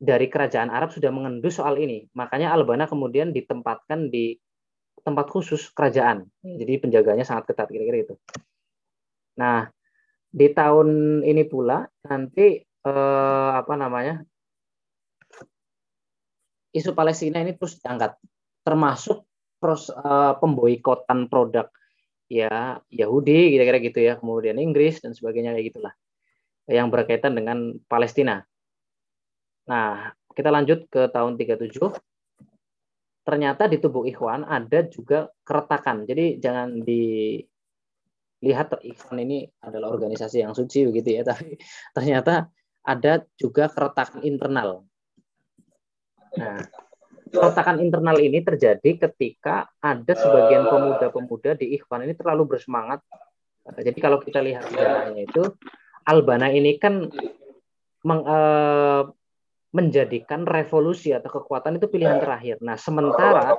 dari 0.00 0.32
kerajaan 0.32 0.72
Arab 0.72 0.92
sudah 0.92 1.12
mengendus 1.12 1.60
soal 1.60 1.76
ini. 1.76 2.08
Makanya 2.16 2.52
Albana 2.52 2.88
kemudian 2.88 3.32
ditempatkan 3.32 4.08
di 4.08 4.36
tempat 5.00 5.28
khusus 5.32 5.72
kerajaan. 5.72 6.28
Jadi 6.44 6.80
penjaganya 6.80 7.24
sangat 7.24 7.52
ketat 7.52 7.68
kira-kira 7.68 8.08
itu. 8.08 8.14
Nah, 9.40 9.68
di 10.30 10.46
tahun 10.54 11.20
ini 11.26 11.42
pula 11.50 11.84
nanti 12.06 12.62
eh, 12.62 13.50
apa 13.54 13.74
namanya? 13.74 14.22
isu 16.70 16.94
Palestina 16.94 17.42
ini 17.42 17.58
terus 17.58 17.82
diangkat 17.82 18.14
termasuk 18.62 19.26
pros, 19.58 19.90
eh, 19.90 20.32
pemboikotan 20.38 21.26
produk 21.26 21.66
ya 22.30 22.78
Yahudi 22.94 23.50
kira-kira 23.50 23.78
gitu 23.82 23.98
ya, 23.98 24.14
kemudian 24.14 24.54
Inggris 24.62 25.02
dan 25.02 25.12
sebagainya 25.12 25.50
kayak 25.58 25.66
gitulah. 25.74 25.94
Yang 26.70 26.88
berkaitan 26.94 27.34
dengan 27.34 27.74
Palestina. 27.90 28.46
Nah, 29.66 30.14
kita 30.30 30.54
lanjut 30.54 30.86
ke 30.86 31.10
tahun 31.10 31.34
37 31.34 31.98
ternyata 33.26 33.66
di 33.66 33.78
tubuh 33.82 34.06
Ikhwan 34.06 34.46
ada 34.46 34.86
juga 34.86 35.28
keretakan. 35.42 36.08
Jadi 36.08 36.38
jangan 36.38 36.82
dilihat 38.40 38.72
Ikhwan 38.80 39.20
ini 39.20 39.44
adalah 39.60 39.92
organisasi 39.92 40.40
yang 40.40 40.56
suci 40.56 40.88
begitu 40.88 41.20
ya, 41.20 41.22
tapi 41.30 41.60
ternyata 41.92 42.48
ada 42.80 43.22
juga 43.36 43.68
keretakan 43.68 44.24
internal. 44.24 44.88
Nah, 46.40 46.64
keretakan 47.30 47.84
internal 47.84 48.16
ini 48.18 48.40
terjadi 48.40 49.08
ketika 49.08 49.68
ada 49.78 50.12
sebagian 50.16 50.66
pemuda-pemuda 50.66 51.60
di 51.60 51.76
Ikhwan 51.76 52.08
ini 52.08 52.16
terlalu 52.16 52.56
bersemangat. 52.56 53.04
Jadi 53.70 53.98
kalau 54.00 54.18
kita 54.18 54.40
lihat 54.40 54.66
sejarahnya 54.66 55.28
itu, 55.28 55.44
Albana 56.08 56.48
ini 56.48 56.80
kan 56.80 57.06
meng, 58.02 58.22
eh, 58.24 59.02
menjadikan 59.70 60.42
revolusi 60.48 61.14
atau 61.14 61.30
kekuatan 61.30 61.78
itu 61.78 61.86
pilihan 61.86 62.18
terakhir. 62.18 62.58
Nah, 62.58 62.74
sementara 62.74 63.54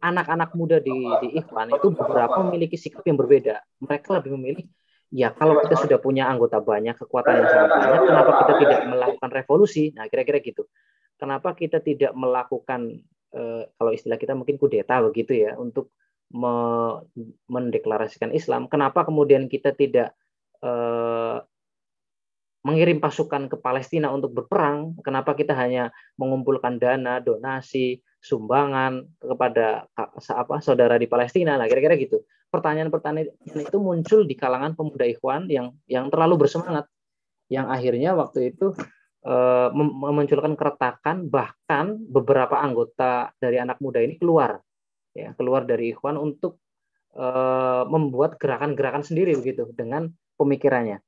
anak-anak 0.00 0.52
muda 0.52 0.76
di, 0.78 0.92
di 1.24 1.28
Ikhwan 1.40 1.72
itu 1.72 1.88
beberapa 1.92 2.44
memiliki 2.44 2.76
sikap 2.76 3.02
yang 3.08 3.16
berbeda. 3.16 3.60
Mereka 3.80 4.08
lebih 4.20 4.36
memilih, 4.36 4.64
ya 5.08 5.32
kalau 5.32 5.60
kita 5.64 5.76
sudah 5.76 5.98
punya 6.00 6.28
anggota 6.28 6.60
banyak, 6.60 6.96
kekuatan 7.00 7.42
yang 7.42 7.48
sangat 7.48 7.70
banyak, 7.80 8.02
kenapa 8.04 8.30
kita 8.44 8.52
tidak 8.60 8.80
melakukan 8.92 9.30
revolusi? 9.32 9.84
Nah, 9.96 10.04
kira-kira 10.12 10.38
gitu. 10.44 10.68
Kenapa 11.16 11.56
kita 11.56 11.80
tidak 11.80 12.12
melakukan, 12.12 13.00
eh, 13.32 13.62
kalau 13.72 13.90
istilah 13.92 14.20
kita 14.20 14.36
mungkin 14.36 14.60
kudeta 14.60 15.00
begitu 15.00 15.32
ya, 15.48 15.56
untuk 15.56 15.92
me 16.32 16.54
mendeklarasikan 17.48 18.36
Islam? 18.36 18.68
Kenapa 18.68 19.08
kemudian 19.08 19.48
kita 19.48 19.72
tidak 19.72 20.12
eh, 20.60 21.38
mengirim 22.66 22.98
pasukan 22.98 23.46
ke 23.46 23.56
Palestina 23.62 24.10
untuk 24.10 24.34
berperang, 24.34 24.98
kenapa 25.06 25.38
kita 25.38 25.54
hanya 25.54 25.94
mengumpulkan 26.18 26.82
dana, 26.82 27.22
donasi, 27.22 28.02
sumbangan 28.26 29.06
kepada 29.22 29.86
apa 29.94 30.56
saudara 30.58 30.98
di 30.98 31.06
Palestina? 31.06 31.54
Nah, 31.54 31.70
kira-kira 31.70 31.94
gitu. 31.94 32.26
Pertanyaan-pertanyaan 32.50 33.30
itu 33.62 33.78
muncul 33.78 34.26
di 34.26 34.34
kalangan 34.34 34.74
pemuda 34.74 35.06
Ikhwan 35.06 35.46
yang 35.46 35.78
yang 35.86 36.10
terlalu 36.10 36.46
bersemangat, 36.46 36.90
yang 37.46 37.70
akhirnya 37.70 38.18
waktu 38.18 38.50
itu 38.54 38.74
uh, 39.22 39.70
memunculkan 39.74 40.58
keretakan, 40.58 41.30
bahkan 41.30 41.94
beberapa 42.10 42.58
anggota 42.58 43.30
dari 43.38 43.62
anak 43.62 43.78
muda 43.78 44.02
ini 44.02 44.18
keluar, 44.18 44.58
ya 45.14 45.30
keluar 45.38 45.62
dari 45.62 45.94
Ikhwan 45.94 46.18
untuk 46.18 46.58
uh, 47.14 47.86
membuat 47.86 48.38
gerakan-gerakan 48.42 49.06
sendiri 49.06 49.38
begitu 49.38 49.70
dengan 49.74 50.10
pemikirannya. 50.34 50.98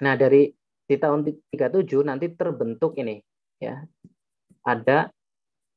Nah, 0.00 0.14
dari 0.16 0.52
di 0.86 0.96
tahun 0.96 1.26
37 1.50 2.06
nanti 2.06 2.30
terbentuk 2.32 2.94
ini 2.96 3.18
ya. 3.58 3.82
Ada 4.66 5.10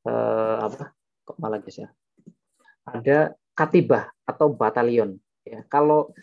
eh, 0.05 0.57
apa? 0.61 0.93
Kok 1.25 1.37
malah 1.41 1.59
guys 1.59 1.79
ya. 1.81 1.89
Ada 2.87 3.33
katibah 3.53 4.07
atau 4.23 4.53
batalion 4.53 5.19
ya. 5.43 5.65
Kalau 5.67 6.13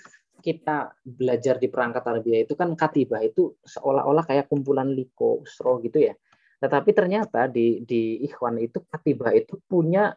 kita 0.41 0.95
belajar 1.03 1.59
di 1.59 1.67
perangkat 1.67 2.07
tarbiyah 2.07 2.47
itu 2.47 2.55
kan 2.55 2.71
katibah 2.79 3.19
itu 3.19 3.59
seolah-olah 3.67 4.23
kayak 4.23 4.47
kumpulan 4.47 4.95
liko, 4.95 5.43
usro 5.43 5.83
gitu 5.83 5.99
ya. 6.07 6.15
Tetapi 6.63 6.91
ternyata 6.95 7.51
di 7.51 7.83
di 7.83 8.23
Ikhwan 8.25 8.63
itu 8.63 8.81
katibah 8.87 9.35
itu 9.35 9.59
punya 9.67 10.15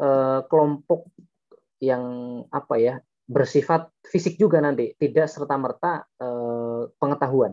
eh, 0.00 0.40
kelompok 0.48 1.12
yang 1.78 2.04
apa 2.50 2.74
ya 2.80 2.94
bersifat 3.28 3.92
fisik 4.08 4.40
juga 4.40 4.58
nanti, 4.64 4.96
tidak 4.96 5.28
serta-merta 5.28 6.08
eh, 6.16 6.82
pengetahuan. 6.96 7.52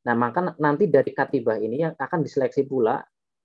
Nah, 0.00 0.14
maka 0.16 0.52
nanti 0.60 0.88
dari 0.88 1.12
katibah 1.12 1.56
ini 1.60 1.80
yang 1.80 1.92
akan 1.96 2.20
diseleksi 2.24 2.64
pula 2.68 3.00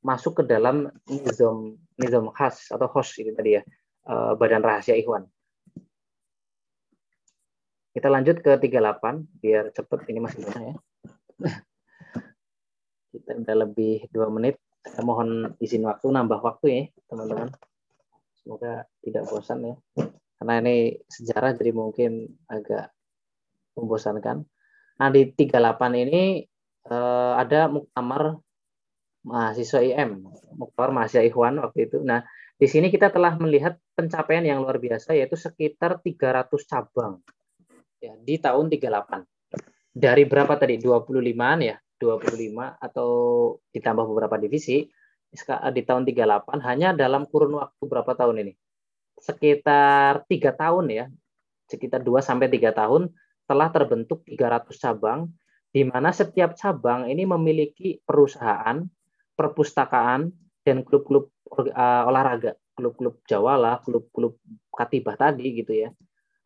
masuk 0.06 0.42
ke 0.42 0.44
dalam 0.46 0.94
nizam 1.10 1.82
nizam 1.98 2.30
khas 2.30 2.70
atau 2.70 2.86
host 2.86 3.18
itu 3.18 3.34
tadi 3.34 3.58
ya, 3.58 3.62
eh, 4.06 4.32
badan 4.38 4.62
rahasia 4.62 4.94
Ikhwan. 4.94 5.26
Kita 7.96 8.12
lanjut 8.12 8.44
ke 8.44 8.60
38 8.60 9.26
biar 9.42 9.74
cepet 9.74 10.00
ini 10.14 10.20
masih 10.22 10.46
banyak 10.46 10.62
ya. 10.62 10.76
Kita 13.16 13.32
udah 13.42 13.56
lebih 13.66 14.12
dua 14.14 14.28
menit. 14.30 14.60
Saya 14.86 15.02
mohon 15.02 15.58
izin 15.58 15.88
waktu, 15.88 16.14
nambah 16.14 16.44
waktu 16.44 16.66
ya, 16.70 16.84
teman-teman. 17.10 17.50
Semoga 18.38 18.86
tidak 19.02 19.26
bosan 19.32 19.66
ya 19.66 19.76
karena 20.40 20.62
ini 20.62 21.00
sejarah 21.10 21.56
jadi 21.56 21.72
mungkin 21.72 22.28
agak 22.46 22.92
membosankan. 23.74 24.46
Nah 25.02 25.10
di 25.12 25.32
38 25.32 26.06
ini 26.06 26.46
eh, 26.86 27.34
ada 27.34 27.66
muktamar 27.72 28.40
mahasiswa 29.26 29.82
IM, 29.82 30.30
muktamar 30.56 30.94
mahasiswa 30.94 31.26
Ikhwan 31.26 31.58
waktu 31.60 31.90
itu. 31.90 32.06
Nah 32.06 32.22
di 32.56 32.70
sini 32.70 32.94
kita 32.94 33.10
telah 33.12 33.36
melihat 33.42 33.76
pencapaian 33.98 34.46
yang 34.46 34.62
luar 34.62 34.78
biasa 34.78 35.18
yaitu 35.18 35.36
sekitar 35.36 36.00
300 36.00 36.48
cabang 36.64 37.20
ya, 38.00 38.14
di 38.22 38.38
tahun 38.38 38.70
38. 38.70 39.26
Dari 39.96 40.24
berapa 40.28 40.54
tadi? 40.60 40.76
25-an 40.78 41.60
ya, 41.64 41.76
25 41.98 42.84
atau 42.84 43.10
ditambah 43.74 44.06
beberapa 44.06 44.36
divisi 44.38 44.86
di 45.72 45.82
tahun 45.84 46.08
38 46.08 46.64
hanya 46.64 46.96
dalam 46.96 47.28
kurun 47.28 47.60
waktu 47.60 47.84
berapa 47.84 48.16
tahun 48.16 48.46
ini? 48.48 48.54
sekitar 49.20 50.28
tiga 50.28 50.52
tahun 50.52 50.86
ya, 50.92 51.06
sekitar 51.72 52.04
2 52.04 52.20
sampai 52.20 52.52
tiga 52.52 52.76
tahun 52.76 53.12
telah 53.46 53.70
terbentuk 53.72 54.26
300 54.28 54.76
cabang 54.76 55.32
di 55.72 55.84
mana 55.84 56.12
setiap 56.12 56.56
cabang 56.56 57.08
ini 57.12 57.28
memiliki 57.28 58.00
perusahaan, 58.04 58.84
perpustakaan 59.36 60.32
dan 60.66 60.82
klub-klub 60.82 61.30
uh, 61.52 62.10
olahraga, 62.10 62.58
klub-klub 62.74 63.22
jawala, 63.30 63.84
klub-klub 63.84 64.40
katibah 64.74 65.16
tadi 65.16 65.62
gitu 65.62 65.88
ya. 65.88 65.90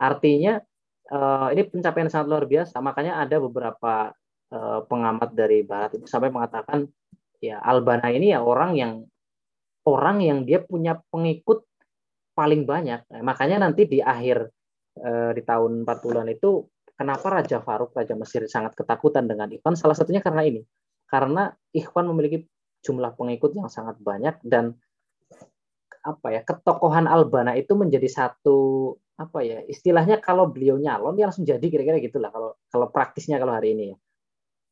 Artinya 0.01 0.59
uh, 1.13 1.47
ini 1.53 1.63
pencapaian 1.69 2.09
sangat 2.11 2.27
luar 2.27 2.45
biasa. 2.49 2.81
Makanya 2.83 3.23
ada 3.23 3.37
beberapa 3.39 4.11
uh, 4.51 4.79
pengamat 4.85 5.31
dari 5.33 5.63
barat 5.63 5.95
itu 5.95 6.05
sampai 6.09 6.33
mengatakan 6.33 6.89
ya 7.39 7.63
Albana 7.63 8.11
ini 8.11 8.35
ya 8.35 8.43
orang 8.43 8.75
yang 8.75 8.93
orang 9.87 10.21
yang 10.21 10.39
dia 10.43 10.61
punya 10.61 10.99
pengikut 11.09 11.65
paling 12.35 12.63
banyak. 12.63 13.03
Nah, 13.09 13.21
makanya 13.25 13.67
nanti 13.67 13.83
di 13.83 13.99
akhir 13.99 14.47
eh, 14.95 15.31
di 15.35 15.41
tahun 15.43 15.83
40-an 15.83 16.29
itu 16.31 16.63
kenapa 16.95 17.41
Raja 17.41 17.59
Faruk, 17.59 17.91
Raja 17.91 18.15
Mesir 18.15 18.47
sangat 18.47 18.79
ketakutan 18.79 19.27
dengan 19.27 19.51
Ikhwan? 19.51 19.75
Salah 19.75 19.97
satunya 19.97 20.23
karena 20.23 20.47
ini. 20.47 20.61
Karena 21.09 21.51
Ikhwan 21.75 22.07
memiliki 22.07 22.45
jumlah 22.85 23.15
pengikut 23.15 23.51
yang 23.55 23.67
sangat 23.67 23.99
banyak 23.99 24.39
dan 24.43 24.75
apa 25.99 26.27
ya 26.31 26.41
ketokohan 26.47 27.05
Albana 27.11 27.59
itu 27.59 27.75
menjadi 27.75 28.07
satu 28.07 28.95
apa 29.19 29.43
ya 29.43 29.59
istilahnya 29.67 30.23
kalau 30.23 30.47
beliau 30.47 30.79
nyalon 30.79 31.19
dia 31.19 31.27
langsung 31.27 31.43
jadi 31.43 31.63
kira-kira 31.67 31.99
gitulah 31.99 32.31
kalau 32.31 32.55
kalau 32.71 32.87
praktisnya 32.87 33.35
kalau 33.35 33.51
hari 33.55 33.75
ini 33.75 33.85
ya. 33.95 33.97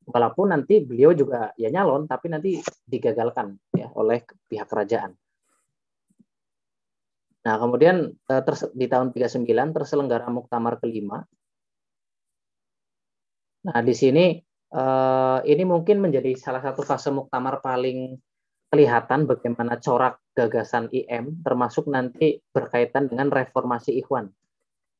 Walaupun 0.08 0.56
nanti 0.56 0.80
beliau 0.80 1.12
juga 1.12 1.52
ya 1.60 1.68
nyalon 1.68 2.08
tapi 2.08 2.32
nanti 2.32 2.64
digagalkan 2.88 3.60
ya 3.76 3.92
oleh 3.92 4.24
pihak 4.48 4.64
kerajaan. 4.72 5.12
Nah 7.44 7.56
kemudian 7.60 8.16
eh, 8.16 8.42
di 8.72 8.88
tahun 8.88 9.12
39 9.12 9.76
terselenggara 9.76 10.32
muktamar 10.32 10.80
kelima. 10.80 11.28
Nah 13.68 13.80
di 13.84 13.92
sini 13.92 14.47
eh, 14.74 15.40
ini 15.48 15.64
mungkin 15.64 16.02
menjadi 16.02 16.36
salah 16.36 16.64
satu 16.64 16.82
fase 16.84 17.14
muktamar 17.14 17.62
paling 17.62 18.18
kelihatan 18.68 19.24
bagaimana 19.24 19.80
corak 19.80 20.20
gagasan 20.36 20.92
IM 20.92 21.40
termasuk 21.40 21.88
nanti 21.88 22.44
berkaitan 22.52 23.08
dengan 23.08 23.32
reformasi 23.32 23.96
Ikhwan. 23.96 24.28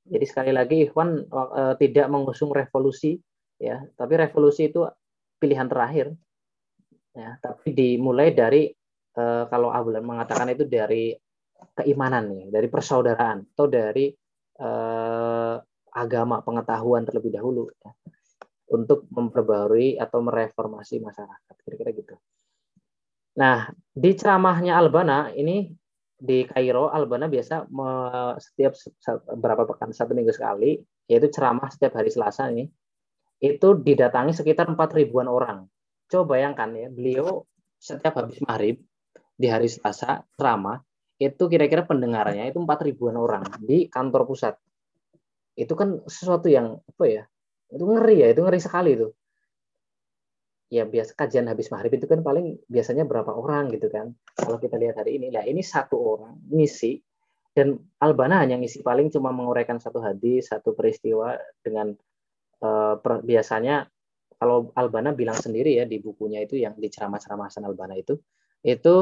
Jadi 0.08 0.26
sekali 0.26 0.52
lagi 0.56 0.88
Ikhwan 0.88 1.28
e, 1.28 1.62
tidak 1.84 2.08
mengusung 2.08 2.56
revolusi 2.56 3.20
ya, 3.60 3.84
tapi 4.00 4.16
revolusi 4.16 4.72
itu 4.72 4.88
pilihan 5.36 5.68
terakhir. 5.68 6.16
Ya, 7.12 7.36
tapi 7.44 7.76
dimulai 7.76 8.32
dari 8.32 8.72
e, 9.12 9.24
kalau 9.52 9.68
Abulan 9.68 10.06
mengatakan 10.08 10.48
itu 10.48 10.64
dari 10.64 11.12
keimanan 11.76 12.32
ya, 12.32 12.46
dari 12.48 12.72
persaudaraan 12.72 13.52
atau 13.52 13.68
dari 13.68 14.16
e, 14.56 14.70
agama 15.92 16.40
pengetahuan 16.40 17.04
terlebih 17.04 17.36
dahulu 17.36 17.68
ya, 17.84 17.92
untuk 18.68 19.08
memperbarui 19.12 19.96
atau 19.96 20.20
mereformasi 20.20 21.00
masyarakat 21.00 21.56
kira-kira 21.64 21.92
gitu. 21.96 22.16
Nah, 23.38 23.70
di 23.94 24.12
ceramahnya 24.18 24.76
Albana 24.76 25.32
ini 25.32 25.70
di 26.18 26.44
Kairo, 26.50 26.90
Albana 26.90 27.30
biasa 27.30 27.70
setiap 28.42 28.74
berapa 29.38 29.64
pekan 29.70 29.94
satu 29.94 30.18
minggu 30.18 30.34
sekali, 30.34 30.82
yaitu 31.06 31.30
ceramah 31.30 31.70
setiap 31.70 32.02
hari 32.02 32.10
Selasa 32.10 32.50
ini, 32.50 32.66
itu 33.38 33.78
didatangi 33.78 34.34
sekitar 34.34 34.66
empat 34.68 34.98
ribuan 34.98 35.30
orang. 35.30 35.70
Coba 36.10 36.36
bayangkan 36.36 36.74
ya, 36.74 36.90
beliau 36.90 37.46
setiap 37.78 38.18
habis 38.18 38.42
maghrib 38.42 38.82
di 39.38 39.48
hari 39.48 39.70
Selasa 39.70 40.26
ceramah 40.34 40.82
itu 41.22 41.46
kira-kira 41.46 41.86
pendengarnya 41.86 42.50
itu 42.50 42.58
empat 42.58 42.82
ribuan 42.90 43.18
orang 43.18 43.46
di 43.62 43.86
kantor 43.86 44.26
pusat. 44.26 44.58
Itu 45.54 45.78
kan 45.78 46.02
sesuatu 46.10 46.50
yang 46.50 46.82
apa 46.82 47.06
ya? 47.06 47.24
Itu 47.72 47.84
ngeri 47.84 48.24
ya, 48.24 48.28
itu 48.32 48.42
ngeri 48.44 48.60
sekali 48.62 48.96
itu. 48.96 49.08
Ya 50.68 50.84
biasa 50.84 51.16
kajian 51.16 51.48
habis 51.48 51.72
maghrib 51.72 51.96
itu 51.96 52.12
kan 52.12 52.20
paling 52.20 52.60
biasanya 52.68 53.08
berapa 53.08 53.32
orang 53.32 53.72
gitu 53.72 53.88
kan. 53.88 54.12
Kalau 54.36 54.60
kita 54.60 54.76
lihat 54.76 55.00
hari 55.00 55.16
ini 55.16 55.32
lah 55.32 55.48
ini 55.48 55.64
satu 55.64 55.96
orang 55.96 56.44
ngisi 56.52 57.00
dan 57.56 57.80
Albana 58.04 58.44
hanya 58.44 58.60
ngisi 58.60 58.84
paling 58.84 59.08
cuma 59.08 59.32
menguraikan 59.32 59.80
satu 59.80 60.04
hadis 60.04 60.52
satu 60.52 60.76
peristiwa 60.76 61.40
dengan 61.64 61.96
uh, 62.62 63.00
per, 63.00 63.24
biasanya 63.24 63.88
kalau 64.38 64.70
Albana 64.76 65.16
bilang 65.16 65.40
sendiri 65.40 65.80
ya 65.80 65.88
di 65.88 66.04
bukunya 66.04 66.44
itu 66.44 66.60
yang 66.60 66.76
di 66.78 66.92
ceramah-ceramah 66.92 67.48
Hasan 67.48 67.66
Albana 67.66 67.96
itu 67.96 68.20
itu 68.62 69.02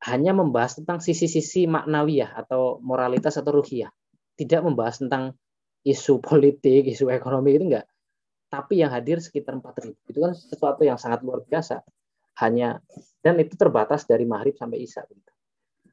hanya 0.00 0.32
membahas 0.32 0.80
tentang 0.80 1.04
sisi-sisi 1.04 1.68
maknawiyah 1.68 2.32
atau 2.32 2.80
moralitas 2.80 3.36
atau 3.36 3.60
ruhiyah. 3.60 3.92
Tidak 4.32 4.64
membahas 4.64 5.04
tentang 5.04 5.36
isu 5.86 6.20
politik 6.20 6.86
isu 6.88 7.08
ekonomi 7.08 7.56
itu 7.56 7.64
enggak 7.70 7.86
tapi 8.50 8.82
yang 8.82 8.90
hadir 8.90 9.22
sekitar 9.22 9.54
4.000. 9.54 9.94
Itu 10.10 10.18
kan 10.26 10.34
sesuatu 10.34 10.82
yang 10.82 10.98
sangat 10.98 11.22
luar 11.22 11.46
biasa. 11.46 11.86
Hanya 12.42 12.82
dan 13.22 13.38
itu 13.38 13.54
terbatas 13.54 14.04
dari 14.10 14.26
maghrib 14.26 14.58
sampai 14.58 14.82
isya. 14.82 15.06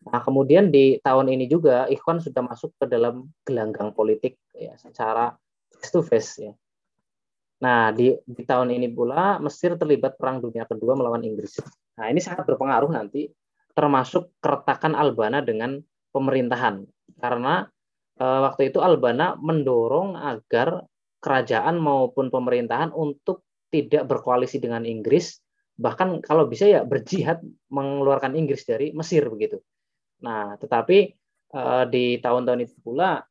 Nah, 0.09 0.21
kemudian 0.23 0.73
di 0.73 0.97
tahun 1.03 1.29
ini 1.29 1.45
juga 1.45 1.85
Ikhwan 1.85 2.17
sudah 2.17 2.41
masuk 2.41 2.73
ke 2.81 2.85
dalam 2.89 3.29
gelanggang 3.45 3.93
politik 3.93 4.41
ya 4.57 4.73
secara 4.79 5.37
face 5.77 5.91
to 5.93 6.01
face 6.01 6.31
ya. 6.41 6.53
Nah, 7.61 7.91
di, 7.91 8.15
di 8.25 8.43
tahun 8.45 8.73
ini 8.73 8.89
pula 8.93 9.41
Mesir 9.41 9.75
terlibat 9.75 10.15
perang 10.15 10.39
dunia 10.39 10.63
kedua 10.63 10.93
melawan 10.95 11.25
Inggris. 11.25 11.59
Nah, 11.99 12.07
ini 12.09 12.21
sangat 12.23 12.47
berpengaruh 12.47 12.89
nanti 12.89 13.27
termasuk 13.75 14.33
keretakan 14.41 14.95
Albana 14.97 15.43
dengan 15.43 15.77
pemerintahan 16.15 16.87
karena 17.19 17.67
waktu 18.17 18.73
itu 18.73 18.81
Albana 18.81 19.37
mendorong 19.37 20.17
agar 20.17 20.85
kerajaan 21.21 21.77
maupun 21.81 22.29
pemerintahan 22.29 22.93
untuk 22.93 23.45
tidak 23.73 24.07
berkoalisi 24.07 24.57
dengan 24.61 24.87
Inggris, 24.87 25.37
bahkan 25.77 26.23
kalau 26.23 26.49
bisa 26.49 26.65
ya 26.65 26.81
berjihad 26.87 27.43
mengeluarkan 27.69 28.33
Inggris 28.33 28.65
dari 28.65 28.95
Mesir 28.95 29.27
begitu. 29.27 29.61
Nah, 30.23 30.57
tetapi 30.57 31.13
uh, 31.53 31.85
di 31.85 32.17
tahun-tahun 32.17 32.65
itu 32.65 32.75
pula 32.81 33.21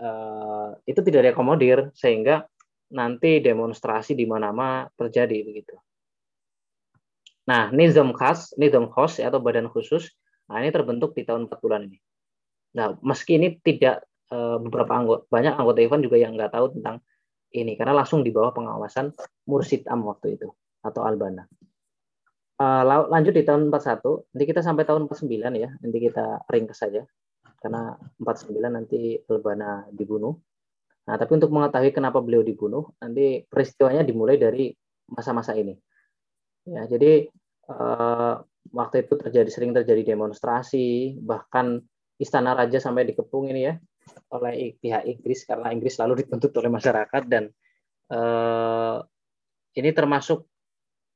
uh, 0.00 0.68
itu 0.88 1.00
tidak 1.04 1.30
diakomodir 1.30 1.94
sehingga 1.94 2.42
nanti 2.94 3.38
demonstrasi 3.42 4.18
di 4.18 4.26
mana-mana 4.26 4.90
terjadi 4.94 5.42
begitu. 5.46 5.74
Nah, 7.44 7.68
nizam 7.70 8.16
khas, 8.16 8.56
nizam 8.56 8.88
khos 8.88 9.20
atau 9.20 9.36
badan 9.36 9.68
khusus, 9.68 10.08
nah 10.48 10.64
ini 10.64 10.72
terbentuk 10.72 11.12
di 11.12 11.28
tahun 11.28 11.44
4 11.52 11.60
bulan 11.60 11.84
ini. 11.84 12.00
Nah, 12.74 12.96
meski 13.04 13.36
ini 13.36 13.60
tidak 13.60 14.02
beberapa 14.32 14.92
anggota 14.96 15.22
banyak 15.30 15.54
anggota 15.54 15.78
Ivan 15.84 16.00
juga 16.00 16.16
yang 16.18 16.34
nggak 16.34 16.52
tahu 16.56 16.80
tentang 16.80 16.98
ini 17.54 17.78
karena 17.78 17.94
langsung 17.94 18.26
di 18.26 18.34
bawah 18.34 18.50
pengawasan 18.50 19.14
Mursid 19.46 19.86
Am 19.86 20.02
waktu 20.04 20.36
itu 20.36 20.50
atau 20.82 21.06
Albana. 21.06 21.46
Uh, 22.54 22.86
lanjut 23.10 23.34
di 23.34 23.42
tahun 23.42 23.66
41, 23.66 24.30
nanti 24.30 24.44
kita 24.46 24.62
sampai 24.62 24.86
tahun 24.86 25.10
49 25.10 25.58
ya, 25.58 25.74
nanti 25.74 25.98
kita 25.98 26.46
ringkas 26.46 26.78
saja 26.86 27.02
karena 27.58 27.98
49 28.22 28.62
nanti 28.62 29.18
Albana 29.26 29.90
dibunuh. 29.90 30.38
Nah, 31.04 31.18
tapi 31.18 31.34
untuk 31.34 31.50
mengetahui 31.50 31.90
kenapa 31.90 32.22
beliau 32.22 32.46
dibunuh, 32.46 32.94
nanti 33.02 33.42
peristiwanya 33.50 34.06
dimulai 34.06 34.38
dari 34.38 34.70
masa-masa 35.10 35.52
ini. 35.58 35.74
Ya, 36.64 36.86
jadi 36.86 37.28
uh, 37.68 38.40
waktu 38.70 39.04
itu 39.04 39.14
terjadi 39.18 39.50
sering 39.50 39.74
terjadi 39.74 40.14
demonstrasi, 40.14 41.18
bahkan 41.20 41.82
istana 42.22 42.54
raja 42.54 42.78
sampai 42.78 43.04
dikepung 43.10 43.50
ini 43.50 43.66
ya 43.66 43.74
oleh 44.32 44.78
pihak 44.80 45.04
Inggris 45.04 45.44
karena 45.44 45.70
Inggris 45.74 45.98
selalu 45.98 46.24
dituntut 46.24 46.52
oleh 46.56 46.70
masyarakat 46.72 47.22
dan 47.28 47.52
uh, 48.10 48.98
ini 49.74 49.90
termasuk 49.90 50.46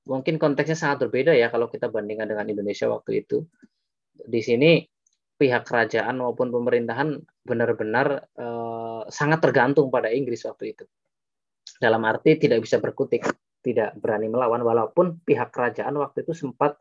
mungkin 0.08 0.40
konteksnya 0.40 0.76
sangat 0.76 1.08
berbeda 1.08 1.36
ya 1.36 1.52
kalau 1.52 1.68
kita 1.68 1.92
bandingkan 1.92 2.28
dengan 2.28 2.48
Indonesia 2.48 2.88
waktu 2.88 3.24
itu. 3.24 3.44
Di 4.18 4.40
sini 4.42 4.82
pihak 5.38 5.62
kerajaan 5.68 6.18
maupun 6.18 6.50
pemerintahan 6.50 7.14
benar-benar 7.46 8.26
uh, 8.34 9.06
sangat 9.06 9.38
tergantung 9.44 9.94
pada 9.94 10.10
Inggris 10.10 10.42
waktu 10.48 10.74
itu. 10.74 10.84
Dalam 11.78 12.02
arti 12.02 12.34
tidak 12.34 12.66
bisa 12.66 12.82
berkutik, 12.82 13.22
tidak 13.62 13.94
berani 14.00 14.26
melawan 14.26 14.64
walaupun 14.66 15.22
pihak 15.22 15.54
kerajaan 15.54 15.94
waktu 16.00 16.26
itu 16.26 16.34
sempat 16.34 16.74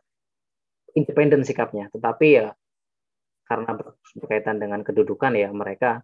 independen 0.98 1.46
sikapnya, 1.46 1.94
tetapi 1.94 2.28
ya 2.34 2.50
karena 3.46 3.78
berkaitan 4.18 4.58
dengan 4.58 4.82
kedudukan 4.82 5.38
ya 5.38 5.54
mereka 5.54 6.02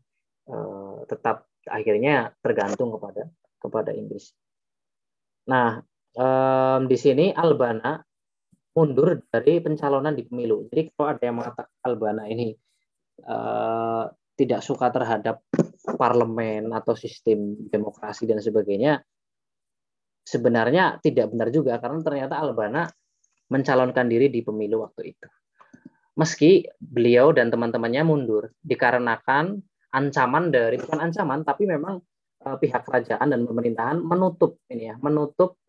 eh, 0.47 0.97
tetap 1.07 1.47
akhirnya 1.67 2.35
tergantung 2.43 2.91
kepada 2.95 3.29
kepada 3.59 3.91
Inggris. 3.95 4.31
Nah 5.49 5.79
eh, 6.15 6.77
di 6.87 6.97
sini 6.99 7.31
Albana 7.31 7.99
mundur 8.73 9.21
dari 9.29 9.61
pencalonan 9.61 10.17
di 10.17 10.25
pemilu. 10.25 10.65
Jadi 10.67 10.89
kalau 10.97 11.13
ada 11.13 11.23
yang 11.23 11.37
mengatakan 11.39 11.73
Albana 11.85 12.23
ini 12.27 12.53
eh, 13.21 14.03
tidak 14.33 14.61
suka 14.65 14.89
terhadap 14.89 15.45
parlemen 15.99 16.73
atau 16.73 16.97
sistem 16.97 17.53
demokrasi 17.69 18.25
dan 18.25 18.41
sebagainya, 18.41 19.05
sebenarnya 20.25 20.97
tidak 21.05 21.29
benar 21.29 21.53
juga 21.53 21.77
karena 21.77 22.01
ternyata 22.01 22.41
Albana 22.41 22.89
mencalonkan 23.53 24.09
diri 24.09 24.33
di 24.33 24.41
pemilu 24.41 24.81
waktu 24.81 25.13
itu 25.13 25.27
meski 26.13 26.69
beliau 26.77 27.33
dan 27.33 27.49
teman-temannya 27.49 28.05
mundur 28.05 28.53
dikarenakan 28.61 29.61
ancaman 29.93 30.49
dari 30.49 30.81
bukan 30.81 30.99
ancaman 30.99 31.45
tapi 31.45 31.69
memang 31.69 32.01
uh, 32.43 32.57
pihak 32.57 32.83
kerajaan 32.83 33.29
dan 33.29 33.45
pemerintahan 33.45 34.01
menutup 34.01 34.59
ini 34.67 34.89
ya 34.91 34.95
menutup 34.99 35.61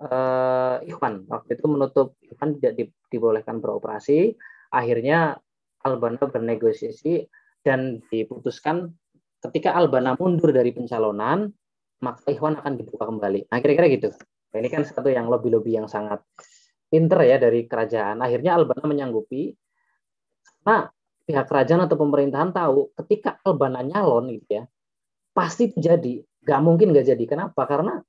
uh, 0.00 0.78
Ikhwan 0.82 1.26
waktu 1.28 1.58
itu 1.58 1.66
menutup 1.66 2.16
Ikhwan 2.24 2.58
tidak 2.58 2.72
di, 2.78 2.84
dibolehkan 3.12 3.58
beroperasi. 3.58 4.34
Akhirnya 4.74 5.38
Albana 5.84 6.18
bernegosiasi 6.18 7.28
dan 7.62 8.02
diputuskan 8.10 8.90
ketika 9.44 9.76
Albana 9.76 10.16
mundur 10.16 10.50
dari 10.50 10.72
pencalonan 10.72 11.52
maka 12.02 12.26
Ikhwan 12.28 12.58
akan 12.58 12.72
dibuka 12.80 13.06
kembali. 13.06 13.48
Nah 13.48 13.58
kira-kira 13.60 13.86
gitu. 13.92 14.08
Nah, 14.54 14.58
ini 14.62 14.68
kan 14.70 14.82
satu 14.86 15.10
yang 15.10 15.26
lobby-lobby 15.26 15.74
yang 15.74 15.90
sangat 15.90 16.22
pinter 16.86 17.26
ya 17.26 17.42
dari 17.42 17.66
kerajaan. 17.66 18.22
Akhirnya 18.22 18.54
Albana 18.56 18.86
menyanggupi 18.86 19.54
nah 20.64 20.88
pihak 21.24 21.48
kerajaan 21.48 21.84
atau 21.88 21.96
pemerintahan 21.96 22.52
tahu 22.52 22.92
ketika 23.04 23.40
Albana 23.44 23.80
nyalon 23.80 24.32
gitu 24.36 24.60
ya, 24.60 24.64
pasti 25.32 25.72
terjadi. 25.72 26.20
Gak 26.44 26.60
mungkin 26.60 26.92
gak 26.92 27.08
jadi. 27.08 27.24
Kenapa? 27.24 27.64
Karena 27.64 28.00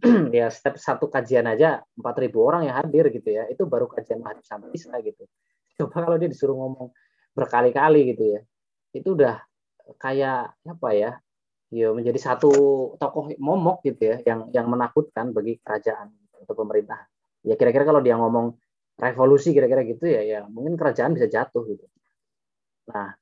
ya 0.36 0.48
setiap 0.50 0.80
satu 0.80 1.06
kajian 1.06 1.46
aja 1.46 1.84
4.000 1.96 2.32
orang 2.40 2.66
yang 2.66 2.76
hadir 2.80 3.12
gitu 3.12 3.28
ya, 3.30 3.46
itu 3.46 3.62
baru 3.68 3.86
kajian 3.86 4.24
mahasiswa 4.24 4.56
sampai 4.56 4.68
bisa 4.72 4.90
gitu. 5.04 5.28
Coba 5.76 6.08
kalau 6.08 6.16
dia 6.16 6.28
disuruh 6.32 6.56
ngomong 6.56 6.90
berkali-kali 7.34 8.14
gitu 8.14 8.38
ya 8.38 8.40
itu 8.94 9.08
udah 9.18 9.42
kayak 9.98 10.54
apa 10.54 10.88
ya 10.94 11.10
ya 11.74 11.90
menjadi 11.90 12.16
satu 12.16 12.50
tokoh 12.96 13.34
momok 13.42 13.82
gitu 13.82 14.14
ya 14.14 14.16
yang 14.22 14.40
yang 14.54 14.66
menakutkan 14.70 15.34
bagi 15.34 15.58
kerajaan 15.58 16.14
atau 16.46 16.54
pemerintah 16.54 17.10
ya 17.42 17.58
kira-kira 17.58 17.82
kalau 17.82 17.98
dia 17.98 18.14
ngomong 18.14 18.54
revolusi 18.94 19.50
kira-kira 19.50 19.82
gitu 19.82 20.06
ya 20.06 20.22
ya 20.22 20.40
mungkin 20.46 20.78
kerajaan 20.78 21.18
bisa 21.18 21.26
jatuh 21.26 21.66
gitu 21.66 21.84
nah 22.90 23.14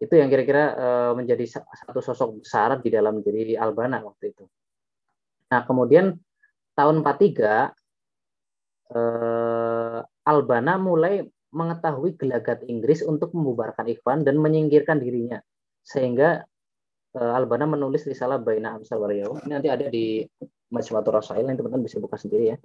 itu 0.00 0.16
yang 0.16 0.32
kira-kira 0.32 0.64
uh, 0.74 1.12
menjadi 1.12 1.60
satu 1.60 2.00
sosok 2.00 2.40
besar 2.40 2.80
di 2.80 2.88
dalam 2.88 3.20
diri 3.20 3.58
Albana 3.58 4.00
waktu 4.00 4.32
itu 4.32 4.44
nah 5.50 5.66
kemudian 5.66 6.14
tahun 6.78 7.02
43 7.02 8.94
uh, 8.94 10.00
Albana 10.24 10.78
mulai 10.78 11.26
mengetahui 11.50 12.14
gelagat 12.14 12.62
Inggris 12.70 13.02
untuk 13.02 13.34
membubarkan 13.34 13.90
Ikhwan 13.90 14.22
dan 14.22 14.38
menyingkirkan 14.38 15.02
dirinya 15.02 15.42
sehingga 15.82 16.46
uh, 17.18 17.32
Albana 17.38 17.66
menulis 17.66 18.06
risalah 18.06 18.38
Baina 18.38 18.78
Amsal 18.78 19.02
Waryaw. 19.02 19.42
Ini 19.46 19.50
nanti 19.50 19.68
ada 19.70 19.86
di 19.90 20.22
Majmuatul 20.70 21.18
Rasail 21.18 21.42
yang 21.42 21.58
teman-teman 21.58 21.82
bisa 21.82 21.98
buka 21.98 22.14
sendiri 22.14 22.54
ya. 22.54 22.58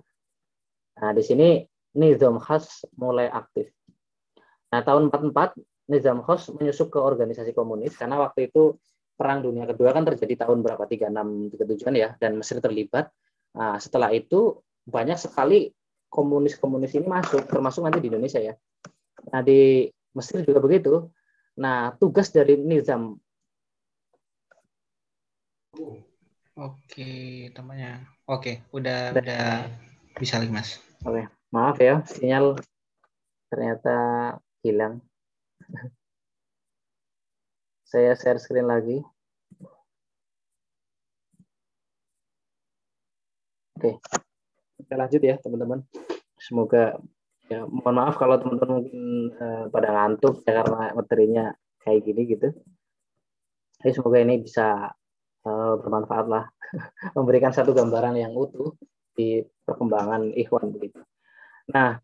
Nah, 1.02 1.12
di 1.18 1.24
sini 1.26 1.66
Nizam 1.98 2.38
Khas 2.38 2.86
mulai 3.00 3.26
aktif. 3.32 3.72
Nah, 4.70 4.86
tahun 4.86 5.10
44 5.10 5.58
Nizam 5.86 6.26
Khas 6.26 6.50
menyusup 6.50 6.90
ke 6.90 7.00
organisasi 7.00 7.54
komunis 7.54 7.94
karena 7.94 8.18
waktu 8.18 8.50
itu 8.50 8.78
Perang 9.16 9.46
Dunia 9.46 9.64
Kedua 9.70 9.96
kan 9.96 10.04
terjadi 10.04 10.46
tahun 10.46 10.60
berapa? 10.66 10.84
36 10.84 11.56
37 11.56 11.96
ya 11.96 12.10
dan 12.20 12.36
Mesir 12.36 12.60
terlibat. 12.60 13.08
Nah, 13.56 13.80
setelah 13.80 14.12
itu 14.12 14.60
banyak 14.84 15.16
sekali 15.16 15.72
komunis-komunis 16.12 16.94
ini 17.00 17.08
masuk 17.08 17.48
termasuk 17.48 17.88
nanti 17.88 18.04
di 18.04 18.12
Indonesia 18.12 18.44
ya. 18.44 18.54
Nah, 19.32 19.40
di 19.40 19.88
Mesir 20.12 20.44
juga 20.44 20.60
begitu. 20.60 21.08
Nah, 21.56 21.96
tugas 21.96 22.28
dari 22.34 22.60
Nizam 22.60 23.16
Oke, 26.56 27.52
temannya. 27.52 28.00
Oke, 28.32 28.64
udah 28.72 29.12
udah, 29.12 29.20
udah 29.20 29.48
bisa 30.16 30.40
lagi, 30.40 30.52
Mas. 30.56 30.80
Oke, 31.04 31.28
maaf 31.52 31.76
ya, 31.84 32.00
sinyal 32.08 32.56
ternyata 33.52 33.96
hilang. 34.64 35.04
Saya 37.86 38.12
share 38.18 38.42
screen 38.42 38.68
lagi. 38.68 39.00
Oke, 43.76 44.00
kita 44.80 44.94
lanjut 44.96 45.22
ya, 45.22 45.36
teman-teman. 45.40 45.84
Semoga 46.40 47.00
ya 47.46 47.62
mohon 47.70 47.96
maaf 48.02 48.18
kalau 48.18 48.42
teman-teman 48.42 48.82
mungkin 48.82 49.04
uh, 49.38 49.70
pada 49.70 49.94
ngantuk 49.94 50.42
ya 50.48 50.64
karena 50.64 50.96
materinya 50.98 51.46
kayak 51.84 52.02
gini 52.04 52.22
gitu. 52.34 52.50
Tapi 53.78 53.92
semoga 53.94 54.18
ini 54.24 54.42
bisa 54.42 54.96
Eh, 55.46 55.74
bermanfaat 55.78 56.26
lah 56.26 56.50
memberikan 57.18 57.54
satu 57.54 57.70
gambaran 57.70 58.18
yang 58.18 58.34
utuh 58.34 58.74
di 59.14 59.46
perkembangan 59.62 60.34
Ikhwan 60.34 60.74
begitu. 60.74 61.06
Nah, 61.70 62.02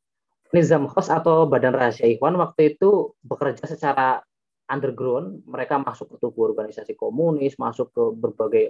Nizam 0.51 0.87
Khos 0.91 1.07
atau 1.07 1.47
Badan 1.47 1.71
Rahasia 1.71 2.07
Ikhwan 2.11 2.35
waktu 2.35 2.75
itu 2.75 3.15
bekerja 3.23 3.63
secara 3.63 4.19
underground, 4.67 5.43
mereka 5.47 5.79
masuk 5.79 6.15
ke 6.15 6.17
tubuh 6.19 6.51
organisasi 6.51 6.95
komunis, 6.95 7.55
masuk 7.59 7.91
ke 7.91 8.03
berbagai 8.15 8.65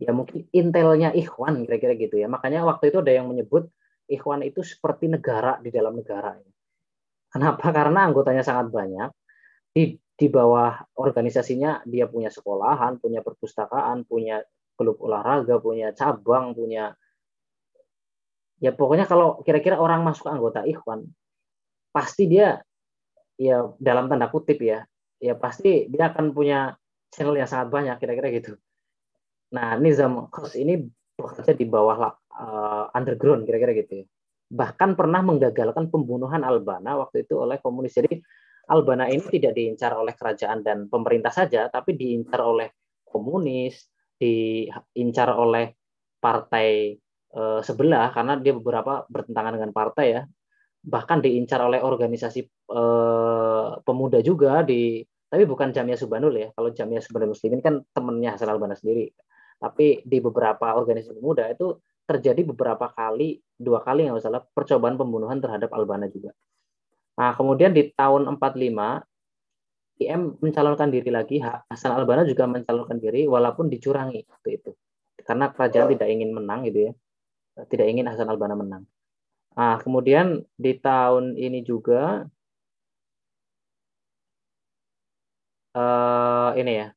ya 0.00 0.16
mungkin 0.16 0.48
intelnya 0.52 1.12
Ikhwan 1.12 1.60
kira-kira 1.68 1.92
gitu 1.96 2.16
ya. 2.16 2.26
Makanya 2.28 2.64
waktu 2.64 2.88
itu 2.88 3.04
ada 3.04 3.12
yang 3.12 3.28
menyebut 3.28 3.68
Ikhwan 4.08 4.42
itu 4.42 4.64
seperti 4.64 5.06
negara 5.12 5.60
di 5.60 5.68
dalam 5.68 5.94
negara. 6.00 6.34
Kenapa? 7.30 7.70
Karena 7.70 8.08
anggotanya 8.08 8.42
sangat 8.42 8.72
banyak. 8.72 9.12
Di 9.70 9.94
di 9.94 10.26
bawah 10.28 10.76
organisasinya 10.98 11.86
dia 11.86 12.04
punya 12.10 12.28
sekolahan, 12.28 12.98
punya 13.00 13.22
perpustakaan, 13.22 14.04
punya 14.04 14.42
klub 14.74 14.98
olahraga, 15.00 15.60
punya 15.60 15.92
cabang, 15.94 16.52
punya 16.56 16.96
ya 18.60 18.70
pokoknya 18.76 19.08
kalau 19.08 19.40
kira-kira 19.42 19.80
orang 19.80 20.04
masuk 20.04 20.28
anggota 20.28 20.62
Ikhwan 20.68 21.08
pasti 21.90 22.28
dia 22.28 22.60
ya 23.40 23.72
dalam 23.80 24.06
tanda 24.06 24.28
kutip 24.28 24.60
ya 24.60 24.84
ya 25.16 25.34
pasti 25.34 25.88
dia 25.88 26.12
akan 26.12 26.36
punya 26.36 26.76
channel 27.10 27.34
yang 27.34 27.50
sangat 27.50 27.68
banyak 27.72 27.96
kira-kira 27.98 28.28
gitu. 28.30 28.52
Nah 29.50 29.74
Nizam 29.80 30.30
Khos 30.30 30.54
ini 30.54 30.78
bekerja 31.18 31.52
di 31.52 31.66
bawah 31.66 32.14
uh, 32.36 32.84
underground 32.94 33.44
kira-kira 33.44 33.72
gitu 33.76 34.04
ya. 34.04 34.06
Bahkan 34.50 34.94
pernah 34.98 35.20
menggagalkan 35.22 35.90
pembunuhan 35.90 36.42
Albana 36.42 36.98
waktu 36.98 37.26
itu 37.26 37.38
oleh 37.38 37.58
komunis. 37.58 37.94
Jadi 37.94 38.18
Albana 38.70 39.10
ini 39.10 39.22
tidak 39.26 39.58
diincar 39.58 39.94
oleh 39.98 40.14
kerajaan 40.14 40.62
dan 40.62 40.86
pemerintah 40.86 41.34
saja, 41.34 41.66
tapi 41.66 41.98
diincar 41.98 42.38
oleh 42.42 42.70
komunis, 43.02 43.90
diincar 44.14 45.34
oleh 45.34 45.74
partai 46.22 46.94
e, 47.30 47.42
sebelah 47.64 48.10
karena 48.14 48.38
dia 48.38 48.52
beberapa 48.54 49.06
bertentangan 49.06 49.56
dengan 49.56 49.70
partai 49.74 50.06
ya. 50.14 50.22
Bahkan 50.80 51.18
diincar 51.24 51.60
oleh 51.64 51.80
organisasi 51.82 52.40
e, 52.48 52.82
pemuda 53.82 54.18
juga 54.22 54.62
di 54.66 55.04
tapi 55.30 55.46
bukan 55.46 55.70
Jamia 55.70 55.94
Subanul 55.94 56.34
ya. 56.34 56.48
Kalau 56.50 56.74
Jamia 56.74 56.98
Subanul 56.98 57.32
Muslimin 57.32 57.62
kan 57.62 57.86
temennya 57.94 58.34
Hasan 58.34 58.50
Albana 58.50 58.74
sendiri. 58.74 59.14
Tapi 59.62 60.02
di 60.02 60.18
beberapa 60.18 60.74
organisasi 60.74 61.14
pemuda 61.14 61.46
itu 61.46 61.78
terjadi 62.08 62.42
beberapa 62.42 62.90
kali, 62.90 63.38
dua 63.54 63.78
kali 63.86 64.10
yang 64.10 64.18
salah 64.18 64.42
percobaan 64.42 64.98
pembunuhan 64.98 65.38
terhadap 65.38 65.70
Albana 65.70 66.10
juga. 66.10 66.34
Nah, 67.14 67.36
kemudian 67.38 67.70
di 67.70 67.94
tahun 67.94 68.26
45 68.26 69.06
IM 70.00 70.40
mencalonkan 70.40 70.88
diri 70.88 71.12
lagi, 71.12 71.38
Hasan 71.38 71.92
Albana 71.94 72.26
juga 72.26 72.48
mencalonkan 72.50 72.98
diri 72.98 73.28
walaupun 73.30 73.70
dicurangi 73.70 74.26
waktu 74.26 74.48
itu. 74.58 74.70
Karena 75.20 75.52
kerajaan 75.52 75.92
tidak 75.94 76.08
ingin 76.08 76.32
menang 76.34 76.66
gitu 76.66 76.90
ya. 76.90 76.92
Tidak 77.56 77.86
ingin 77.86 78.06
Hasan 78.08 78.30
Albana 78.30 78.54
menang. 78.54 78.84
Nah, 79.56 79.76
kemudian 79.82 80.46
di 80.54 80.72
tahun 80.78 81.34
ini 81.34 81.60
juga 81.66 82.24
uh, 85.74 86.50
ini 86.54 86.72
ya. 86.80 86.88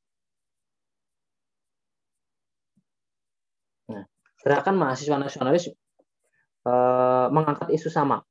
Nah, 3.89 4.03
gerakan 4.45 4.75
mahasiswa 4.77 5.17
nasionalis 5.17 5.73
uh, 6.69 7.27
mengangkat 7.33 7.73
isu 7.73 7.89
sama 7.89 8.21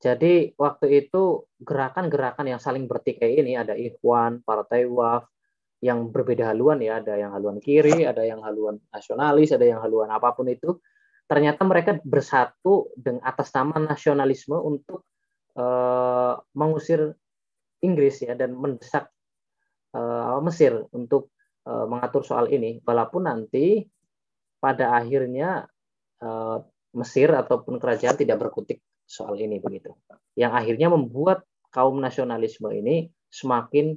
jadi 0.00 0.56
waktu 0.56 1.04
itu 1.04 1.44
gerakan-gerakan 1.60 2.48
yang 2.48 2.56
saling 2.56 2.88
bertikai 2.88 3.36
ini 3.36 3.52
ada 3.52 3.76
Ikhwan, 3.76 4.40
Partai 4.40 4.88
Waf, 4.88 5.28
yang 5.84 6.08
berbeda 6.08 6.56
haluan 6.56 6.80
ya, 6.80 7.04
ada 7.04 7.20
yang 7.20 7.36
haluan 7.36 7.60
kiri, 7.60 8.08
ada 8.08 8.24
yang 8.24 8.40
haluan 8.40 8.80
nasionalis, 8.88 9.52
ada 9.52 9.68
yang 9.68 9.84
haluan 9.84 10.08
apa 10.08 10.32
pun 10.32 10.48
itu. 10.48 10.80
Ternyata 11.30 11.62
mereka 11.62 11.94
bersatu 12.02 12.90
dengan 12.98 13.22
atas 13.22 13.54
nama 13.54 13.78
nasionalisme 13.78 14.58
untuk 14.58 15.06
uh, 15.54 16.34
mengusir 16.58 17.14
Inggris 17.86 18.18
ya 18.26 18.34
dan 18.34 18.58
mendesak 18.58 19.06
uh, 19.94 20.42
Mesir 20.42 20.90
untuk 20.90 21.30
uh, 21.70 21.86
mengatur 21.86 22.26
soal 22.26 22.50
ini. 22.50 22.82
Walaupun 22.82 23.30
nanti 23.30 23.86
pada 24.58 24.98
akhirnya 24.98 25.70
uh, 26.18 26.58
Mesir 26.98 27.30
ataupun 27.30 27.78
kerajaan 27.78 28.18
tidak 28.18 28.42
berkutik 28.42 28.82
soal 29.06 29.38
ini 29.38 29.62
begitu. 29.62 29.94
Yang 30.34 30.52
akhirnya 30.58 30.90
membuat 30.90 31.46
kaum 31.70 32.02
nasionalisme 32.02 32.66
ini 32.74 33.10
semakin 33.30 33.94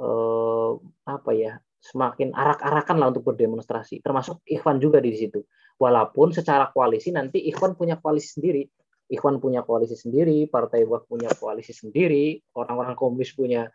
eh, 0.00 0.72
apa 1.04 1.30
ya, 1.36 1.60
semakin 1.80 2.32
arak-arakan 2.32 2.96
lah 3.00 3.08
untuk 3.12 3.28
berdemonstrasi. 3.32 4.00
Termasuk 4.00 4.40
Ikhwan 4.48 4.80
juga 4.80 5.00
di 5.00 5.12
situ. 5.16 5.44
Walaupun 5.80 6.36
secara 6.36 6.68
koalisi 6.68 7.08
nanti 7.08 7.40
Ikhwan 7.48 7.72
punya 7.72 7.96
koalisi 7.96 8.36
sendiri. 8.36 8.68
Ikhwan 9.10 9.40
punya 9.42 9.64
koalisi 9.66 9.96
sendiri, 9.96 10.46
Partai 10.46 10.86
Wak 10.86 11.10
punya 11.10 11.32
koalisi 11.34 11.74
sendiri, 11.74 12.38
orang-orang 12.54 12.94
komunis 12.94 13.34
punya 13.34 13.66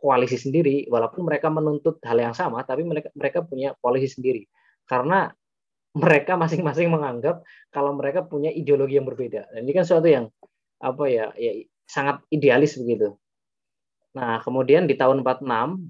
koalisi 0.00 0.40
sendiri, 0.40 0.88
walaupun 0.88 1.28
mereka 1.28 1.52
menuntut 1.52 2.00
hal 2.02 2.18
yang 2.18 2.34
sama, 2.34 2.64
tapi 2.64 2.82
mereka 2.82 3.12
mereka 3.14 3.44
punya 3.44 3.76
koalisi 3.78 4.18
sendiri. 4.18 4.48
Karena 4.88 5.30
mereka 5.94 6.34
masing-masing 6.34 6.90
menganggap 6.90 7.44
kalau 7.70 7.94
mereka 7.94 8.26
punya 8.26 8.50
ideologi 8.50 8.98
yang 8.98 9.06
berbeda. 9.06 9.50
Dan 9.54 9.68
ini 9.68 9.72
kan 9.76 9.84
suatu 9.86 10.08
yang 10.10 10.26
apa 10.80 11.04
ya, 11.06 11.30
ya 11.36 11.52
sangat 11.86 12.24
idealis 12.32 12.78
begitu. 12.80 13.14
Nah, 14.16 14.42
kemudian 14.42 14.90
di 14.90 14.98
tahun 14.98 15.22
46 15.22 15.86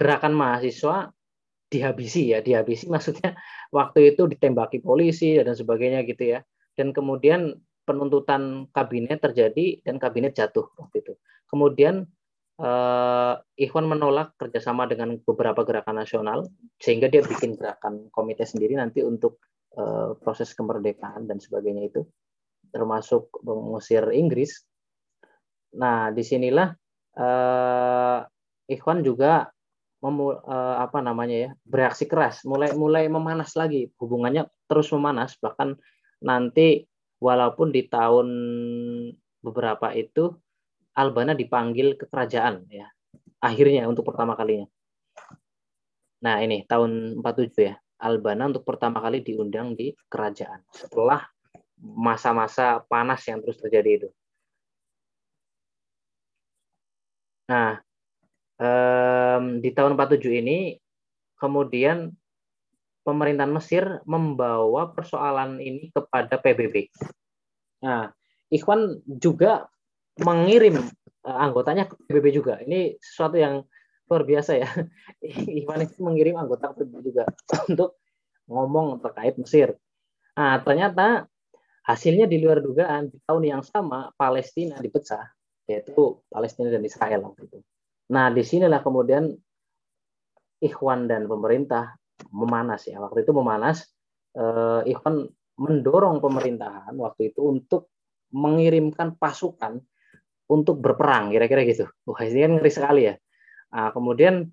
gerakan 0.00 0.32
mahasiswa 0.32 1.12
dihabisi 1.70 2.34
ya, 2.34 2.42
dihabisi 2.42 2.90
maksudnya 2.90 3.38
waktu 3.70 4.14
itu 4.14 4.26
ditembaki 4.26 4.82
polisi 4.82 5.38
dan 5.38 5.54
sebagainya 5.54 6.02
gitu 6.04 6.36
ya. 6.36 6.40
Dan 6.74 6.90
kemudian 6.90 7.56
penuntutan 7.86 8.70
kabinet 8.70 9.22
terjadi 9.22 9.82
dan 9.86 9.98
kabinet 10.02 10.34
jatuh 10.36 10.66
waktu 10.78 11.02
itu. 11.02 11.12
Kemudian 11.50 12.06
uh, 12.60 13.34
Ikhwan 13.58 13.88
menolak 13.88 14.36
kerjasama 14.38 14.86
dengan 14.86 15.18
beberapa 15.24 15.64
gerakan 15.66 15.98
nasional 15.98 16.46
sehingga 16.78 17.10
dia 17.10 17.24
bikin 17.24 17.56
gerakan 17.56 18.06
komite 18.14 18.46
sendiri 18.46 18.78
nanti 18.78 19.02
untuk 19.02 19.42
uh, 19.74 20.14
proses 20.20 20.54
kemerdekaan 20.54 21.26
dan 21.26 21.42
sebagainya 21.42 21.90
itu 21.90 22.06
termasuk 22.70 23.32
mengusir 23.42 24.06
Inggris. 24.14 24.62
Nah 25.74 26.14
di 26.14 26.22
sinilah 26.22 26.70
uh, 27.18 28.22
Ikhwan 28.70 29.02
juga 29.02 29.50
memu, 30.00 30.40
uh, 30.44 30.76
apa 30.80 31.04
namanya 31.04 31.36
ya 31.36 31.50
bereaksi 31.64 32.08
keras, 32.08 32.42
mulai 32.48 32.72
mulai 32.72 33.06
memanas 33.06 33.52
lagi 33.56 33.92
hubungannya 34.00 34.48
terus 34.64 34.88
memanas 34.96 35.36
bahkan 35.40 35.76
nanti 36.24 36.88
walaupun 37.20 37.72
di 37.72 37.84
tahun 37.88 38.28
beberapa 39.44 39.92
itu 39.96 40.36
Albana 40.96 41.32
dipanggil 41.36 41.96
ke 41.96 42.08
kerajaan 42.08 42.66
ya 42.68 42.88
akhirnya 43.40 43.88
untuk 43.88 44.08
pertama 44.08 44.36
kalinya. 44.36 44.68
Nah 46.20 46.36
ini 46.44 46.64
tahun 46.68 47.20
47 47.24 47.68
ya 47.68 47.74
Albana 48.00 48.48
untuk 48.48 48.64
pertama 48.64 49.04
kali 49.04 49.20
diundang 49.20 49.76
di 49.76 49.92
kerajaan 50.08 50.64
setelah 50.72 51.24
masa-masa 51.80 52.84
panas 52.88 53.24
yang 53.28 53.40
terus 53.40 53.60
terjadi 53.60 54.04
itu. 54.04 54.08
Nah, 57.48 57.82
um, 58.60 59.64
di 59.64 59.70
tahun 59.72 59.96
47 59.96 60.40
ini 60.44 60.76
kemudian 61.40 62.12
pemerintahan 63.02 63.50
Mesir 63.50 63.84
membawa 64.04 64.92
persoalan 64.92 65.58
ini 65.58 65.88
kepada 65.90 66.36
PBB. 66.36 66.92
Nah, 67.80 68.12
Ikhwan 68.52 69.00
juga 69.08 69.66
mengirim 70.20 70.84
uh, 71.24 71.38
anggotanya 71.40 71.88
ke 71.88 71.96
PBB 72.04 72.26
juga. 72.36 72.60
Ini 72.60 73.00
sesuatu 73.00 73.40
yang 73.40 73.64
luar 74.04 74.22
biasa 74.28 74.52
ya. 74.60 74.68
Ikhwan 75.58 75.88
itu 75.88 75.96
mengirim 76.04 76.36
anggota 76.36 76.76
PBB 76.76 77.00
juga 77.00 77.24
untuk 77.72 77.96
ngomong 78.50 79.00
terkait 79.00 79.40
Mesir. 79.40 79.72
Nah, 80.36 80.60
ternyata 80.60 81.24
hasilnya 81.88 82.28
di 82.28 82.38
luar 82.44 82.60
dugaan 82.60 83.08
di 83.08 83.18
tahun 83.24 83.44
yang 83.48 83.62
sama 83.64 84.12
Palestina 84.14 84.76
dipecah 84.78 85.24
yaitu 85.70 86.18
Palestina 86.26 86.68
dan 86.68 86.82
Israel 86.82 87.30
waktu 87.30 87.46
itu. 87.46 87.58
Nah, 88.10 88.26
di 88.34 88.42
sinilah 88.42 88.82
kemudian 88.82 89.30
Ikhwan 90.60 91.08
dan 91.08 91.24
pemerintah 91.24 91.96
memanas 92.34 92.84
ya. 92.84 93.00
Waktu 93.00 93.24
itu 93.24 93.32
memanas, 93.32 93.86
eh, 94.36 94.82
Ikhwan 94.90 95.24
mendorong 95.60 96.20
pemerintahan 96.20 96.92
waktu 96.96 97.32
itu 97.32 97.40
untuk 97.48 97.92
mengirimkan 98.34 99.16
pasukan 99.16 99.80
untuk 100.50 100.82
berperang, 100.82 101.30
kira-kira 101.30 101.62
gitu. 101.64 101.86
Wah, 102.04 102.20
ini 102.26 102.40
kan 102.42 102.52
ngeri 102.58 102.72
sekali 102.72 103.02
ya. 103.08 103.14
Nah, 103.72 103.88
kemudian 103.94 104.44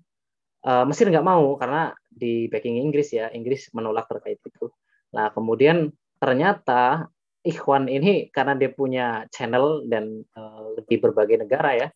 eh, 0.64 0.84
Mesir 0.86 1.10
nggak 1.10 1.26
mau 1.26 1.58
karena 1.60 1.92
di 2.08 2.46
backing 2.50 2.78
Inggris 2.82 3.14
ya, 3.14 3.30
Inggris 3.34 3.70
menolak 3.74 4.06
terkait 4.10 4.38
itu. 4.42 4.70
Nah, 5.14 5.30
kemudian 5.34 5.92
ternyata 6.18 7.06
Ikhwan 7.46 7.86
ini 7.86 8.28
karena 8.34 8.58
dia 8.58 8.70
punya 8.74 9.24
channel 9.30 9.86
dan 9.86 10.20
uh, 10.34 10.74
di 10.84 10.98
berbagai 10.98 11.46
negara 11.46 11.70
ya, 11.78 11.88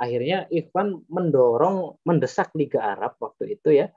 akhirnya 0.00 0.48
Ikhwan 0.48 1.04
mendorong, 1.12 2.00
mendesak 2.08 2.56
Liga 2.56 2.80
Arab 2.80 3.20
waktu 3.20 3.60
itu 3.60 3.84
ya, 3.84 3.92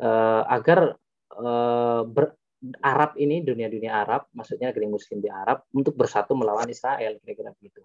uh, 0.00 0.42
agar 0.48 0.96
uh, 1.36 2.02
ber, 2.08 2.32
Arab 2.80 3.18
ini 3.18 3.42
dunia-dunia 3.42 4.06
Arab, 4.06 4.30
maksudnya 4.32 4.70
negeri 4.70 4.86
Muslim 4.86 5.18
di 5.18 5.26
Arab 5.26 5.66
untuk 5.74 5.98
bersatu 5.98 6.38
melawan 6.38 6.70
Israel 6.70 7.18
kira-kira 7.20 7.50
begitu. 7.58 7.82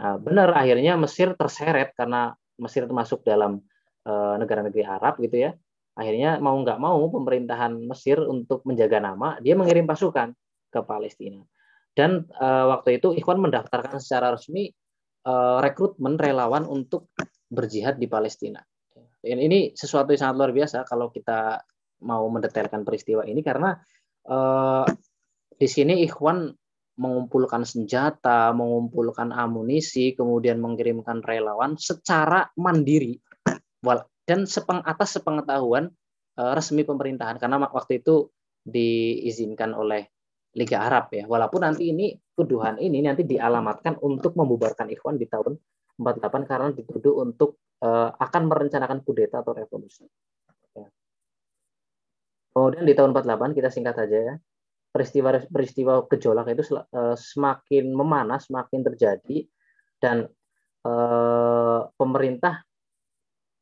Nah 0.00 0.16
benar 0.16 0.56
akhirnya 0.56 0.96
Mesir 0.96 1.36
terseret 1.36 1.92
karena 1.92 2.32
Mesir 2.56 2.88
termasuk 2.88 3.20
dalam 3.22 3.60
uh, 4.08 4.34
negara 4.40 4.64
negeri 4.64 4.82
Arab 4.88 5.20
gitu 5.20 5.44
ya. 5.44 5.52
Akhirnya 5.92 6.40
mau 6.40 6.56
nggak 6.56 6.80
mau 6.80 7.04
pemerintahan 7.12 7.74
Mesir 7.84 8.16
untuk 8.22 8.64
menjaga 8.64 8.96
nama 8.96 9.36
dia 9.44 9.52
mengirim 9.52 9.84
pasukan 9.84 10.32
ke 10.72 10.80
Palestina. 10.88 11.44
Dan 11.92 12.24
uh, 12.38 12.70
waktu 12.72 13.02
itu 13.02 13.12
Ikhwan 13.12 13.42
mendaftarkan 13.42 14.00
secara 14.00 14.32
resmi 14.32 14.72
rekrutmen 15.62 16.16
relawan 16.16 16.64
untuk 16.64 17.12
berjihad 17.48 17.96
di 17.96 18.06
Palestina. 18.06 18.60
Dan 19.18 19.38
ini 19.42 19.74
sesuatu 19.74 20.14
yang 20.14 20.20
sangat 20.30 20.36
luar 20.38 20.52
biasa 20.54 20.86
kalau 20.86 21.10
kita 21.10 21.58
mau 22.06 22.22
mendetailkan 22.30 22.86
peristiwa 22.86 23.26
ini 23.26 23.42
karena 23.42 23.74
uh, 24.30 24.86
di 25.58 25.66
sini 25.66 26.06
Ikhwan 26.06 26.54
mengumpulkan 26.98 27.66
senjata, 27.66 28.50
mengumpulkan 28.54 29.34
amunisi, 29.34 30.14
kemudian 30.14 30.62
mengirimkan 30.62 31.22
relawan 31.22 31.74
secara 31.78 32.46
mandiri 32.58 33.18
dan 34.28 34.44
sepeng 34.44 34.84
atas 34.84 35.16
sepengetahuan 35.16 35.88
uh, 36.36 36.52
resmi 36.52 36.84
pemerintahan 36.84 37.40
karena 37.40 37.56
waktu 37.64 38.04
itu 38.04 38.28
diizinkan 38.60 39.72
oleh 39.72 40.12
Liga 40.58 40.82
Arab 40.82 41.14
ya. 41.14 41.24
Walaupun 41.30 41.62
nanti 41.62 41.94
ini 41.94 42.10
tuduhan 42.34 42.82
ini 42.82 42.98
nanti 42.98 43.22
dialamatkan 43.22 44.02
untuk 44.02 44.34
membubarkan 44.34 44.90
Ikhwan 44.90 45.14
di 45.14 45.30
tahun 45.30 45.54
48 45.98 46.50
karena 46.50 46.68
dituduh 46.74 47.22
untuk 47.22 47.62
uh, 47.86 48.10
akan 48.18 48.42
merencanakan 48.50 49.06
kudeta 49.06 49.46
atau 49.46 49.54
revolusi. 49.54 50.02
Ya. 50.74 50.90
Kemudian 52.50 52.82
di 52.82 52.94
tahun 52.98 53.14
48 53.14 53.54
kita 53.54 53.70
singkat 53.70 53.94
saja 53.94 54.18
ya. 54.18 54.34
Peristiwa-peristiwa 54.88 56.10
gejolak 56.10 56.50
itu 56.50 56.74
uh, 56.74 57.14
semakin 57.14 57.92
memanas, 57.94 58.50
semakin 58.50 58.82
terjadi 58.82 59.46
dan 60.02 60.26
uh, 60.82 61.86
pemerintah 61.94 62.66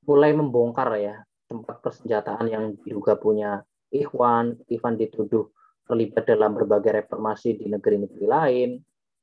mulai 0.07 0.31
membongkar 0.33 0.89
ya 1.03 1.19
tempat 1.51 1.83
persenjataan 1.83 2.47
yang 2.47 2.65
diduga 2.79 3.19
punya 3.19 3.59
Ikhwan, 3.91 4.55
Ikhwan 4.71 4.95
dituduh 4.99 5.51
terlibat 5.87 6.27
dalam 6.27 6.53
berbagai 6.59 7.03
reformasi 7.03 7.57
di 7.57 7.71
negeri-negeri 7.71 8.27
lain. 8.27 8.71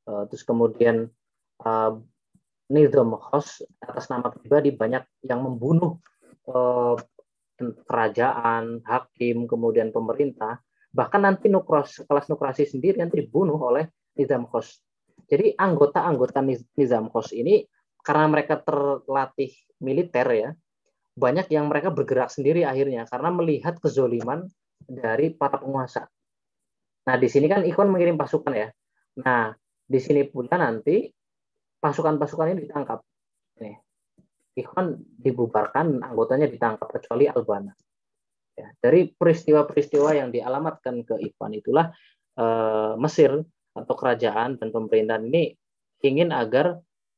Uh, 0.04 0.28
terus 0.28 0.44
kemudian 0.44 1.08
uh, 1.64 1.92
Nizam 2.72 3.14
Khos 3.20 3.62
atas 3.84 4.08
nama 4.08 4.32
pribadi 4.32 4.72
banyak 4.72 5.04
yang 5.28 5.44
membunuh 5.44 6.00
uh, 6.50 6.96
kerajaan, 7.60 8.82
hakim, 8.84 9.46
kemudian 9.46 9.92
pemerintah. 9.92 10.64
Bahkan 10.94 11.22
nanti 11.22 11.52
nukros, 11.52 12.02
kelas 12.08 12.28
nukrasi 12.32 12.66
sendiri 12.66 13.04
nanti 13.04 13.24
dibunuh 13.24 13.60
oleh 13.60 13.92
Nizam 14.16 14.48
Khos. 14.48 14.80
Jadi 15.28 15.56
anggota-anggota 15.56 16.44
Nizam 16.80 17.12
Khos 17.12 17.32
ini 17.36 17.64
karena 18.04 18.28
mereka 18.28 18.60
terlatih 18.60 19.52
militer 19.80 20.28
ya, 20.32 20.50
banyak 21.16 21.48
yang 21.54 21.70
mereka 21.70 21.94
bergerak 21.94 22.34
sendiri 22.34 22.66
akhirnya 22.68 23.06
karena 23.08 23.30
melihat 23.30 23.78
kezoliman 23.80 24.50
dari 24.84 25.32
para 25.32 25.62
penguasa. 25.62 26.10
Nah, 27.04 27.16
di 27.20 27.28
sini 27.28 27.52
kan 27.52 27.68
Ikhwan 27.68 27.92
mengirim 27.92 28.16
pasukan 28.16 28.54
ya. 28.56 28.68
Nah, 29.20 29.52
di 29.84 30.00
sini 30.00 30.24
pula 30.24 30.56
nanti 30.56 31.12
pasukan-pasukan 31.84 32.56
ini 32.56 32.60
ditangkap. 32.64 33.04
Nih. 33.60 33.76
Ikhwan 34.54 34.96
dibubarkan, 35.20 36.00
anggotanya 36.06 36.48
ditangkap 36.48 36.88
kecuali 36.88 37.28
Albana. 37.28 37.74
Ya, 38.54 38.70
dari 38.78 39.10
peristiwa-peristiwa 39.10 40.14
yang 40.14 40.30
dialamatkan 40.30 41.02
ke 41.02 41.18
Ikhwan 41.18 41.58
itulah 41.58 41.90
eh, 42.38 42.94
Mesir 43.02 43.42
atau 43.74 43.94
kerajaan 43.98 44.62
dan 44.62 44.70
pemerintahan 44.70 45.26
ini 45.26 45.58
ingin 46.06 46.30
agar 46.30 46.78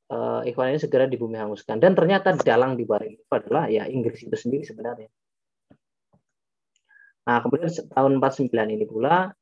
eh, 0.09 0.41
Ikhwan 0.49 0.73
ini 0.73 0.79
segera 0.79 1.05
di 1.05 1.19
bumi 1.19 1.36
hanguskan. 1.36 1.77
Dan 1.77 1.93
ternyata 1.93 2.33
dalang 2.39 2.79
di 2.79 2.88
balik 2.88 3.19
itu 3.19 3.31
adalah 3.36 3.67
ya 3.67 3.83
Inggris 3.86 4.23
itu 4.23 4.33
sendiri 4.33 4.63
sebenarnya. 4.63 5.11
Nah, 7.25 7.38
kemudian 7.41 7.67
tahun 7.67 8.21
49 8.21 8.53
ini 8.53 8.86
pula 8.86 9.33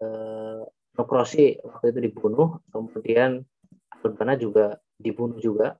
eh, 0.00 0.62
Nokrosi 0.94 1.58
waktu 1.58 1.90
itu 1.90 2.00
dibunuh, 2.10 2.62
kemudian 2.70 3.42
Albana 4.04 4.38
juga 4.38 4.78
dibunuh 4.94 5.40
juga 5.40 5.74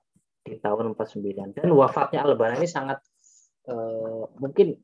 di 0.45 0.57
tahun 0.61 0.93
49 0.93 1.57
dan 1.57 1.69
wafatnya 1.73 2.21
Albana 2.21 2.59
ini 2.59 2.69
sangat 2.69 3.01
eh, 3.65 4.23
mungkin 4.37 4.77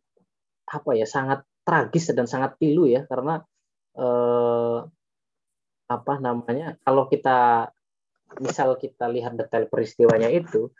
apa 0.72 0.92
ya 0.96 1.06
sangat 1.06 1.46
tragis 1.62 2.10
dan 2.16 2.26
sangat 2.26 2.58
pilu 2.58 2.90
ya 2.90 3.06
karena 3.06 3.44
eh, 3.98 4.80
apa 5.92 6.14
namanya 6.24 6.80
kalau 6.82 7.06
kita 7.12 7.70
misal 8.40 8.80
kita 8.80 9.12
lihat 9.12 9.36
detail 9.36 9.68
peristiwanya 9.68 10.32
itu 10.32 10.72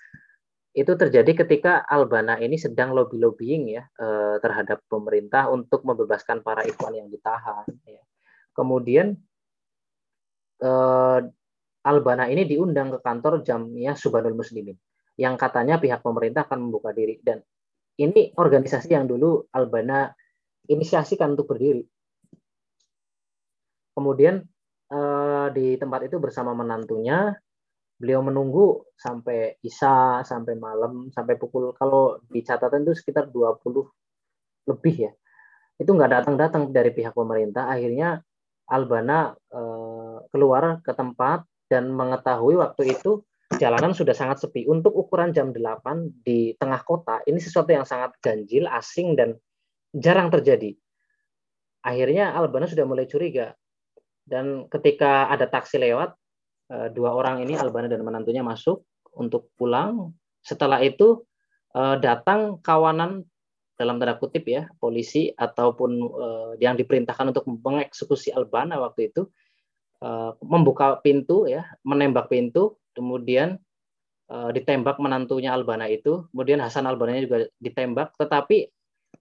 itu 0.72 0.96
terjadi 0.96 1.44
ketika 1.44 1.84
Albana 1.84 2.40
ini 2.40 2.56
sedang 2.56 2.96
lobby 2.96 3.20
lobbying 3.20 3.76
ya 3.76 3.84
eh, 4.00 4.40
terhadap 4.40 4.82
pemerintah 4.88 5.52
untuk 5.52 5.84
membebaskan 5.84 6.42
para 6.42 6.64
ikhwan 6.64 6.96
yang 6.96 7.12
ditahan 7.12 7.68
ya 7.84 8.02
Kemudian 8.52 9.16
eh, 10.62 11.20
Albana 11.82 12.30
ini 12.30 12.46
diundang 12.46 12.94
ke 12.94 13.00
kantor 13.02 13.42
Jamiyah 13.42 13.98
Subhanul 13.98 14.38
Muslimin 14.38 14.78
yang 15.18 15.34
katanya 15.36 15.82
pihak 15.82 16.06
pemerintah 16.06 16.46
akan 16.46 16.70
membuka 16.70 16.94
diri. 16.94 17.18
Dan 17.20 17.42
ini 17.98 18.32
organisasi 18.38 18.94
yang 18.94 19.10
dulu 19.10 19.50
Albana 19.50 20.14
inisiasikan 20.70 21.34
untuk 21.34 21.52
berdiri. 21.56 21.82
Kemudian 23.98 24.40
eh, 24.94 25.48
di 25.56 25.76
tempat 25.82 26.08
itu 26.08 26.22
bersama 26.22 26.54
menantunya 26.54 27.34
beliau 28.02 28.26
menunggu 28.26 28.82
sampai 28.98 29.62
isya 29.62 30.26
sampai 30.26 30.58
malam 30.58 31.14
sampai 31.14 31.38
pukul 31.38 31.70
kalau 31.78 32.18
di 32.26 32.42
catatan 32.42 32.82
itu 32.82 32.98
sekitar 32.98 33.30
20 33.30 33.62
lebih 34.70 34.96
ya. 35.10 35.12
Itu 35.78 35.94
nggak 35.94 36.12
datang-datang 36.22 36.70
dari 36.74 36.94
pihak 36.94 37.14
pemerintah. 37.14 37.70
Akhirnya 37.70 38.22
Albana 38.72 39.36
uh, 39.52 40.24
keluar 40.32 40.80
ke 40.80 40.96
tempat 40.96 41.44
dan 41.68 41.92
mengetahui 41.92 42.56
waktu 42.56 42.96
itu 42.96 43.24
jalanan 43.60 43.92
sudah 43.92 44.16
sangat 44.16 44.40
sepi. 44.40 44.64
Untuk 44.68 44.96
ukuran 44.96 45.36
jam 45.36 45.52
8 45.52 46.24
di 46.24 46.56
tengah 46.56 46.80
kota, 46.88 47.20
ini 47.28 47.40
sesuatu 47.40 47.72
yang 47.72 47.84
sangat 47.84 48.16
ganjil, 48.24 48.68
asing, 48.72 49.20
dan 49.20 49.36
jarang 49.92 50.32
terjadi. 50.32 50.72
Akhirnya 51.84 52.32
Albana 52.38 52.70
sudah 52.70 52.86
mulai 52.88 53.10
curiga. 53.10 53.52
Dan 54.22 54.70
ketika 54.70 55.28
ada 55.28 55.50
taksi 55.50 55.82
lewat, 55.82 56.14
eh, 56.72 56.88
dua 56.94 57.12
orang 57.12 57.42
ini, 57.44 57.58
Albana 57.58 57.92
dan 57.92 58.06
menantunya 58.06 58.46
masuk 58.46 58.86
untuk 59.18 59.52
pulang. 59.60 60.16
Setelah 60.46 60.80
itu 60.80 61.26
eh, 61.72 61.98
datang 62.04 62.60
kawanan 62.60 63.24
dalam 63.82 63.98
tanda 63.98 64.22
kutip 64.22 64.46
ya 64.46 64.70
polisi 64.78 65.34
ataupun 65.34 65.92
uh, 66.06 66.52
yang 66.62 66.78
diperintahkan 66.78 67.34
untuk 67.34 67.50
mengeksekusi 67.50 68.30
Albana 68.30 68.78
waktu 68.78 69.10
itu 69.10 69.26
uh, 70.06 70.38
membuka 70.46 71.02
pintu 71.02 71.50
ya 71.50 71.66
menembak 71.82 72.30
pintu 72.30 72.78
kemudian 72.94 73.58
uh, 74.30 74.54
ditembak 74.54 75.02
menantunya 75.02 75.50
Albana 75.50 75.90
itu 75.90 76.30
kemudian 76.30 76.62
Hasan 76.62 76.86
Albana 76.86 77.18
juga 77.18 77.50
ditembak. 77.58 78.14
Tetapi 78.16 78.70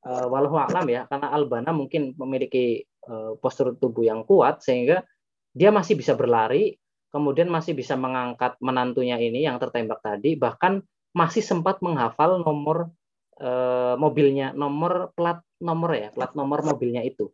uh, 0.07 0.27
walau 0.29 0.57
alam 0.61 0.87
ya 0.87 1.09
karena 1.11 1.29
Albana 1.33 1.71
mungkin 1.75 2.15
memiliki 2.15 2.85
uh, 3.11 3.35
postur 3.41 3.75
tubuh 3.77 4.07
yang 4.07 4.23
kuat 4.25 4.63
sehingga 4.63 5.03
dia 5.51 5.75
masih 5.75 5.99
bisa 5.99 6.15
berlari 6.15 6.79
kemudian 7.11 7.51
masih 7.51 7.75
bisa 7.75 7.99
mengangkat 7.99 8.55
menantunya 8.63 9.19
ini 9.19 9.43
yang 9.43 9.59
tertembak 9.59 9.99
tadi 9.99 10.39
bahkan 10.39 10.87
masih 11.11 11.43
sempat 11.43 11.83
menghafal 11.83 12.39
nomor 12.39 12.95
eh, 13.41 13.95
mobilnya, 13.97 14.53
nomor 14.53 15.17
plat 15.17 15.41
nomor 15.65 15.91
ya, 15.97 16.09
plat 16.13 16.33
nomor 16.37 16.61
mobilnya 16.65 17.01
itu. 17.01 17.33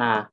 Nah, 0.00 0.28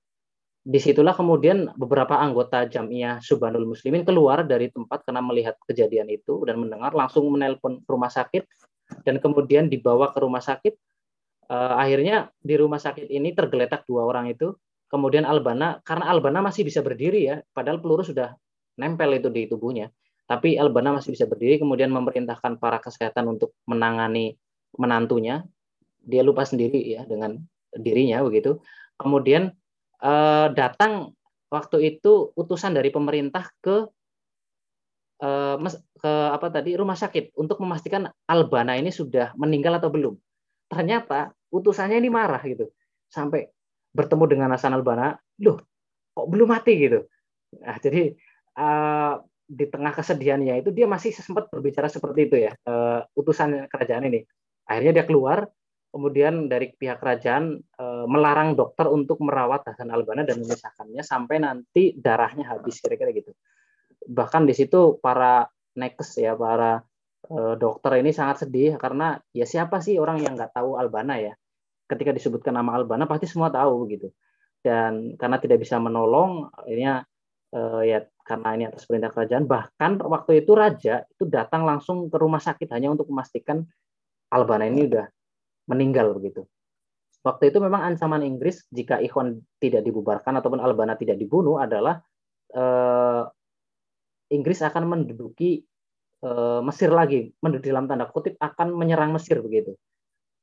di 0.64 0.80
situlah 0.80 1.12
kemudian 1.12 1.76
beberapa 1.76 2.16
anggota 2.16 2.64
Jamiah 2.72 3.20
Subhanul 3.20 3.68
Muslimin 3.68 4.08
keluar 4.08 4.48
dari 4.48 4.72
tempat 4.72 5.04
karena 5.04 5.20
melihat 5.20 5.60
kejadian 5.68 6.08
itu 6.08 6.48
dan 6.48 6.56
mendengar 6.56 6.96
langsung 6.96 7.28
menelpon 7.28 7.84
rumah 7.84 8.08
sakit 8.08 8.48
dan 9.04 9.20
kemudian 9.20 9.68
dibawa 9.68 10.16
ke 10.16 10.24
rumah 10.24 10.40
sakit. 10.40 10.76
Uh, 11.52 11.76
akhirnya 11.76 12.32
di 12.40 12.56
rumah 12.56 12.80
sakit 12.80 13.12
ini 13.12 13.36
tergeletak 13.36 13.84
dua 13.84 14.08
orang 14.08 14.32
itu. 14.32 14.56
Kemudian 14.88 15.28
Albana 15.28 15.84
karena 15.84 16.08
Albana 16.08 16.40
masih 16.40 16.64
bisa 16.64 16.80
berdiri 16.80 17.28
ya, 17.28 17.36
padahal 17.52 17.84
peluru 17.84 18.06
sudah 18.06 18.32
nempel 18.80 19.20
itu 19.20 19.28
di 19.28 19.50
tubuhnya. 19.52 19.92
Tapi 20.24 20.56
Albana 20.56 20.96
masih 20.96 21.12
bisa 21.12 21.28
berdiri, 21.28 21.60
kemudian 21.60 21.92
memerintahkan 21.92 22.56
para 22.62 22.80
kesehatan 22.80 23.36
untuk 23.36 23.52
menangani 23.68 24.40
menantunya 24.78 25.46
dia 26.04 26.22
lupa 26.22 26.44
sendiri 26.44 26.84
ya 26.84 27.08
dengan 27.08 27.40
dirinya 27.74 28.22
begitu. 28.22 28.60
Kemudian 29.00 29.54
eh, 30.04 30.48
datang 30.54 31.16
waktu 31.50 31.96
itu 31.98 32.34
utusan 32.36 32.76
dari 32.76 32.90
pemerintah 32.90 33.50
ke 33.64 33.88
eh, 35.24 35.58
ke 36.04 36.12
apa 36.12 36.48
tadi 36.52 36.76
rumah 36.76 37.00
sakit 37.00 37.38
untuk 37.40 37.64
memastikan 37.64 38.12
Albana 38.28 38.76
ini 38.76 38.92
sudah 38.92 39.32
meninggal 39.40 39.80
atau 39.80 39.90
belum. 39.90 40.14
Ternyata 40.68 41.32
utusannya 41.54 41.98
ini 42.02 42.10
marah 42.12 42.42
gitu. 42.44 42.70
Sampai 43.08 43.48
bertemu 43.94 44.26
dengan 44.26 44.50
Hasan 44.52 44.74
Albana 44.74 45.14
loh 45.40 45.62
kok 46.14 46.28
belum 46.30 46.50
mati? 46.50 46.74
gitu. 46.78 47.00
Nah 47.62 47.78
jadi 47.78 48.14
uh, 48.58 49.22
di 49.44 49.66
tengah 49.70 49.94
kesedihannya 49.94 50.66
itu 50.66 50.74
dia 50.74 50.90
masih 50.90 51.14
sempat 51.14 51.52
berbicara 51.54 51.86
seperti 51.92 52.26
itu 52.26 52.36
ya 52.50 52.52
uh, 52.66 53.06
utusan 53.14 53.70
kerajaan 53.70 54.10
ini 54.10 54.26
Akhirnya 54.68 55.02
dia 55.02 55.06
keluar, 55.06 55.48
kemudian 55.94 56.50
dari 56.50 56.74
pihak 56.74 56.98
kerajaan 56.98 57.62
e, 57.62 57.86
melarang 58.10 58.58
dokter 58.58 58.90
untuk 58.90 59.22
merawat 59.22 59.62
Hasan 59.70 59.94
Albana 59.94 60.26
dan 60.26 60.42
memisahkannya 60.42 61.06
sampai 61.06 61.38
nanti 61.44 61.94
darahnya 61.94 62.50
habis 62.50 62.82
kira-kira 62.82 63.14
gitu. 63.14 63.32
Bahkan 64.10 64.50
di 64.50 64.58
situ 64.58 64.98
para 64.98 65.46
nekes 65.78 66.18
ya 66.18 66.34
para 66.34 66.82
e, 67.30 67.60
dokter 67.62 68.02
ini 68.02 68.10
sangat 68.10 68.48
sedih 68.48 68.82
karena 68.82 69.22
ya 69.36 69.46
siapa 69.46 69.84
sih 69.86 70.02
orang 70.02 70.26
yang 70.26 70.34
nggak 70.34 70.58
tahu 70.58 70.82
Albana 70.82 71.22
ya. 71.22 71.38
Ketika 71.86 72.10
disebutkan 72.10 72.58
nama 72.58 72.74
Albana 72.74 73.06
pasti 73.06 73.30
semua 73.30 73.54
tahu 73.54 73.86
gitu. 73.94 74.10
Dan 74.64 75.20
karena 75.20 75.38
tidak 75.38 75.62
bisa 75.62 75.78
menolong 75.78 76.50
akhirnya 76.58 77.06
e, 77.54 77.62
ya 77.86 78.02
karena 78.26 78.50
ini 78.58 78.64
atas 78.72 78.88
perintah 78.90 79.12
kerajaan 79.14 79.46
bahkan 79.46 80.00
waktu 80.02 80.42
itu 80.42 80.58
raja 80.58 81.04
itu 81.06 81.28
datang 81.30 81.68
langsung 81.68 82.10
ke 82.10 82.18
rumah 82.18 82.40
sakit 82.40 82.72
hanya 82.72 82.90
untuk 82.96 83.12
memastikan 83.12 83.68
Albana 84.34 84.66
ini 84.66 84.90
udah 84.90 85.06
meninggal 85.70 86.12
begitu. 86.18 86.44
Waktu 87.24 87.56
itu 87.56 87.64
memang 87.64 87.88
ancaman 87.88 88.20
Inggris 88.20 88.68
jika 88.68 89.00
Ikhwan 89.00 89.40
tidak 89.64 89.88
dibubarkan 89.88 90.36
ataupun 90.44 90.60
Albana 90.60 91.00
tidak 91.00 91.16
dibunuh 91.16 91.56
adalah 91.56 92.04
eh, 92.52 93.24
Inggris 94.36 94.60
akan 94.60 94.84
menduduki 94.92 95.64
eh, 96.20 96.62
Mesir 96.68 96.92
lagi, 96.92 97.32
menduduki 97.40 97.72
dalam 97.72 97.88
tanda 97.88 98.12
kutip 98.12 98.36
akan 98.44 98.76
menyerang 98.76 99.16
Mesir 99.16 99.40
begitu, 99.40 99.80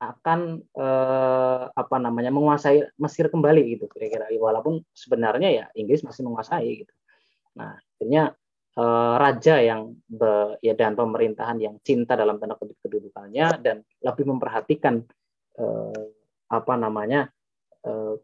akan 0.00 0.64
eh, 0.64 1.62
apa 1.68 1.96
namanya 2.00 2.32
menguasai 2.32 2.96
Mesir 2.96 3.28
kembali 3.28 3.76
gitu 3.76 3.84
kira-kira. 3.92 4.32
Walaupun 4.32 4.80
sebenarnya 4.96 5.48
ya 5.52 5.64
Inggris 5.76 6.00
masih 6.00 6.24
menguasai 6.24 6.86
gitu. 6.86 6.92
Nah 7.60 7.76
akhirnya 7.76 8.39
Eh, 8.80 9.14
raja 9.20 9.60
yang 9.60 9.92
be, 10.08 10.56
ya 10.64 10.72
dan 10.72 10.96
pemerintahan 10.96 11.60
yang 11.60 11.76
cinta 11.84 12.16
dalam 12.16 12.40
tanda 12.40 12.56
kutip 12.56 12.80
kedudukannya 12.80 13.60
dan 13.60 13.84
lebih 14.00 14.24
memperhatikan 14.24 15.04
eh, 15.60 16.04
apa 16.48 16.74
namanya 16.80 17.28
eh, 17.84 18.16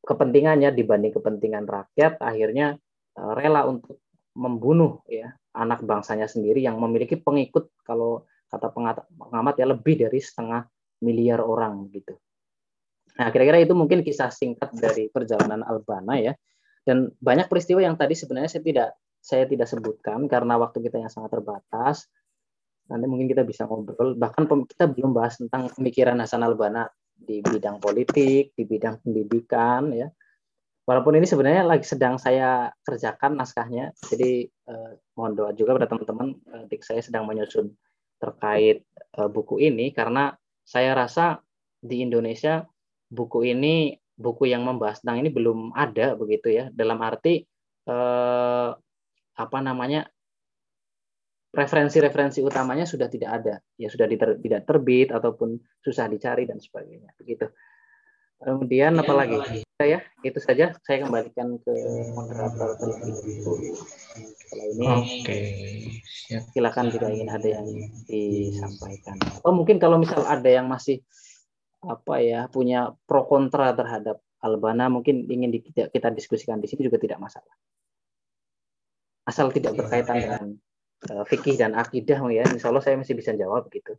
kepentingannya 0.00 0.72
dibanding 0.72 1.12
kepentingan 1.12 1.68
rakyat 1.68 2.24
akhirnya 2.24 2.80
eh, 3.20 3.32
rela 3.36 3.68
untuk 3.68 4.00
membunuh 4.32 5.04
ya 5.12 5.36
anak 5.52 5.84
bangsanya 5.84 6.24
sendiri 6.24 6.64
yang 6.64 6.80
memiliki 6.80 7.20
pengikut 7.20 7.68
kalau 7.84 8.24
kata 8.48 8.72
pengamat 8.72 9.60
ya 9.60 9.66
lebih 9.76 10.08
dari 10.08 10.24
setengah 10.24 10.64
miliar 11.04 11.44
orang 11.44 11.92
gitu. 11.92 12.16
Nah, 13.20 13.28
kira-kira 13.28 13.60
itu 13.60 13.76
mungkin 13.76 14.00
kisah 14.00 14.32
singkat 14.32 14.72
dari 14.72 15.12
perjalanan 15.12 15.60
Albana 15.60 16.16
ya. 16.16 16.32
Dan 16.80 17.12
banyak 17.20 17.52
peristiwa 17.52 17.84
yang 17.84 18.00
tadi 18.00 18.16
sebenarnya 18.16 18.48
saya 18.48 18.64
tidak 18.64 18.88
saya 19.22 19.46
tidak 19.46 19.70
sebutkan 19.70 20.26
karena 20.26 20.58
waktu 20.58 20.82
kita 20.82 20.98
yang 20.98 21.08
sangat 21.08 21.38
terbatas. 21.38 22.10
Nanti 22.90 23.06
mungkin 23.06 23.30
kita 23.30 23.46
bisa 23.46 23.70
ngobrol. 23.70 24.18
Bahkan 24.18 24.50
kita 24.66 24.90
belum 24.90 25.14
bahas 25.14 25.38
tentang 25.38 25.70
pemikiran 25.70 26.18
Hasan 26.18 26.42
Albana 26.42 26.90
di 27.14 27.38
bidang 27.38 27.78
politik, 27.78 28.50
di 28.58 28.62
bidang 28.66 28.98
pendidikan, 29.06 29.94
ya. 29.94 30.10
Walaupun 30.82 31.14
ini 31.14 31.30
sebenarnya 31.30 31.62
lagi 31.62 31.86
sedang 31.86 32.18
saya 32.18 32.74
kerjakan 32.82 33.38
naskahnya, 33.38 33.94
jadi 34.10 34.50
eh, 34.50 34.92
mohon 35.14 35.38
doa 35.38 35.54
juga 35.54 35.78
pada 35.78 35.86
teman-teman. 35.86 36.34
Eh, 36.66 36.82
saya 36.82 36.98
sedang 36.98 37.22
menyusun 37.30 37.70
terkait 38.18 38.82
eh, 38.90 39.28
buku 39.30 39.62
ini 39.62 39.94
karena 39.94 40.34
saya 40.66 40.98
rasa 40.98 41.38
di 41.78 42.02
Indonesia 42.02 42.66
buku 43.06 43.46
ini 43.46 43.94
buku 44.18 44.50
yang 44.50 44.66
membahas 44.66 44.98
tentang 45.02 45.22
ini 45.22 45.30
belum 45.30 45.70
ada 45.70 46.18
begitu 46.18 46.50
ya. 46.50 46.66
Dalam 46.74 46.98
arti 46.98 47.46
eh, 47.86 48.70
apa 49.36 49.58
namanya 49.64 50.08
referensi-referensi 51.52 52.40
utamanya 52.40 52.88
sudah 52.88 53.12
tidak 53.12 53.30
ada. 53.42 53.54
Ya 53.76 53.92
sudah 53.92 54.08
diter, 54.08 54.40
tidak 54.40 54.64
terbit 54.64 55.12
ataupun 55.12 55.60
susah 55.84 56.08
dicari 56.08 56.48
dan 56.48 56.58
sebagainya. 56.58 57.12
Begitu. 57.20 57.52
Kemudian 58.42 58.98
apa 58.98 59.12
lagi? 59.14 59.62
Saya 59.78 60.02
itu 60.24 60.40
saja. 60.42 60.74
Saya 60.82 61.06
kembalikan 61.06 61.60
ke 61.62 61.72
moderator 62.16 62.74
terlebih 62.80 63.38
kalau 64.52 64.66
ini 64.68 64.84
oke 64.84 65.38
silakan 66.52 66.92
jika 66.92 67.06
ingin 67.08 67.30
ada 67.30 67.48
yang 67.48 67.66
disampaikan. 68.04 69.16
Atau 69.40 69.52
mungkin 69.54 69.80
kalau 69.80 69.96
misal 69.96 70.26
ada 70.26 70.48
yang 70.48 70.68
masih 70.68 71.00
apa 71.82 72.20
ya 72.22 72.46
punya 72.52 72.94
pro 73.08 73.26
kontra 73.26 73.72
terhadap 73.74 74.22
Albana 74.42 74.90
mungkin 74.90 75.26
ingin 75.26 75.54
kita, 75.54 75.90
kita 75.90 76.10
diskusikan 76.14 76.58
di 76.58 76.66
sini 76.66 76.86
juga 76.86 76.98
tidak 76.98 77.18
masalah 77.22 77.54
asal 79.26 79.50
tidak 79.54 79.72
iya, 79.74 79.78
berkaitan 79.78 80.16
dengan 80.18 80.44
uh, 81.10 81.24
fikih 81.26 81.56
dan 81.58 81.74
akidah 81.74 82.18
ya. 82.30 82.44
Insya 82.50 82.68
Allah 82.70 82.82
saya 82.82 82.98
masih 82.98 83.14
bisa 83.18 83.32
jawab 83.34 83.70
gitu. 83.70 83.94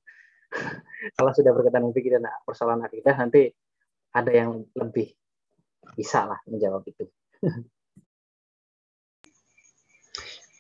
Kalau 1.18 1.32
sudah 1.36 1.52
berkaitan 1.52 1.84
dengan 1.84 1.96
fikih 1.96 2.12
dan 2.20 2.28
persoalan 2.44 2.84
akidah 2.86 3.16
nanti 3.18 3.52
ada 4.14 4.32
yang 4.32 4.64
lebih 4.78 5.12
bisa 5.98 6.26
lah 6.28 6.40
menjawab 6.48 6.84
itu. 6.88 7.06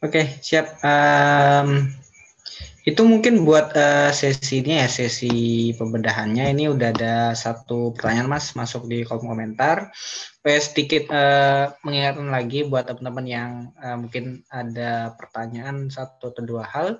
Oke 0.03 0.27
siap. 0.44 0.84
Um, 0.84 1.88
itu 2.84 3.01
mungkin 3.07 3.47
buat 3.47 3.72
uh, 3.80 4.11
sesinya 4.11 4.84
ya, 4.84 4.89
sesi 4.91 5.72
pembedahannya 5.80 6.51
ini 6.51 6.68
udah 6.68 6.91
ada 6.91 7.15
satu 7.31 7.95
pertanyaan 7.95 8.27
Mas 8.27 8.51
masuk 8.60 8.91
di 8.91 9.07
kolom 9.07 9.31
komentar. 9.31 9.95
Saya 10.43 10.60
sedikit 10.60 11.07
uh, 11.07 11.72
mengingatkan 11.88 12.27
lagi 12.27 12.68
buat 12.68 12.84
teman-teman 12.84 13.26
yang 13.26 13.51
uh, 13.80 13.95
mungkin 13.95 14.43
ada 14.51 15.15
pertanyaan 15.15 15.88
satu 15.88 16.35
atau 16.35 16.43
dua 16.43 16.68
hal 16.68 16.99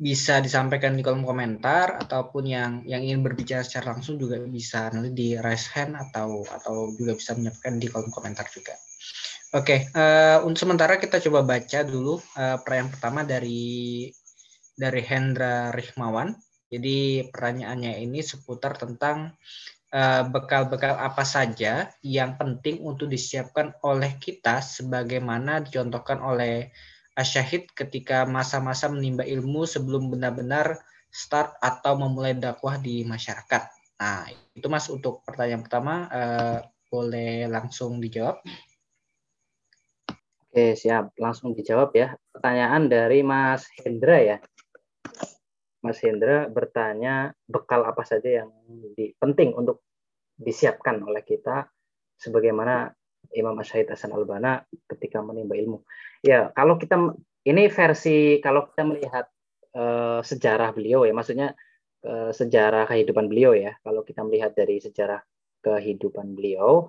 bisa 0.00 0.42
disampaikan 0.42 0.98
di 0.98 1.06
kolom 1.06 1.22
komentar 1.22 2.02
ataupun 2.02 2.50
yang 2.50 2.82
yang 2.90 3.06
ingin 3.06 3.22
berbicara 3.22 3.62
secara 3.62 3.94
langsung 3.94 4.18
juga 4.18 4.42
bisa 4.42 4.90
nanti 4.90 5.14
di 5.14 5.28
raise 5.38 5.70
hand 5.70 5.94
atau 5.94 6.42
atau 6.42 6.90
juga 6.98 7.14
bisa 7.14 7.38
menyampaikan 7.38 7.78
di 7.78 7.86
kolom 7.86 8.10
komentar 8.10 8.50
juga. 8.50 8.74
Oke, 9.50 9.90
uh, 9.94 10.42
untuk 10.42 10.66
sementara 10.66 10.98
kita 10.98 11.22
coba 11.22 11.46
baca 11.46 11.82
dulu 11.82 12.18
uh, 12.18 12.56
pertanyaan 12.62 12.90
pertama 12.90 13.20
dari 13.26 14.06
dari 14.80 15.04
Hendra 15.04 15.68
Rihmawan. 15.76 16.32
Jadi 16.72 17.28
pertanyaannya 17.28 18.00
ini 18.00 18.24
seputar 18.24 18.80
tentang 18.80 19.36
eh, 19.92 20.22
bekal-bekal 20.24 20.96
uh, 20.96 21.12
apa 21.12 21.26
saja 21.26 21.92
yang 22.00 22.40
penting 22.40 22.80
untuk 22.80 23.12
disiapkan 23.12 23.76
oleh 23.84 24.16
kita 24.16 24.64
sebagaimana 24.64 25.60
dicontohkan 25.60 26.24
oleh 26.24 26.72
Asyahid 27.18 27.68
ketika 27.76 28.24
masa-masa 28.24 28.88
menimba 28.88 29.26
ilmu 29.28 29.68
sebelum 29.68 30.08
benar-benar 30.08 30.80
start 31.10 31.58
atau 31.58 31.98
memulai 31.98 32.38
dakwah 32.38 32.78
di 32.78 33.02
masyarakat. 33.02 33.66
Nah, 34.00 34.24
itu 34.56 34.66
Mas 34.70 34.86
untuk 34.88 35.20
pertanyaan 35.26 35.66
pertama 35.66 36.08
uh, 36.08 36.58
boleh 36.88 37.50
langsung 37.50 37.98
dijawab. 38.00 38.40
Oke, 40.50 40.74
siap. 40.74 41.14
Langsung 41.14 41.54
dijawab 41.54 41.94
ya. 41.94 42.18
Pertanyaan 42.34 42.90
dari 42.90 43.22
Mas 43.22 43.70
Hendra 43.78 44.18
ya. 44.18 44.36
Mas 45.80 46.00
Hendra 46.04 46.46
bertanya 46.52 47.32
bekal 47.48 47.84
apa 47.88 48.04
saja 48.04 48.44
yang 48.44 48.50
di, 48.94 49.16
penting 49.16 49.56
untuk 49.56 49.84
disiapkan 50.36 51.00
oleh 51.00 51.24
kita 51.24 51.68
sebagaimana 52.20 52.92
Imam 53.32 53.56
Asy'id 53.60 53.88
Hasan 53.88 54.12
Albana 54.12 54.64
ketika 54.88 55.20
menimba 55.24 55.56
ilmu. 55.56 55.84
Ya, 56.20 56.52
kalau 56.52 56.76
kita 56.76 56.96
ini 57.48 57.68
versi 57.72 58.40
kalau 58.44 58.68
kita 58.72 58.82
melihat 58.84 59.26
uh, 59.76 60.20
sejarah 60.20 60.72
beliau 60.76 61.08
ya, 61.08 61.12
maksudnya 61.16 61.56
uh, 62.04 62.32
sejarah 62.32 62.84
kehidupan 62.88 63.28
beliau 63.28 63.56
ya. 63.56 63.76
Kalau 63.80 64.04
kita 64.04 64.24
melihat 64.24 64.52
dari 64.52 64.80
sejarah 64.80 65.20
kehidupan 65.60 66.32
beliau, 66.32 66.88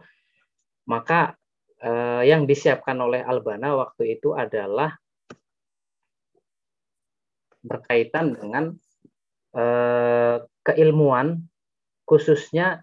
maka 0.87 1.35
eh, 1.83 2.23
yang 2.23 2.47
disiapkan 2.47 2.95
oleh 2.97 3.19
Albana 3.19 3.75
waktu 3.75 4.17
itu 4.17 4.31
adalah 4.31 4.95
berkaitan 7.61 8.37
dengan 8.37 8.75
eh, 9.55 10.37
keilmuan 10.65 11.41
khususnya 12.05 12.81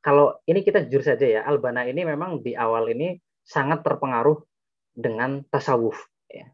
kalau 0.00 0.40
ini 0.48 0.64
kita 0.64 0.88
jujur 0.88 1.04
saja 1.04 1.26
ya 1.28 1.40
Albana 1.44 1.84
ini 1.84 2.04
memang 2.08 2.40
di 2.40 2.56
awal 2.56 2.88
ini 2.92 3.20
sangat 3.44 3.84
terpengaruh 3.84 4.40
dengan 4.96 5.44
tasawuf 5.48 5.96
ya. 6.28 6.48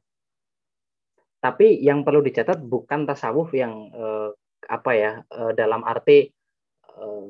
Tapi 1.38 1.78
yang 1.78 2.02
perlu 2.02 2.26
dicatat 2.26 2.58
bukan 2.58 3.06
tasawuf 3.06 3.54
yang 3.54 3.92
eh, 3.94 4.30
apa 4.66 4.90
ya 4.98 5.12
eh, 5.22 5.52
dalam 5.54 5.86
arti 5.86 6.26
eh, 6.90 7.26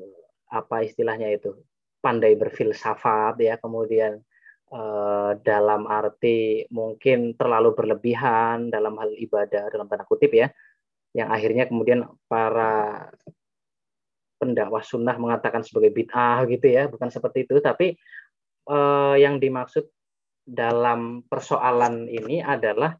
apa 0.49 0.77
istilahnya 0.87 1.37
itu 1.37 1.53
pandai 2.01 2.39
berfilsafat 2.39 3.37
ya 3.43 3.61
kemudian 3.61 4.23
eh, 4.73 5.33
dalam 5.43 5.87
arti 5.87 6.67
mungkin 6.73 7.35
terlalu 7.39 7.75
berlebihan 7.75 8.71
dalam 8.71 8.99
hal 8.99 9.11
ibadah 9.15 9.71
dalam 9.71 9.87
tanda 9.87 10.07
kutip 10.07 10.33
ya 10.35 10.49
yang 11.17 11.33
akhirnya 11.33 11.65
kemudian 11.65 12.05
para 12.29 13.09
pendakwah 14.37 14.85
sunnah 14.85 15.17
mengatakan 15.17 15.65
sebagai 15.65 15.91
bid'ah 15.97 16.45
gitu 16.45 16.69
ya 16.69 16.93
bukan 16.93 17.09
seperti 17.09 17.49
itu. 17.49 17.57
Tapi 17.65 17.97
eh, 18.69 19.15
yang 19.17 19.41
dimaksud 19.41 19.89
dalam 20.47 21.27
persoalan 21.27 22.07
ini 22.07 22.45
adalah 22.45 22.95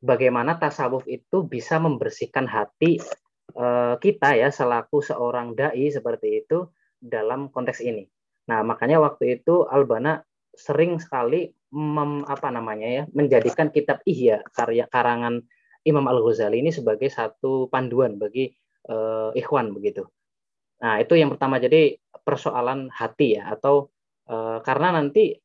bagaimana 0.00 0.58
tasawuf 0.58 1.06
itu 1.06 1.44
bisa 1.46 1.78
membersihkan 1.78 2.48
hati 2.48 2.98
eh, 3.52 3.94
kita 4.00 4.34
ya 4.34 4.48
selaku 4.48 5.04
seorang 5.04 5.52
dai 5.52 5.92
seperti 5.92 6.44
itu 6.44 6.66
dalam 6.98 7.52
konteks 7.52 7.84
ini. 7.84 8.08
Nah, 8.48 8.64
makanya 8.64 8.98
waktu 8.98 9.38
itu 9.38 9.68
Albana 9.68 10.24
sering 10.58 10.98
sekali 10.98 11.54
mem, 11.70 12.26
apa 12.26 12.50
namanya 12.50 12.88
ya, 12.88 13.02
menjadikan 13.14 13.70
kitab 13.70 14.02
Ihya 14.02 14.42
karya 14.50 14.90
karangan 14.90 15.46
Imam 15.86 16.04
Al-Ghazali 16.10 16.58
ini 16.58 16.74
sebagai 16.74 17.06
satu 17.08 17.70
panduan 17.70 18.18
bagi 18.18 18.50
uh, 18.90 19.30
ikhwan 19.32 19.70
begitu. 19.70 20.04
Nah, 20.82 20.98
itu 20.98 21.14
yang 21.14 21.30
pertama 21.30 21.62
jadi 21.62 21.96
persoalan 22.26 22.90
hati 22.90 23.38
ya 23.38 23.54
atau 23.54 23.88
uh, 24.26 24.58
karena 24.66 24.98
nanti 24.98 25.38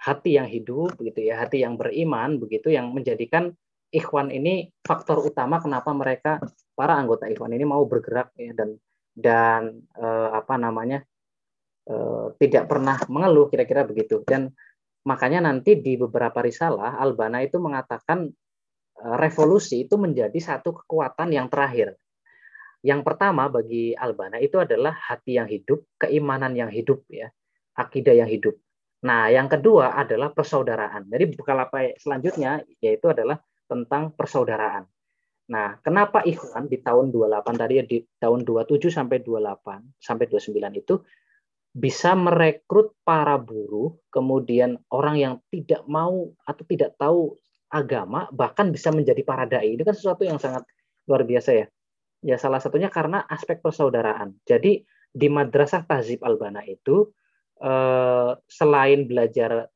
hati 0.00 0.40
yang 0.40 0.48
hidup 0.48 0.96
begitu 0.96 1.28
ya, 1.28 1.44
hati 1.44 1.60
yang 1.60 1.76
beriman 1.76 2.40
begitu 2.40 2.72
yang 2.72 2.90
menjadikan 2.96 3.52
ikhwan 3.92 4.32
ini 4.32 4.72
faktor 4.82 5.22
utama 5.22 5.62
kenapa 5.62 5.92
mereka 5.94 6.42
para 6.74 6.98
anggota 6.98 7.30
ikhwan 7.30 7.54
ini 7.54 7.64
mau 7.64 7.84
bergerak 7.86 8.34
ya 8.36 8.52
dan 8.52 8.76
dan 9.16 9.80
uh, 9.96 10.36
apa 10.36 10.60
namanya 10.60 11.00
tidak 12.42 12.66
pernah 12.66 12.98
mengeluh 13.06 13.46
kira-kira 13.46 13.86
begitu 13.86 14.26
dan 14.26 14.50
makanya 15.06 15.46
nanti 15.46 15.78
di 15.78 15.94
beberapa 15.94 16.42
risalah 16.42 16.98
Albana 16.98 17.40
itu 17.46 17.62
mengatakan 17.62 18.26
eh, 18.98 19.16
revolusi 19.16 19.86
itu 19.86 19.94
menjadi 19.94 20.36
satu 20.36 20.82
kekuatan 20.82 21.30
yang 21.30 21.46
terakhir. 21.46 21.94
Yang 22.82 23.00
pertama 23.06 23.46
bagi 23.48 23.94
Albana 23.94 24.42
itu 24.42 24.58
adalah 24.58 24.94
hati 24.94 25.38
yang 25.38 25.48
hidup, 25.48 25.86
keimanan 25.96 26.54
yang 26.54 26.70
hidup 26.70 27.06
ya, 27.08 27.30
akidah 27.78 28.14
yang 28.14 28.30
hidup. 28.30 28.58
Nah, 29.06 29.30
yang 29.30 29.46
kedua 29.46 29.94
adalah 29.94 30.34
persaudaraan. 30.34 31.06
Jadi 31.06 31.24
bekal 31.34 31.58
apa 31.62 31.94
selanjutnya 31.98 32.62
yaitu 32.82 33.10
adalah 33.10 33.38
tentang 33.66 34.14
persaudaraan. 34.14 34.86
Nah, 35.46 35.78
kenapa 35.78 36.26
Ikhwan 36.26 36.66
di 36.66 36.82
tahun 36.82 37.14
28 37.14 37.54
tadi 37.54 37.74
di 37.86 37.98
tahun 38.18 38.42
27 38.42 38.90
sampai 38.90 39.22
28 39.22 40.02
sampai 40.02 40.26
29 40.26 40.82
itu 40.82 40.94
bisa 41.76 42.16
merekrut 42.16 42.96
para 43.04 43.36
buruh, 43.36 43.92
kemudian 44.08 44.80
orang 44.88 45.16
yang 45.20 45.34
tidak 45.52 45.84
mau 45.84 46.32
atau 46.48 46.64
tidak 46.64 46.96
tahu 46.96 47.36
agama, 47.68 48.32
bahkan 48.32 48.72
bisa 48.72 48.88
menjadi 48.88 49.20
para 49.20 49.44
dai. 49.44 49.76
Itu 49.76 49.84
kan 49.84 49.92
sesuatu 49.92 50.24
yang 50.24 50.40
sangat 50.40 50.64
luar 51.04 51.28
biasa 51.28 51.50
ya. 51.52 51.66
Ya 52.24 52.40
salah 52.40 52.64
satunya 52.64 52.88
karena 52.88 53.28
aspek 53.28 53.60
persaudaraan. 53.60 54.40
Jadi 54.48 54.88
di 55.12 55.28
Madrasah 55.28 55.84
Tahzib 55.84 56.24
Albana 56.24 56.64
itu 56.64 57.12
eh, 57.60 58.32
selain 58.48 59.04
belajar 59.04 59.68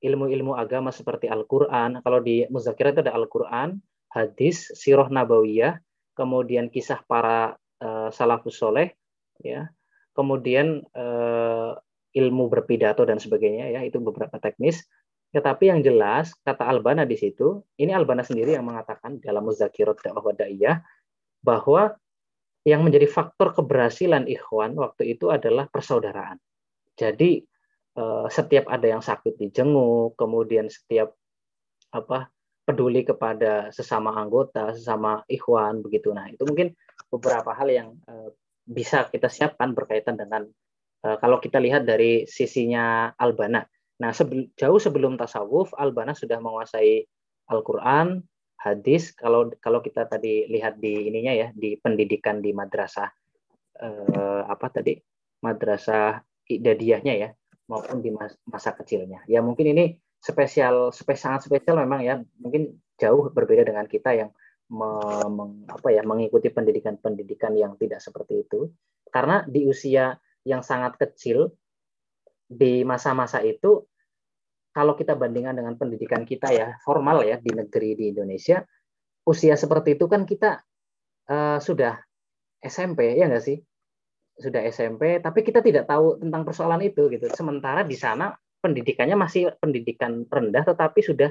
ilmu-ilmu 0.00 0.54
agama 0.54 0.94
seperti 0.94 1.26
Al-Quran, 1.26 1.98
kalau 2.06 2.22
di 2.22 2.46
Muzakirah 2.46 2.94
itu 2.94 3.02
ada 3.04 3.12
Al-Quran, 3.18 3.82
hadis, 4.14 4.70
sirah 4.72 5.10
nabawiyah, 5.10 5.82
kemudian 6.14 6.70
kisah 6.70 7.02
para 7.10 7.58
eh, 7.82 8.08
salafus 8.14 8.54
soleh, 8.54 8.94
ya, 9.42 9.66
kemudian 10.16 10.82
uh, 10.94 11.78
ilmu 12.10 12.50
berpidato 12.50 13.06
dan 13.06 13.22
sebagainya 13.22 13.70
ya 13.70 13.80
itu 13.86 14.02
beberapa 14.02 14.36
teknis 14.42 14.82
tetapi 15.30 15.70
yang 15.70 15.80
jelas 15.80 16.34
kata 16.42 16.66
Albana 16.66 17.06
di 17.06 17.14
situ 17.14 17.62
ini 17.78 17.94
Albana 17.94 18.26
sendiri 18.26 18.58
yang 18.58 18.66
mengatakan 18.66 19.22
dalam 19.22 19.46
Muzakirat 19.46 20.02
dakwah 20.02 20.34
daiyah 20.34 20.82
bahwa 21.40 21.94
yang 22.68 22.84
menjadi 22.84 23.08
faktor 23.08 23.56
keberhasilan 23.56 24.28
ikhwan 24.28 24.76
waktu 24.76 25.16
itu 25.16 25.32
adalah 25.32 25.64
persaudaraan. 25.72 26.36
Jadi 26.92 27.40
uh, 27.96 28.28
setiap 28.28 28.68
ada 28.68 28.84
yang 28.84 29.00
sakit 29.00 29.40
dijenguk, 29.40 30.12
kemudian 30.20 30.68
setiap 30.68 31.16
apa 31.90 32.28
peduli 32.68 33.02
kepada 33.02 33.72
sesama 33.72 34.12
anggota, 34.12 34.76
sesama 34.76 35.24
ikhwan 35.26 35.80
begitu. 35.80 36.12
Nah, 36.12 36.28
itu 36.28 36.44
mungkin 36.44 36.76
beberapa 37.08 37.56
hal 37.56 37.68
yang 37.72 37.88
uh, 38.04 38.28
bisa 38.64 39.08
kita 39.08 39.28
siapkan 39.28 39.72
berkaitan 39.72 40.16
dengan 40.20 40.46
uh, 41.06 41.16
kalau 41.18 41.40
kita 41.40 41.58
lihat 41.58 41.88
dari 41.88 42.24
sisinya 42.28 43.12
Albana. 43.16 43.64
Nah, 44.00 44.16
sebel, 44.16 44.48
jauh 44.56 44.80
sebelum 44.80 45.20
tasawuf, 45.20 45.76
Albana 45.76 46.16
sudah 46.16 46.40
menguasai 46.40 47.04
Al-Qur'an, 47.52 48.24
hadis. 48.60 49.12
Kalau 49.12 49.52
kalau 49.60 49.84
kita 49.84 50.08
tadi 50.08 50.48
lihat 50.48 50.80
di 50.80 51.08
ininya 51.08 51.32
ya, 51.36 51.48
di 51.52 51.76
pendidikan 51.76 52.40
di 52.40 52.56
madrasah 52.56 53.08
uh, 53.84 54.42
apa 54.48 54.66
tadi? 54.72 54.96
Madrasah 55.44 56.20
idadiyahnya 56.48 57.14
ya, 57.16 57.28
maupun 57.68 58.00
di 58.00 58.12
masa 58.48 58.72
kecilnya. 58.76 59.24
Ya 59.28 59.44
mungkin 59.44 59.72
ini 59.72 60.00
spesial, 60.20 60.92
spesial 60.92 61.36
sangat 61.36 61.48
spesial 61.48 61.80
memang 61.80 62.00
ya. 62.00 62.20
Mungkin 62.40 62.76
jauh 63.00 63.32
berbeda 63.32 63.64
dengan 63.64 63.88
kita 63.88 64.16
yang 64.16 64.30
meng, 64.70 65.66
apa 65.66 65.88
ya 65.90 66.06
mengikuti 66.06 66.48
pendidikan-pendidikan 66.48 67.58
yang 67.58 67.74
tidak 67.74 67.98
seperti 67.98 68.46
itu. 68.46 68.70
Karena 69.10 69.42
di 69.42 69.66
usia 69.66 70.14
yang 70.46 70.62
sangat 70.62 70.96
kecil 70.96 71.50
di 72.46 72.86
masa-masa 72.86 73.42
itu 73.42 73.86
kalau 74.70 74.94
kita 74.94 75.18
bandingkan 75.18 75.58
dengan 75.58 75.74
pendidikan 75.74 76.22
kita 76.22 76.54
ya 76.54 76.78
formal 76.86 77.26
ya 77.26 77.42
di 77.42 77.50
negeri 77.50 77.98
di 77.98 78.14
Indonesia 78.14 78.62
usia 79.26 79.58
seperti 79.58 79.98
itu 79.98 80.06
kan 80.06 80.22
kita 80.24 80.62
uh, 81.30 81.58
sudah 81.58 81.98
SMP 82.62 83.18
ya 83.18 83.26
enggak 83.26 83.44
sih? 83.44 83.58
Sudah 84.38 84.64
SMP 84.70 85.18
tapi 85.18 85.42
kita 85.42 85.60
tidak 85.60 85.90
tahu 85.90 86.22
tentang 86.22 86.46
persoalan 86.46 86.80
itu 86.86 87.10
gitu. 87.10 87.26
Sementara 87.34 87.82
di 87.82 87.98
sana 87.98 88.32
pendidikannya 88.62 89.16
masih 89.18 89.54
pendidikan 89.58 90.24
rendah 90.26 90.64
tetapi 90.64 91.00
sudah 91.02 91.30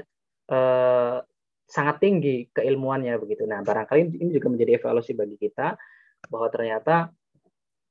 uh, 0.52 1.24
sangat 1.70 2.02
tinggi 2.02 2.50
keilmuannya 2.50 3.14
begitu. 3.22 3.46
Nah, 3.46 3.62
barangkali 3.62 4.18
ini 4.18 4.30
juga 4.34 4.50
menjadi 4.50 4.82
evaluasi 4.82 5.14
bagi 5.14 5.38
kita 5.38 5.78
bahwa 6.26 6.50
ternyata 6.50 7.14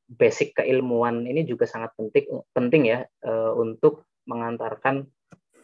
basic 0.09 0.57
keilmuan 0.57 1.23
ini 1.29 1.45
juga 1.45 1.69
sangat 1.69 1.93
penting 1.93 2.25
penting 2.49 2.89
ya 2.89 3.05
uh, 3.29 3.53
untuk 3.53 4.09
mengantarkan 4.25 5.05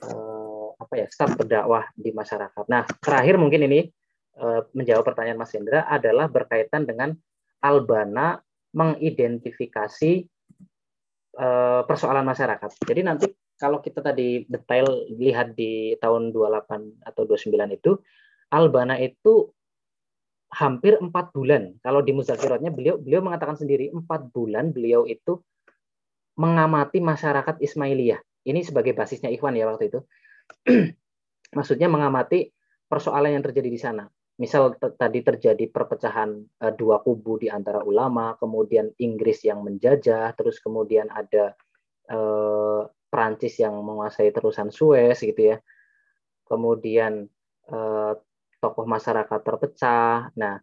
uh, 0.06 0.70
apa 0.78 0.94
ya 1.02 1.08
start 1.10 1.34
berdakwah 1.34 1.90
di 1.98 2.14
masyarakat. 2.14 2.66
Nah 2.70 2.86
terakhir 3.02 3.42
mungkin 3.42 3.66
ini 3.66 3.90
uh, 4.38 4.70
menjawab 4.78 5.02
pertanyaan 5.02 5.42
Mas 5.42 5.54
Hendra 5.58 5.90
adalah 5.90 6.30
berkaitan 6.30 6.86
dengan 6.86 7.18
Albana 7.62 8.38
mengidentifikasi 8.76 10.30
persoalan 11.84 12.24
masyarakat. 12.24 12.80
Jadi 12.88 13.02
nanti 13.04 13.28
kalau 13.56 13.80
kita 13.80 14.04
tadi 14.04 14.44
detail 14.52 15.08
lihat 15.16 15.56
di 15.56 15.96
tahun 16.00 16.36
28 16.36 17.08
atau 17.08 17.22
29 17.24 17.78
itu 17.78 17.92
Albana 18.52 19.00
itu 19.00 19.52
hampir 20.56 20.96
empat 21.02 21.36
bulan. 21.36 21.76
Kalau 21.84 22.00
di 22.00 22.16
muzakiratnya 22.16 22.72
beliau 22.72 22.96
beliau 22.96 23.20
mengatakan 23.24 23.60
sendiri 23.60 23.92
empat 23.92 24.32
bulan 24.32 24.72
beliau 24.72 25.04
itu 25.04 25.44
mengamati 26.40 27.00
masyarakat 27.00 27.60
Ismailiyah. 27.60 28.20
Ini 28.46 28.62
sebagai 28.62 28.94
basisnya 28.94 29.32
Ikhwan 29.32 29.58
ya 29.58 29.68
waktu 29.68 29.90
itu. 29.92 30.00
Maksudnya 31.58 31.90
mengamati 31.90 32.52
persoalan 32.86 33.40
yang 33.40 33.44
terjadi 33.44 33.70
di 33.72 33.80
sana. 33.80 34.06
Misal 34.36 34.76
tadi 34.76 35.24
terjadi 35.24 35.72
perpecahan 35.72 36.36
uh, 36.60 36.74
dua 36.76 37.00
kubu 37.00 37.40
di 37.40 37.48
antara 37.48 37.82
ulama, 37.88 38.36
kemudian 38.36 38.92
Inggris 39.00 39.48
yang 39.48 39.64
menjajah, 39.64 40.36
terus 40.36 40.60
kemudian 40.60 41.08
ada 41.08 41.56
uh, 42.12 42.84
Perancis 43.16 43.56
yang 43.64 43.80
menguasai 43.80 44.36
terusan 44.36 44.76
Suez 44.76 45.24
gitu 45.24 45.56
ya. 45.56 45.58
Kemudian 46.44 47.32
uh, 47.72 48.12
tokoh 48.60 48.84
masyarakat 48.84 49.40
terpecah. 49.40 50.36
Nah, 50.36 50.60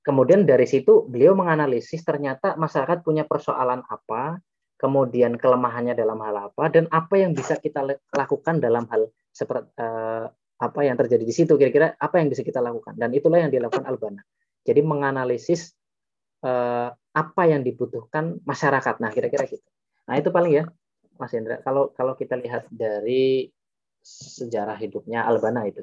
kemudian 0.00 0.48
dari 0.48 0.64
situ 0.64 1.04
beliau 1.04 1.36
menganalisis 1.36 2.00
ternyata 2.00 2.56
masyarakat 2.56 3.04
punya 3.04 3.28
persoalan 3.28 3.84
apa, 3.84 4.40
kemudian 4.80 5.36
kelemahannya 5.36 5.92
dalam 5.92 6.16
hal 6.24 6.48
apa 6.48 6.72
dan 6.72 6.88
apa 6.88 7.20
yang 7.20 7.36
bisa 7.36 7.60
kita 7.60 7.84
lakukan 8.16 8.56
dalam 8.56 8.88
hal 8.88 9.12
seperti 9.36 9.68
uh, 9.76 10.32
apa 10.56 10.80
yang 10.88 10.96
terjadi 10.96 11.20
di 11.20 11.34
situ 11.36 11.52
kira-kira 11.60 11.92
apa 12.00 12.16
yang 12.16 12.32
bisa 12.32 12.40
kita 12.40 12.64
lakukan. 12.64 12.96
Dan 12.96 13.12
itulah 13.12 13.44
yang 13.44 13.52
dilakukan 13.52 13.84
Albana. 13.84 14.24
Jadi 14.64 14.80
menganalisis 14.80 15.76
uh, 16.40 16.88
apa 17.12 17.42
yang 17.44 17.60
dibutuhkan 17.60 18.40
masyarakat. 18.48 18.96
Nah 19.04 19.12
kira-kira 19.12 19.44
gitu. 19.44 19.68
Nah 20.08 20.16
itu 20.16 20.32
paling 20.32 20.52
ya 20.56 20.64
Mas 21.16 21.32
Hendra 21.34 21.60
kalau 21.64 21.92
kalau 21.92 22.14
kita 22.14 22.36
lihat 22.38 22.68
dari 22.72 23.50
sejarah 24.06 24.78
hidupnya 24.78 25.26
Albana 25.26 25.66
itu 25.66 25.82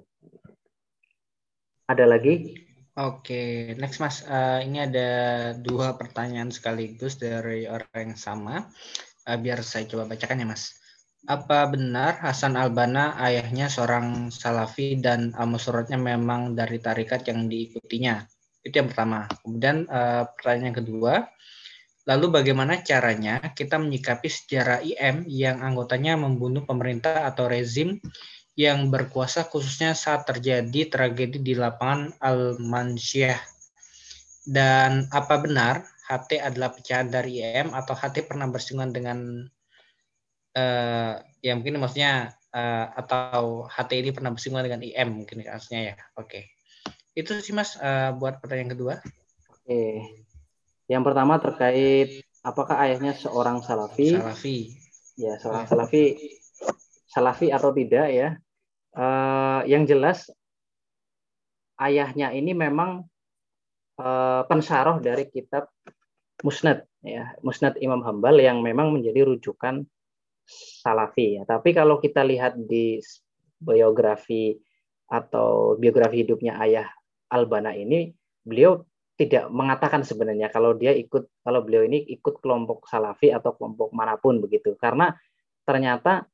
ada 1.89 2.07
lagi 2.07 2.63
Oke, 2.93 3.73
next 3.81 3.97
Mas. 3.97 4.21
Uh, 4.21 4.61
ini 4.61 4.85
ada 4.85 5.09
dua 5.57 5.97
pertanyaan 5.97 6.53
sekaligus 6.53 7.17
dari 7.17 7.65
orang 7.65 8.13
yang 8.13 8.13
sama. 8.13 8.69
Uh, 9.25 9.33
biar 9.33 9.65
saya 9.65 9.89
coba 9.89 10.13
bacakan 10.13 10.45
ya 10.45 10.47
Mas. 10.53 10.77
Apa 11.25 11.65
benar 11.73 12.21
Hasan 12.21 12.53
Albana 12.53 13.17
ayahnya 13.17 13.65
seorang 13.65 14.29
Salafi 14.29 15.01
dan 15.01 15.33
al-musuratnya 15.33 15.97
memang 15.97 16.53
dari 16.53 16.77
tarikat 16.77 17.25
yang 17.33 17.49
diikutinya? 17.49 18.29
Itu 18.61 18.85
yang 18.85 18.93
pertama. 18.93 19.25
Kemudian 19.41 19.89
uh, 19.89 20.29
pertanyaan 20.37 20.77
kedua, 20.77 21.25
lalu 22.03 22.35
bagaimana 22.35 22.83
caranya 22.83 23.39
kita 23.55 23.79
menyikapi 23.79 24.27
sejarah 24.27 24.83
IM 24.83 25.23
yang 25.27 25.63
anggotanya 25.63 26.19
membunuh 26.19 26.67
pemerintah 26.67 27.23
atau 27.27 27.47
rezim 27.47 27.99
yang 28.53 28.93
berkuasa 28.93 29.49
khususnya 29.49 29.97
saat 29.97 30.29
terjadi 30.29 30.91
tragedi 30.91 31.41
di 31.41 31.53
lapangan 31.57 32.13
Al-Mansyah. 32.21 33.39
Dan 34.43 35.07
apa 35.09 35.39
benar 35.39 35.87
HT 36.05 36.37
adalah 36.43 36.75
pecahan 36.75 37.07
dari 37.07 37.39
IM 37.39 37.71
atau 37.71 37.95
HT 37.95 38.27
pernah 38.27 38.45
bersinggungan 38.51 38.91
dengan 38.91 39.19
uh, 40.59 41.13
ya 41.39 41.53
mungkin 41.55 41.79
maksudnya 41.79 42.35
uh, 42.51 42.87
atau 42.99 43.65
HT 43.71 43.91
ini 44.03 44.11
pernah 44.11 44.35
bersinggungan 44.35 44.67
dengan 44.67 44.81
IM 44.83 45.23
mungkin 45.23 45.47
maksudnya 45.47 45.95
ya. 45.95 45.95
Oke. 46.19 46.51
Itu 47.15 47.39
sih 47.39 47.55
Mas 47.55 47.79
uh, 47.79 48.11
buat 48.13 48.43
pertanyaan 48.43 48.75
kedua. 48.75 48.93
Oke. 49.49 50.22
Yang 50.93 51.03
pertama 51.09 51.41
terkait 51.41 52.21
apakah 52.45 52.77
ayahnya 52.85 53.17
seorang 53.17 53.65
salafi? 53.65 54.13
Salafi. 54.13 54.57
Ya, 55.17 55.41
seorang 55.41 55.65
salafi 55.65 56.17
salafi 57.09 57.49
atau 57.49 57.73
tidak 57.73 58.07
ya. 58.13 58.29
Uh, 58.93 59.65
yang 59.65 59.89
jelas 59.89 60.29
ayahnya 61.81 62.29
ini 62.29 62.53
memang 62.53 63.09
uh, 63.97 64.45
pensaroh 64.45 65.01
dari 65.01 65.25
kitab 65.33 65.65
Musnad 66.45 66.85
ya, 67.01 67.33
Musnad 67.41 67.73
Imam 67.81 68.05
Hambal 68.05 68.37
yang 68.37 68.61
memang 68.61 68.93
menjadi 68.93 69.25
rujukan 69.25 69.81
salafi 70.83 71.41
ya. 71.41 71.43
Tapi 71.49 71.73
kalau 71.73 71.97
kita 71.97 72.21
lihat 72.21 72.53
di 72.59 73.01
biografi 73.57 74.53
atau 75.09 75.79
biografi 75.79 76.21
hidupnya 76.21 76.59
ayah 76.61 76.85
Albana 77.33 77.73
ini, 77.73 78.13
beliau 78.45 78.85
tidak 79.13 79.45
mengatakan 79.53 80.01
sebenarnya 80.01 80.49
kalau 80.49 80.73
dia 80.73 80.89
ikut 80.93 81.29
kalau 81.45 81.61
beliau 81.61 81.85
ini 81.85 82.01
ikut 82.17 82.41
kelompok 82.41 82.89
salafi 82.89 83.29
atau 83.29 83.53
kelompok 83.53 83.93
mana 83.93 84.17
pun 84.17 84.41
begitu 84.41 84.73
karena 84.81 85.13
ternyata 85.63 86.25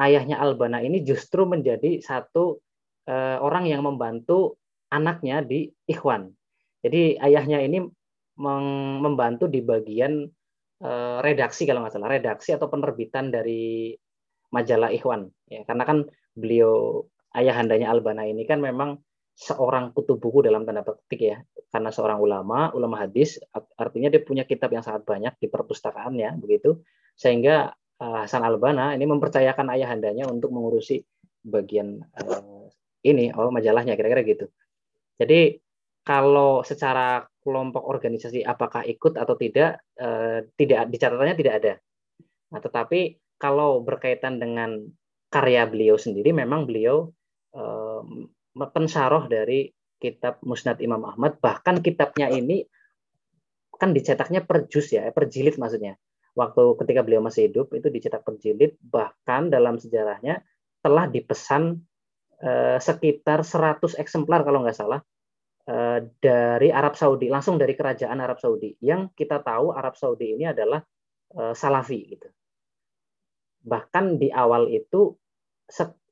ayahnya 0.00 0.40
Albana 0.40 0.80
ini 0.80 1.04
justru 1.04 1.44
menjadi 1.44 2.00
satu 2.00 2.60
uh, 3.08 3.38
orang 3.40 3.68
yang 3.68 3.84
membantu 3.84 4.60
anaknya 4.92 5.42
di 5.42 5.72
Ikhwan. 5.88 6.30
Jadi 6.84 7.18
ayahnya 7.18 7.64
ini 7.64 7.82
membantu 8.36 9.48
di 9.48 9.64
bagian 9.64 10.28
uh, 10.84 11.18
redaksi 11.24 11.64
kalau 11.64 11.82
nggak 11.82 11.94
salah, 11.96 12.12
redaksi 12.12 12.52
atau 12.52 12.68
penerbitan 12.68 13.32
dari 13.32 13.96
majalah 14.52 14.92
Ikhwan. 14.92 15.26
Ya, 15.48 15.64
karena 15.64 15.84
kan 15.88 15.98
beliau 16.36 17.04
ayahandanya 17.32 17.90
Albana 17.90 18.28
ini 18.28 18.44
kan 18.44 18.60
memang 18.60 19.00
seorang 19.36 19.92
kutub 19.92 20.16
buku 20.16 20.40
dalam 20.48 20.64
tanda 20.64 20.80
petik 20.80 21.20
ya, 21.20 21.36
karena 21.68 21.92
seorang 21.92 22.16
ulama, 22.16 22.72
ulama 22.72 23.04
hadis, 23.04 23.36
artinya 23.76 24.08
dia 24.08 24.24
punya 24.24 24.48
kitab 24.48 24.72
yang 24.72 24.80
sangat 24.80 25.04
banyak 25.04 25.36
di 25.36 25.52
perpustakaannya 25.52 26.40
begitu, 26.40 26.80
sehingga 27.12 27.76
uh, 28.00 28.24
Hasan 28.24 28.40
Albana 28.40 28.96
ini 28.96 29.04
mempercayakan 29.04 29.76
ayahandanya 29.76 30.24
untuk 30.24 30.56
mengurusi 30.56 31.04
bagian 31.44 32.00
uh, 32.16 32.64
ini 33.04 33.28
oh 33.36 33.52
majalahnya 33.52 33.92
kira-kira 33.92 34.24
gitu. 34.24 34.46
Jadi 35.20 35.60
kalau 36.00 36.64
secara 36.64 37.28
kelompok 37.44 37.84
organisasi 37.84 38.40
apakah 38.40 38.88
ikut 38.88 39.20
atau 39.20 39.36
tidak 39.36 39.84
uh, 40.00 40.48
tidak 40.56 40.88
di 40.88 40.96
catatannya 40.96 41.36
tidak 41.36 41.54
ada. 41.60 41.74
Nah, 42.56 42.60
tetapi 42.64 43.20
kalau 43.36 43.84
berkaitan 43.84 44.40
dengan 44.40 44.80
karya 45.28 45.68
beliau 45.68 46.00
sendiri 46.00 46.32
memang 46.32 46.64
beliau 46.64 47.12
pensaroh 48.56 49.28
dari 49.28 49.68
kitab 50.00 50.40
Musnad 50.44 50.80
Imam 50.80 51.04
Ahmad. 51.04 51.36
Bahkan 51.40 51.84
kitabnya 51.84 52.32
ini 52.32 52.64
kan 53.76 53.92
dicetaknya 53.92 54.40
per 54.44 54.64
juz 54.72 54.88
ya 54.88 55.12
per 55.12 55.28
jilid 55.28 55.60
maksudnya. 55.60 56.00
Waktu 56.36 56.76
ketika 56.84 57.00
beliau 57.00 57.24
masih 57.24 57.48
hidup 57.48 57.72
itu 57.72 57.88
dicetak 57.88 58.20
penjilid 58.24 58.76
bahkan 58.84 59.48
dalam 59.48 59.80
sejarahnya 59.80 60.44
telah 60.84 61.08
dipesan 61.08 61.80
eh, 62.44 62.76
sekitar 62.76 63.40
100 63.40 63.96
eksemplar 63.96 64.44
kalau 64.44 64.60
nggak 64.60 64.76
salah 64.76 65.00
eh, 65.64 66.04
dari 66.20 66.68
Arab 66.68 66.92
Saudi 66.92 67.32
langsung 67.32 67.56
dari 67.56 67.72
kerajaan 67.72 68.20
Arab 68.20 68.36
Saudi. 68.36 68.76
Yang 68.84 69.16
kita 69.16 69.40
tahu 69.40 69.72
Arab 69.72 69.96
Saudi 69.96 70.36
ini 70.36 70.44
adalah 70.44 70.84
eh, 71.36 71.54
Salafi 71.56 72.00
gitu. 72.04 72.28
Bahkan 73.64 74.20
di 74.20 74.28
awal 74.28 74.68
itu 74.68 75.16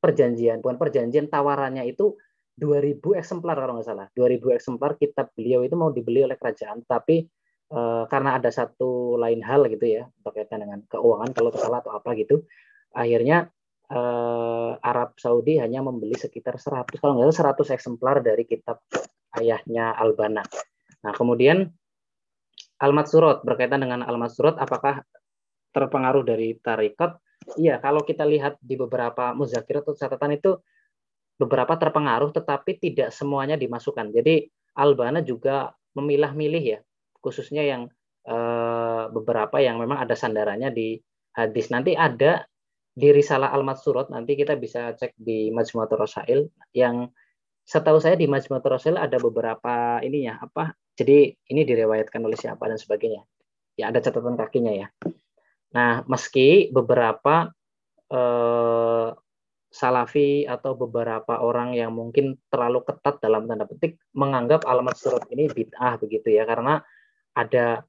perjanjian 0.00 0.60
bukan 0.64 0.76
perjanjian 0.80 1.28
tawarannya 1.28 1.84
itu 1.86 2.16
2000 2.54 3.02
eksemplar 3.18 3.58
kalau 3.58 3.78
nggak 3.78 3.88
salah 3.88 4.06
2000 4.14 4.56
eksemplar 4.58 4.94
kitab 4.98 5.34
beliau 5.34 5.66
itu 5.66 5.74
mau 5.74 5.90
dibeli 5.90 6.22
oleh 6.22 6.38
kerajaan 6.38 6.86
tapi 6.86 7.26
Eh, 7.74 8.04
karena 8.06 8.38
ada 8.38 8.54
satu 8.54 9.16
lain 9.18 9.42
hal 9.42 9.66
gitu 9.66 9.98
ya 9.98 10.06
berkaitan 10.22 10.62
dengan 10.62 10.84
keuangan 10.86 11.34
kalau 11.34 11.50
salah 11.56 11.82
atau 11.82 11.96
apa 11.96 12.14
gitu 12.14 12.46
akhirnya 12.94 13.50
eh, 13.90 14.72
Arab 14.78 15.18
Saudi 15.18 15.58
hanya 15.58 15.82
membeli 15.82 16.14
sekitar 16.14 16.54
100 16.54 17.00
kalau 17.02 17.18
nggak 17.18 17.34
salah 17.34 17.56
100 17.56 17.74
eksemplar 17.74 18.16
dari 18.22 18.46
kitab 18.46 18.78
ayahnya 19.40 19.90
Albana. 19.96 20.46
Nah 21.02 21.12
kemudian 21.16 21.66
Almat 22.78 23.10
Surat 23.10 23.42
berkaitan 23.42 23.82
dengan 23.82 24.06
Almat 24.06 24.30
Surat 24.30 24.54
apakah 24.60 25.02
terpengaruh 25.74 26.22
dari 26.22 26.54
tarikat? 26.60 27.18
Iya 27.58 27.82
kalau 27.82 28.06
kita 28.06 28.22
lihat 28.22 28.60
di 28.62 28.78
beberapa 28.78 29.34
muzakir 29.34 29.82
atau 29.82 29.98
catatan 29.98 30.36
itu 30.36 30.62
beberapa 31.34 31.74
terpengaruh 31.74 32.30
tetapi 32.30 32.78
tidak 32.78 33.10
semuanya 33.10 33.58
dimasukkan. 33.58 34.10
Jadi 34.14 34.46
Albana 34.78 35.22
juga 35.22 35.74
memilah-milih 35.94 36.62
ya 36.62 36.80
khususnya 37.22 37.64
yang 37.64 37.82
uh, 38.28 39.08
beberapa 39.08 39.62
yang 39.62 39.80
memang 39.80 40.02
ada 40.04 40.14
sandarannya 40.18 40.70
di 40.74 41.00
hadis. 41.34 41.70
Nanti 41.72 41.96
ada 41.96 42.44
di 42.94 43.10
Risalah 43.10 43.50
Al-Matsurat, 43.50 44.06
nanti 44.14 44.38
kita 44.38 44.54
bisa 44.54 44.94
cek 44.94 45.18
di 45.18 45.50
Majmuatul 45.50 45.98
Rasail 45.98 46.46
yang 46.70 47.10
setahu 47.64 47.98
saya 47.98 48.14
di 48.14 48.28
Majmuatul 48.28 48.76
Rasail 48.76 49.00
ada 49.00 49.16
beberapa 49.16 49.98
ininya 50.04 50.36
apa 50.44 50.76
jadi 50.94 51.32
ini 51.32 51.64
direwayatkan 51.64 52.20
oleh 52.20 52.36
siapa 52.36 52.68
dan 52.68 52.76
sebagainya 52.76 53.24
ya 53.74 53.88
ada 53.88 54.04
catatan 54.04 54.36
kakinya 54.36 54.72
ya 54.84 54.86
nah 55.72 56.04
meski 56.04 56.68
beberapa 56.70 57.50
eh, 58.12 59.08
Salafi 59.74 60.46
atau 60.46 60.78
beberapa 60.78 61.42
orang 61.42 61.74
yang 61.74 61.90
mungkin 61.90 62.38
terlalu 62.46 62.86
ketat 62.86 63.18
dalam 63.18 63.50
tanda 63.50 63.66
petik 63.66 63.98
menganggap 64.14 64.62
alamat 64.70 64.94
surat 64.94 65.26
ini 65.34 65.50
bid'ah 65.50 65.98
begitu 65.98 66.30
ya 66.30 66.46
karena 66.46 66.78
ada 67.34 67.82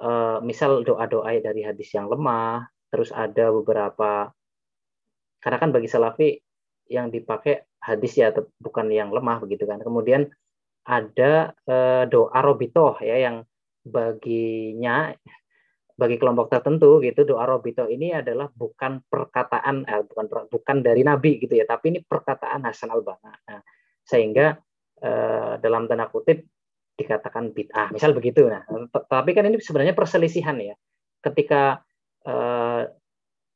uh, 0.00 0.40
misal 0.40 0.80
doa-doa 0.80 1.36
dari 1.44 1.60
hadis 1.60 1.92
yang 1.92 2.08
lemah, 2.08 2.64
terus 2.88 3.12
ada 3.12 3.52
beberapa 3.52 4.32
karena 5.44 5.58
kan 5.60 5.70
bagi 5.76 5.92
Salafi 5.92 6.40
yang 6.88 7.12
dipakai 7.12 7.68
hadis 7.84 8.16
ya 8.16 8.32
bukan 8.56 8.88
yang 8.88 9.12
lemah 9.12 9.36
begitu 9.44 9.68
kan. 9.68 9.76
Kemudian 9.84 10.32
ada 10.88 11.52
uh, 11.68 12.08
doa 12.08 12.38
robitoh 12.40 12.96
ya 13.04 13.20
yang 13.20 13.44
baginya 13.84 15.12
bagi 15.96 16.20
kelompok 16.20 16.52
tertentu 16.52 17.00
gitu 17.00 17.24
doa 17.24 17.48
robito 17.48 17.88
ini 17.88 18.12
adalah 18.12 18.52
bukan 18.52 19.00
perkataan 19.08 19.88
eh, 19.88 20.04
bukan 20.04 20.26
bukan 20.52 20.76
dari 20.84 21.00
nabi 21.00 21.40
gitu 21.40 21.56
ya 21.56 21.64
tapi 21.64 21.96
ini 21.96 22.00
perkataan 22.04 22.68
Hasan 22.68 22.92
al 22.92 23.00
Banna 23.00 23.32
nah, 23.32 23.64
sehingga 24.04 24.54
eh, 25.00 25.54
dalam 25.58 25.88
tanda 25.88 26.06
kutip 26.12 26.44
dikatakan 26.96 27.52
bid'ah. 27.52 27.92
Misal 27.92 28.16
begitu. 28.16 28.48
Nah 28.48 28.64
tapi 28.90 29.36
kan 29.36 29.44
ini 29.46 29.60
sebenarnya 29.60 29.92
perselisihan 29.92 30.56
ya. 30.56 30.74
Ketika 31.20 31.84
eh, 32.24 32.82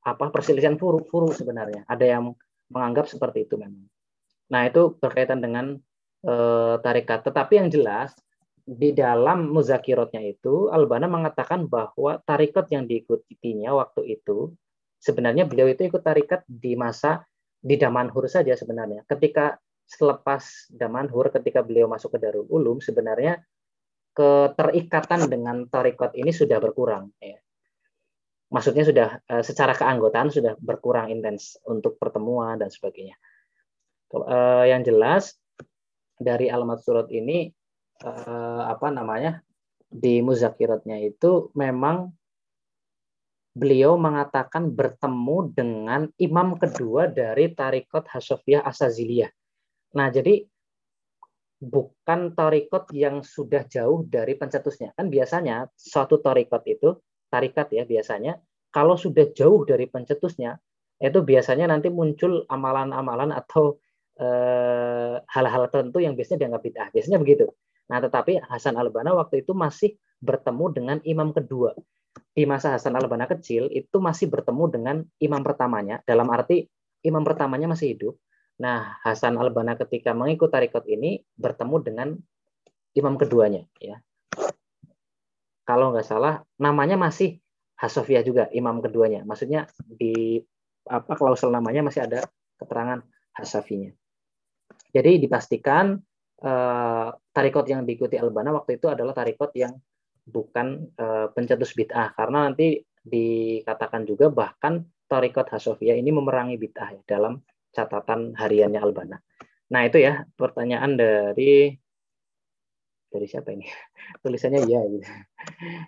apa 0.00 0.24
perselisihan 0.28 0.76
furu 0.76 1.02
furu 1.08 1.32
sebenarnya. 1.32 1.88
Ada 1.88 2.04
yang 2.18 2.36
menganggap 2.70 3.08
seperti 3.08 3.48
itu 3.48 3.56
memang. 3.56 3.88
Nah 4.52 4.62
itu 4.68 4.94
berkaitan 5.00 5.40
dengan 5.40 5.80
eh, 6.28 6.74
tarikat. 6.84 7.24
Tetapi 7.24 7.52
yang 7.56 7.68
jelas 7.72 8.12
di 8.70 8.94
dalam 8.94 9.50
muzakirotnya 9.50 10.22
itu 10.22 10.70
Albana 10.70 11.10
mengatakan 11.10 11.66
bahwa 11.66 12.22
tarikat 12.22 12.70
yang 12.70 12.86
diikutinya 12.86 13.74
waktu 13.74 14.14
itu 14.14 14.54
sebenarnya 15.02 15.42
beliau 15.50 15.66
itu 15.66 15.90
ikut 15.90 15.98
tarikat 15.98 16.46
di 16.46 16.78
masa 16.78 17.26
di 17.58 17.74
Damanhur 17.74 18.30
saja 18.30 18.54
sebenarnya. 18.54 19.02
Ketika 19.10 19.58
selepas 19.90 20.70
Damanhur 20.70 21.34
ketika 21.34 21.66
beliau 21.66 21.90
masuk 21.90 22.14
ke 22.14 22.18
Darul 22.22 22.46
Ulum 22.46 22.78
sebenarnya 22.78 23.42
keterikatan 24.14 25.26
dengan 25.26 25.66
tarikat 25.66 26.14
ini 26.14 26.30
sudah 26.30 26.62
berkurang 26.62 27.10
ya. 27.18 27.42
Maksudnya 28.54 28.86
sudah 28.86 29.08
eh, 29.18 29.42
secara 29.42 29.74
keanggotaan 29.74 30.30
sudah 30.30 30.54
berkurang 30.62 31.10
intens 31.10 31.58
untuk 31.66 31.98
pertemuan 31.98 32.54
dan 32.54 32.70
sebagainya. 32.70 33.18
Eh, 34.14 34.64
yang 34.70 34.86
jelas 34.86 35.34
dari 36.14 36.46
alamat 36.46 36.86
surat 36.86 37.10
ini 37.10 37.50
eh, 38.04 38.62
apa 38.66 38.88
namanya 38.92 39.42
di 39.90 40.22
muzakiratnya 40.22 41.02
itu 41.02 41.50
memang 41.58 42.14
beliau 43.50 43.98
mengatakan 43.98 44.70
bertemu 44.70 45.50
dengan 45.50 46.06
imam 46.22 46.54
kedua 46.54 47.10
dari 47.10 47.50
tarikot 47.50 48.06
Hasofiyah 48.06 48.62
Asaziliyah. 48.62 49.30
Nah, 49.98 50.06
jadi 50.14 50.46
bukan 51.60 52.32
tarikot 52.32 52.94
yang 52.94 53.26
sudah 53.26 53.66
jauh 53.66 54.06
dari 54.06 54.38
pencetusnya. 54.38 54.94
Kan 54.94 55.10
biasanya 55.10 55.66
suatu 55.74 56.22
tarikot 56.22 56.62
itu, 56.70 56.94
tarikat 57.26 57.74
ya 57.74 57.82
biasanya, 57.82 58.38
kalau 58.70 58.94
sudah 58.94 59.28
jauh 59.34 59.66
dari 59.66 59.90
pencetusnya, 59.90 60.56
itu 61.02 61.18
biasanya 61.20 61.66
nanti 61.68 61.90
muncul 61.90 62.46
amalan-amalan 62.46 63.34
atau 63.34 63.82
eh, 64.14 65.16
hal-hal 65.20 65.62
eh, 65.66 65.68
tertentu 65.68 65.98
yang 65.98 66.14
biasanya 66.14 66.46
dianggap 66.46 66.62
bid'ah. 66.64 66.88
Biasanya 66.94 67.18
begitu. 67.18 67.50
Nah, 67.90 67.98
tetapi 67.98 68.38
Hasan 68.46 68.78
al-Banna 68.78 69.18
waktu 69.18 69.42
itu 69.42 69.50
masih 69.50 69.98
bertemu 70.22 70.64
dengan 70.70 70.98
imam 71.02 71.34
kedua. 71.34 71.74
Di 72.30 72.46
masa 72.46 72.78
Hasan 72.78 72.94
al-Banna 72.94 73.26
kecil 73.26 73.66
itu 73.74 73.98
masih 73.98 74.30
bertemu 74.30 74.64
dengan 74.70 74.96
imam 75.18 75.42
pertamanya, 75.42 75.98
dalam 76.06 76.30
arti 76.30 76.70
imam 77.02 77.26
pertamanya 77.26 77.66
masih 77.66 77.98
hidup. 77.98 78.14
Nah, 78.62 79.02
Hasan 79.02 79.34
al-Banna 79.34 79.74
ketika 79.74 80.14
mengikut 80.14 80.54
tarikot 80.54 80.86
ini 80.86 81.18
bertemu 81.34 81.76
dengan 81.82 82.08
imam 82.94 83.14
keduanya. 83.18 83.66
ya. 83.82 83.98
Kalau 85.66 85.90
nggak 85.90 86.06
salah, 86.06 86.42
namanya 86.62 86.94
masih 86.94 87.42
Hasofiyah 87.80 88.20
juga, 88.20 88.44
imam 88.52 88.84
keduanya. 88.84 89.24
Maksudnya 89.24 89.64
di 89.80 90.36
apa 90.84 91.16
klausul 91.16 91.48
namanya 91.48 91.80
masih 91.80 92.04
ada 92.04 92.28
keterangan 92.60 93.00
Hasafinya. 93.32 93.90
Jadi 94.92 95.22
dipastikan 95.22 95.96
eh, 96.44 97.08
tarikot 97.30 97.66
yang 97.70 97.86
diikuti 97.86 98.18
Albana 98.18 98.50
waktu 98.54 98.78
itu 98.78 98.90
adalah 98.90 99.14
tarikot 99.14 99.54
yang 99.54 99.74
bukan 100.26 100.90
eh, 100.94 101.26
pencetus 101.32 101.74
bid'ah 101.74 102.14
karena 102.14 102.50
nanti 102.50 102.78
dikatakan 103.00 104.04
juga 104.04 104.28
bahkan 104.28 104.84
tarikot 105.10 105.48
Hasofiyah 105.50 105.96
ini 105.98 106.14
memerangi 106.14 106.60
bid'ah 106.60 106.94
ya, 106.94 107.02
dalam 107.06 107.40
catatan 107.74 108.34
hariannya 108.34 108.80
Albana. 108.82 109.18
Nah 109.70 109.80
itu 109.86 110.02
ya 110.02 110.26
pertanyaan 110.34 110.98
dari 110.98 111.74
dari 113.10 113.26
siapa 113.26 113.50
ini? 113.54 113.66
Tulisannya 114.22 114.60
ya 114.66 114.80
gitu. 114.86 115.06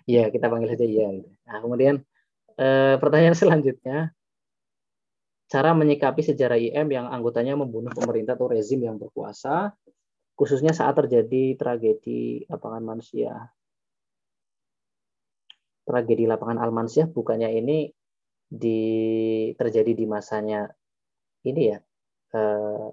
Ya 0.03 0.27
kita 0.27 0.51
panggil 0.51 0.75
saja 0.75 0.83
ya. 0.83 1.07
Gitu. 1.11 1.29
Nah 1.47 1.57
kemudian 1.63 1.95
eh, 2.59 2.95
pertanyaan 2.99 3.37
selanjutnya 3.37 4.11
cara 5.47 5.69
menyikapi 5.77 6.21
sejarah 6.25 6.57
IM 6.57 6.89
yang 6.89 7.05
anggotanya 7.13 7.53
membunuh 7.53 7.93
pemerintah 7.93 8.33
atau 8.33 8.49
rezim 8.49 8.81
yang 8.81 8.97
berkuasa 8.97 9.69
khususnya 10.33 10.73
saat 10.73 10.97
terjadi 10.97 11.57
tragedi 11.57 12.45
lapangan 12.49 12.83
manusia. 12.83 13.53
Tragedi 15.83 16.23
lapangan 16.25 16.63
Al-Mansyah 16.63 17.11
bukannya 17.11 17.49
ini 17.59 17.91
di 18.47 18.81
terjadi 19.57 19.91
di 19.91 20.05
masanya 20.07 20.69
ini 21.43 21.61
ya, 21.75 21.77
eh, 22.33 22.87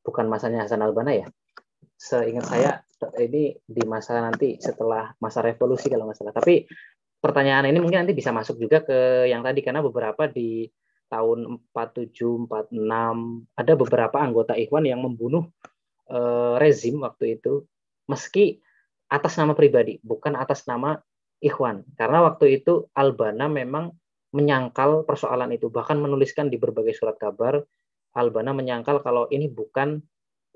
bukan 0.00 0.26
masanya 0.26 0.64
Hasan 0.64 0.80
Albana 0.80 1.12
ya. 1.12 1.28
Seingat 1.96 2.48
saya 2.48 2.70
ini 3.20 3.56
di 3.60 3.82
masa 3.84 4.20
nanti 4.20 4.56
setelah 4.56 5.12
masa 5.20 5.44
revolusi 5.44 5.92
kalau 5.92 6.08
nggak 6.08 6.16
salah. 6.16 6.34
Tapi 6.34 6.64
pertanyaan 7.20 7.68
ini 7.68 7.78
mungkin 7.84 8.04
nanti 8.04 8.16
bisa 8.16 8.32
masuk 8.32 8.56
juga 8.56 8.80
ke 8.84 9.28
yang 9.28 9.44
tadi 9.44 9.60
karena 9.60 9.84
beberapa 9.84 10.24
di 10.28 10.64
tahun 11.06 11.70
47 11.70 12.50
46 12.50 13.54
ada 13.54 13.72
beberapa 13.78 14.16
anggota 14.18 14.58
Ikhwan 14.58 14.88
yang 14.88 15.04
membunuh 15.04 15.46
uh, 16.10 16.56
rezim 16.60 17.02
waktu 17.02 17.40
itu 17.40 17.66
meski 18.06 18.60
atas 19.06 19.38
nama 19.38 19.54
pribadi 19.54 19.98
bukan 20.02 20.34
atas 20.34 20.66
nama 20.66 20.98
Ikhwan 21.38 21.84
karena 21.94 22.26
waktu 22.26 22.62
itu 22.62 22.90
Albana 22.96 23.46
memang 23.46 23.94
menyangkal 24.34 25.06
persoalan 25.06 25.54
itu 25.54 25.70
bahkan 25.70 25.96
menuliskan 26.00 26.50
di 26.50 26.58
berbagai 26.58 26.96
surat 26.96 27.16
kabar 27.16 27.62
Albana 28.16 28.56
menyangkal 28.56 29.04
kalau 29.04 29.28
ini 29.28 29.46
bukan 29.46 30.00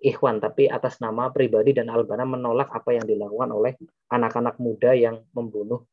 Ikhwan 0.01 0.41
tapi 0.41 0.65
atas 0.65 0.97
nama 1.05 1.29
pribadi 1.29 1.77
dan 1.77 1.93
Albana 1.93 2.25
menolak 2.25 2.73
apa 2.73 2.97
yang 2.97 3.05
dilakukan 3.05 3.53
oleh 3.53 3.77
anak-anak 4.09 4.57
muda 4.57 4.97
yang 4.97 5.29
membunuh 5.37 5.85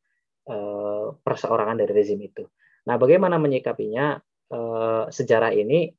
uh, 0.48 1.12
perseorangan 1.20 1.76
dari 1.76 1.92
rezim 1.92 2.16
itu. 2.24 2.48
Nah, 2.88 2.96
bagaimana 2.96 3.36
menyikapinya 3.36 4.16
uh, 4.48 5.12
sejarah 5.12 5.52
ini? 5.52 5.92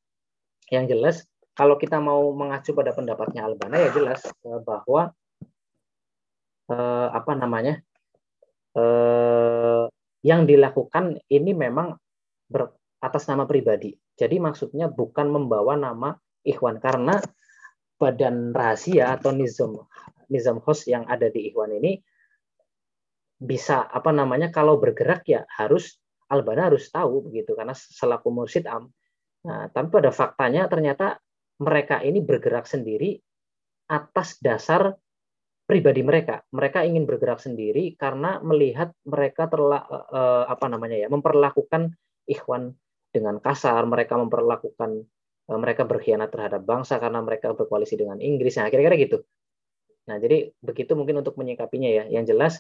Yang 0.74 0.86
jelas 0.90 1.16
kalau 1.54 1.76
kita 1.76 1.98
mau 2.00 2.32
mengacu 2.32 2.72
pada 2.72 2.96
pendapatnya 2.96 3.46
Albana 3.46 3.78
ya 3.78 3.90
jelas 3.92 4.24
eh, 4.26 4.60
bahwa 4.64 5.12
eh, 6.72 7.08
apa 7.12 7.32
namanya 7.36 7.82
eh, 8.76 9.84
yang 10.24 10.44
dilakukan 10.44 11.20
ini 11.32 11.52
memang 11.56 11.96
ber, 12.48 12.76
atas 13.00 13.28
nama 13.32 13.48
pribadi. 13.48 13.96
Jadi 14.20 14.36
maksudnya 14.40 14.92
bukan 14.92 15.32
membawa 15.32 15.80
nama 15.80 16.12
Ikhwan 16.44 16.84
karena 16.84 17.20
badan 18.00 18.52
rahasia 18.56 19.16
atau 19.16 19.32
nizam 19.32 19.76
nizam 20.32 20.60
host 20.64 20.88
yang 20.88 21.04
ada 21.08 21.28
di 21.28 21.52
Ikhwan 21.52 21.76
ini 21.76 22.00
bisa 23.40 23.88
apa 23.88 24.12
namanya 24.12 24.52
kalau 24.52 24.76
bergerak 24.76 25.24
ya 25.28 25.48
harus 25.48 26.00
Albana 26.30 26.70
harus 26.70 26.92
tahu 26.94 27.26
begitu 27.26 27.58
karena 27.58 27.74
selaku 27.74 28.30
mursid 28.30 28.70
am. 28.70 28.92
Nah, 29.50 29.72
tapi 29.74 29.90
pada 29.90 30.14
faktanya 30.14 30.70
ternyata 30.70 31.18
mereka 31.60 32.00
ini 32.04 32.24
bergerak 32.24 32.66
sendiri 32.66 33.20
atas 33.90 34.40
dasar 34.40 34.96
pribadi 35.70 36.02
mereka. 36.02 36.42
Mereka 36.50 36.82
ingin 36.88 37.06
bergerak 37.06 37.38
sendiri 37.44 37.94
karena 37.94 38.42
melihat 38.42 38.90
mereka 39.06 39.46
terla, 39.46 39.86
eh, 40.10 40.44
apa 40.50 40.66
namanya 40.66 40.98
ya, 40.98 41.08
memperlakukan 41.14 41.94
ikhwan 42.26 42.74
dengan 43.14 43.38
kasar, 43.38 43.86
mereka 43.86 44.18
memperlakukan 44.18 45.06
eh, 45.50 45.60
mereka 45.60 45.86
berkhianat 45.86 46.34
terhadap 46.34 46.66
bangsa 46.66 46.98
karena 46.98 47.22
mereka 47.22 47.54
berkoalisi 47.54 48.00
dengan 48.02 48.18
Inggris. 48.18 48.58
Nah, 48.58 48.70
kira-kira 48.74 48.98
gitu. 48.98 49.22
Nah, 50.10 50.18
jadi 50.18 50.50
begitu 50.58 50.98
mungkin 50.98 51.22
untuk 51.22 51.38
menyikapinya 51.38 51.90
ya. 51.90 52.04
Yang 52.10 52.26
jelas 52.34 52.54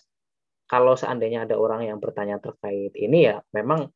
kalau 0.70 0.94
seandainya 0.94 1.50
ada 1.50 1.58
orang 1.58 1.90
yang 1.90 1.98
bertanya 1.98 2.38
terkait 2.38 2.94
ini 2.94 3.26
ya 3.26 3.42
memang 3.58 3.90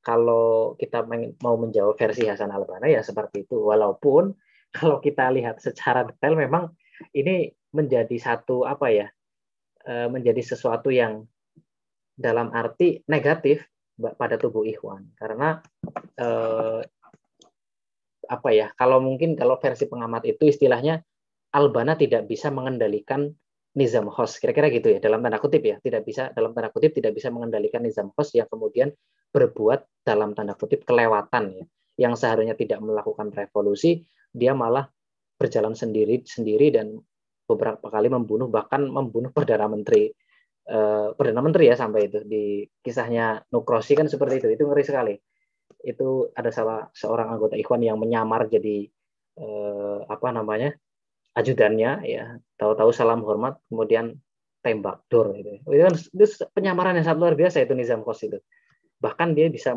kalau 0.00 0.78
kita 0.78 1.02
mau 1.42 1.58
menjawab 1.58 1.98
versi 1.98 2.24
Hasan 2.30 2.54
Albana 2.54 2.86
ya 2.86 3.02
seperti 3.02 3.44
itu. 3.50 3.58
Walaupun 3.66 4.30
kalau 4.76 5.02
kita 5.02 5.30
lihat 5.34 5.58
secara 5.58 6.06
detail 6.06 6.38
memang 6.38 6.70
ini 7.16 7.50
menjadi 7.74 8.16
satu 8.18 8.66
apa 8.66 8.86
ya 8.90 9.06
e, 9.86 10.06
menjadi 10.10 10.42
sesuatu 10.42 10.90
yang 10.92 11.24
dalam 12.14 12.52
arti 12.52 13.00
negatif 13.08 13.64
pada 14.16 14.40
tubuh 14.40 14.64
ikhwan 14.64 15.12
karena 15.16 15.60
eh, 16.16 16.80
apa 18.30 18.50
ya? 18.54 18.70
Kalau 18.78 19.02
mungkin 19.02 19.34
kalau 19.34 19.58
versi 19.58 19.90
pengamat 19.90 20.22
itu 20.30 20.46
istilahnya 20.46 21.02
Albana 21.50 21.98
tidak 21.98 22.30
bisa 22.30 22.54
mengendalikan 22.54 23.26
nizam 23.74 24.06
host. 24.06 24.38
Kira-kira 24.38 24.70
gitu 24.70 24.94
ya 24.94 24.98
dalam 25.02 25.18
tanda 25.18 25.42
kutip 25.42 25.66
ya. 25.66 25.76
Tidak 25.82 26.02
bisa 26.06 26.30
dalam 26.30 26.54
tanda 26.54 26.70
kutip 26.70 26.94
tidak 26.94 27.18
bisa 27.18 27.34
mengendalikan 27.34 27.82
nizam 27.82 28.14
host 28.14 28.38
yang 28.38 28.46
kemudian 28.46 28.94
berbuat 29.34 30.06
dalam 30.06 30.38
tanda 30.38 30.54
kutip 30.54 30.86
kelewatan 30.86 31.58
ya. 31.58 31.64
Yang 32.06 32.22
seharusnya 32.22 32.54
tidak 32.56 32.80
melakukan 32.80 33.34
revolusi, 33.34 34.06
dia 34.30 34.54
malah 34.54 34.86
berjalan 35.40 35.72
sendiri 35.72 36.20
sendiri 36.22 36.68
dan 36.70 37.00
beberapa 37.48 37.90
kali 37.90 38.06
membunuh 38.12 38.46
bahkan 38.46 38.86
membunuh 38.86 39.34
perdana 39.34 39.66
menteri. 39.66 40.12
Eh, 40.70 41.08
perdana 41.18 41.42
menteri 41.42 41.66
ya 41.66 41.74
sampai 41.74 42.06
itu. 42.06 42.22
Di 42.22 42.62
kisahnya 42.84 43.42
Nukrosi 43.50 43.98
kan 43.98 44.06
seperti 44.06 44.44
itu. 44.44 44.48
Itu 44.54 44.70
ngeri 44.70 44.84
sekali. 44.86 45.14
Itu 45.82 46.30
ada 46.36 46.54
salah 46.54 46.86
seorang 46.94 47.34
anggota 47.34 47.58
Ikhwan 47.58 47.82
yang 47.82 47.98
menyamar 47.98 48.46
jadi 48.46 48.86
eh, 49.40 49.98
apa 50.06 50.28
namanya 50.30 50.70
ajudannya 51.34 52.06
ya. 52.06 52.38
Tahu-tahu 52.54 52.90
salam 52.94 53.26
hormat 53.26 53.58
kemudian 53.66 54.14
tembak 54.62 55.08
dor 55.10 55.34
gitu. 55.34 55.58
Itu 55.66 55.82
kan 55.82 55.94
itu 55.96 56.26
penyamaran 56.54 56.94
yang 57.00 57.06
sangat 57.08 57.20
luar 57.24 57.34
biasa 57.34 57.64
itu 57.64 57.72
Nizam 57.74 58.06
Kos 58.06 58.22
itu. 58.22 58.38
Bahkan 59.00 59.32
dia 59.32 59.48
bisa 59.48 59.72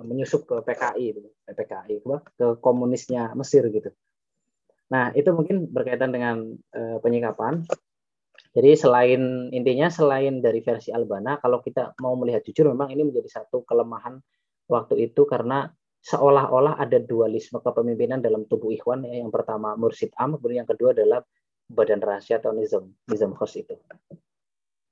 menyusup 0.00 0.48
ke 0.48 0.56
PKI 0.64 1.04
itu 1.12 1.20
PKI 1.44 2.00
ke 2.32 2.46
komunisnya 2.64 3.36
Mesir 3.36 3.68
gitu. 3.68 3.92
Nah 4.88 5.12
itu 5.12 5.28
mungkin 5.32 5.68
berkaitan 5.68 6.12
dengan 6.12 6.56
uh, 6.72 6.98
penyikapan. 7.00 7.64
Jadi 8.52 8.76
selain 8.76 9.48
intinya 9.52 9.88
selain 9.88 10.40
dari 10.44 10.60
versi 10.60 10.92
Albana 10.92 11.40
kalau 11.40 11.64
kita 11.64 11.96
mau 12.00 12.16
melihat 12.16 12.44
jujur 12.44 12.68
memang 12.68 12.92
ini 12.92 13.08
menjadi 13.08 13.40
satu 13.40 13.64
kelemahan 13.64 14.20
waktu 14.68 15.08
itu 15.08 15.24
karena 15.24 15.72
seolah-olah 16.04 16.76
ada 16.76 17.00
dualisme 17.00 17.60
kepemimpinan 17.64 18.20
dalam 18.20 18.44
tubuh 18.44 18.68
Ikhwan. 18.72 19.08
Ya. 19.08 19.24
yang 19.24 19.32
pertama 19.32 19.72
Mursid 19.76 20.12
Am 20.20 20.36
kemudian 20.36 20.64
yang 20.64 20.70
kedua 20.70 20.92
adalah 20.92 21.24
badan 21.72 22.04
rahasia 22.04 22.36
atau 22.40 22.52
nizam 22.52 22.92
nizam 23.08 23.32
khos 23.32 23.56
itu 23.56 23.72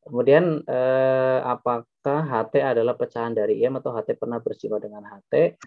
kemudian 0.04 0.64
eh, 0.64 1.38
apakah 1.44 2.20
HT 2.24 2.54
adalah 2.64 2.96
pecahan 2.96 3.36
dari 3.36 3.60
IM 3.60 3.78
atau 3.78 3.92
HT 3.92 4.16
pernah 4.16 4.40
bersifat 4.40 4.80
dengan 4.80 5.04
HT 5.04 5.60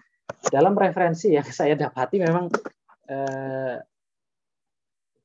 dalam 0.50 0.74
referensi 0.74 1.32
yang 1.34 1.46
saya 1.58 1.78
dapati 1.78 2.16
memang 2.18 2.50
eh, 3.10 3.78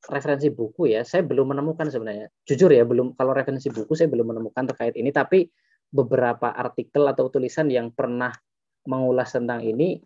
referensi 0.10 0.49
buku 0.49 0.95
ya 0.95 1.02
saya 1.06 1.26
belum 1.26 1.53
menemukan 1.53 1.90
sebenarnya 1.90 2.31
jujur 2.45 2.72
ya 2.72 2.86
belum 2.88 3.14
kalau 3.14 3.36
referensi 3.36 3.69
buku 3.69 3.94
saya 3.94 4.10
belum 4.10 4.34
menemukan 4.34 4.64
terkait 4.73 4.95
ini 4.98 5.14
tapi 5.14 5.49
beberapa 5.90 6.53
artikel 6.53 7.06
atau 7.10 7.34
tulisan 7.34 7.68
yang 7.69 7.90
pernah 7.90 8.30
mengulas 8.86 9.34
tentang 9.34 9.65
ini 9.65 9.99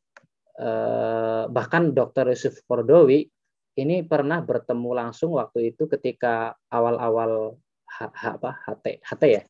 eh, 0.60 1.44
bahkan 1.48 1.92
Dr. 1.92 2.32
Yusuf 2.32 2.64
Kordowi 2.66 3.28
ini 3.74 4.06
pernah 4.06 4.42
bertemu 4.46 4.90
langsung 4.94 5.34
waktu 5.36 5.74
itu 5.74 5.90
ketika 5.90 6.54
awal-awal 6.70 7.58
apa 8.02 8.64
HT 8.66 9.06
HT 9.06 9.24
ya 9.30 9.44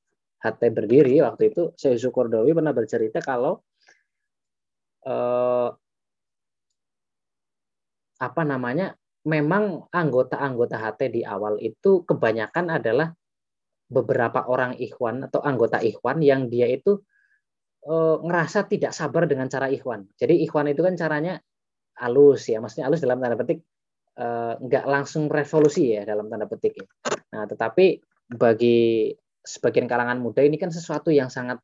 HT 0.44 0.62
berdiri 0.76 1.24
waktu 1.24 1.54
itu 1.56 1.72
saya 1.80 1.96
Yusuf 1.96 2.12
Kordowi 2.12 2.52
pernah 2.52 2.76
bercerita 2.76 3.24
kalau 3.24 3.64
eh, 5.08 5.70
apa 8.24 8.42
namanya 8.48 8.96
memang 9.24 9.88
anggota-anggota 9.92 10.76
HT 10.80 11.02
di 11.12 11.22
awal 11.24 11.60
itu 11.60 12.04
kebanyakan 12.04 12.80
adalah 12.80 13.12
beberapa 13.88 14.48
orang 14.48 14.76
ikhwan 14.80 15.28
atau 15.28 15.40
anggota 15.44 15.80
ikhwan 15.80 16.20
yang 16.20 16.48
dia 16.52 16.68
itu 16.68 17.00
e, 17.84 17.96
ngerasa 18.20 18.68
tidak 18.68 18.92
sabar 18.96 19.28
dengan 19.28 19.48
cara 19.48 19.70
ikhwan. 19.70 20.08
Jadi 20.16 20.44
ikhwan 20.44 20.72
itu 20.72 20.82
kan 20.84 20.96
caranya 20.98 21.40
halus 22.00 22.50
ya, 22.50 22.58
maksudnya 22.58 22.90
halus 22.90 23.04
dalam 23.04 23.22
tanda 23.22 23.38
petik 23.38 23.64
e, 24.18 24.28
nggak 24.60 24.86
langsung 24.88 25.30
revolusi 25.30 25.94
ya 25.94 26.04
dalam 26.04 26.28
tanda 26.28 26.50
petik. 26.50 26.74
Ya. 26.80 26.88
Nah, 27.38 27.44
tetapi 27.48 28.02
bagi 28.36 29.12
sebagian 29.44 29.88
kalangan 29.88 30.20
muda 30.20 30.42
ini 30.44 30.56
kan 30.56 30.72
sesuatu 30.72 31.12
yang 31.12 31.28
sangat 31.28 31.60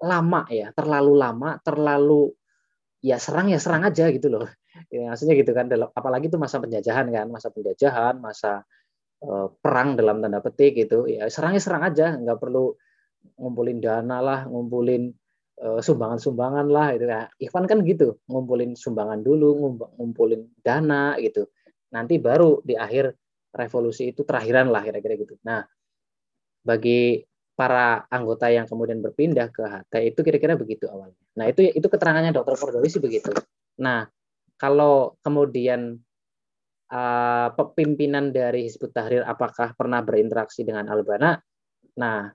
lama 0.00 0.44
ya, 0.52 0.72
terlalu 0.76 1.12
lama, 1.16 1.56
terlalu 1.64 2.32
ya 3.04 3.16
serang 3.20 3.48
ya 3.52 3.58
serang 3.60 3.86
aja 3.86 4.10
gitu 4.12 4.28
loh. 4.32 4.46
Ya, 4.92 5.08
maksudnya 5.08 5.40
gitu 5.40 5.56
kan, 5.56 5.72
apalagi 5.72 6.28
itu 6.28 6.36
masa 6.36 6.60
penjajahan 6.60 7.08
kan, 7.08 7.32
masa 7.32 7.48
penjajahan, 7.48 8.20
masa 8.20 8.60
uh, 9.24 9.48
perang 9.64 9.96
dalam 9.96 10.20
tanda 10.20 10.44
petik 10.44 10.76
gitu. 10.76 11.08
Ya 11.08 11.32
serangnya 11.32 11.64
serang 11.64 11.80
aja, 11.80 12.12
nggak 12.12 12.36
perlu 12.36 12.76
ngumpulin 13.40 13.80
dana 13.80 14.20
lah, 14.20 14.44
ngumpulin 14.44 15.16
Eh, 15.56 15.80
sumbangan-sumbangan 15.80 16.68
lah 16.68 16.92
itu 16.92 17.08
ya. 17.08 17.24
Ikhwan 17.40 17.64
kan 17.64 17.80
gitu, 17.80 18.20
ngumpulin 18.28 18.76
sumbangan 18.76 19.24
dulu, 19.24 19.80
ngumpulin 19.96 20.52
dana 20.60 21.16
gitu. 21.16 21.48
Nanti 21.96 22.20
baru 22.20 22.60
di 22.60 22.76
akhir 22.76 23.16
revolusi 23.56 24.12
itu 24.12 24.20
terakhiran 24.20 24.68
lah 24.68 24.84
kira-kira 24.84 25.16
gitu. 25.16 25.40
Nah, 25.48 25.64
bagi 26.66 27.22
para 27.56 28.04
anggota 28.12 28.50
yang 28.52 28.68
kemudian 28.68 29.00
berpindah 29.00 29.48
ke 29.48 29.64
HT 29.64 29.94
itu 30.12 30.20
kira-kira 30.20 30.58
begitu 30.58 30.90
awalnya. 30.90 31.16
Nah, 31.38 31.48
itu 31.48 31.64
itu 31.72 31.86
keterangannya 31.88 32.34
Dr. 32.34 32.58
Kordowi 32.58 32.88
sih 32.90 33.00
begitu. 33.00 33.32
Nah, 33.80 34.04
kalau 34.60 35.16
kemudian 35.24 35.96
uh, 36.92 37.48
pimpinan 37.72 38.34
dari 38.34 38.68
Hizbut 38.68 38.92
Tahrir 38.92 39.24
apakah 39.24 39.72
pernah 39.72 40.04
berinteraksi 40.04 40.66
dengan 40.68 40.90
Albana? 40.92 41.40
Nah, 41.96 42.28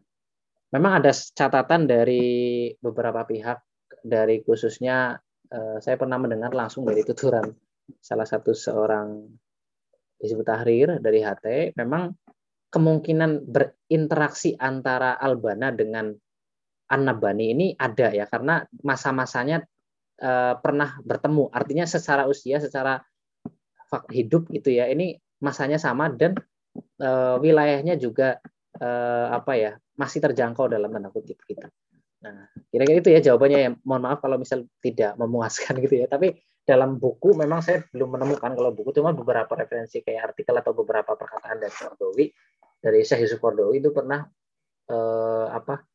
memang 0.73 1.03
ada 1.03 1.11
catatan 1.13 1.85
dari 1.85 2.71
beberapa 2.81 3.21
pihak 3.27 3.61
dari 4.01 4.41
khususnya 4.41 5.13
eh, 5.51 5.77
saya 5.77 5.93
pernah 5.99 6.17
mendengar 6.17 6.55
langsung 6.57 6.87
dari 6.87 7.05
tuturan 7.05 7.53
salah 8.01 8.25
satu 8.25 8.55
seorang 8.55 9.29
disebut 10.17 10.45
Tahrir 10.47 10.89
dari 10.97 11.21
HT 11.21 11.75
memang 11.75 12.13
kemungkinan 12.71 13.51
berinteraksi 13.51 14.55
antara 14.55 15.19
Albana 15.19 15.75
dengan 15.75 16.15
An-Nabani 16.91 17.45
ini 17.51 17.67
ada 17.75 18.11
ya 18.11 18.25
karena 18.27 18.63
masa-masanya 18.83 19.63
eh, 20.19 20.53
pernah 20.59 20.99
bertemu 21.03 21.51
artinya 21.51 21.83
secara 21.83 22.27
usia 22.31 22.63
secara 22.63 23.03
hidup 24.11 24.47
gitu 24.55 24.71
ya 24.71 24.87
ini 24.87 25.19
masanya 25.43 25.75
sama 25.75 26.07
dan 26.07 26.39
eh, 26.99 27.35
wilayahnya 27.43 27.99
juga 27.99 28.39
eh, 28.79 29.27
apa 29.27 29.53
ya 29.59 29.71
masih 29.99 30.23
terjangkau 30.23 30.71
dalam 30.71 30.89
tanda 30.89 31.11
kutip 31.11 31.37
kita. 31.43 31.67
Nah, 32.21 32.49
kira-kira 32.69 33.01
itu 33.01 33.11
ya 33.13 33.21
jawabannya 33.21 33.59
ya. 33.59 33.69
Mohon 33.81 34.01
maaf 34.05 34.19
kalau 34.21 34.37
misal 34.37 34.65
tidak 34.81 35.17
memuaskan 35.17 35.81
gitu 35.81 36.05
ya. 36.05 36.05
Tapi 36.05 36.37
dalam 36.61 37.01
buku 37.01 37.33
memang 37.33 37.65
saya 37.65 37.81
belum 37.89 38.17
menemukan 38.17 38.53
kalau 38.53 38.71
buku 38.73 38.93
cuma 38.93 39.13
beberapa 39.13 39.49
referensi 39.57 40.05
kayak 40.05 40.33
artikel 40.33 40.53
atau 40.53 40.77
beberapa 40.77 41.17
perkataan 41.17 41.57
dari 41.57 41.73
Kordowi 41.73 42.25
dari 42.81 43.05
Syekh 43.05 43.29
Yusuf 43.29 43.39
Kordowi 43.39 43.77
itu 43.77 43.93
pernah 43.93 44.25
eh, 44.89 45.47
apa 45.53 45.85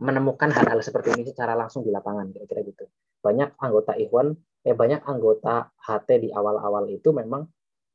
menemukan 0.00 0.48
hal-hal 0.48 0.80
seperti 0.80 1.12
ini 1.12 1.28
secara 1.28 1.52
langsung 1.52 1.84
di 1.84 1.92
lapangan 1.92 2.32
kira-kira 2.32 2.64
gitu. 2.64 2.88
Banyak 3.20 3.60
anggota 3.60 3.92
Ikhwan, 3.98 4.32
eh 4.64 4.72
banyak 4.72 5.04
anggota 5.04 5.68
HT 5.76 6.08
di 6.24 6.28
awal-awal 6.32 6.88
itu 6.88 7.12
memang 7.12 7.44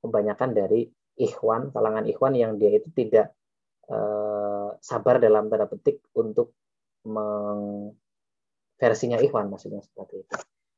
kebanyakan 0.06 0.54
dari 0.54 0.86
Ikhwan, 1.18 1.74
kalangan 1.74 2.06
Ikhwan 2.06 2.38
yang 2.38 2.62
dia 2.62 2.78
itu 2.78 2.92
tidak 2.94 3.34
eh, 3.90 4.70
sabar 4.84 5.18
dalam 5.18 5.50
tanda 5.50 5.66
petik 5.66 6.06
untuk 6.14 6.54
meng 7.10 7.90
versinya 8.76 9.18
Ikhwan 9.18 9.50
maksudnya 9.50 9.82
seperti 9.82 10.28
itu. 10.28 10.36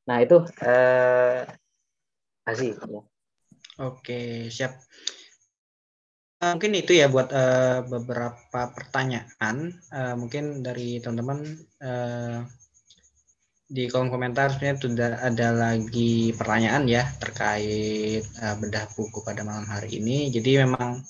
Nah 0.08 0.16
itu 0.24 0.36
eh, 0.64 1.44
Aziz 2.48 2.80
ya. 2.80 3.02
Oke 3.84 4.48
siap. 4.48 4.80
Uh, 6.38 6.54
mungkin 6.54 6.78
itu 6.78 6.94
ya 6.94 7.10
buat 7.10 7.34
uh, 7.34 7.82
beberapa 7.82 8.70
pertanyaan. 8.70 9.74
Uh, 9.90 10.14
mungkin 10.14 10.62
dari 10.62 11.02
teman-teman 11.02 11.42
di 13.68 13.84
kolom 13.92 14.08
komentar 14.08 14.48
sebenarnya 14.48 14.80
sudah 14.80 15.10
ada 15.20 15.48
lagi 15.52 16.32
pertanyaan 16.32 16.88
ya 16.88 17.04
terkait 17.20 18.24
uh, 18.40 18.56
bedah 18.56 18.88
buku 18.96 19.20
pada 19.20 19.44
malam 19.44 19.68
hari 19.68 20.00
ini. 20.00 20.32
Jadi 20.32 20.64
memang 20.64 21.04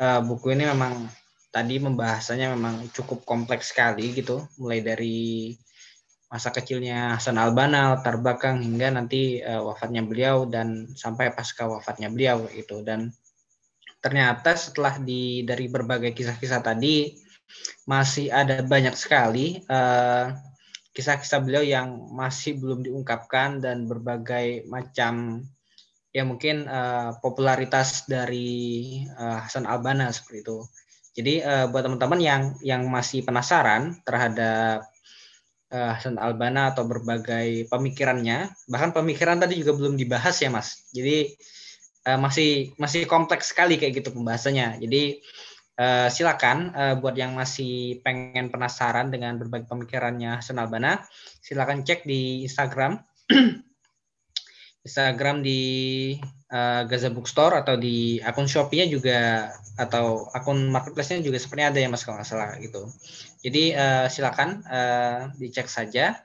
uh, 0.00 0.20
buku 0.24 0.56
ini 0.56 0.64
memang 0.72 1.04
tadi 1.52 1.76
membahasanya 1.76 2.56
memang 2.56 2.88
cukup 2.96 3.28
kompleks 3.28 3.76
sekali 3.76 4.16
gitu, 4.16 4.40
mulai 4.56 4.80
dari 4.80 5.52
masa 6.32 6.48
kecilnya 6.48 7.20
Hasan 7.20 7.36
Albana, 7.36 7.92
latar 7.92 8.16
belakang 8.16 8.64
hingga 8.64 8.88
nanti 8.88 9.44
uh, 9.44 9.60
wafatnya 9.60 10.00
beliau 10.00 10.48
dan 10.48 10.88
sampai 10.96 11.28
pasca 11.36 11.68
wafatnya 11.68 12.08
beliau 12.08 12.48
itu 12.56 12.80
dan 12.80 13.12
ternyata 14.02 14.58
setelah 14.58 14.98
di 14.98 15.46
dari 15.46 15.70
berbagai 15.70 16.10
kisah-kisah 16.12 16.60
tadi 16.60 17.14
masih 17.86 18.28
ada 18.34 18.60
banyak 18.66 18.92
sekali 18.98 19.62
kisah 19.62 20.34
kisah-kisah 20.92 21.40
beliau 21.40 21.64
yang 21.64 22.10
masih 22.12 22.58
belum 22.60 22.84
diungkapkan 22.84 23.62
dan 23.62 23.88
berbagai 23.88 24.66
macam 24.68 25.46
ya 26.12 26.26
mungkin 26.28 26.68
uh, 26.68 27.16
popularitas 27.24 28.04
dari 28.04 29.00
uh, 29.16 29.40
Hasan 29.40 29.64
Albana 29.64 30.12
seperti 30.12 30.44
itu 30.44 30.58
jadi 31.12 31.34
uh, 31.44 31.66
buat 31.68 31.84
teman-teman 31.84 32.20
yang 32.20 32.42
yang 32.64 32.88
masih 32.88 33.20
penasaran 33.20 34.00
terhadap 34.04 34.88
uh, 35.68 35.92
Hasan 35.96 36.16
Albana 36.16 36.72
atau 36.72 36.88
berbagai 36.88 37.68
pemikirannya. 37.68 38.48
Bahkan 38.68 38.96
pemikiran 38.96 39.36
tadi 39.36 39.60
juga 39.60 39.76
belum 39.76 40.00
dibahas 40.00 40.40
ya 40.40 40.48
Mas. 40.48 40.88
Jadi 40.92 41.36
uh, 42.06 42.18
masih 42.18 42.74
masih 42.78 43.06
kompleks 43.06 43.50
sekali 43.50 43.78
kayak 43.78 44.02
gitu 44.02 44.14
pembahasannya. 44.14 44.82
Jadi 44.82 45.22
uh, 45.78 46.08
silakan 46.10 46.72
uh, 46.74 46.94
buat 46.98 47.14
yang 47.14 47.34
masih 47.34 48.02
pengen 48.02 48.50
penasaran 48.50 49.08
dengan 49.10 49.38
berbagai 49.38 49.68
pemikirannya 49.70 50.38
Hasan 50.38 50.58
Albana, 50.58 51.02
silakan 51.40 51.86
cek 51.86 52.04
di 52.06 52.46
Instagram. 52.46 53.00
Instagram 54.82 55.46
di 55.46 55.62
uh, 56.50 56.82
Gaza 56.90 57.06
Bookstore 57.06 57.62
atau 57.62 57.78
di 57.78 58.18
akun 58.18 58.50
Shopee-nya 58.50 58.90
juga 58.90 59.46
atau 59.78 60.26
akun 60.34 60.68
marketplace-nya 60.74 61.22
juga 61.22 61.38
sepertinya 61.38 61.70
ada 61.70 61.80
ya 61.80 61.88
Mas 61.88 62.02
kalau 62.02 62.18
nggak 62.18 62.26
salah 62.26 62.58
gitu. 62.58 62.90
Jadi 63.46 63.78
uh, 63.78 64.10
silakan 64.10 64.66
uh, 64.66 65.30
dicek 65.38 65.70
saja 65.70 66.18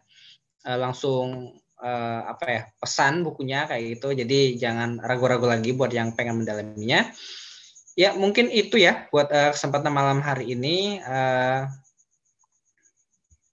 uh, 0.65 0.77
langsung 0.77 1.53
uh, 1.81 2.21
apa 2.29 2.45
ya 2.47 2.61
pesan 2.81 3.21
bukunya 3.25 3.65
kayak 3.69 3.97
gitu. 3.97 4.13
Jadi 4.13 4.57
jangan 4.57 5.01
ragu-ragu 5.01 5.45
lagi 5.45 5.73
buat 5.73 5.91
yang 5.93 6.13
pengen 6.13 6.43
mendalaminya. 6.43 7.09
Ya 7.97 8.13
mungkin 8.13 8.53
itu 8.53 8.77
ya 8.77 9.09
buat 9.09 9.29
uh, 9.33 9.51
kesempatan 9.53 9.89
malam 9.89 10.21
hari 10.21 10.53
ini. 10.53 11.01
Uh, 11.01 11.65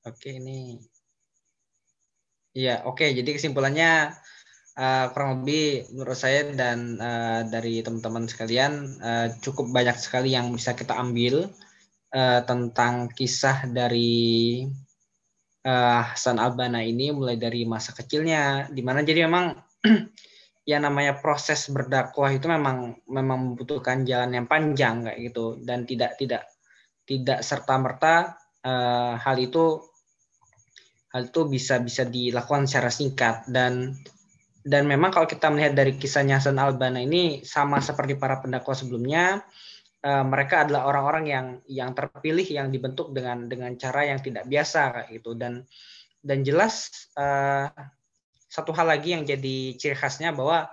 oke 0.04 0.16
okay, 0.20 0.36
ini. 0.36 0.80
Ya 2.52 2.84
oke. 2.84 3.00
Okay. 3.00 3.16
Jadi 3.16 3.40
kesimpulannya 3.40 4.12
uh, 4.78 5.06
kurang 5.10 5.42
lebih 5.42 5.88
menurut 5.94 6.18
saya 6.18 6.46
dan 6.52 7.00
uh, 7.00 7.40
dari 7.48 7.80
teman-teman 7.80 8.28
sekalian 8.28 9.00
uh, 9.00 9.26
cukup 9.40 9.70
banyak 9.70 9.96
sekali 9.98 10.34
yang 10.36 10.52
bisa 10.52 10.76
kita 10.76 10.94
ambil 10.94 11.50
uh, 12.14 12.40
tentang 12.46 13.10
kisah 13.10 13.66
dari 13.70 14.62
uh, 15.64 16.02
Hasan 16.12 16.36
Albana 16.38 16.84
ini 16.84 17.10
mulai 17.10 17.40
dari 17.40 17.64
masa 17.64 17.96
kecilnya 17.96 18.68
di 18.68 18.84
mana 18.84 19.00
jadi 19.00 19.26
memang 19.26 19.56
ya 20.70 20.80
namanya 20.80 21.20
proses 21.20 21.68
berdakwah 21.72 22.32
itu 22.32 22.48
memang 22.48 23.00
memang 23.08 23.38
membutuhkan 23.52 24.04
jalan 24.04 24.32
yang 24.36 24.46
panjang 24.46 25.08
kayak 25.08 25.18
gitu. 25.32 25.58
Dan 25.60 25.88
tidak 25.88 26.20
tidak 26.20 26.44
tidak 27.04 27.40
serta 27.44 27.74
merta 27.80 28.14
uh, 28.64 29.16
hal 29.20 29.36
itu 29.40 29.80
hal 31.12 31.30
itu 31.30 31.40
bisa 31.48 31.80
bisa 31.80 32.04
dilakukan 32.04 32.68
secara 32.68 32.92
singkat. 32.92 33.44
Dan 33.48 33.96
dan 34.64 34.88
memang 34.88 35.12
kalau 35.12 35.28
kita 35.28 35.52
melihat 35.52 35.76
dari 35.76 36.00
kisahnya 36.00 36.40
Hasan 36.40 36.56
Albana 36.56 37.04
ini 37.04 37.44
sama 37.44 37.84
seperti 37.84 38.16
para 38.16 38.40
pendakwa 38.40 38.72
sebelumnya 38.72 39.44
uh, 40.04 40.24
mereka 40.24 40.68
adalah 40.68 40.86
orang-orang 40.86 41.24
yang 41.26 41.46
yang 41.66 41.90
terpilih 41.96 42.44
yang 42.44 42.68
dibentuk 42.68 43.10
dengan 43.16 43.48
dengan 43.48 43.72
cara 43.80 44.04
yang 44.04 44.20
tidak 44.20 44.44
biasa 44.44 45.08
gitu 45.10 45.32
dan 45.34 45.64
dan 46.20 46.44
jelas 46.44 47.08
uh, 47.16 47.72
satu 48.46 48.70
hal 48.76 48.86
lagi 48.86 49.16
yang 49.16 49.26
jadi 49.26 49.74
ciri 49.74 49.96
khasnya 49.98 50.30
bahwa 50.30 50.70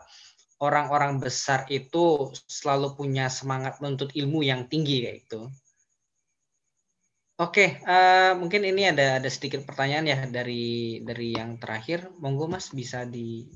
orang-orang 0.62 1.18
besar 1.18 1.66
itu 1.74 2.30
selalu 2.45 2.94
punya 2.94 3.26
semangat 3.34 3.82
menuntut 3.82 4.14
ilmu 4.14 4.45
yang 4.45 4.70
tinggi 4.70 5.02
kayak 5.02 5.18
gitu. 5.26 5.49
Oke, 7.41 7.82
uh, 7.90 8.38
mungkin 8.38 8.62
ini 8.70 8.94
ada 8.94 9.18
ada 9.18 9.30
sedikit 9.34 9.66
pertanyaan 9.66 10.06
ya 10.06 10.20
dari 10.30 11.02
dari 11.02 11.34
yang 11.34 11.58
terakhir. 11.58 12.14
Monggo 12.22 12.45
Mas 12.45 12.70
bisa 12.70 13.02
di 13.02 13.49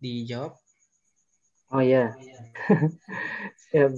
dijawab? 0.00 0.56
Oh 1.76 1.84
iya. 1.84 2.16
Siap. 3.68 3.92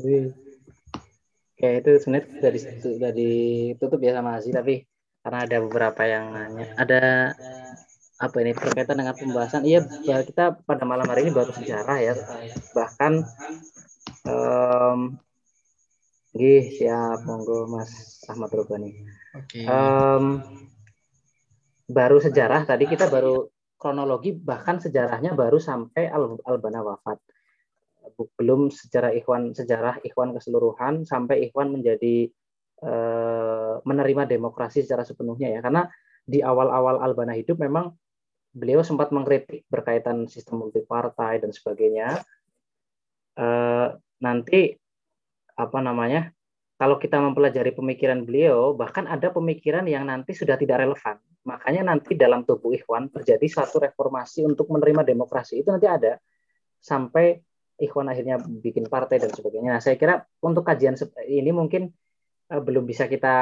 Kayak 1.62 1.86
itu 1.86 1.90
sebenarnya 2.02 2.28
dari 2.42 2.58
sudah 2.58 3.12
ditutup 3.14 3.98
ya 4.02 4.18
sama 4.18 4.30
Aziz 4.34 4.50
tapi 4.50 4.82
karena 5.22 5.38
ada 5.46 5.56
beberapa 5.62 6.02
yang 6.02 6.34
nanya. 6.34 6.66
Ada 6.74 7.02
apa 8.18 8.36
ini 8.42 8.54
berkaitan 8.54 8.98
dengan 8.98 9.14
pembahasan 9.18 9.66
iya 9.66 9.82
kita 10.22 10.62
pada 10.62 10.86
malam 10.86 11.06
hari 11.10 11.26
ini 11.26 11.34
baru 11.34 11.50
sejarah 11.50 11.98
ya 11.98 12.14
bahkan 12.70 13.26
um, 14.22 15.18
Gih, 16.32 16.64
siap 16.64 17.28
monggo 17.28 17.68
Mas 17.68 18.24
Ahmad 18.24 18.48
Rubani. 18.56 18.88
Okay. 19.36 19.68
Um, 19.68 20.40
baru 21.84 22.24
sejarah 22.24 22.64
tadi 22.64 22.88
kita 22.88 23.12
baru 23.12 23.52
kronologi 23.76 24.32
bahkan 24.32 24.80
sejarahnya 24.80 25.36
baru 25.36 25.60
sampai 25.60 26.08
Al 26.08 26.40
Albana 26.48 26.80
wafat. 26.80 27.20
Belum 28.38 28.68
sejarah 28.68 29.14
Ikhwan 29.14 29.54
sejarah 29.54 30.02
Ikhwan 30.02 30.34
keseluruhan 30.36 31.06
sampai 31.06 31.48
Ikhwan 31.48 31.74
menjadi 31.74 32.28
e, 32.78 32.92
menerima 33.82 34.28
demokrasi 34.28 34.84
secara 34.84 35.06
sepenuhnya 35.06 35.52
ya. 35.54 35.60
Karena 35.62 35.86
di 36.22 36.42
awal-awal 36.42 37.02
Albana 37.02 37.34
hidup 37.34 37.58
memang 37.58 37.94
beliau 38.52 38.84
sempat 38.84 39.10
mengkritik 39.10 39.66
berkaitan 39.66 40.28
sistem 40.28 40.66
multipartai 40.66 41.42
dan 41.42 41.50
sebagainya. 41.50 42.20
E, 43.38 43.46
nanti 44.22 44.76
apa 45.58 45.78
namanya? 45.80 46.30
Kalau 46.78 46.98
kita 46.98 47.22
mempelajari 47.22 47.70
pemikiran 47.78 48.26
beliau, 48.26 48.74
bahkan 48.74 49.06
ada 49.06 49.30
pemikiran 49.30 49.86
yang 49.86 50.02
nanti 50.02 50.34
sudah 50.34 50.58
tidak 50.58 50.82
relevan 50.82 51.14
Makanya 51.42 51.82
nanti 51.82 52.14
dalam 52.14 52.46
tubuh 52.46 52.70
Ikhwan 52.70 53.10
terjadi 53.10 53.42
suatu 53.50 53.82
reformasi 53.82 54.46
untuk 54.46 54.70
menerima 54.70 55.02
demokrasi. 55.02 55.58
Itu 55.58 55.74
nanti 55.74 55.90
ada 55.90 56.14
sampai 56.78 57.42
Ikhwan 57.80 58.08
akhirnya 58.12 58.38
bikin 58.38 58.86
partai 58.86 59.18
dan 59.22 59.32
sebagainya. 59.32 59.78
Nah, 59.78 59.82
saya 59.82 59.96
kira 59.96 60.22
untuk 60.44 60.62
kajian 60.66 60.94
ini 61.24 61.50
mungkin 61.50 61.90
uh, 62.52 62.62
belum 62.62 62.84
bisa 62.84 63.08
kita 63.08 63.34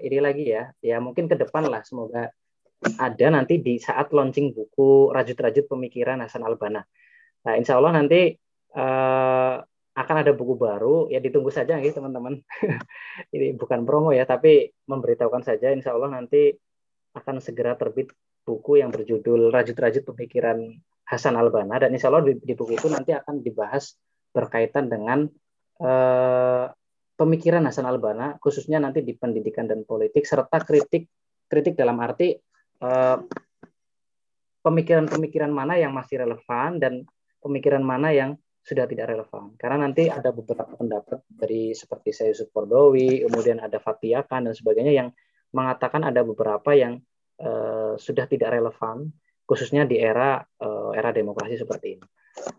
ini 0.00 0.18
lagi 0.22 0.44
ya. 0.48 0.70
Ya 0.78 0.96
mungkin 1.02 1.26
ke 1.26 1.34
depan 1.34 1.66
lah 1.66 1.82
semoga 1.82 2.30
ada 2.82 3.26
nanti 3.30 3.62
di 3.62 3.78
saat 3.78 4.10
launching 4.10 4.54
buku 4.54 5.14
Rajut-Rajut 5.14 5.70
Pemikiran 5.70 6.18
Hasan 6.22 6.42
Albana. 6.42 6.82
Nah, 7.42 7.54
insya 7.58 7.78
Allah 7.78 7.94
nanti 7.94 8.34
uh, 8.74 9.56
akan 9.92 10.16
ada 10.24 10.32
buku 10.32 10.56
baru 10.56 11.12
ya 11.12 11.20
ditunggu 11.20 11.52
saja 11.52 11.78
gitu 11.78 12.02
teman-teman. 12.02 12.42
ini 13.34 13.54
bukan 13.54 13.86
promo 13.86 14.10
ya, 14.10 14.26
tapi 14.26 14.72
memberitahukan 14.88 15.42
saja 15.46 15.70
insya 15.70 15.94
Allah 15.94 16.10
nanti 16.16 16.54
akan 17.12 17.38
segera 17.44 17.76
terbit 17.76 18.10
buku 18.42 18.82
yang 18.82 18.90
berjudul 18.90 19.52
Rajut-Rajut 19.54 20.02
Pemikiran 20.08 20.58
Hasan 21.08 21.34
Albana 21.36 21.82
dan 21.82 21.92
insya 21.92 22.08
Allah 22.08 22.24
di, 22.26 22.38
di 22.38 22.54
buku 22.54 22.78
itu 22.78 22.88
nanti 22.88 23.12
akan 23.12 23.42
dibahas 23.42 23.98
berkaitan 24.32 24.88
dengan 24.88 25.28
eh, 25.80 26.66
pemikiran 27.18 27.62
Hasan 27.68 27.84
Albana 27.84 28.38
khususnya 28.40 28.80
nanti 28.80 29.04
di 29.04 29.12
pendidikan 29.18 29.68
dan 29.68 29.84
politik 29.84 30.24
serta 30.24 30.62
kritik 30.62 31.10
kritik 31.50 31.74
dalam 31.76 32.00
arti 32.00 32.32
eh, 32.80 33.18
pemikiran-pemikiran 34.62 35.50
mana 35.50 35.76
yang 35.76 35.92
masih 35.92 36.22
relevan 36.22 36.78
dan 36.78 37.02
pemikiran 37.42 37.82
mana 37.82 38.14
yang 38.14 38.38
sudah 38.62 38.86
tidak 38.86 39.10
relevan. 39.10 39.58
Karena 39.58 39.90
nanti 39.90 40.06
ada 40.06 40.30
beberapa 40.30 40.70
pendapat 40.78 41.26
dari 41.26 41.74
seperti 41.74 42.14
saya 42.14 42.30
Yusuf 42.30 42.54
Kordowi, 42.54 43.26
kemudian 43.26 43.58
ada 43.58 43.82
Fatiakan 43.82 44.46
dan 44.48 44.54
sebagainya 44.54 44.94
yang 44.94 45.08
mengatakan 45.50 46.06
ada 46.06 46.22
beberapa 46.22 46.70
yang 46.72 47.02
uh, 47.42 47.98
sudah 47.98 48.24
tidak 48.30 48.54
relevan, 48.54 49.10
khususnya 49.52 49.84
di 49.84 50.00
era 50.00 50.40
uh, 50.40 50.96
era 50.96 51.12
demokrasi 51.12 51.60
seperti 51.60 52.00
ini. 52.00 52.06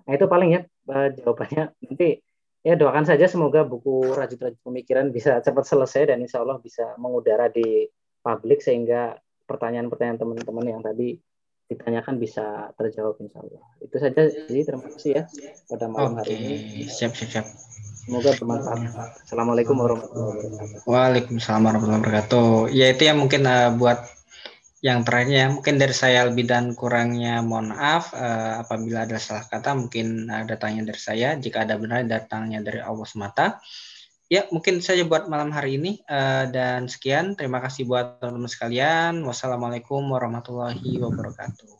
Nah 0.06 0.14
itu 0.14 0.30
paling 0.30 0.49
ya 0.53 0.61
uh, 0.94 1.10
jawabannya. 1.10 1.74
Nanti 1.90 2.22
ya 2.61 2.78
doakan 2.78 3.10
saja 3.10 3.26
semoga 3.26 3.65
buku 3.65 4.14
rajut-rajut 4.14 4.61
pemikiran 4.61 5.10
bisa 5.10 5.41
cepat 5.41 5.65
selesai 5.65 6.14
dan 6.14 6.22
insya 6.22 6.45
Allah 6.45 6.61
bisa 6.61 6.94
mengudara 7.02 7.49
di 7.49 7.90
publik 8.22 8.61
sehingga 8.61 9.18
pertanyaan-pertanyaan 9.49 10.22
teman-teman 10.22 10.65
yang 10.70 10.82
tadi 10.86 11.18
ditanyakan 11.65 12.22
bisa 12.22 12.70
terjawab 12.78 13.18
insya 13.18 13.41
Allah. 13.41 13.64
Itu 13.82 13.98
saja. 13.98 14.22
Jadi 14.30 14.61
terima 14.61 14.86
kasih 14.94 15.11
ya 15.18 15.24
pada 15.65 15.90
malam 15.90 16.14
Oke, 16.14 16.30
hari 16.30 16.34
ini. 16.38 16.56
Siap, 16.86 17.18
siap, 17.18 17.30
siap. 17.34 17.48
Semoga 18.03 18.36
bermanfaat. 18.36 18.80
Assalamualaikum 19.24 19.76
warahmatullahi 19.80 20.44
wabarakatuh. 20.44 20.88
Waalaikumsalam 20.91 21.64
warahmatullahi 21.64 22.02
wabarakatuh. 22.03 22.48
Ya 22.76 22.86
itu 22.91 23.02
ya 23.07 23.14
mungkin 23.15 23.41
uh, 23.48 23.72
buat 23.80 24.03
yang 24.84 25.08
terakhirnya 25.08 25.48
ya, 25.48 25.50
mungkin 25.56 25.80
dari 25.80 25.96
saya 25.96 26.28
lebih 26.28 26.44
dan 26.44 26.76
kurangnya 26.76 27.40
mohon 27.40 27.72
maaf 27.72 28.12
uh, 28.12 28.60
apabila 28.68 29.08
ada 29.08 29.16
salah 29.16 29.48
kata 29.48 29.80
mungkin 29.80 30.28
uh, 30.28 30.44
datangnya 30.44 30.92
dari 30.92 31.00
saya. 31.00 31.40
Jika 31.40 31.64
ada 31.64 31.80
benar 31.80 32.04
datangnya 32.04 32.60
dari 32.60 32.84
Allah 32.84 33.08
semata. 33.08 33.64
Ya 34.28 34.44
mungkin 34.52 34.84
saja 34.84 35.08
buat 35.08 35.32
malam 35.32 35.56
hari 35.56 35.80
ini. 35.80 36.04
Uh, 36.04 36.52
dan 36.52 36.92
sekian 36.92 37.40
terima 37.40 37.64
kasih 37.64 37.88
buat 37.88 38.20
teman-teman 38.20 38.52
sekalian. 38.52 39.24
Wassalamualaikum 39.24 40.04
warahmatullahi 40.04 41.00
wabarakatuh. 41.00 41.72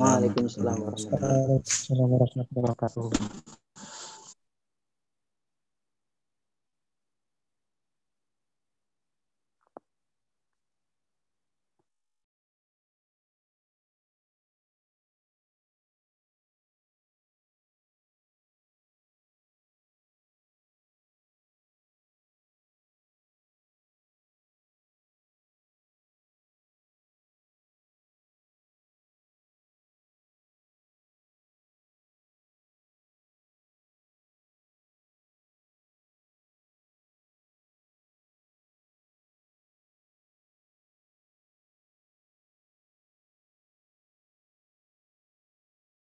Waalaikumsalam 0.00 0.76
warahmatullahi 0.80 1.60
wabarakatuh 2.56 3.59